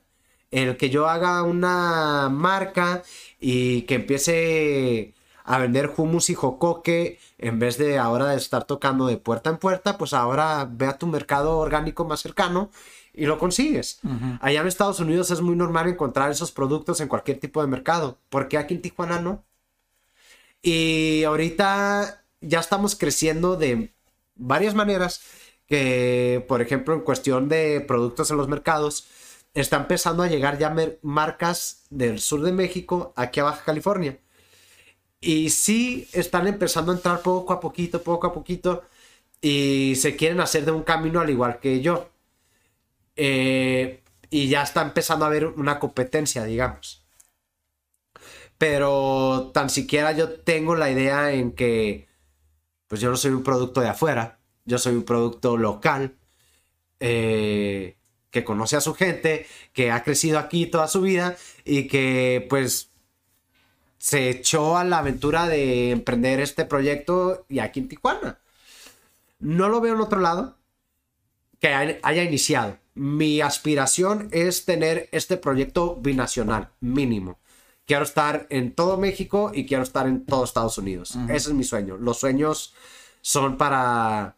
El 0.51 0.77
que 0.77 0.89
yo 0.89 1.07
haga 1.07 1.43
una 1.43 2.29
marca 2.29 3.03
y 3.39 3.83
que 3.83 3.95
empiece 3.95 5.13
a 5.43 5.59
vender 5.59 5.93
hummus 5.95 6.29
y 6.29 6.35
jocoque, 6.35 7.19
en 7.37 7.59
vez 7.59 7.77
de 7.77 7.97
ahora 7.97 8.27
de 8.27 8.37
estar 8.37 8.65
tocando 8.65 9.07
de 9.07 9.17
puerta 9.17 9.49
en 9.49 9.57
puerta, 9.57 9.97
pues 9.97 10.13
ahora 10.13 10.67
ve 10.69 10.87
a 10.87 10.97
tu 10.97 11.07
mercado 11.07 11.57
orgánico 11.57 12.05
más 12.05 12.21
cercano 12.21 12.69
y 13.13 13.25
lo 13.25 13.37
consigues. 13.39 13.99
Allá 14.41 14.61
en 14.61 14.67
Estados 14.67 14.99
Unidos 14.99 15.31
es 15.31 15.41
muy 15.41 15.55
normal 15.55 15.87
encontrar 15.87 16.31
esos 16.31 16.51
productos 16.51 17.01
en 17.01 17.07
cualquier 17.07 17.39
tipo 17.39 17.61
de 17.61 17.67
mercado. 17.67 18.17
¿Por 18.29 18.47
qué 18.47 18.57
aquí 18.57 18.73
en 18.73 18.81
Tijuana 18.81 19.21
no? 19.21 19.43
Y 20.61 21.23
ahorita 21.23 22.23
ya 22.41 22.59
estamos 22.59 22.95
creciendo 22.95 23.55
de 23.55 23.93
varias 24.37 24.75
maneras 24.75 25.21
que, 25.67 26.45
por 26.47 26.61
ejemplo, 26.61 26.93
en 26.93 27.01
cuestión 27.01 27.49
de 27.49 27.81
productos 27.81 28.31
en 28.31 28.37
los 28.37 28.47
mercados, 28.47 29.07
está 29.53 29.77
empezando 29.77 30.23
a 30.23 30.27
llegar 30.27 30.57
ya 30.57 30.73
marcas 31.01 31.85
del 31.89 32.19
sur 32.19 32.41
de 32.41 32.51
México 32.51 33.13
aquí 33.15 33.39
a 33.39 33.45
Baja 33.45 33.65
California. 33.65 34.19
Y 35.19 35.49
sí 35.49 36.07
están 36.13 36.47
empezando 36.47 36.91
a 36.91 36.95
entrar 36.95 37.21
poco 37.21 37.53
a 37.53 37.59
poquito, 37.59 38.03
poco 38.03 38.27
a 38.27 38.33
poquito, 38.33 38.83
y 39.41 39.95
se 39.97 40.15
quieren 40.15 40.39
hacer 40.41 40.65
de 40.65 40.71
un 40.71 40.83
camino 40.83 41.19
al 41.19 41.29
igual 41.29 41.59
que 41.59 41.81
yo. 41.81 42.09
Eh, 43.15 44.03
y 44.29 44.49
ya 44.49 44.63
está 44.63 44.81
empezando 44.81 45.25
a 45.25 45.29
haber 45.29 45.47
una 45.47 45.79
competencia, 45.79 46.43
digamos. 46.45 47.05
Pero 48.57 49.51
tan 49.53 49.69
siquiera 49.69 50.11
yo 50.13 50.31
tengo 50.41 50.75
la 50.75 50.89
idea 50.91 51.31
en 51.33 51.51
que, 51.51 52.06
pues 52.87 53.01
yo 53.01 53.09
no 53.09 53.17
soy 53.17 53.31
un 53.31 53.43
producto 53.43 53.81
de 53.81 53.89
afuera, 53.89 54.39
yo 54.65 54.77
soy 54.77 54.95
un 54.95 55.03
producto 55.03 55.57
local, 55.57 56.15
eh, 56.99 57.95
que 58.31 58.43
conoce 58.43 58.75
a 58.75 58.81
su 58.81 58.93
gente, 58.93 59.47
que 59.73 59.91
ha 59.91 60.03
crecido 60.03 60.39
aquí 60.39 60.65
toda 60.65 60.87
su 60.87 61.01
vida 61.01 61.35
y 61.63 61.87
que 61.87 62.45
pues 62.49 62.89
se 63.97 64.29
echó 64.29 64.77
a 64.77 64.83
la 64.83 64.99
aventura 64.99 65.47
de 65.47 65.91
emprender 65.91 66.39
este 66.39 66.65
proyecto 66.65 67.45
y 67.49 67.59
aquí 67.59 67.79
en 67.79 67.89
Tijuana. 67.89 68.39
No 69.39 69.69
lo 69.69 69.81
veo 69.81 69.95
en 69.95 70.01
otro 70.01 70.19
lado 70.19 70.57
que 71.59 71.69
hay- 71.69 71.97
haya 72.03 72.23
iniciado. 72.23 72.77
Mi 72.93 73.41
aspiración 73.41 74.29
es 74.31 74.65
tener 74.65 75.07
este 75.11 75.37
proyecto 75.37 75.95
binacional, 75.95 76.69
mínimo. 76.79 77.39
Quiero 77.87 78.03
estar 78.03 78.47
en 78.49 78.73
todo 78.75 78.97
México 78.97 79.51
y 79.53 79.65
quiero 79.65 79.81
estar 79.83 80.07
en 80.07 80.25
todo 80.25 80.43
Estados 80.43 80.77
Unidos. 80.77 81.15
Ese 81.29 81.49
es 81.49 81.53
mi 81.53 81.63
sueño. 81.63 81.95
Los 81.95 82.19
sueños 82.19 82.73
son 83.21 83.55
para 83.57 84.35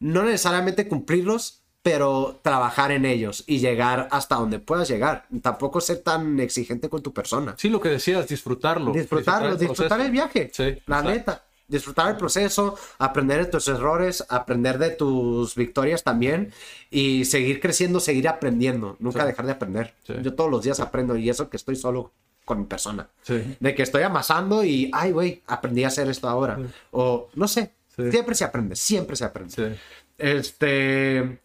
no 0.00 0.22
necesariamente 0.22 0.86
cumplirlos, 0.86 1.62
pero 1.82 2.38
trabajar 2.42 2.92
en 2.92 3.06
ellos 3.06 3.42
y 3.46 3.58
llegar 3.58 4.06
hasta 4.10 4.34
donde 4.34 4.58
puedas 4.58 4.86
llegar. 4.86 5.26
Tampoco 5.40 5.80
ser 5.80 6.02
tan 6.02 6.38
exigente 6.40 6.90
con 6.90 7.02
tu 7.02 7.14
persona. 7.14 7.54
Sí, 7.56 7.70
lo 7.70 7.80
que 7.80 7.88
decías, 7.88 8.28
disfrutarlo. 8.28 8.92
Disfrutarlo, 8.92 9.48
el 9.52 9.58
disfrutar 9.58 9.98
el 10.02 10.10
viaje. 10.10 10.50
Sí, 10.52 10.64
la 10.86 10.98
exacto. 10.98 11.10
neta. 11.10 11.44
Disfrutar 11.68 12.10
el 12.10 12.16
proceso, 12.18 12.76
aprender 12.98 13.46
de 13.46 13.50
tus 13.50 13.66
errores, 13.68 14.26
aprender 14.28 14.76
de 14.76 14.90
tus 14.90 15.54
victorias 15.54 16.02
también 16.02 16.52
y 16.90 17.24
seguir 17.24 17.60
creciendo, 17.60 17.98
seguir 17.98 18.28
aprendiendo. 18.28 18.96
Nunca 18.98 19.22
Sí. 19.22 19.26
dejar 19.28 19.46
de 19.46 19.52
aprender. 19.52 19.94
Sí. 20.06 20.12
Yo 20.20 20.34
todos 20.34 20.50
los 20.50 20.62
días 20.64 20.80
aprendo 20.80 21.16
y 21.16 21.30
eso 21.30 21.48
que 21.48 21.56
estoy 21.56 21.76
solo 21.76 22.12
con 22.50 22.58
mi 22.58 22.66
persona. 22.66 23.08
Sí. 23.22 23.56
De 23.60 23.76
que 23.76 23.84
estoy 23.84 24.02
amasando 24.02 24.64
y, 24.64 24.90
ay, 24.92 25.12
güey, 25.12 25.40
aprendí 25.46 25.84
a 25.84 25.86
hacer 25.86 26.10
esto 26.10 26.28
ahora. 26.28 26.58
O 26.90 27.28
no 27.36 27.46
sé. 27.46 27.76
Sí. 27.94 28.10
Siempre 28.10 28.34
se 28.34 28.42
aprende, 28.42 28.74
siempre 28.74 29.14
se 29.14 29.24
aprende. 29.24 29.78
Este. 30.18 31.40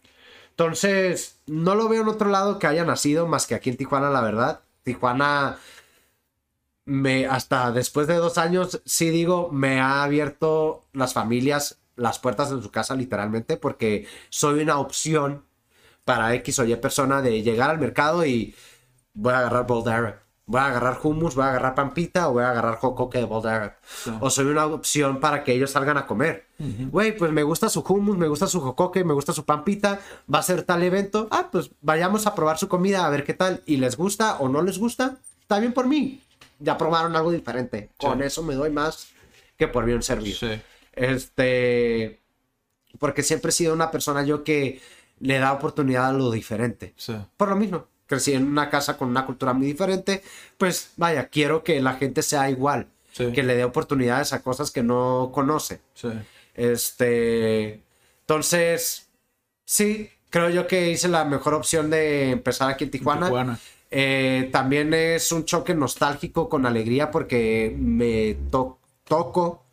Entonces, 0.50 1.38
no 1.46 1.76
lo 1.76 1.88
veo 1.88 2.02
en 2.02 2.08
otro 2.08 2.28
lado 2.28 2.58
que 2.58 2.66
haya 2.66 2.84
nacido 2.84 3.28
más 3.28 3.46
que 3.46 3.54
aquí 3.54 3.70
en 3.70 3.76
Tijuana, 3.76 4.10
la 4.10 4.20
verdad. 4.20 4.62
Tijuana, 4.82 5.58
me, 6.84 7.26
hasta 7.26 7.70
después 7.70 8.08
de 8.08 8.14
dos 8.14 8.36
años, 8.36 8.82
sí 8.84 9.10
digo, 9.10 9.50
me 9.52 9.78
ha 9.78 10.02
abierto 10.02 10.86
las 10.92 11.14
familias 11.14 11.78
las 11.94 12.18
puertas 12.18 12.50
de 12.50 12.60
su 12.60 12.70
casa, 12.72 12.96
literalmente, 12.96 13.56
porque 13.56 14.08
soy 14.28 14.60
una 14.60 14.78
opción 14.78 15.44
para 16.04 16.34
X 16.34 16.58
o 16.58 16.64
Y 16.64 16.74
persona 16.76 17.22
de 17.22 17.42
llegar 17.42 17.70
al 17.70 17.78
mercado 17.78 18.26
y 18.26 18.54
voy 19.14 19.32
a 19.34 19.38
agarrar 19.38 19.66
Bold 19.66 19.88
Arab. 19.88 20.25
Voy 20.48 20.60
a 20.60 20.66
agarrar 20.66 21.00
hummus, 21.02 21.34
voy 21.34 21.44
a 21.44 21.48
agarrar 21.48 21.74
pampita 21.74 22.28
o 22.28 22.34
voy 22.34 22.44
a 22.44 22.50
agarrar 22.50 22.76
jocoque 22.76 23.18
de 23.18 23.24
Bold 23.24 23.46
Arab. 23.46 23.76
O 24.20 24.30
soy 24.30 24.46
una 24.46 24.64
opción 24.66 25.18
para 25.18 25.42
que 25.42 25.52
ellos 25.52 25.72
salgan 25.72 25.98
a 25.98 26.06
comer. 26.06 26.46
Güey, 26.58 27.16
pues 27.16 27.32
me 27.32 27.42
gusta 27.42 27.68
su 27.68 27.80
hummus, 27.80 28.16
me 28.16 28.28
gusta 28.28 28.46
su 28.46 28.60
jocoque, 28.60 29.02
me 29.02 29.12
gusta 29.12 29.32
su 29.32 29.44
pampita. 29.44 30.00
Va 30.32 30.38
a 30.38 30.42
ser 30.44 30.62
tal 30.62 30.84
evento. 30.84 31.26
Ah, 31.32 31.48
pues 31.50 31.72
vayamos 31.80 32.28
a 32.28 32.36
probar 32.36 32.58
su 32.58 32.68
comida 32.68 33.04
a 33.04 33.10
ver 33.10 33.24
qué 33.24 33.34
tal. 33.34 33.64
Y 33.66 33.78
les 33.78 33.96
gusta 33.96 34.36
o 34.36 34.48
no 34.48 34.62
les 34.62 34.78
gusta, 34.78 35.18
está 35.40 35.58
bien 35.58 35.72
por 35.72 35.88
mí. 35.88 36.22
Ya 36.60 36.78
probaron 36.78 37.16
algo 37.16 37.32
diferente. 37.32 37.90
Con 37.96 38.22
eso 38.22 38.44
me 38.44 38.54
doy 38.54 38.70
más 38.70 39.08
que 39.56 39.66
por 39.66 39.84
bien 39.84 40.02
servir. 40.02 40.36
Sí. 40.36 40.60
Este. 40.92 42.22
Porque 43.00 43.24
siempre 43.24 43.48
he 43.48 43.52
sido 43.52 43.74
una 43.74 43.90
persona 43.90 44.24
yo 44.24 44.44
que 44.44 44.80
le 45.18 45.40
da 45.40 45.52
oportunidad 45.52 46.06
a 46.06 46.12
lo 46.12 46.30
diferente. 46.30 46.94
Sí. 46.96 47.16
Por 47.36 47.48
lo 47.48 47.56
mismo, 47.56 47.88
crecí 48.06 48.32
en 48.32 48.44
una 48.46 48.70
casa 48.70 48.96
con 48.96 49.08
una 49.08 49.26
cultura 49.26 49.52
muy 49.52 49.66
diferente. 49.66 50.22
Pues 50.58 50.90
vaya, 50.96 51.28
quiero 51.28 51.62
que 51.64 51.80
la 51.80 51.94
gente 51.94 52.22
sea 52.22 52.48
igual. 52.50 52.86
Sí. 53.12 53.32
Que 53.32 53.42
le 53.42 53.54
dé 53.56 53.64
oportunidades 53.64 54.32
a 54.32 54.42
cosas 54.42 54.70
que 54.70 54.82
no 54.82 55.30
conoce. 55.32 55.80
Sí. 55.94 56.08
Este. 56.54 57.80
Entonces, 58.20 59.08
sí, 59.64 60.10
creo 60.30 60.50
yo 60.50 60.66
que 60.66 60.90
hice 60.90 61.08
la 61.08 61.24
mejor 61.24 61.54
opción 61.54 61.90
de 61.90 62.30
empezar 62.30 62.70
aquí 62.70 62.84
en 62.84 62.90
Tijuana. 62.90 63.26
Tijuana. 63.26 63.58
Eh, 63.90 64.48
también 64.52 64.92
es 64.92 65.30
un 65.32 65.44
choque 65.44 65.74
nostálgico 65.74 66.48
con 66.48 66.66
alegría 66.66 67.10
porque 67.10 67.74
me 67.78 68.36
to- 68.50 68.78
toco 69.04 69.64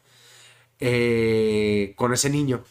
eh, 0.79 1.93
con 1.95 2.13
ese 2.13 2.29
niño 2.29 2.63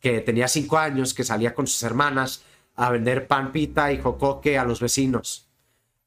que 0.00 0.20
tenía 0.20 0.48
cinco 0.48 0.76
años, 0.76 1.14
que 1.14 1.24
salía 1.24 1.54
con 1.54 1.66
sus 1.66 1.82
hermanas 1.82 2.42
a 2.76 2.90
vender 2.90 3.26
pan 3.26 3.52
pita 3.52 3.92
y 3.92 3.98
jocoque 3.98 4.58
a 4.58 4.64
los 4.64 4.80
vecinos. 4.80 5.48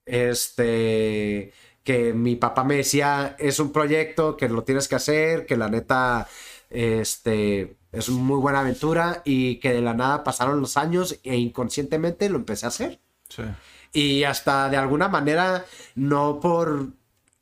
Este, 0.06 1.54
que 1.84 2.14
mi 2.14 2.36
papá 2.36 2.64
me 2.64 2.76
decía, 2.76 3.36
es 3.40 3.60
un 3.60 3.72
proyecto 3.72 4.38
que 4.38 4.50
lo 4.50 4.64
tienes 4.64 4.88
que 4.88 4.96
hacer, 4.96 5.46
que 5.46 5.58
la 5.58 5.70
neta, 5.70 6.28
este, 6.70 7.78
es 7.92 8.10
una 8.10 8.24
muy 8.24 8.40
buena 8.40 8.60
aventura 8.60 9.22
y 9.26 9.56
que 9.60 9.74
de 9.74 9.82
la 9.82 9.94
nada 9.94 10.24
pasaron 10.24 10.60
los 10.60 10.78
años 10.78 11.20
e 11.24 11.38
inconscientemente 11.38 12.30
lo 12.30 12.38
empecé 12.38 12.66
a 12.66 12.70
hacer. 12.70 13.00
Sí. 13.30 13.44
Y 13.94 14.24
hasta 14.24 14.70
de 14.70 14.78
alguna 14.78 15.08
manera, 15.08 15.66
no 15.96 16.40
por 16.40 16.90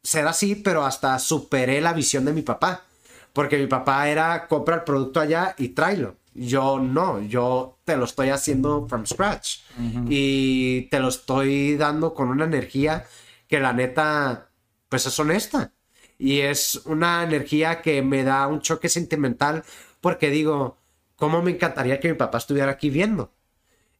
ser 0.03 0.27
así, 0.27 0.55
pero 0.55 0.85
hasta 0.85 1.17
superé 1.19 1.81
la 1.81 1.93
visión 1.93 2.25
de 2.25 2.33
mi 2.33 2.41
papá. 2.41 2.83
Porque 3.33 3.57
mi 3.57 3.67
papá 3.67 4.07
era 4.07 4.47
compra 4.47 4.75
el 4.75 4.83
producto 4.83 5.19
allá 5.19 5.55
y 5.57 5.69
tráelo. 5.69 6.15
Yo 6.35 6.79
no, 6.79 7.21
yo 7.21 7.79
te 7.85 7.95
lo 7.95 8.03
estoy 8.05 8.29
haciendo 8.29 8.85
from 8.87 9.05
scratch. 9.05 9.59
Y 10.09 10.83
te 10.89 10.99
lo 10.99 11.07
estoy 11.07 11.77
dando 11.77 12.13
con 12.13 12.27
una 12.27 12.45
energía 12.45 13.05
que 13.47 13.59
la 13.59 13.73
neta, 13.73 14.49
pues 14.89 15.05
es 15.05 15.17
honesta. 15.17 15.71
Y 16.17 16.41
es 16.41 16.81
una 16.85 17.23
energía 17.23 17.81
que 17.81 18.01
me 18.01 18.23
da 18.23 18.47
un 18.47 18.61
choque 18.61 18.89
sentimental 18.89 19.63
porque 20.01 20.29
digo, 20.29 20.77
¿cómo 21.15 21.41
me 21.41 21.51
encantaría 21.51 21.99
que 21.99 22.09
mi 22.09 22.15
papá 22.15 22.37
estuviera 22.37 22.71
aquí 22.71 22.89
viendo? 22.89 23.31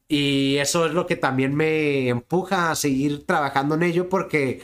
Y 0.08 0.56
eso 0.58 0.86
es 0.86 0.92
lo 0.92 1.06
que 1.06 1.16
también 1.16 1.54
me 1.54 2.08
empuja 2.08 2.70
a 2.70 2.76
seguir 2.76 3.26
trabajando 3.26 3.74
en 3.74 3.82
ello 3.82 4.08
porque, 4.08 4.62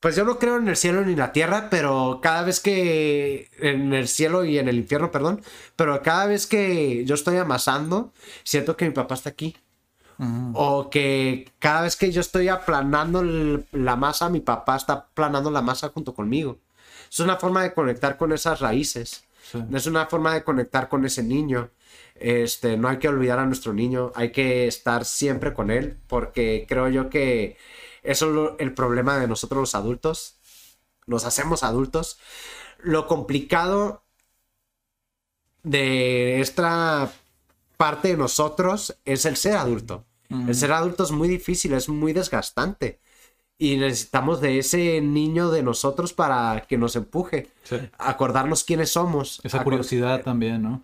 pues 0.00 0.14
yo 0.14 0.24
no 0.24 0.38
creo 0.38 0.56
en 0.56 0.68
el 0.68 0.76
cielo 0.76 1.02
ni 1.04 1.12
en 1.12 1.18
la 1.18 1.32
tierra, 1.32 1.68
pero 1.70 2.20
cada 2.22 2.42
vez 2.42 2.60
que, 2.60 3.50
en 3.58 3.92
el 3.92 4.08
cielo 4.08 4.44
y 4.44 4.58
en 4.58 4.68
el 4.68 4.76
infierno, 4.76 5.10
perdón, 5.10 5.42
pero 5.74 6.02
cada 6.02 6.26
vez 6.26 6.46
que 6.46 7.04
yo 7.04 7.14
estoy 7.14 7.36
amasando, 7.36 8.12
siento 8.44 8.76
que 8.76 8.84
mi 8.84 8.92
papá 8.92 9.14
está 9.14 9.30
aquí. 9.30 9.56
O 10.54 10.88
que 10.88 11.52
cada 11.58 11.82
vez 11.82 11.94
que 11.94 12.10
yo 12.10 12.22
estoy 12.22 12.48
aplanando 12.48 13.22
la 13.72 13.96
masa, 13.96 14.30
mi 14.30 14.40
papá 14.40 14.76
está 14.76 14.92
aplanando 14.94 15.50
la 15.50 15.60
masa 15.60 15.90
junto 15.90 16.14
conmigo. 16.14 16.58
Es 17.10 17.20
una 17.20 17.36
forma 17.36 17.62
de 17.62 17.74
conectar 17.74 18.16
con 18.16 18.32
esas 18.32 18.60
raíces. 18.60 19.24
Sí. 19.42 19.58
Es 19.74 19.86
una 19.86 20.06
forma 20.06 20.32
de 20.32 20.42
conectar 20.42 20.88
con 20.88 21.04
ese 21.04 21.22
niño. 21.22 21.68
Este, 22.14 22.78
no 22.78 22.88
hay 22.88 22.98
que 22.98 23.08
olvidar 23.08 23.38
a 23.38 23.44
nuestro 23.46 23.74
niño, 23.74 24.10
hay 24.14 24.32
que 24.32 24.66
estar 24.66 25.04
siempre 25.04 25.52
con 25.52 25.70
él, 25.70 25.98
porque 26.06 26.64
creo 26.66 26.88
yo 26.88 27.10
que 27.10 27.58
eso 28.06 28.26
es 28.28 28.32
lo- 28.34 28.58
el 28.58 28.72
problema 28.74 29.18
de 29.18 29.28
nosotros 29.28 29.60
los 29.60 29.74
adultos. 29.74 30.36
Nos 31.06 31.24
hacemos 31.24 31.62
adultos. 31.62 32.18
Lo 32.82 33.06
complicado 33.06 34.02
de 35.62 36.40
esta 36.40 37.12
parte 37.76 38.08
de 38.08 38.16
nosotros 38.16 38.96
es 39.04 39.24
el 39.24 39.36
ser 39.36 39.56
adulto. 39.56 40.04
El 40.28 40.54
ser 40.56 40.72
adulto 40.72 41.04
es 41.04 41.12
muy 41.12 41.28
difícil, 41.28 41.72
es 41.72 41.88
muy 41.88 42.12
desgastante. 42.12 42.98
Y 43.58 43.76
necesitamos 43.76 44.40
de 44.40 44.58
ese 44.58 45.00
niño 45.00 45.50
de 45.50 45.62
nosotros 45.62 46.12
para 46.12 46.66
que 46.68 46.76
nos 46.76 46.96
empuje. 46.96 47.48
Sí. 47.62 47.76
Acordarnos 47.96 48.64
quiénes 48.64 48.90
somos. 48.92 49.40
Esa 49.44 49.62
curiosidad 49.62 50.22
también, 50.22 50.62
¿no? 50.62 50.82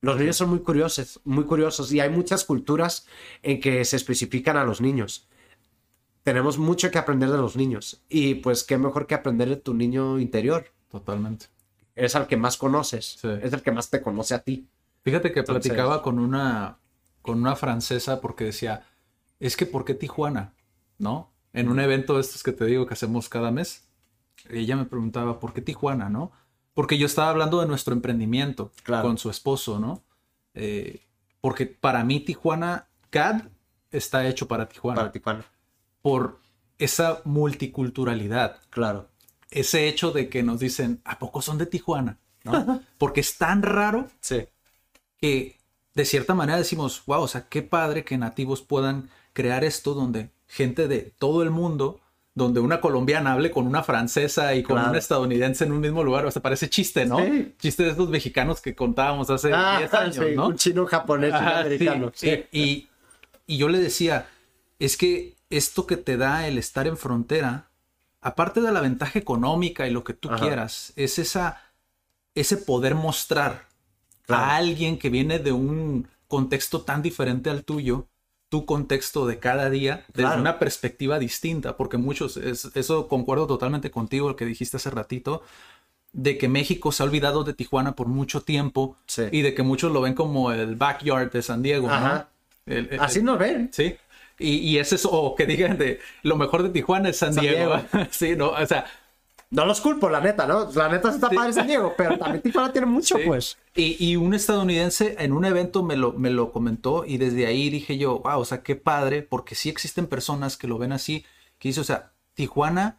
Los 0.00 0.18
niños 0.18 0.36
son 0.36 0.50
muy 0.50 0.60
curiosos, 0.60 1.18
muy 1.24 1.44
curiosos. 1.44 1.90
Y 1.92 2.00
hay 2.00 2.10
muchas 2.10 2.44
culturas 2.44 3.06
en 3.42 3.60
que 3.60 3.84
se 3.84 3.96
especifican 3.96 4.56
a 4.56 4.64
los 4.64 4.80
niños. 4.80 5.26
Tenemos 6.28 6.58
mucho 6.58 6.90
que 6.90 6.98
aprender 6.98 7.30
de 7.30 7.38
los 7.38 7.56
niños. 7.56 8.02
Y 8.10 8.34
pues 8.36 8.62
qué 8.62 8.76
mejor 8.76 9.06
que 9.06 9.14
aprender 9.14 9.48
de 9.48 9.56
tu 9.56 9.72
niño 9.72 10.18
interior. 10.18 10.66
Totalmente. 10.90 11.46
Es 11.94 12.14
al 12.16 12.26
que 12.26 12.36
más 12.36 12.58
conoces. 12.58 13.16
Sí. 13.20 13.28
Es 13.42 13.52
el 13.54 13.62
que 13.62 13.72
más 13.72 13.88
te 13.88 14.02
conoce 14.02 14.34
a 14.34 14.40
ti. 14.40 14.68
Fíjate 15.04 15.32
que 15.32 15.40
Entonces- 15.40 15.62
platicaba 15.70 16.02
con 16.02 16.18
una, 16.18 16.76
con 17.22 17.38
una 17.40 17.56
francesa 17.56 18.20
porque 18.20 18.44
decía, 18.44 18.84
es 19.40 19.56
que 19.56 19.64
¿por 19.64 19.86
qué 19.86 19.94
Tijuana? 19.94 20.52
¿No? 20.98 21.30
En 21.54 21.70
un 21.70 21.80
evento 21.80 22.16
de 22.16 22.20
estos 22.20 22.42
que 22.42 22.52
te 22.52 22.66
digo 22.66 22.86
que 22.86 22.92
hacemos 22.92 23.30
cada 23.30 23.50
mes, 23.50 23.88
ella 24.50 24.76
me 24.76 24.84
preguntaba, 24.84 25.40
¿por 25.40 25.54
qué 25.54 25.62
Tijuana? 25.62 26.10
¿No? 26.10 26.30
Porque 26.74 26.98
yo 26.98 27.06
estaba 27.06 27.30
hablando 27.30 27.58
de 27.60 27.66
nuestro 27.66 27.94
emprendimiento 27.94 28.70
Claro. 28.82 29.08
con 29.08 29.16
su 29.16 29.30
esposo, 29.30 29.78
¿no? 29.78 30.02
Eh, 30.52 31.00
porque 31.40 31.64
para 31.66 32.04
mí 32.04 32.20
Tijuana, 32.20 32.86
CAD 33.10 33.44
está 33.90 34.26
hecho 34.28 34.46
para 34.46 34.68
Tijuana. 34.68 35.00
Para 35.00 35.10
Tijuana. 35.12 35.44
Por 36.08 36.38
esa 36.78 37.20
multiculturalidad 37.24 38.56
Claro. 38.70 39.08
ese 39.50 39.88
hecho 39.88 40.10
de 40.10 40.28
que 40.28 40.42
nos 40.42 40.60
dicen, 40.60 41.00
¿a 41.04 41.18
poco 41.18 41.42
son 41.42 41.58
de 41.58 41.66
Tijuana? 41.66 42.18
¿No? 42.44 42.82
Porque 42.98 43.20
es 43.20 43.36
tan 43.36 43.62
raro 43.62 44.08
Sí. 44.20 44.46
que 45.20 45.56
de 45.94 46.04
cierta 46.04 46.34
manera 46.34 46.58
decimos, 46.58 47.02
wow, 47.06 47.22
o 47.22 47.28
sea, 47.28 47.48
qué 47.48 47.62
padre 47.62 48.04
que 48.04 48.16
nativos 48.18 48.62
puedan 48.62 49.10
crear 49.32 49.64
esto 49.64 49.94
donde 49.94 50.30
gente 50.46 50.86
de 50.88 51.12
todo 51.18 51.42
el 51.42 51.50
mundo, 51.50 52.00
donde 52.34 52.60
una 52.60 52.80
colombiana 52.80 53.32
hable 53.32 53.50
con 53.50 53.66
una 53.66 53.82
francesa 53.82 54.54
y 54.54 54.62
con 54.62 54.76
Claro. 54.76 54.90
una 54.90 54.98
estadounidense 54.98 55.64
en 55.64 55.72
un 55.72 55.80
mismo 55.80 56.04
lugar, 56.04 56.24
o 56.24 56.30
sea, 56.30 56.40
parece 56.40 56.70
chiste, 56.70 57.04
¿no? 57.04 57.18
Sí. 57.18 57.54
Chiste 57.58 57.82
de 57.82 57.90
estos 57.90 58.08
mexicanos 58.08 58.60
que 58.60 58.74
contábamos 58.76 59.28
hace 59.30 59.48
10 59.48 59.58
Ah, 59.92 60.00
años, 60.00 60.14
sí, 60.16 60.34
¿no? 60.36 60.46
Un 60.48 60.56
chino, 60.56 60.86
japonés, 60.86 61.32
un 61.32 61.36
americano. 61.48 62.12
Y, 62.22 62.28
y- 62.58 62.88
y 63.46 63.56
yo 63.58 63.68
le 63.68 63.78
decía, 63.78 64.28
es 64.78 64.96
que 64.96 65.34
esto 65.50 65.86
que 65.86 65.96
te 65.96 66.16
da 66.16 66.46
el 66.46 66.58
estar 66.58 66.86
en 66.86 66.96
frontera, 66.96 67.68
aparte 68.20 68.60
de 68.60 68.72
la 68.72 68.80
ventaja 68.80 69.18
económica 69.18 69.86
y 69.86 69.90
lo 69.90 70.04
que 70.04 70.12
tú 70.14 70.28
Ajá. 70.30 70.40
quieras, 70.40 70.92
es 70.96 71.18
esa, 71.18 71.60
ese 72.34 72.56
poder 72.56 72.94
mostrar 72.94 73.66
Claro. 74.26 74.42
a 74.44 74.56
alguien 74.56 74.98
que 74.98 75.08
viene 75.10 75.38
de 75.38 75.52
un 75.52 76.06
contexto 76.26 76.82
tan 76.82 77.00
diferente 77.00 77.48
al 77.48 77.64
tuyo, 77.64 78.06
tu 78.50 78.64
contexto 78.66 79.26
de 79.26 79.38
cada 79.38 79.70
día, 79.70 80.04
desde 80.08 80.22
Claro. 80.22 80.40
una 80.40 80.58
perspectiva 80.58 81.18
distinta, 81.18 81.76
porque 81.76 81.96
muchos, 81.96 82.36
es- 82.36 82.70
eso 82.74 83.08
concuerdo 83.08 83.46
totalmente 83.46 83.90
contigo, 83.90 84.28
lo 84.28 84.36
que 84.36 84.44
dijiste 84.44 84.76
hace 84.78 84.90
ratito, 84.90 85.42
de 86.12 86.38
que 86.38 86.48
México 86.48 86.90
se 86.92 87.02
ha 87.02 87.06
olvidado 87.06 87.44
de 87.44 87.52
Tijuana 87.54 87.92
por 87.94 88.08
mucho 88.08 88.40
tiempo 88.42 88.96
Sí. 89.06 89.24
y 89.32 89.42
de 89.42 89.54
que 89.54 89.62
muchos 89.62 89.92
lo 89.92 90.00
ven 90.00 90.14
como 90.14 90.50
el 90.52 90.76
backyard 90.76 91.30
de 91.30 91.42
San 91.42 91.62
Diego, 91.62 91.88
¿no? 91.88 91.94
Ajá. 91.94 92.28
El- 92.66 92.88
el- 92.92 93.00
Así 93.00 93.22
nos 93.22 93.38
ven. 93.38 93.70
Sí. 93.72 93.94
Y, 94.38 94.58
y 94.58 94.78
es 94.78 94.92
eso, 94.92 95.10
o 95.10 95.34
que 95.34 95.46
digan 95.46 95.78
de 95.78 96.00
lo 96.22 96.36
mejor 96.36 96.62
de 96.62 96.70
Tijuana 96.70 97.08
es 97.08 97.16
San, 97.18 97.34
San 97.34 97.42
Diego. 97.42 97.76
Diego. 97.92 98.06
sí, 98.10 98.36
no, 98.36 98.50
o 98.50 98.66
sea, 98.66 98.86
No 99.50 99.64
los 99.64 99.80
culpo, 99.80 100.08
la 100.10 100.20
neta, 100.20 100.46
¿no? 100.46 100.70
La 100.74 100.88
neta 100.88 101.10
está 101.10 101.30
padre 101.30 101.52
San 101.54 101.66
Diego, 101.66 101.94
pero 101.96 102.18
también 102.18 102.42
Tijuana 102.42 102.70
tiene 102.72 102.86
mucho, 102.86 103.16
Sí. 103.16 103.22
pues. 103.26 103.56
Y, 103.74 103.96
y 103.98 104.16
un 104.16 104.34
estadounidense 104.34 105.16
en 105.18 105.32
un 105.32 105.44
evento 105.44 105.82
me 105.82 105.96
lo, 105.96 106.12
me 106.12 106.30
lo 106.30 106.52
comentó 106.52 107.04
y 107.06 107.16
desde 107.18 107.46
ahí 107.46 107.70
dije 107.70 107.96
yo, 107.98 108.18
wow, 108.20 108.40
o 108.40 108.44
sea, 108.44 108.62
qué 108.62 108.76
padre, 108.76 109.22
porque 109.22 109.54
sí 109.54 109.68
existen 109.70 110.06
personas 110.06 110.56
que 110.56 110.68
lo 110.68 110.78
ven 110.78 110.92
así, 110.92 111.24
que 111.58 111.70
dice, 111.70 111.80
o 111.80 111.84
sea, 111.84 112.12
Tijuana, 112.34 112.98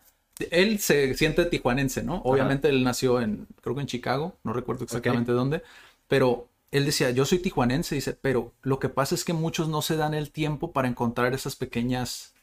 él 0.52 0.80
se 0.80 1.14
siente 1.16 1.46
tijuanense, 1.46 2.02
¿no? 2.04 2.22
Obviamente 2.26 2.68
él 2.70 2.84
nació 2.84 3.22
en, 3.22 3.48
creo 3.62 3.76
que 3.76 3.82
en 3.82 3.88
Chicago, 3.88 4.36
no 4.44 4.52
recuerdo 4.54 4.84
exactamente 4.86 5.32
dónde, 5.32 5.64
pero 6.10 6.49
él 6.72 6.86
decía, 6.86 7.10
yo 7.12 7.26
soy 7.26 7.40
tijuanense, 7.40 7.96
dice, 7.96 8.14
pero 8.14 8.54
lo 8.62 8.80
que 8.80 8.90
pasa 8.90 9.16
es 9.16 9.26
que 9.26 9.34
muchos 9.34 9.68
no 9.70 9.82
se 9.82 9.96
dan 9.98 10.14
el 10.14 10.32
tiempo 10.32 10.72
para 10.72 10.88
encontrar 10.88 11.34
esas 11.34 11.56
pequeñas 11.56 12.34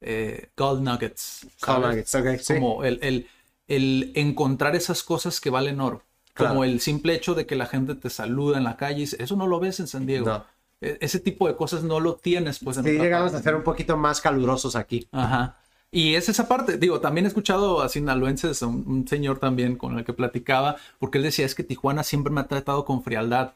eh, 0.00 0.50
gold 0.56 0.82
nuggets. 0.82 1.46
Nuggets, 1.66 2.14
ok, 2.14 2.26
sí. 2.40 2.54
Como 2.54 2.84
el, 2.84 2.98
el, 3.02 3.28
el 3.68 4.12
encontrar 4.14 4.74
esas 4.76 5.02
cosas 5.02 5.40
que 5.40 5.50
valen 5.50 5.80
oro. 5.80 6.02
Claro. 6.34 6.54
Como 6.54 6.64
el 6.64 6.80
simple 6.80 7.14
hecho 7.14 7.34
de 7.34 7.46
que 7.46 7.56
la 7.56 7.66
gente 7.66 7.94
te 7.94 8.08
saluda 8.10 8.58
en 8.58 8.64
la 8.64 8.76
calle. 8.76 8.98
y 8.98 9.00
dice, 9.00 9.22
Eso 9.22 9.36
no 9.36 9.46
lo 9.46 9.60
ves 9.60 9.80
en 9.80 9.88
San 9.88 10.06
Diego. 10.06 10.26
No. 10.26 10.44
E- 10.80 10.98
Ese 11.00 11.20
tipo 11.20 11.46
de 11.48 11.56
cosas 11.56 11.82
no 11.82 12.00
lo 12.00 12.16
tienes, 12.16 12.60
pues. 12.60 12.78
En 12.78 12.84
Sí, 12.84 12.90
llegamos 12.92 13.32
parte. 13.32 13.40
a 13.48 13.50
ser 13.50 13.56
un 13.56 13.62
poquito 13.64 13.96
más 13.96 14.20
calurosos 14.20 14.74
aquí. 14.76 15.06
Ajá. 15.12 15.59
Y 15.92 16.14
es 16.14 16.28
esa 16.28 16.46
parte, 16.46 16.76
digo, 16.78 17.00
también 17.00 17.24
he 17.24 17.28
escuchado 17.28 17.82
a 17.82 17.88
sinaloenses, 17.88 18.62
un, 18.62 18.84
un 18.86 19.08
señor 19.08 19.38
también 19.40 19.76
con 19.76 19.98
el 19.98 20.04
que 20.04 20.12
platicaba, 20.12 20.76
porque 21.00 21.18
él 21.18 21.24
decía, 21.24 21.44
es 21.44 21.54
que 21.56 21.64
Tijuana 21.64 22.04
siempre 22.04 22.32
me 22.32 22.40
ha 22.40 22.46
tratado 22.46 22.84
con 22.84 23.02
frialdad. 23.02 23.52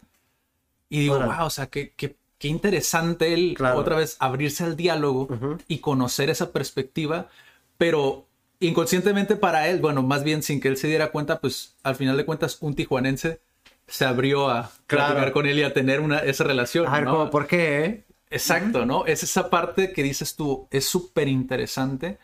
Y 0.89 1.01
digo, 1.01 1.16
Órale. 1.16 1.32
wow, 1.36 1.47
o 1.47 1.51
sea, 1.51 1.66
qué, 1.69 1.93
qué, 1.97 2.16
qué 2.39 2.48
interesante 2.48 3.32
él 3.35 3.55
Claro. 3.56 3.78
otra 3.78 3.97
vez 3.97 4.16
abrirse 4.19 4.65
al 4.65 4.77
diálogo 4.77 5.28
y 5.69 5.78
conocer 5.78 6.28
esa 6.28 6.51
perspectiva, 6.51 7.28
pero 7.78 8.27
inconscientemente 8.61 9.36
para 9.36 9.69
él, 9.69 9.81
bueno, 9.81 10.02
más 10.02 10.24
bien 10.24 10.43
sin 10.43 10.61
que 10.61 10.69
él 10.69 10.77
se 10.77 10.89
diera 10.89 11.11
cuenta, 11.12 11.40
pues 11.40 11.74
al 11.85 11.94
final 11.97 12.16
de 12.16 12.24
cuentas 12.24 12.59
un 12.61 12.74
tijuanense 12.74 13.40
se 13.86 14.05
abrió 14.06 14.48
a 14.51 14.70
Claro. 14.86 15.06
platicar 15.15 15.32
con 15.32 15.47
él 15.47 15.59
y 15.59 15.62
a 15.62 15.73
tener 15.73 16.01
una, 16.01 16.19
esa 16.19 16.43
relación. 16.44 16.86
A 16.89 17.01
ver, 17.01 17.31
¿por 17.31 17.47
qué, 17.47 17.85
eh? 17.85 18.05
Exacto, 18.35 18.85
¿no? 18.85 19.06
Es 19.06 19.23
esa 19.23 19.48
parte 19.48 19.93
que 19.93 20.02
dices 20.02 20.35
tú, 20.36 20.66
es 20.70 20.85
súper 20.86 21.28
interesante 21.28 22.19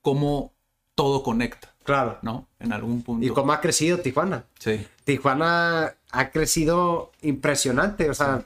cómo 0.00 0.52
todo 0.94 1.22
conecta, 1.22 1.74
Claro. 1.84 2.18
¿no? 2.22 2.48
En 2.58 2.72
algún 2.72 3.02
punto. 3.02 3.26
Y 3.26 3.30
cómo 3.30 3.52
ha 3.52 3.60
crecido 3.60 3.98
Tijuana. 4.00 4.46
Sí, 4.58 4.86
Tijuana 5.04 5.94
ha 6.10 6.30
crecido 6.30 7.12
impresionante. 7.22 8.08
O 8.08 8.14
sea, 8.14 8.42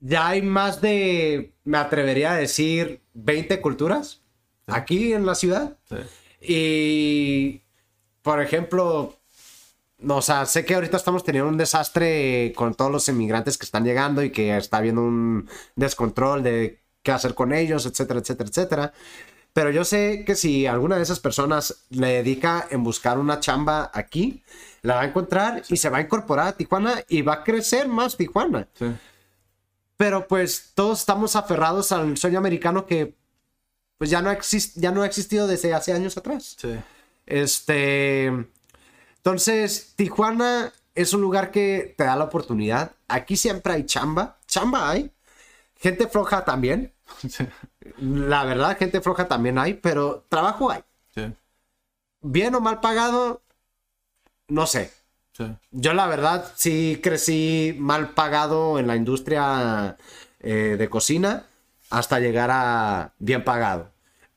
ya 0.00 0.28
hay 0.28 0.42
más 0.42 0.80
de, 0.80 1.54
me 1.64 1.78
atrevería 1.78 2.32
a 2.32 2.36
decir, 2.36 3.02
20 3.14 3.60
culturas 3.60 4.22
aquí 4.66 5.12
en 5.12 5.26
la 5.26 5.34
ciudad. 5.34 5.76
sí. 5.88 5.96
Y, 6.40 7.62
por 8.22 8.40
ejemplo, 8.40 9.17
o 10.06 10.22
sea, 10.22 10.46
sé 10.46 10.64
que 10.64 10.74
ahorita 10.74 10.96
estamos 10.96 11.24
teniendo 11.24 11.48
un 11.48 11.56
desastre 11.56 12.52
con 12.54 12.74
todos 12.74 12.90
los 12.90 13.08
inmigrantes 13.08 13.58
que 13.58 13.64
están 13.64 13.84
llegando 13.84 14.22
y 14.22 14.30
que 14.30 14.56
está 14.56 14.78
habiendo 14.78 15.02
un 15.02 15.48
descontrol 15.76 16.42
de 16.42 16.80
qué 17.02 17.12
hacer 17.12 17.34
con 17.34 17.52
ellos, 17.52 17.86
etcétera, 17.86 18.20
etcétera, 18.20 18.48
etcétera. 18.48 18.92
Pero 19.52 19.70
yo 19.70 19.84
sé 19.84 20.24
que 20.24 20.36
si 20.36 20.66
alguna 20.66 20.96
de 20.96 21.02
esas 21.02 21.18
personas 21.18 21.86
le 21.90 22.08
dedica 22.08 22.68
en 22.70 22.84
buscar 22.84 23.18
una 23.18 23.40
chamba 23.40 23.90
aquí, 23.92 24.42
la 24.82 24.96
va 24.96 25.00
a 25.02 25.06
encontrar 25.06 25.62
y 25.68 25.76
se 25.78 25.88
va 25.88 25.98
a 25.98 26.02
incorporar 26.02 26.48
a 26.48 26.56
Tijuana 26.56 27.02
y 27.08 27.22
va 27.22 27.34
a 27.34 27.44
crecer 27.44 27.88
más 27.88 28.16
Tijuana. 28.16 28.68
sí. 28.78 28.86
Pero 29.96 30.28
pues 30.28 30.70
todos 30.76 31.00
estamos 31.00 31.34
aferrados 31.34 31.90
al 31.90 32.16
sueño 32.16 32.38
americano 32.38 32.86
que 32.86 33.16
pues 33.98 34.10
ya 34.10 34.22
no, 34.22 34.30
exist 34.30 34.76
ya 34.76 34.92
no 34.92 35.02
ha 35.02 35.06
existido 35.06 35.48
desde 35.48 35.74
hace 35.74 35.92
años 35.92 36.16
atrás. 36.16 36.56
Sí. 36.56 36.76
Este. 37.26 38.46
Entonces, 39.28 39.92
Tijuana 39.94 40.72
es 40.94 41.12
un 41.12 41.20
lugar 41.20 41.50
que 41.50 41.94
te 41.98 42.04
da 42.04 42.16
la 42.16 42.24
oportunidad. 42.24 42.92
Aquí 43.08 43.36
siempre 43.36 43.74
hay 43.74 43.84
chamba. 43.84 44.38
Chamba 44.46 44.88
hay. 44.88 45.12
Gente 45.76 46.08
floja 46.08 46.44
también. 46.44 46.94
Sí. 47.28 47.46
La 47.98 48.44
verdad, 48.44 48.78
gente 48.78 49.00
floja 49.02 49.28
también 49.28 49.58
hay, 49.58 49.74
pero 49.74 50.24
trabajo 50.28 50.70
hay. 50.70 50.82
Sí. 51.14 51.30
Bien 52.20 52.54
o 52.54 52.60
mal 52.60 52.80
pagado, 52.80 53.42
no 54.48 54.66
sé. 54.66 54.92
Sí. 55.32 55.44
Yo 55.72 55.94
la 55.94 56.06
verdad 56.06 56.50
sí 56.54 57.00
crecí 57.02 57.76
mal 57.78 58.10
pagado 58.10 58.78
en 58.78 58.86
la 58.86 58.96
industria 58.96 59.96
eh, 60.40 60.76
de 60.78 60.88
cocina 60.88 61.44
hasta 61.90 62.20
llegar 62.20 62.50
a 62.50 63.12
bien 63.18 63.44
pagado. 63.44 63.90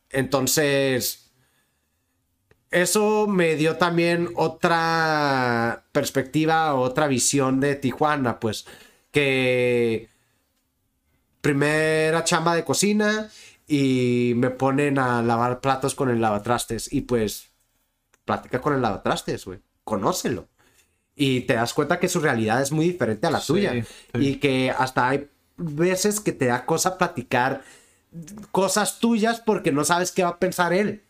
Entonces, 0.09 1.30
eso 2.71 3.27
me 3.27 3.55
dio 3.55 3.77
también 3.77 4.29
otra 4.35 5.83
perspectiva, 5.91 6.73
otra 6.75 7.07
visión 7.07 7.59
de 7.59 7.75
Tijuana, 7.75 8.39
pues 8.39 8.65
que 9.11 10.07
primera 11.41 12.23
chamba 12.23 12.55
de 12.55 12.63
cocina 12.63 13.29
y 13.67 14.33
me 14.35 14.49
ponen 14.49 14.99
a 14.99 15.21
lavar 15.21 15.59
platos 15.61 15.95
con 15.95 16.09
el 16.09 16.21
lavatrastes 16.21 16.91
y 16.91 17.01
pues 17.01 17.47
platica 18.25 18.61
con 18.61 18.73
el 18.73 18.81
lavatrastes, 18.81 19.45
güey, 19.45 19.59
conócelo. 19.83 20.47
Y 21.15 21.41
te 21.41 21.55
das 21.55 21.73
cuenta 21.73 21.99
que 21.99 22.07
su 22.07 22.19
realidad 22.19 22.61
es 22.61 22.71
muy 22.71 22.85
diferente 22.85 23.27
a 23.27 23.31
la 23.31 23.39
Sí, 23.41 23.47
tuya. 23.47 23.73
sí. 23.83 23.87
Y 24.19 24.35
que 24.35 24.71
hasta 24.75 25.09
hay 25.09 25.29
veces 25.57 26.19
que 26.19 26.31
te 26.31 26.45
da 26.45 26.65
cosa 26.65 26.97
platicar 26.97 27.63
cosas 28.51 28.99
tuyas 28.99 29.39
porque 29.41 29.71
no 29.71 29.83
sabes 29.83 30.11
qué 30.11 30.23
va 30.23 30.29
a 30.29 30.39
pensar 30.39 30.73
él. 30.73 31.03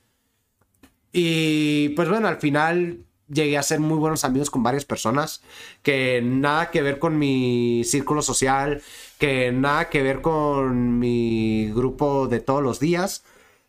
Y 1.12 1.90
pues 1.90 2.10
bueno, 2.10 2.28
al 2.28 2.38
final 2.38 3.06
llegué 3.32 3.58
a 3.58 3.64
ser 3.64 3.80
muy 3.80 3.98
buenos 3.98 4.24
amigos 4.24 4.50
con 4.50 4.64
varias 4.64 4.86
personas 4.86 5.42
que 5.82 6.22
nada 6.22 6.70
que 6.70 6.82
ver 6.82 7.00
con 7.00 7.18
mi 7.18 7.84
círculo 7.86 8.22
social, 8.22 8.82
que 9.18 9.52
nada 9.52 9.90
que 9.90 10.04
ver 10.04 10.22
con 10.22 11.00
mi 11.00 11.72
grupo 11.74 12.28
de 12.28 12.40
todos 12.40 12.62
los 12.62 12.80
días. 12.80 13.24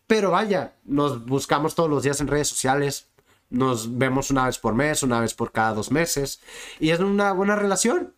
Pero 0.07 0.31
vaya, 0.31 0.73
nos 0.83 1.25
buscamos 1.25 1.75
todos 1.75 1.89
los 1.89 2.03
días 2.03 2.19
en 2.21 2.27
redes 2.27 2.49
sociales, 2.49 3.07
nos 3.49 3.97
vemos 3.97 4.31
una 4.31 4.45
vez 4.45 4.57
por 4.59 4.73
mes, 4.73 5.03
una 5.03 5.19
vez 5.19 5.33
por 5.33 5.51
cada 5.51 5.73
dos 5.73 5.91
meses, 5.91 6.41
y 6.79 6.89
es 6.89 6.99
una 6.99 7.31
buena 7.31 7.55
relación. 7.55 8.13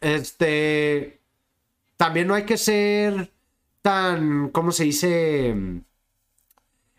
Este, 0.00 1.20
también 1.96 2.28
no 2.28 2.34
hay 2.34 2.44
que 2.44 2.56
ser 2.56 3.32
tan, 3.82 4.50
¿cómo 4.50 4.70
se 4.72 4.84
dice? 4.84 5.82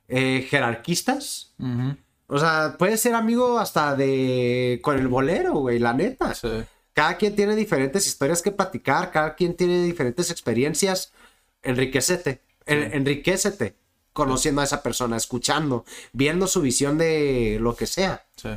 Eh, 0.09 0.45
jerarquistas. 0.49 1.53
Ujú. 1.59 1.95
O 2.27 2.37
sea, 2.37 2.75
puedes 2.77 2.99
ser 2.99 3.15
amigo 3.15 3.59
hasta 3.59 3.95
de 3.95 4.79
con 4.83 4.97
el 4.97 5.07
bolero, 5.07 5.53
güey, 5.53 5.79
la 5.79 5.93
neta. 5.93 6.33
Sí. 6.35 6.49
Cada 6.93 7.15
quien 7.17 7.35
tiene 7.35 7.55
diferentes 7.55 8.05
historias 8.07 8.41
que 8.41 8.51
platicar, 8.51 9.11
cada 9.11 9.35
quien 9.35 9.55
tiene 9.55 9.83
diferentes 9.83 10.29
experiencias. 10.31 11.13
Enriquecete, 11.63 12.41
en- 12.65 12.93
enriquecete 12.93 13.75
conociendo 14.13 14.61
a 14.61 14.63
esa 14.65 14.83
persona, 14.83 15.15
escuchando, 15.15 15.85
viendo 16.11 16.47
su 16.47 16.61
visión 16.61 16.97
de 16.97 17.57
lo 17.61 17.75
que 17.75 17.85
sea. 17.87 18.25
Sí. 18.35 18.49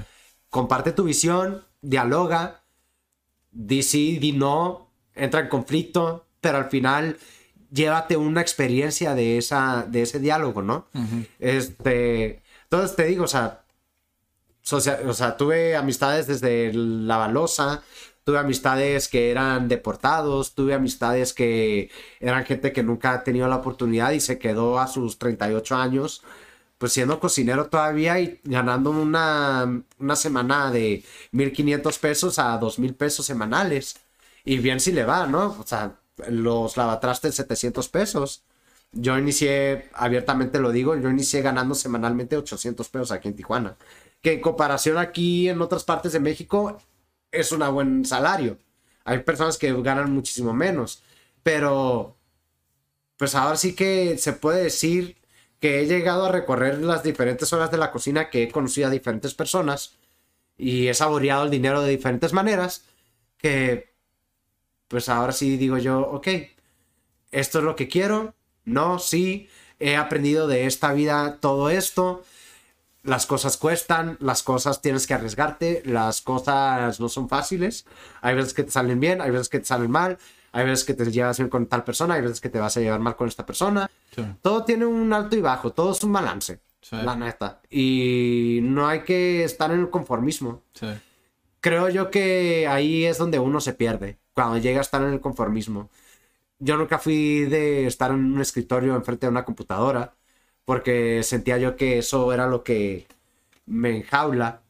Comparte 0.51 0.93
tu 0.93 1.05
visión, 1.05 1.65
dialoga, 1.83 2.63
di 3.53 3.83
sí, 3.83 4.19
di 4.19 4.33
no, 4.33 4.91
entra 5.15 5.41
en 5.41 5.49
conflicto, 5.49 6.27
pero 6.41 6.59
al 6.59 6.69
final 6.71 7.17
llévate 7.73 8.17
una 8.17 8.41
experiencia 8.41 9.15
de, 9.15 9.39
esa, 9.39 9.87
de 9.89 10.03
ese 10.03 10.19
diálogo, 10.21 10.63
¿no? 10.63 10.87
Este, 11.39 12.43
entonces 12.65 12.97
te 12.97 13.05
digo, 13.07 13.25
o 13.25 13.29
sea, 13.29 13.65
socia- 14.63 15.01
o 15.07 15.13
sea, 15.15 15.37
tuve 15.37 15.77
amistades 15.77 16.27
desde 16.27 16.73
la 16.73 17.17
balosa, 17.17 17.83
tuve 18.25 18.39
amistades 18.39 19.09
que 19.09 19.31
eran 19.31 19.69
deportados, 19.69 20.55
tuve 20.55 20.75
amistades 20.75 21.33
que 21.33 21.91
eran 22.21 22.45
gente 22.45 22.73
que 22.73 22.83
nunca 22.83 23.13
ha 23.13 23.25
tenido 23.25 23.49
la 23.49 23.57
oportunidad 23.57 24.13
y 24.13 24.21
se 24.21 24.39
quedó 24.39 24.79
a 24.79 24.87
sus 24.87 25.19
38 25.19 25.77
años, 25.77 26.23
pues 26.79 26.93
siendo 26.93 27.21
cocinero 27.21 27.67
todavía 27.67 28.19
y 28.21 28.41
ganando 28.45 28.91
una, 28.91 29.83
una 29.99 30.17
semana 30.17 30.71
de 30.71 31.05
1.500 31.33 31.99
pesos 31.99 32.39
a 32.39 32.57
2.000 32.59 32.95
pesos 32.95 33.27
semanales. 33.27 33.97
Y 34.45 34.59
bien 34.59 34.81
si 34.81 34.91
le 34.93 35.05
va, 35.05 35.27
¿no? 35.27 35.57
O 35.61 35.67
sea, 35.67 35.95
los 36.29 36.77
lavatrastes 36.77 37.35
700 37.35 37.89
pesos. 37.89 38.45
Yo 38.93 39.19
inicié, 39.19 39.89
abiertamente 39.95 40.61
lo 40.61 40.71
digo, 40.71 40.97
yo 40.97 41.11
inicié 41.11 41.43
ganando 41.43 41.75
semanalmente 41.75 42.37
800 42.37 42.89
pesos 42.89 43.13
aquí 43.13 43.29
en 43.29 43.37
Tijuana. 43.37 43.77
Que 44.21 44.35
en 44.35 44.41
comparación 44.41 44.99
aquí 44.99 45.49
en 45.49 45.63
otras 45.63 45.85
partes 45.85 46.13
de 46.13 46.21
México 46.21 46.79
es 47.31 47.53
un 47.53 47.61
buen 47.73 48.05
salario. 48.05 48.59
Hay 49.05 49.21
personas 49.21 49.59
que 49.59 49.73
ganan 49.83 50.13
muchísimo 50.13 50.53
menos. 50.53 51.03
Pero, 51.43 52.17
pues 53.17 53.35
ahora 53.35 53.57
sí 53.57 53.75
que 53.75 54.19
se 54.19 54.33
puede 54.33 54.65
decir 54.65 55.17
que 55.61 55.81
he 55.81 55.87
llegado 55.87 56.27
a 56.27 56.33
recorrer 56.33 56.79
las 56.83 57.03
diferentes 57.03 57.49
zonas 57.49 57.71
de 57.71 57.79
la 57.79 57.93
cocina, 57.93 58.31
que 58.31 58.45
he 58.45 58.51
conocido 58.51 58.89
a 58.89 58.91
diferentes 58.91 59.35
personas 59.35 59.97
y 60.59 60.89
he 60.89 60.95
saboreado 60.95 61.45
el 61.45 61.51
dinero 61.51 61.83
de 61.83 61.91
diferentes 61.91 62.33
maneras, 62.33 62.85
que 63.39 63.92
pues 64.93 65.09
ahora 65.09 65.33
sí 65.33 65.57
digo 65.57 65.79
yo, 65.79 66.01
ok, 66.01 66.29
esto 67.31 67.59
es 67.61 67.65
lo 67.65 67.75
que 67.77 67.89
quiero, 67.89 68.35
no, 68.67 68.99
sí, 68.99 69.49
he 69.81 69.97
aprendido 69.97 70.47
de 70.47 70.67
esta 70.67 70.93
vida 70.93 71.39
todo 71.41 71.71
esto, 71.71 72.23
las 73.03 73.25
cosas 73.25 73.57
cuestan, 73.57 74.19
las 74.21 74.43
cosas 74.43 74.83
tienes 74.83 75.07
que 75.07 75.15
arriesgarte, 75.15 75.83
las 75.87 76.21
cosas 76.21 77.01
no 77.01 77.09
son 77.09 77.31
fáciles, 77.31 77.87
hay 78.21 78.35
veces 78.37 78.53
que 78.53 78.65
te 78.65 78.71
salen 78.71 79.01
bien, 79.01 79.23
hay 79.23 79.31
veces 79.31 79.49
que 79.49 79.61
te 79.61 79.65
salen 79.65 79.91
mal, 79.91 80.19
hay 80.53 80.67
veces 80.67 80.85
que 80.85 80.93
te 80.93 81.11
llevas 81.11 81.39
bien 81.39 81.49
con 81.49 81.67
tal 81.67 81.85
persona, 81.85 82.15
hay 82.15 82.21
veces 82.21 82.43
que 82.43 82.51
te 82.51 82.61
vas 82.61 82.77
a 82.77 82.81
llevar 82.81 83.01
mal 83.01 83.17
con 83.17 83.27
esta 83.29 83.47
persona. 83.47 83.91
Sí. 84.15 84.23
Todo 84.43 84.63
tiene 84.65 84.85
un 84.85 85.11
alto 85.15 85.35
y 85.35 85.41
bajo, 85.41 85.73
todo 85.73 85.93
es 85.93 86.05
un 86.05 86.13
balance, 86.13 86.61
Sí. 86.83 86.97
la 87.03 87.17
neta. 87.17 87.63
Y 87.71 88.59
no 88.63 88.87
hay 88.87 89.05
que 89.05 89.43
estar 89.45 89.71
en 89.71 89.81
el 89.81 89.89
conformismo. 89.91 90.63
Sí. 90.75 90.89
Creo 91.61 91.89
yo 91.89 92.11
que 92.11 92.67
ahí 92.69 93.07
es 93.07 93.17
donde 93.19 93.39
uno 93.39 93.61
se 93.63 93.73
pierde, 93.73 94.19
cuando 94.35 94.59
llega 94.59 94.79
a 94.79 94.83
estar 94.83 95.03
en 95.03 95.13
el 95.13 95.21
conformismo. 95.21 95.91
Yo 96.59 96.77
nunca 96.77 96.99
fui 96.99 97.45
de 97.47 97.87
estar 97.87 98.11
en 98.13 98.19
un 98.35 98.41
escritorio 98.41 98.95
enfrente 98.97 99.27
de 99.27 99.31
una 99.33 99.45
computadora, 99.45 100.15
porque 100.65 101.23
sentía 101.25 101.59
yo 101.59 101.77
que 101.77 101.99
eso 101.99 102.33
era 102.33 102.47
lo 102.49 102.65
que 102.65 103.07
me 103.67 103.97
enjaula. 103.99 104.63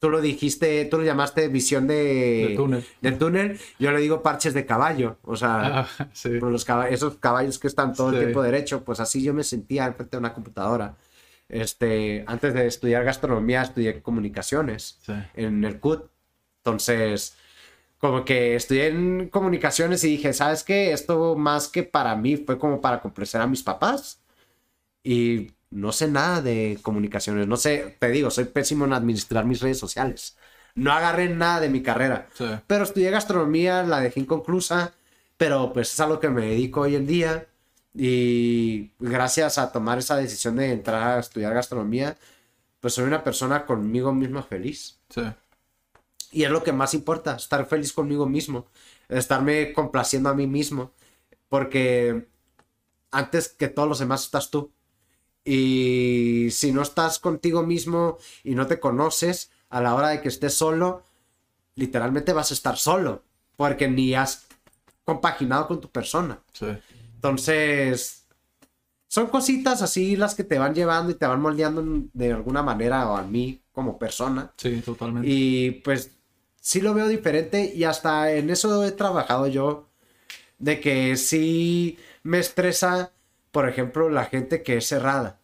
Tú 0.00 0.10
lo 0.10 0.20
dijiste, 0.20 0.84
tú 0.84 0.98
lo 0.98 1.04
llamaste 1.04 1.48
visión 1.48 1.86
de, 1.88 2.46
De 2.50 2.54
túnel. 2.56 2.84
de 3.00 3.12
túnel, 3.12 3.60
Yo 3.78 3.90
le 3.90 3.98
digo 4.00 4.22
parches 4.22 4.54
de 4.54 4.66
caballo. 4.66 5.18
O 5.24 5.34
sea, 5.34 5.80
Ah, 5.80 5.88
sí. 6.12 6.28
los 6.38 6.66
esos 6.90 7.16
caballos 7.16 7.58
que 7.58 7.66
están 7.68 7.94
todo 7.94 8.10
el 8.10 8.14
Sí. 8.16 8.20
tiempo 8.20 8.42
derecho, 8.42 8.84
pues 8.84 9.00
así 9.00 9.22
yo 9.22 9.34
me 9.34 9.42
sentía 9.44 9.86
enfrente 9.86 10.16
de 10.16 10.18
una 10.20 10.34
computadora. 10.34 10.94
Este, 11.48 12.24
antes 12.26 12.52
de 12.54 12.66
estudiar 12.66 13.04
gastronomía, 13.04 13.62
estudié 13.62 14.02
comunicaciones 14.02 14.98
Sí. 15.02 15.12
en 15.34 15.64
el 15.64 15.80
CUT. 15.80 16.10
Entonces, 16.58 17.34
como 17.98 18.24
que 18.24 18.54
estudié 18.54 18.88
en 18.88 19.28
comunicaciones 19.28 20.04
y 20.04 20.08
dije, 20.08 20.32
¿sabes 20.32 20.62
qué? 20.62 20.92
Esto 20.92 21.34
más 21.36 21.68
que 21.68 21.82
para 21.82 22.14
mí 22.16 22.36
fue 22.36 22.58
como 22.58 22.80
para 22.80 23.00
complacer 23.00 23.40
a 23.40 23.46
mis 23.46 23.62
papás. 23.62 24.20
Y 25.02 25.52
no 25.70 25.92
sé 25.92 26.08
nada 26.08 26.40
de 26.40 26.78
comunicaciones. 26.82 27.46
No 27.46 27.56
sé, 27.56 27.96
te 27.98 28.08
digo, 28.10 28.30
soy 28.30 28.44
pésimo 28.44 28.84
en 28.84 28.92
administrar 28.92 29.44
mis 29.44 29.60
redes 29.60 29.78
sociales. 29.78 30.36
No 30.74 30.92
agarré 30.92 31.28
nada 31.28 31.60
de 31.60 31.68
mi 31.68 31.82
carrera. 31.82 32.28
Sí. 32.34 32.46
Pero 32.66 32.84
estudié 32.84 33.10
gastronomía, 33.10 33.82
la 33.82 34.00
dejé 34.00 34.20
inconclusa, 34.20 34.92
pero 35.36 35.72
pues 35.72 35.92
es 35.92 36.00
a 36.00 36.06
lo 36.06 36.20
que 36.20 36.30
me 36.30 36.46
dedico 36.46 36.82
hoy 36.82 36.94
en 36.94 37.06
día. 37.06 37.46
Y 37.94 38.92
gracias 39.00 39.58
a 39.58 39.72
tomar 39.72 39.98
esa 39.98 40.16
decisión 40.16 40.56
de 40.56 40.70
entrar 40.72 41.16
a 41.16 41.20
estudiar 41.20 41.52
gastronomía, 41.52 42.16
pues 42.80 42.94
soy 42.94 43.06
una 43.06 43.24
persona 43.24 43.66
conmigo 43.66 44.12
mismo 44.12 44.40
feliz. 44.44 45.00
Sí. 45.08 45.22
Y 46.30 46.44
es 46.44 46.50
lo 46.50 46.62
que 46.62 46.72
más 46.72 46.94
importa, 46.94 47.36
estar 47.36 47.66
feliz 47.66 47.92
conmigo 47.92 48.26
mismo, 48.26 48.66
estarme 49.08 49.72
complaciendo 49.72 50.28
a 50.28 50.34
mí 50.34 50.46
mismo, 50.46 50.92
porque 51.48 52.28
antes 53.10 53.48
que 53.48 53.68
todos 53.68 53.88
los 53.88 53.98
demás 53.98 54.24
estás 54.24 54.50
tú. 54.50 54.70
Y 55.44 56.48
si 56.50 56.72
no 56.72 56.82
estás 56.82 57.18
contigo 57.18 57.62
mismo 57.62 58.18
y 58.44 58.54
no 58.54 58.66
te 58.66 58.78
conoces, 58.78 59.50
a 59.70 59.80
la 59.80 59.94
hora 59.94 60.08
de 60.08 60.20
que 60.20 60.28
estés 60.28 60.54
solo, 60.54 61.02
literalmente 61.74 62.32
vas 62.32 62.50
a 62.50 62.54
estar 62.54 62.76
solo, 62.76 63.22
porque 63.56 63.88
ni 63.88 64.14
has 64.14 64.46
compaginado 65.04 65.66
con 65.66 65.80
tu 65.80 65.90
persona. 65.90 66.40
Sí. 66.52 66.66
Entonces, 67.14 68.26
son 69.08 69.28
cositas 69.28 69.80
así 69.80 70.16
las 70.16 70.34
que 70.34 70.44
te 70.44 70.58
van 70.58 70.74
llevando 70.74 71.10
y 71.10 71.14
te 71.14 71.26
van 71.26 71.40
moldeando 71.40 72.08
de 72.12 72.32
alguna 72.32 72.62
manera 72.62 73.08
o 73.10 73.16
a 73.16 73.22
mí 73.22 73.62
como 73.72 73.98
persona. 73.98 74.52
Sí, 74.56 74.82
totalmente. 74.82 75.28
Y 75.28 75.70
pues 75.70 76.17
sí 76.68 76.82
lo 76.82 76.92
veo 76.92 77.08
diferente 77.08 77.72
y 77.74 77.84
hasta 77.84 78.32
en 78.32 78.50
eso 78.50 78.84
he 78.84 78.92
trabajado 78.92 79.46
yo. 79.46 79.88
De 80.58 80.80
que 80.80 81.16
sí 81.16 81.98
me 82.22 82.38
estresa, 82.40 83.12
por 83.52 83.68
ejemplo, 83.68 84.10
la 84.10 84.26
gente 84.26 84.62
que 84.62 84.76
es 84.76 84.86
cerrada. 84.86 85.40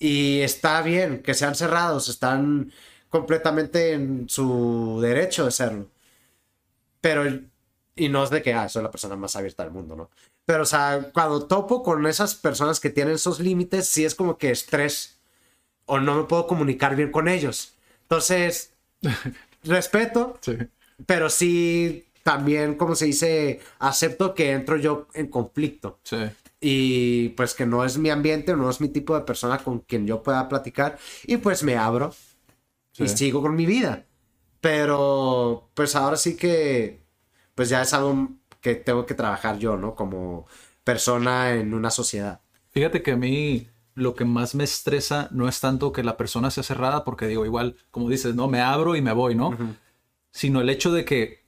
Y 0.00 0.40
está 0.40 0.82
bien 0.82 1.22
que 1.22 1.34
sean 1.34 1.54
cerrados, 1.54 2.08
están 2.08 2.72
completamente 3.08 3.92
en 3.92 4.28
su 4.28 5.00
derecho 5.00 5.44
de 5.44 5.52
serlo. 5.52 5.90
Pero, 7.00 7.24
y 7.94 8.08
no 8.08 8.24
es 8.24 8.30
de 8.30 8.42
que, 8.42 8.52
ah, 8.54 8.68
soy 8.68 8.82
la 8.82 8.90
persona 8.90 9.16
más 9.16 9.36
abierta 9.36 9.62
del 9.64 9.72
mundo, 9.72 9.94
¿no? 9.94 10.10
Pero, 10.44 10.64
o 10.64 10.66
sea, 10.66 11.10
cuando 11.14 11.46
topo 11.46 11.82
con 11.84 12.04
esas 12.06 12.34
personas 12.34 12.80
que 12.80 12.90
tienen 12.90 13.14
esos 13.14 13.38
límites, 13.38 13.88
sí 13.88 14.04
es 14.04 14.14
como 14.16 14.38
que 14.38 14.50
estrés 14.50 15.20
o 15.86 16.00
no 16.00 16.16
me 16.16 16.24
puedo 16.24 16.48
comunicar 16.48 16.96
bien 16.96 17.12
con 17.12 17.28
ellos. 17.28 17.74
Entonces, 18.02 18.74
respeto, 19.64 20.38
Sí. 20.40 20.56
pero 21.06 21.28
sí 21.30 22.06
también, 22.22 22.74
como 22.76 22.94
se 22.94 23.06
dice, 23.06 23.60
acepto 23.78 24.34
que 24.34 24.52
entro 24.52 24.76
yo 24.76 25.08
en 25.14 25.26
conflicto 25.28 25.98
Sí. 26.04 26.18
y 26.60 27.28
pues 27.30 27.54
que 27.54 27.66
no 27.66 27.84
es 27.84 27.98
mi 27.98 28.10
ambiente, 28.10 28.54
no 28.56 28.70
es 28.70 28.80
mi 28.80 28.88
tipo 28.88 29.14
de 29.16 29.24
persona 29.24 29.58
con 29.58 29.80
quien 29.80 30.06
yo 30.06 30.22
pueda 30.22 30.48
platicar 30.48 30.98
y 31.26 31.36
pues 31.38 31.62
me 31.64 31.76
abro 31.76 32.14
y 32.98 33.08
Sí. 33.08 33.16
sigo 33.16 33.42
con 33.42 33.56
mi 33.56 33.66
vida. 33.66 34.06
Pero 34.60 35.68
pues 35.74 35.96
ahora 35.96 36.16
sí 36.16 36.36
que 36.36 37.02
pues 37.56 37.68
ya 37.68 37.82
es 37.82 37.92
algo 37.92 38.28
que 38.60 38.76
tengo 38.76 39.04
que 39.06 39.14
trabajar 39.14 39.58
yo, 39.58 39.76
¿no? 39.76 39.94
Como 39.96 40.46
persona 40.84 41.54
en 41.54 41.74
una 41.74 41.90
sociedad. 41.90 42.40
Fíjate 42.70 43.02
que 43.02 43.10
a 43.12 43.16
mí 43.16 43.68
lo 43.94 44.14
que 44.14 44.24
más 44.24 44.54
me 44.54 44.64
estresa 44.64 45.28
no 45.32 45.48
es 45.48 45.60
tanto 45.60 45.92
que 45.92 46.02
la 46.02 46.16
persona 46.16 46.50
sea 46.50 46.62
cerrada, 46.62 47.04
porque 47.04 47.26
digo, 47.26 47.44
igual, 47.44 47.76
como 47.90 48.08
dices, 48.08 48.34
no, 48.34 48.48
me 48.48 48.60
abro 48.60 48.96
y 48.96 49.02
me 49.02 49.12
voy, 49.12 49.34
¿no? 49.34 49.56
Sino 50.30 50.60
el 50.60 50.70
hecho 50.70 50.92
de 50.92 51.04
que 51.04 51.42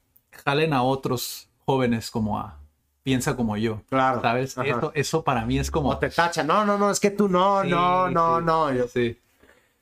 jalen 0.44 0.72
a 0.74 0.82
otros 0.82 1.48
jóvenes 1.64 2.10
como 2.10 2.38
a 2.38 2.58
piensa 3.02 3.36
como 3.36 3.56
yo. 3.56 3.82
Claro. 3.88 4.20
¿Sabes? 4.22 4.56
Eso, 4.58 4.92
eso 4.94 5.24
para 5.24 5.44
mí 5.44 5.58
es 5.58 5.70
como. 5.70 5.90
O 5.90 5.98
te 5.98 6.08
tachan, 6.10 6.46
no, 6.46 6.64
no, 6.64 6.78
no, 6.78 6.90
es 6.90 7.00
que 7.00 7.10
tú 7.10 7.28
no, 7.28 7.62
Sí, 7.62 7.68
no, 7.68 8.08
no, 8.10 8.38
sí, 8.38 8.44
no. 8.44 8.72
Yo- 8.72 8.88
Sí. 8.88 9.18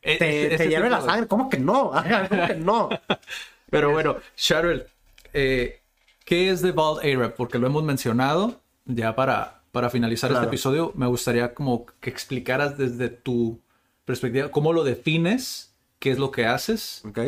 E- 0.04 0.16
te 0.16 0.56
te 0.56 0.68
hierve 0.68 0.88
tipo 0.88 0.96
la 0.96 1.00
de- 1.00 1.06
sangre, 1.08 1.26
¿cómo 1.28 1.48
que 1.48 1.58
no? 1.58 1.92
¿Cómo 2.28 2.46
que 2.48 2.54
no? 2.56 2.88
Pero 3.70 3.92
bueno, 3.92 4.16
Cheryl, 4.36 4.84
eh, 5.32 5.80
¿qué 6.24 6.50
es 6.50 6.60
The 6.62 6.72
Bald 6.72 6.98
Arab? 7.06 7.34
Porque 7.36 7.58
lo 7.58 7.66
hemos 7.68 7.82
mencionado 7.84 8.60
ya 8.84 9.14
para, 9.14 9.61
para 9.72 9.90
finalizar 9.90 10.30
Claro. 10.30 10.44
este 10.44 10.54
episodio. 10.54 10.92
Me 10.94 11.06
gustaría 11.06 11.54
como 11.54 11.86
que 12.00 12.10
explicaras 12.10 12.78
desde 12.78 13.08
tu 13.08 13.58
perspectiva 14.04 14.50
cómo 14.50 14.72
lo 14.72 14.84
defines, 14.84 15.74
qué 15.98 16.10
es 16.12 16.18
lo 16.18 16.30
que 16.30 16.46
haces. 16.46 17.02
Ok. 17.04 17.18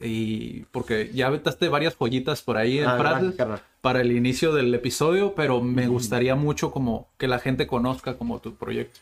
Y 0.00 0.62
porque 0.72 1.10
ya 1.12 1.26
aventaste 1.26 1.68
varias 1.68 1.94
joyitas 1.94 2.40
por 2.42 2.56
ahí 2.56 2.78
en 2.78 2.88
Ah, 2.88 2.96
frases 2.98 3.34
para 3.82 4.00
el 4.00 4.12
inicio 4.12 4.54
del 4.54 4.74
episodio, 4.74 5.34
pero 5.34 5.60
me 5.60 5.88
gustaría 5.88 6.34
mucho 6.36 6.70
como 6.72 7.08
que 7.18 7.28
la 7.28 7.38
gente 7.38 7.66
conozca 7.66 8.16
como 8.16 8.40
tu 8.40 8.54
proyecto. 8.54 9.00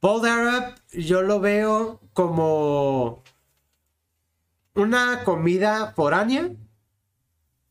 Bold 0.00 0.24
Arab 0.24 0.74
yo 0.92 1.20
lo 1.20 1.40
veo 1.40 2.00
como 2.14 3.22
una 4.74 5.22
comida 5.24 5.92
foránea 5.94 6.48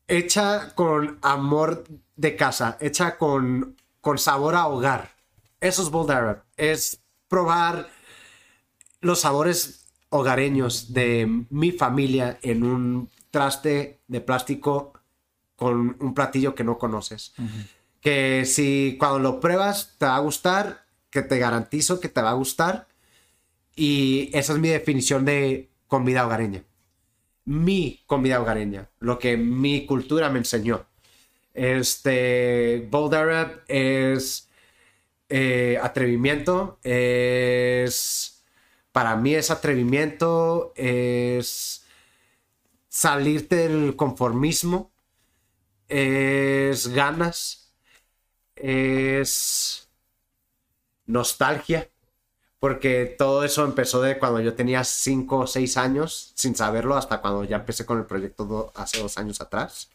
hecha 0.06 0.72
con 0.74 1.18
amor 1.22 1.84
de 2.16 2.36
casa, 2.36 2.76
hecha 2.80 3.16
con, 3.18 3.76
con 4.00 4.18
sabor 4.18 4.54
a 4.54 4.66
hogar. 4.66 5.10
Eso 5.60 5.82
es 5.82 5.90
Bold 5.90 6.10
Arab. 6.10 6.44
Es 6.56 7.00
probar 7.28 7.88
los 9.00 9.20
sabores 9.20 9.86
hogareños 10.08 10.92
de 10.92 11.46
mi 11.50 11.72
familia 11.72 12.38
en 12.42 12.64
un 12.64 13.10
traste 13.30 14.00
de 14.08 14.20
plástico 14.20 14.92
con 15.56 15.96
un 16.00 16.14
platillo 16.14 16.54
que 16.54 16.64
no 16.64 16.78
conoces. 16.78 17.34
Que 18.00 18.44
si 18.46 18.96
cuando 18.98 19.18
lo 19.18 19.40
pruebas 19.40 19.96
te 19.98 20.06
va 20.06 20.16
a 20.16 20.20
gustar, 20.20 20.86
que 21.10 21.22
te 21.22 21.38
garantizo 21.38 22.00
que 22.00 22.08
te 22.08 22.22
va 22.22 22.30
a 22.30 22.34
gustar. 22.34 22.88
Y 23.76 24.30
esa 24.32 24.54
es 24.54 24.58
mi 24.58 24.68
definición 24.68 25.24
de 25.24 25.70
comida 25.86 26.26
hogareña. 26.26 26.64
Mi 27.44 28.02
comida 28.06 28.40
hogareña, 28.40 28.88
lo 29.00 29.18
que 29.18 29.36
mi 29.36 29.86
cultura 29.86 30.30
me 30.30 30.38
enseñó. 30.38 30.86
Este, 31.60 32.88
Bold 32.90 33.12
Arab 33.12 33.60
es 33.68 34.48
eh, 35.28 35.78
atrevimiento, 35.82 36.78
es, 36.82 38.42
para 38.92 39.14
mí 39.16 39.34
es 39.34 39.50
atrevimiento, 39.50 40.72
es 40.74 41.84
salirte 42.88 43.56
del 43.68 43.94
conformismo, 43.94 44.90
es 45.86 46.88
ganas, 46.88 47.74
es 48.56 49.90
nostalgia, 51.04 51.90
porque 52.58 53.04
todo 53.18 53.44
eso 53.44 53.66
empezó 53.66 54.00
de 54.00 54.18
cuando 54.18 54.40
yo 54.40 54.54
tenía 54.54 54.82
5 54.82 55.36
o 55.40 55.46
6 55.46 55.76
años, 55.76 56.32
sin 56.36 56.56
saberlo, 56.56 56.96
hasta 56.96 57.20
cuando 57.20 57.44
ya 57.44 57.56
empecé 57.56 57.84
con 57.84 57.98
el 57.98 58.06
proyecto 58.06 58.72
hace 58.74 59.02
dos 59.02 59.18
años 59.18 59.42
atrás. 59.42 59.90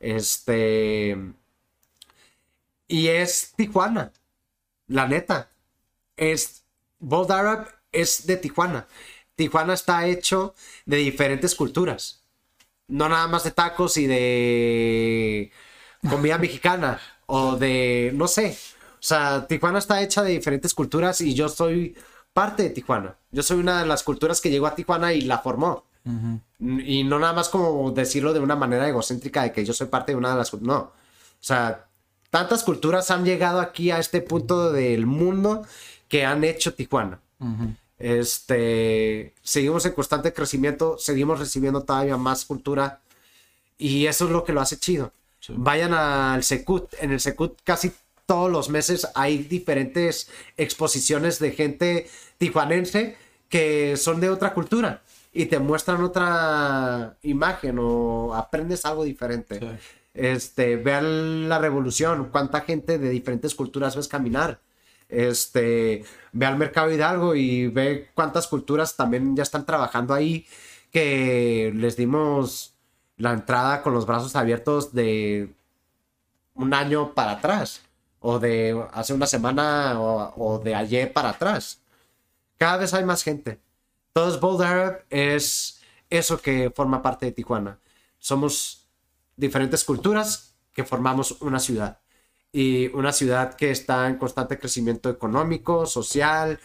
Este. 0.00 1.16
Y 2.88 3.08
es 3.08 3.52
Tijuana, 3.56 4.12
la 4.88 5.06
neta. 5.06 5.50
Es. 6.16 6.64
Bold 6.98 7.30
Arab 7.30 7.68
es 7.92 8.26
de 8.26 8.36
Tijuana. 8.36 8.86
Tijuana 9.36 9.74
está 9.74 10.06
hecho 10.06 10.54
de 10.84 10.98
diferentes 10.98 11.54
culturas. 11.54 12.22
No 12.88 13.08
nada 13.08 13.28
más 13.28 13.44
de 13.44 13.52
tacos 13.52 13.96
y 13.96 14.06
de 14.06 15.52
comida 16.08 16.36
mexicana 16.38 17.00
o 17.26 17.56
de, 17.56 18.10
no 18.14 18.28
sé. 18.28 18.58
O 18.94 19.02
sea, 19.02 19.46
Tijuana 19.46 19.78
está 19.78 20.02
hecha 20.02 20.22
de 20.22 20.32
diferentes 20.32 20.74
culturas 20.74 21.20
y 21.20 21.34
yo 21.34 21.48
soy 21.48 21.96
parte 22.32 22.64
de 22.64 22.70
Tijuana. 22.70 23.16
Yo 23.30 23.42
soy 23.42 23.58
una 23.58 23.80
de 23.80 23.86
las 23.86 24.02
culturas 24.02 24.40
que 24.40 24.50
llegó 24.50 24.66
a 24.66 24.74
Tijuana 24.74 25.12
y 25.14 25.22
la 25.22 25.38
formó. 25.38 25.86
Y 26.60 27.04
no 27.04 27.18
nada 27.18 27.32
más 27.32 27.48
como 27.48 27.90
decirlo 27.92 28.32
de 28.32 28.40
una 28.40 28.54
manera 28.56 28.86
egocéntrica 28.88 29.42
de 29.42 29.52
que 29.52 29.64
yo 29.64 29.72
soy 29.72 29.86
parte 29.86 30.12
de 30.12 30.16
una 30.16 30.30
de 30.32 30.36
las... 30.36 30.52
cul- 30.52 30.60
No. 30.60 30.76
O 30.78 30.92
sea, 31.40 31.86
tantas 32.28 32.62
culturas 32.64 33.10
han 33.10 33.24
llegado 33.24 33.60
aquí 33.60 33.90
a 33.90 33.98
este 33.98 34.20
punto 34.20 34.70
del 34.72 35.06
mundo 35.06 35.64
que 36.08 36.24
han 36.26 36.44
hecho 36.44 36.74
Tijuana. 36.74 37.18
Este, 37.98 39.34
seguimos 39.42 39.84
en 39.86 39.92
constante 39.92 40.32
crecimiento, 40.32 40.98
seguimos 40.98 41.38
recibiendo 41.38 41.82
todavía 41.82 42.16
más 42.16 42.44
cultura 42.44 43.00
y 43.78 44.06
eso 44.06 44.26
es 44.26 44.30
lo 44.30 44.44
que 44.44 44.52
lo 44.52 44.60
hace 44.60 44.78
chido. 44.78 45.12
Vayan 45.56 45.94
al 45.94 46.42
Secut, 46.44 46.92
en 47.00 47.12
el 47.12 47.20
Secut 47.20 47.58
casi 47.64 47.92
todos 48.26 48.50
los 48.50 48.68
meses 48.68 49.08
hay 49.14 49.38
diferentes 49.38 50.28
exposiciones 50.56 51.38
de 51.38 51.52
gente 51.52 52.10
tijuanense 52.38 53.16
que 53.48 53.96
son 53.96 54.20
de 54.20 54.28
otra 54.30 54.52
cultura 54.54 55.02
y 55.32 55.46
te 55.46 55.58
muestran 55.58 56.02
otra 56.02 57.16
imagen 57.22 57.78
o 57.78 58.34
aprendes 58.34 58.84
algo 58.84 59.04
diferente. 59.04 59.58
Sí. 59.58 59.66
Este, 60.12 60.76
vean 60.76 61.48
la 61.48 61.58
revolución, 61.58 62.30
cuánta 62.32 62.62
gente 62.62 62.98
de 62.98 63.10
diferentes 63.10 63.54
culturas 63.54 63.96
ves 63.96 64.08
caminar. 64.08 64.60
Este, 65.08 66.04
ve 66.32 66.46
al 66.46 66.56
Mercado 66.56 66.90
Hidalgo 66.90 67.34
y 67.34 67.68
ve 67.68 68.10
cuántas 68.14 68.46
culturas 68.48 68.96
también 68.96 69.36
ya 69.36 69.42
están 69.42 69.66
trabajando 69.66 70.14
ahí, 70.14 70.46
que 70.92 71.72
les 71.74 71.96
dimos 71.96 72.74
la 73.16 73.32
entrada 73.32 73.82
con 73.82 73.92
los 73.92 74.06
brazos 74.06 74.34
abiertos 74.36 74.92
de 74.92 75.52
un 76.54 76.74
año 76.74 77.14
para 77.14 77.32
atrás, 77.32 77.82
o 78.20 78.38
de 78.38 78.84
hace 78.92 79.14
una 79.14 79.26
semana, 79.26 80.00
o, 80.00 80.34
o 80.36 80.58
de 80.58 80.74
ayer 80.74 81.12
para 81.12 81.30
atrás. 81.30 81.80
Cada 82.58 82.78
vez 82.78 82.94
hay 82.94 83.04
más 83.04 83.22
gente. 83.22 83.58
Todos 84.12 84.40
Bold 84.40 84.62
Arab 84.62 85.04
es 85.10 85.80
eso 86.08 86.40
que 86.40 86.70
forma 86.70 87.02
parte 87.02 87.26
de 87.26 87.32
Tijuana. 87.32 87.78
Somos 88.18 88.88
diferentes 89.36 89.84
culturas 89.84 90.56
que 90.72 90.84
formamos 90.84 91.40
una 91.40 91.60
ciudad. 91.60 92.00
Y 92.52 92.88
una 92.88 93.12
ciudad 93.12 93.54
que 93.54 93.70
está 93.70 94.08
en 94.08 94.16
constante 94.16 94.58
crecimiento 94.58 95.08
económico, 95.08 95.86
social, 95.86 96.58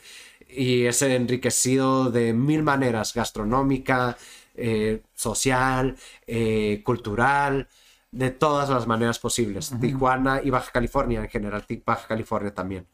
y 0.49 0.85
es 0.85 1.01
enriquecido 1.03 2.09
de 2.09 2.33
mil 2.33 2.63
maneras, 2.63 3.13
gastronómica, 3.13 4.17
eh, 4.55 5.03
social, 5.13 5.95
eh, 6.25 6.81
cultural, 6.83 7.67
de 8.11 8.31
todas 8.31 8.69
las 8.69 8.87
maneras 8.87 9.19
posibles. 9.19 9.73
Tijuana 9.79 10.41
y 10.43 10.49
Baja 10.49 10.71
California 10.71 11.19
en 11.19 11.29
general, 11.29 11.63
Baja 11.85 12.07
California 12.07 12.53
también. 12.53 12.87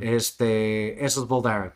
Este, 0.00 1.04
eso 1.04 1.22
es 1.22 1.28
Bold 1.28 1.46
Arab. 1.46 1.74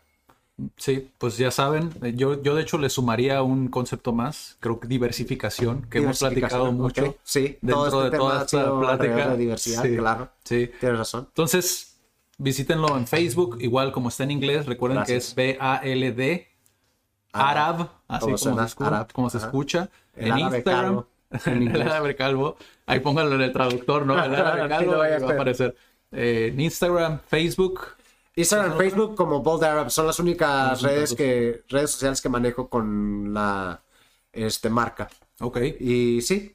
Sí, 0.79 1.11
pues 1.19 1.37
ya 1.37 1.51
saben, 1.51 1.91
eh, 2.03 2.15
yo, 2.17 2.43
yo 2.43 2.55
de 2.55 2.63
hecho 2.63 2.79
le 2.79 2.89
sumaría 2.89 3.43
un 3.43 3.69
concepto 3.69 4.13
más, 4.15 4.57
creo 4.61 4.81
que 4.81 4.89
diversificación, 4.89 5.83
que 5.91 5.99
hemos 5.99 6.19
platicado 6.19 6.73
Diversificación, 6.73 6.77
mucho 6.77 7.11
ok. 7.11 7.17
Sí, 7.25 7.59
dentro 7.61 7.91
todo 7.91 8.05
este 8.05 8.05
de 8.05 8.11
tema 8.11 8.19
toda 8.19 8.43
esta 8.45 8.81
plática. 8.81 9.29
de 9.29 9.37
diversidad, 9.37 9.83
Sí, 9.83 9.97
claro. 9.97 10.29
Sí. 10.45 10.71
Tienes 10.81 10.99
razón. 10.99 11.27
Entonces, 11.29 11.99
visítenlo 12.39 12.97
en 12.97 13.07
Facebook, 13.07 13.59
igual 13.61 13.93
como 13.93 14.09
está 14.09 14.25
en 14.25 14.31
inglés, 14.31 14.65
recuerden 14.65 15.05
que 15.05 15.13
Gracias. 15.13 15.29
es 15.31 15.35
B-A-L-D, 15.35 16.49
Arab, 17.33 17.91
así 18.09 18.25
Como 18.25 18.39
suena, 18.39 18.67
se, 18.69 18.83
Arab, 18.83 19.13
como 19.13 19.29
se 19.29 19.39
escucha. 19.39 19.91
El 20.15 20.29
en 20.29 20.33
árabe 20.33 20.57
Instagram, 20.57 20.95
caro. 20.95 21.09
el 21.47 21.83
árabe 21.83 22.17
calvo. 22.17 22.57
Ahí 22.87 23.01
pónganlo 23.01 23.35
en 23.35 23.43
el 23.43 23.53
traductor, 23.53 24.07
¿no? 24.07 24.15
El 24.15 24.35
árabe 24.35 24.69
calvo 24.71 24.93
y 24.93 24.97
va 24.97 25.31
a 25.31 25.33
aparecer. 25.35 25.77
Eh, 26.13 26.51
en 26.53 26.61
Instagram, 26.61 27.21
Facebook. 27.27 27.96
Instagram, 28.37 28.77
Facebook 28.77 29.15
como 29.15 29.43
Bold 29.43 29.65
Arab 29.65 29.91
son 29.91 30.07
las 30.07 30.19
únicas 30.19 30.83
redes 30.83 31.15
que 31.15 31.63
redes 31.69 31.91
sociales 31.91 32.21
que 32.21 32.29
manejo 32.29 32.69
con 32.69 33.33
la 33.33 33.81
este 34.31 34.69
marca. 34.69 35.09
Ok. 35.41 35.59
Y 35.81 36.21
sí, 36.21 36.55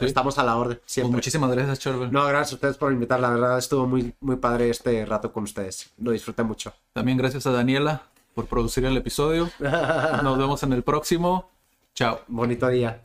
estamos 0.00 0.38
a 0.38 0.44
la 0.44 0.56
orden 0.56 0.80
Pues 0.84 1.08
muchísimas 1.08 1.50
gracias, 1.52 1.78
Charbel. 1.78 2.10
No, 2.10 2.26
gracias 2.26 2.52
a 2.52 2.54
ustedes 2.56 2.76
por 2.76 2.92
invitar. 2.92 3.20
La 3.20 3.30
verdad 3.30 3.58
estuvo 3.58 3.86
muy 3.86 4.12
muy 4.20 4.36
padre 4.36 4.70
este 4.70 5.06
rato 5.06 5.32
con 5.32 5.44
ustedes. 5.44 5.90
Lo 5.98 6.10
disfruté 6.10 6.42
mucho. 6.42 6.72
También 6.92 7.16
gracias 7.16 7.46
a 7.46 7.52
Daniela 7.52 8.02
por 8.34 8.46
producir 8.46 8.84
el 8.84 8.96
episodio. 8.96 9.48
Nos 9.60 10.36
vemos 10.36 10.62
en 10.64 10.72
el 10.72 10.82
próximo. 10.82 11.48
Chao. 11.94 12.20
Bonito 12.26 12.68
día. 12.68 13.04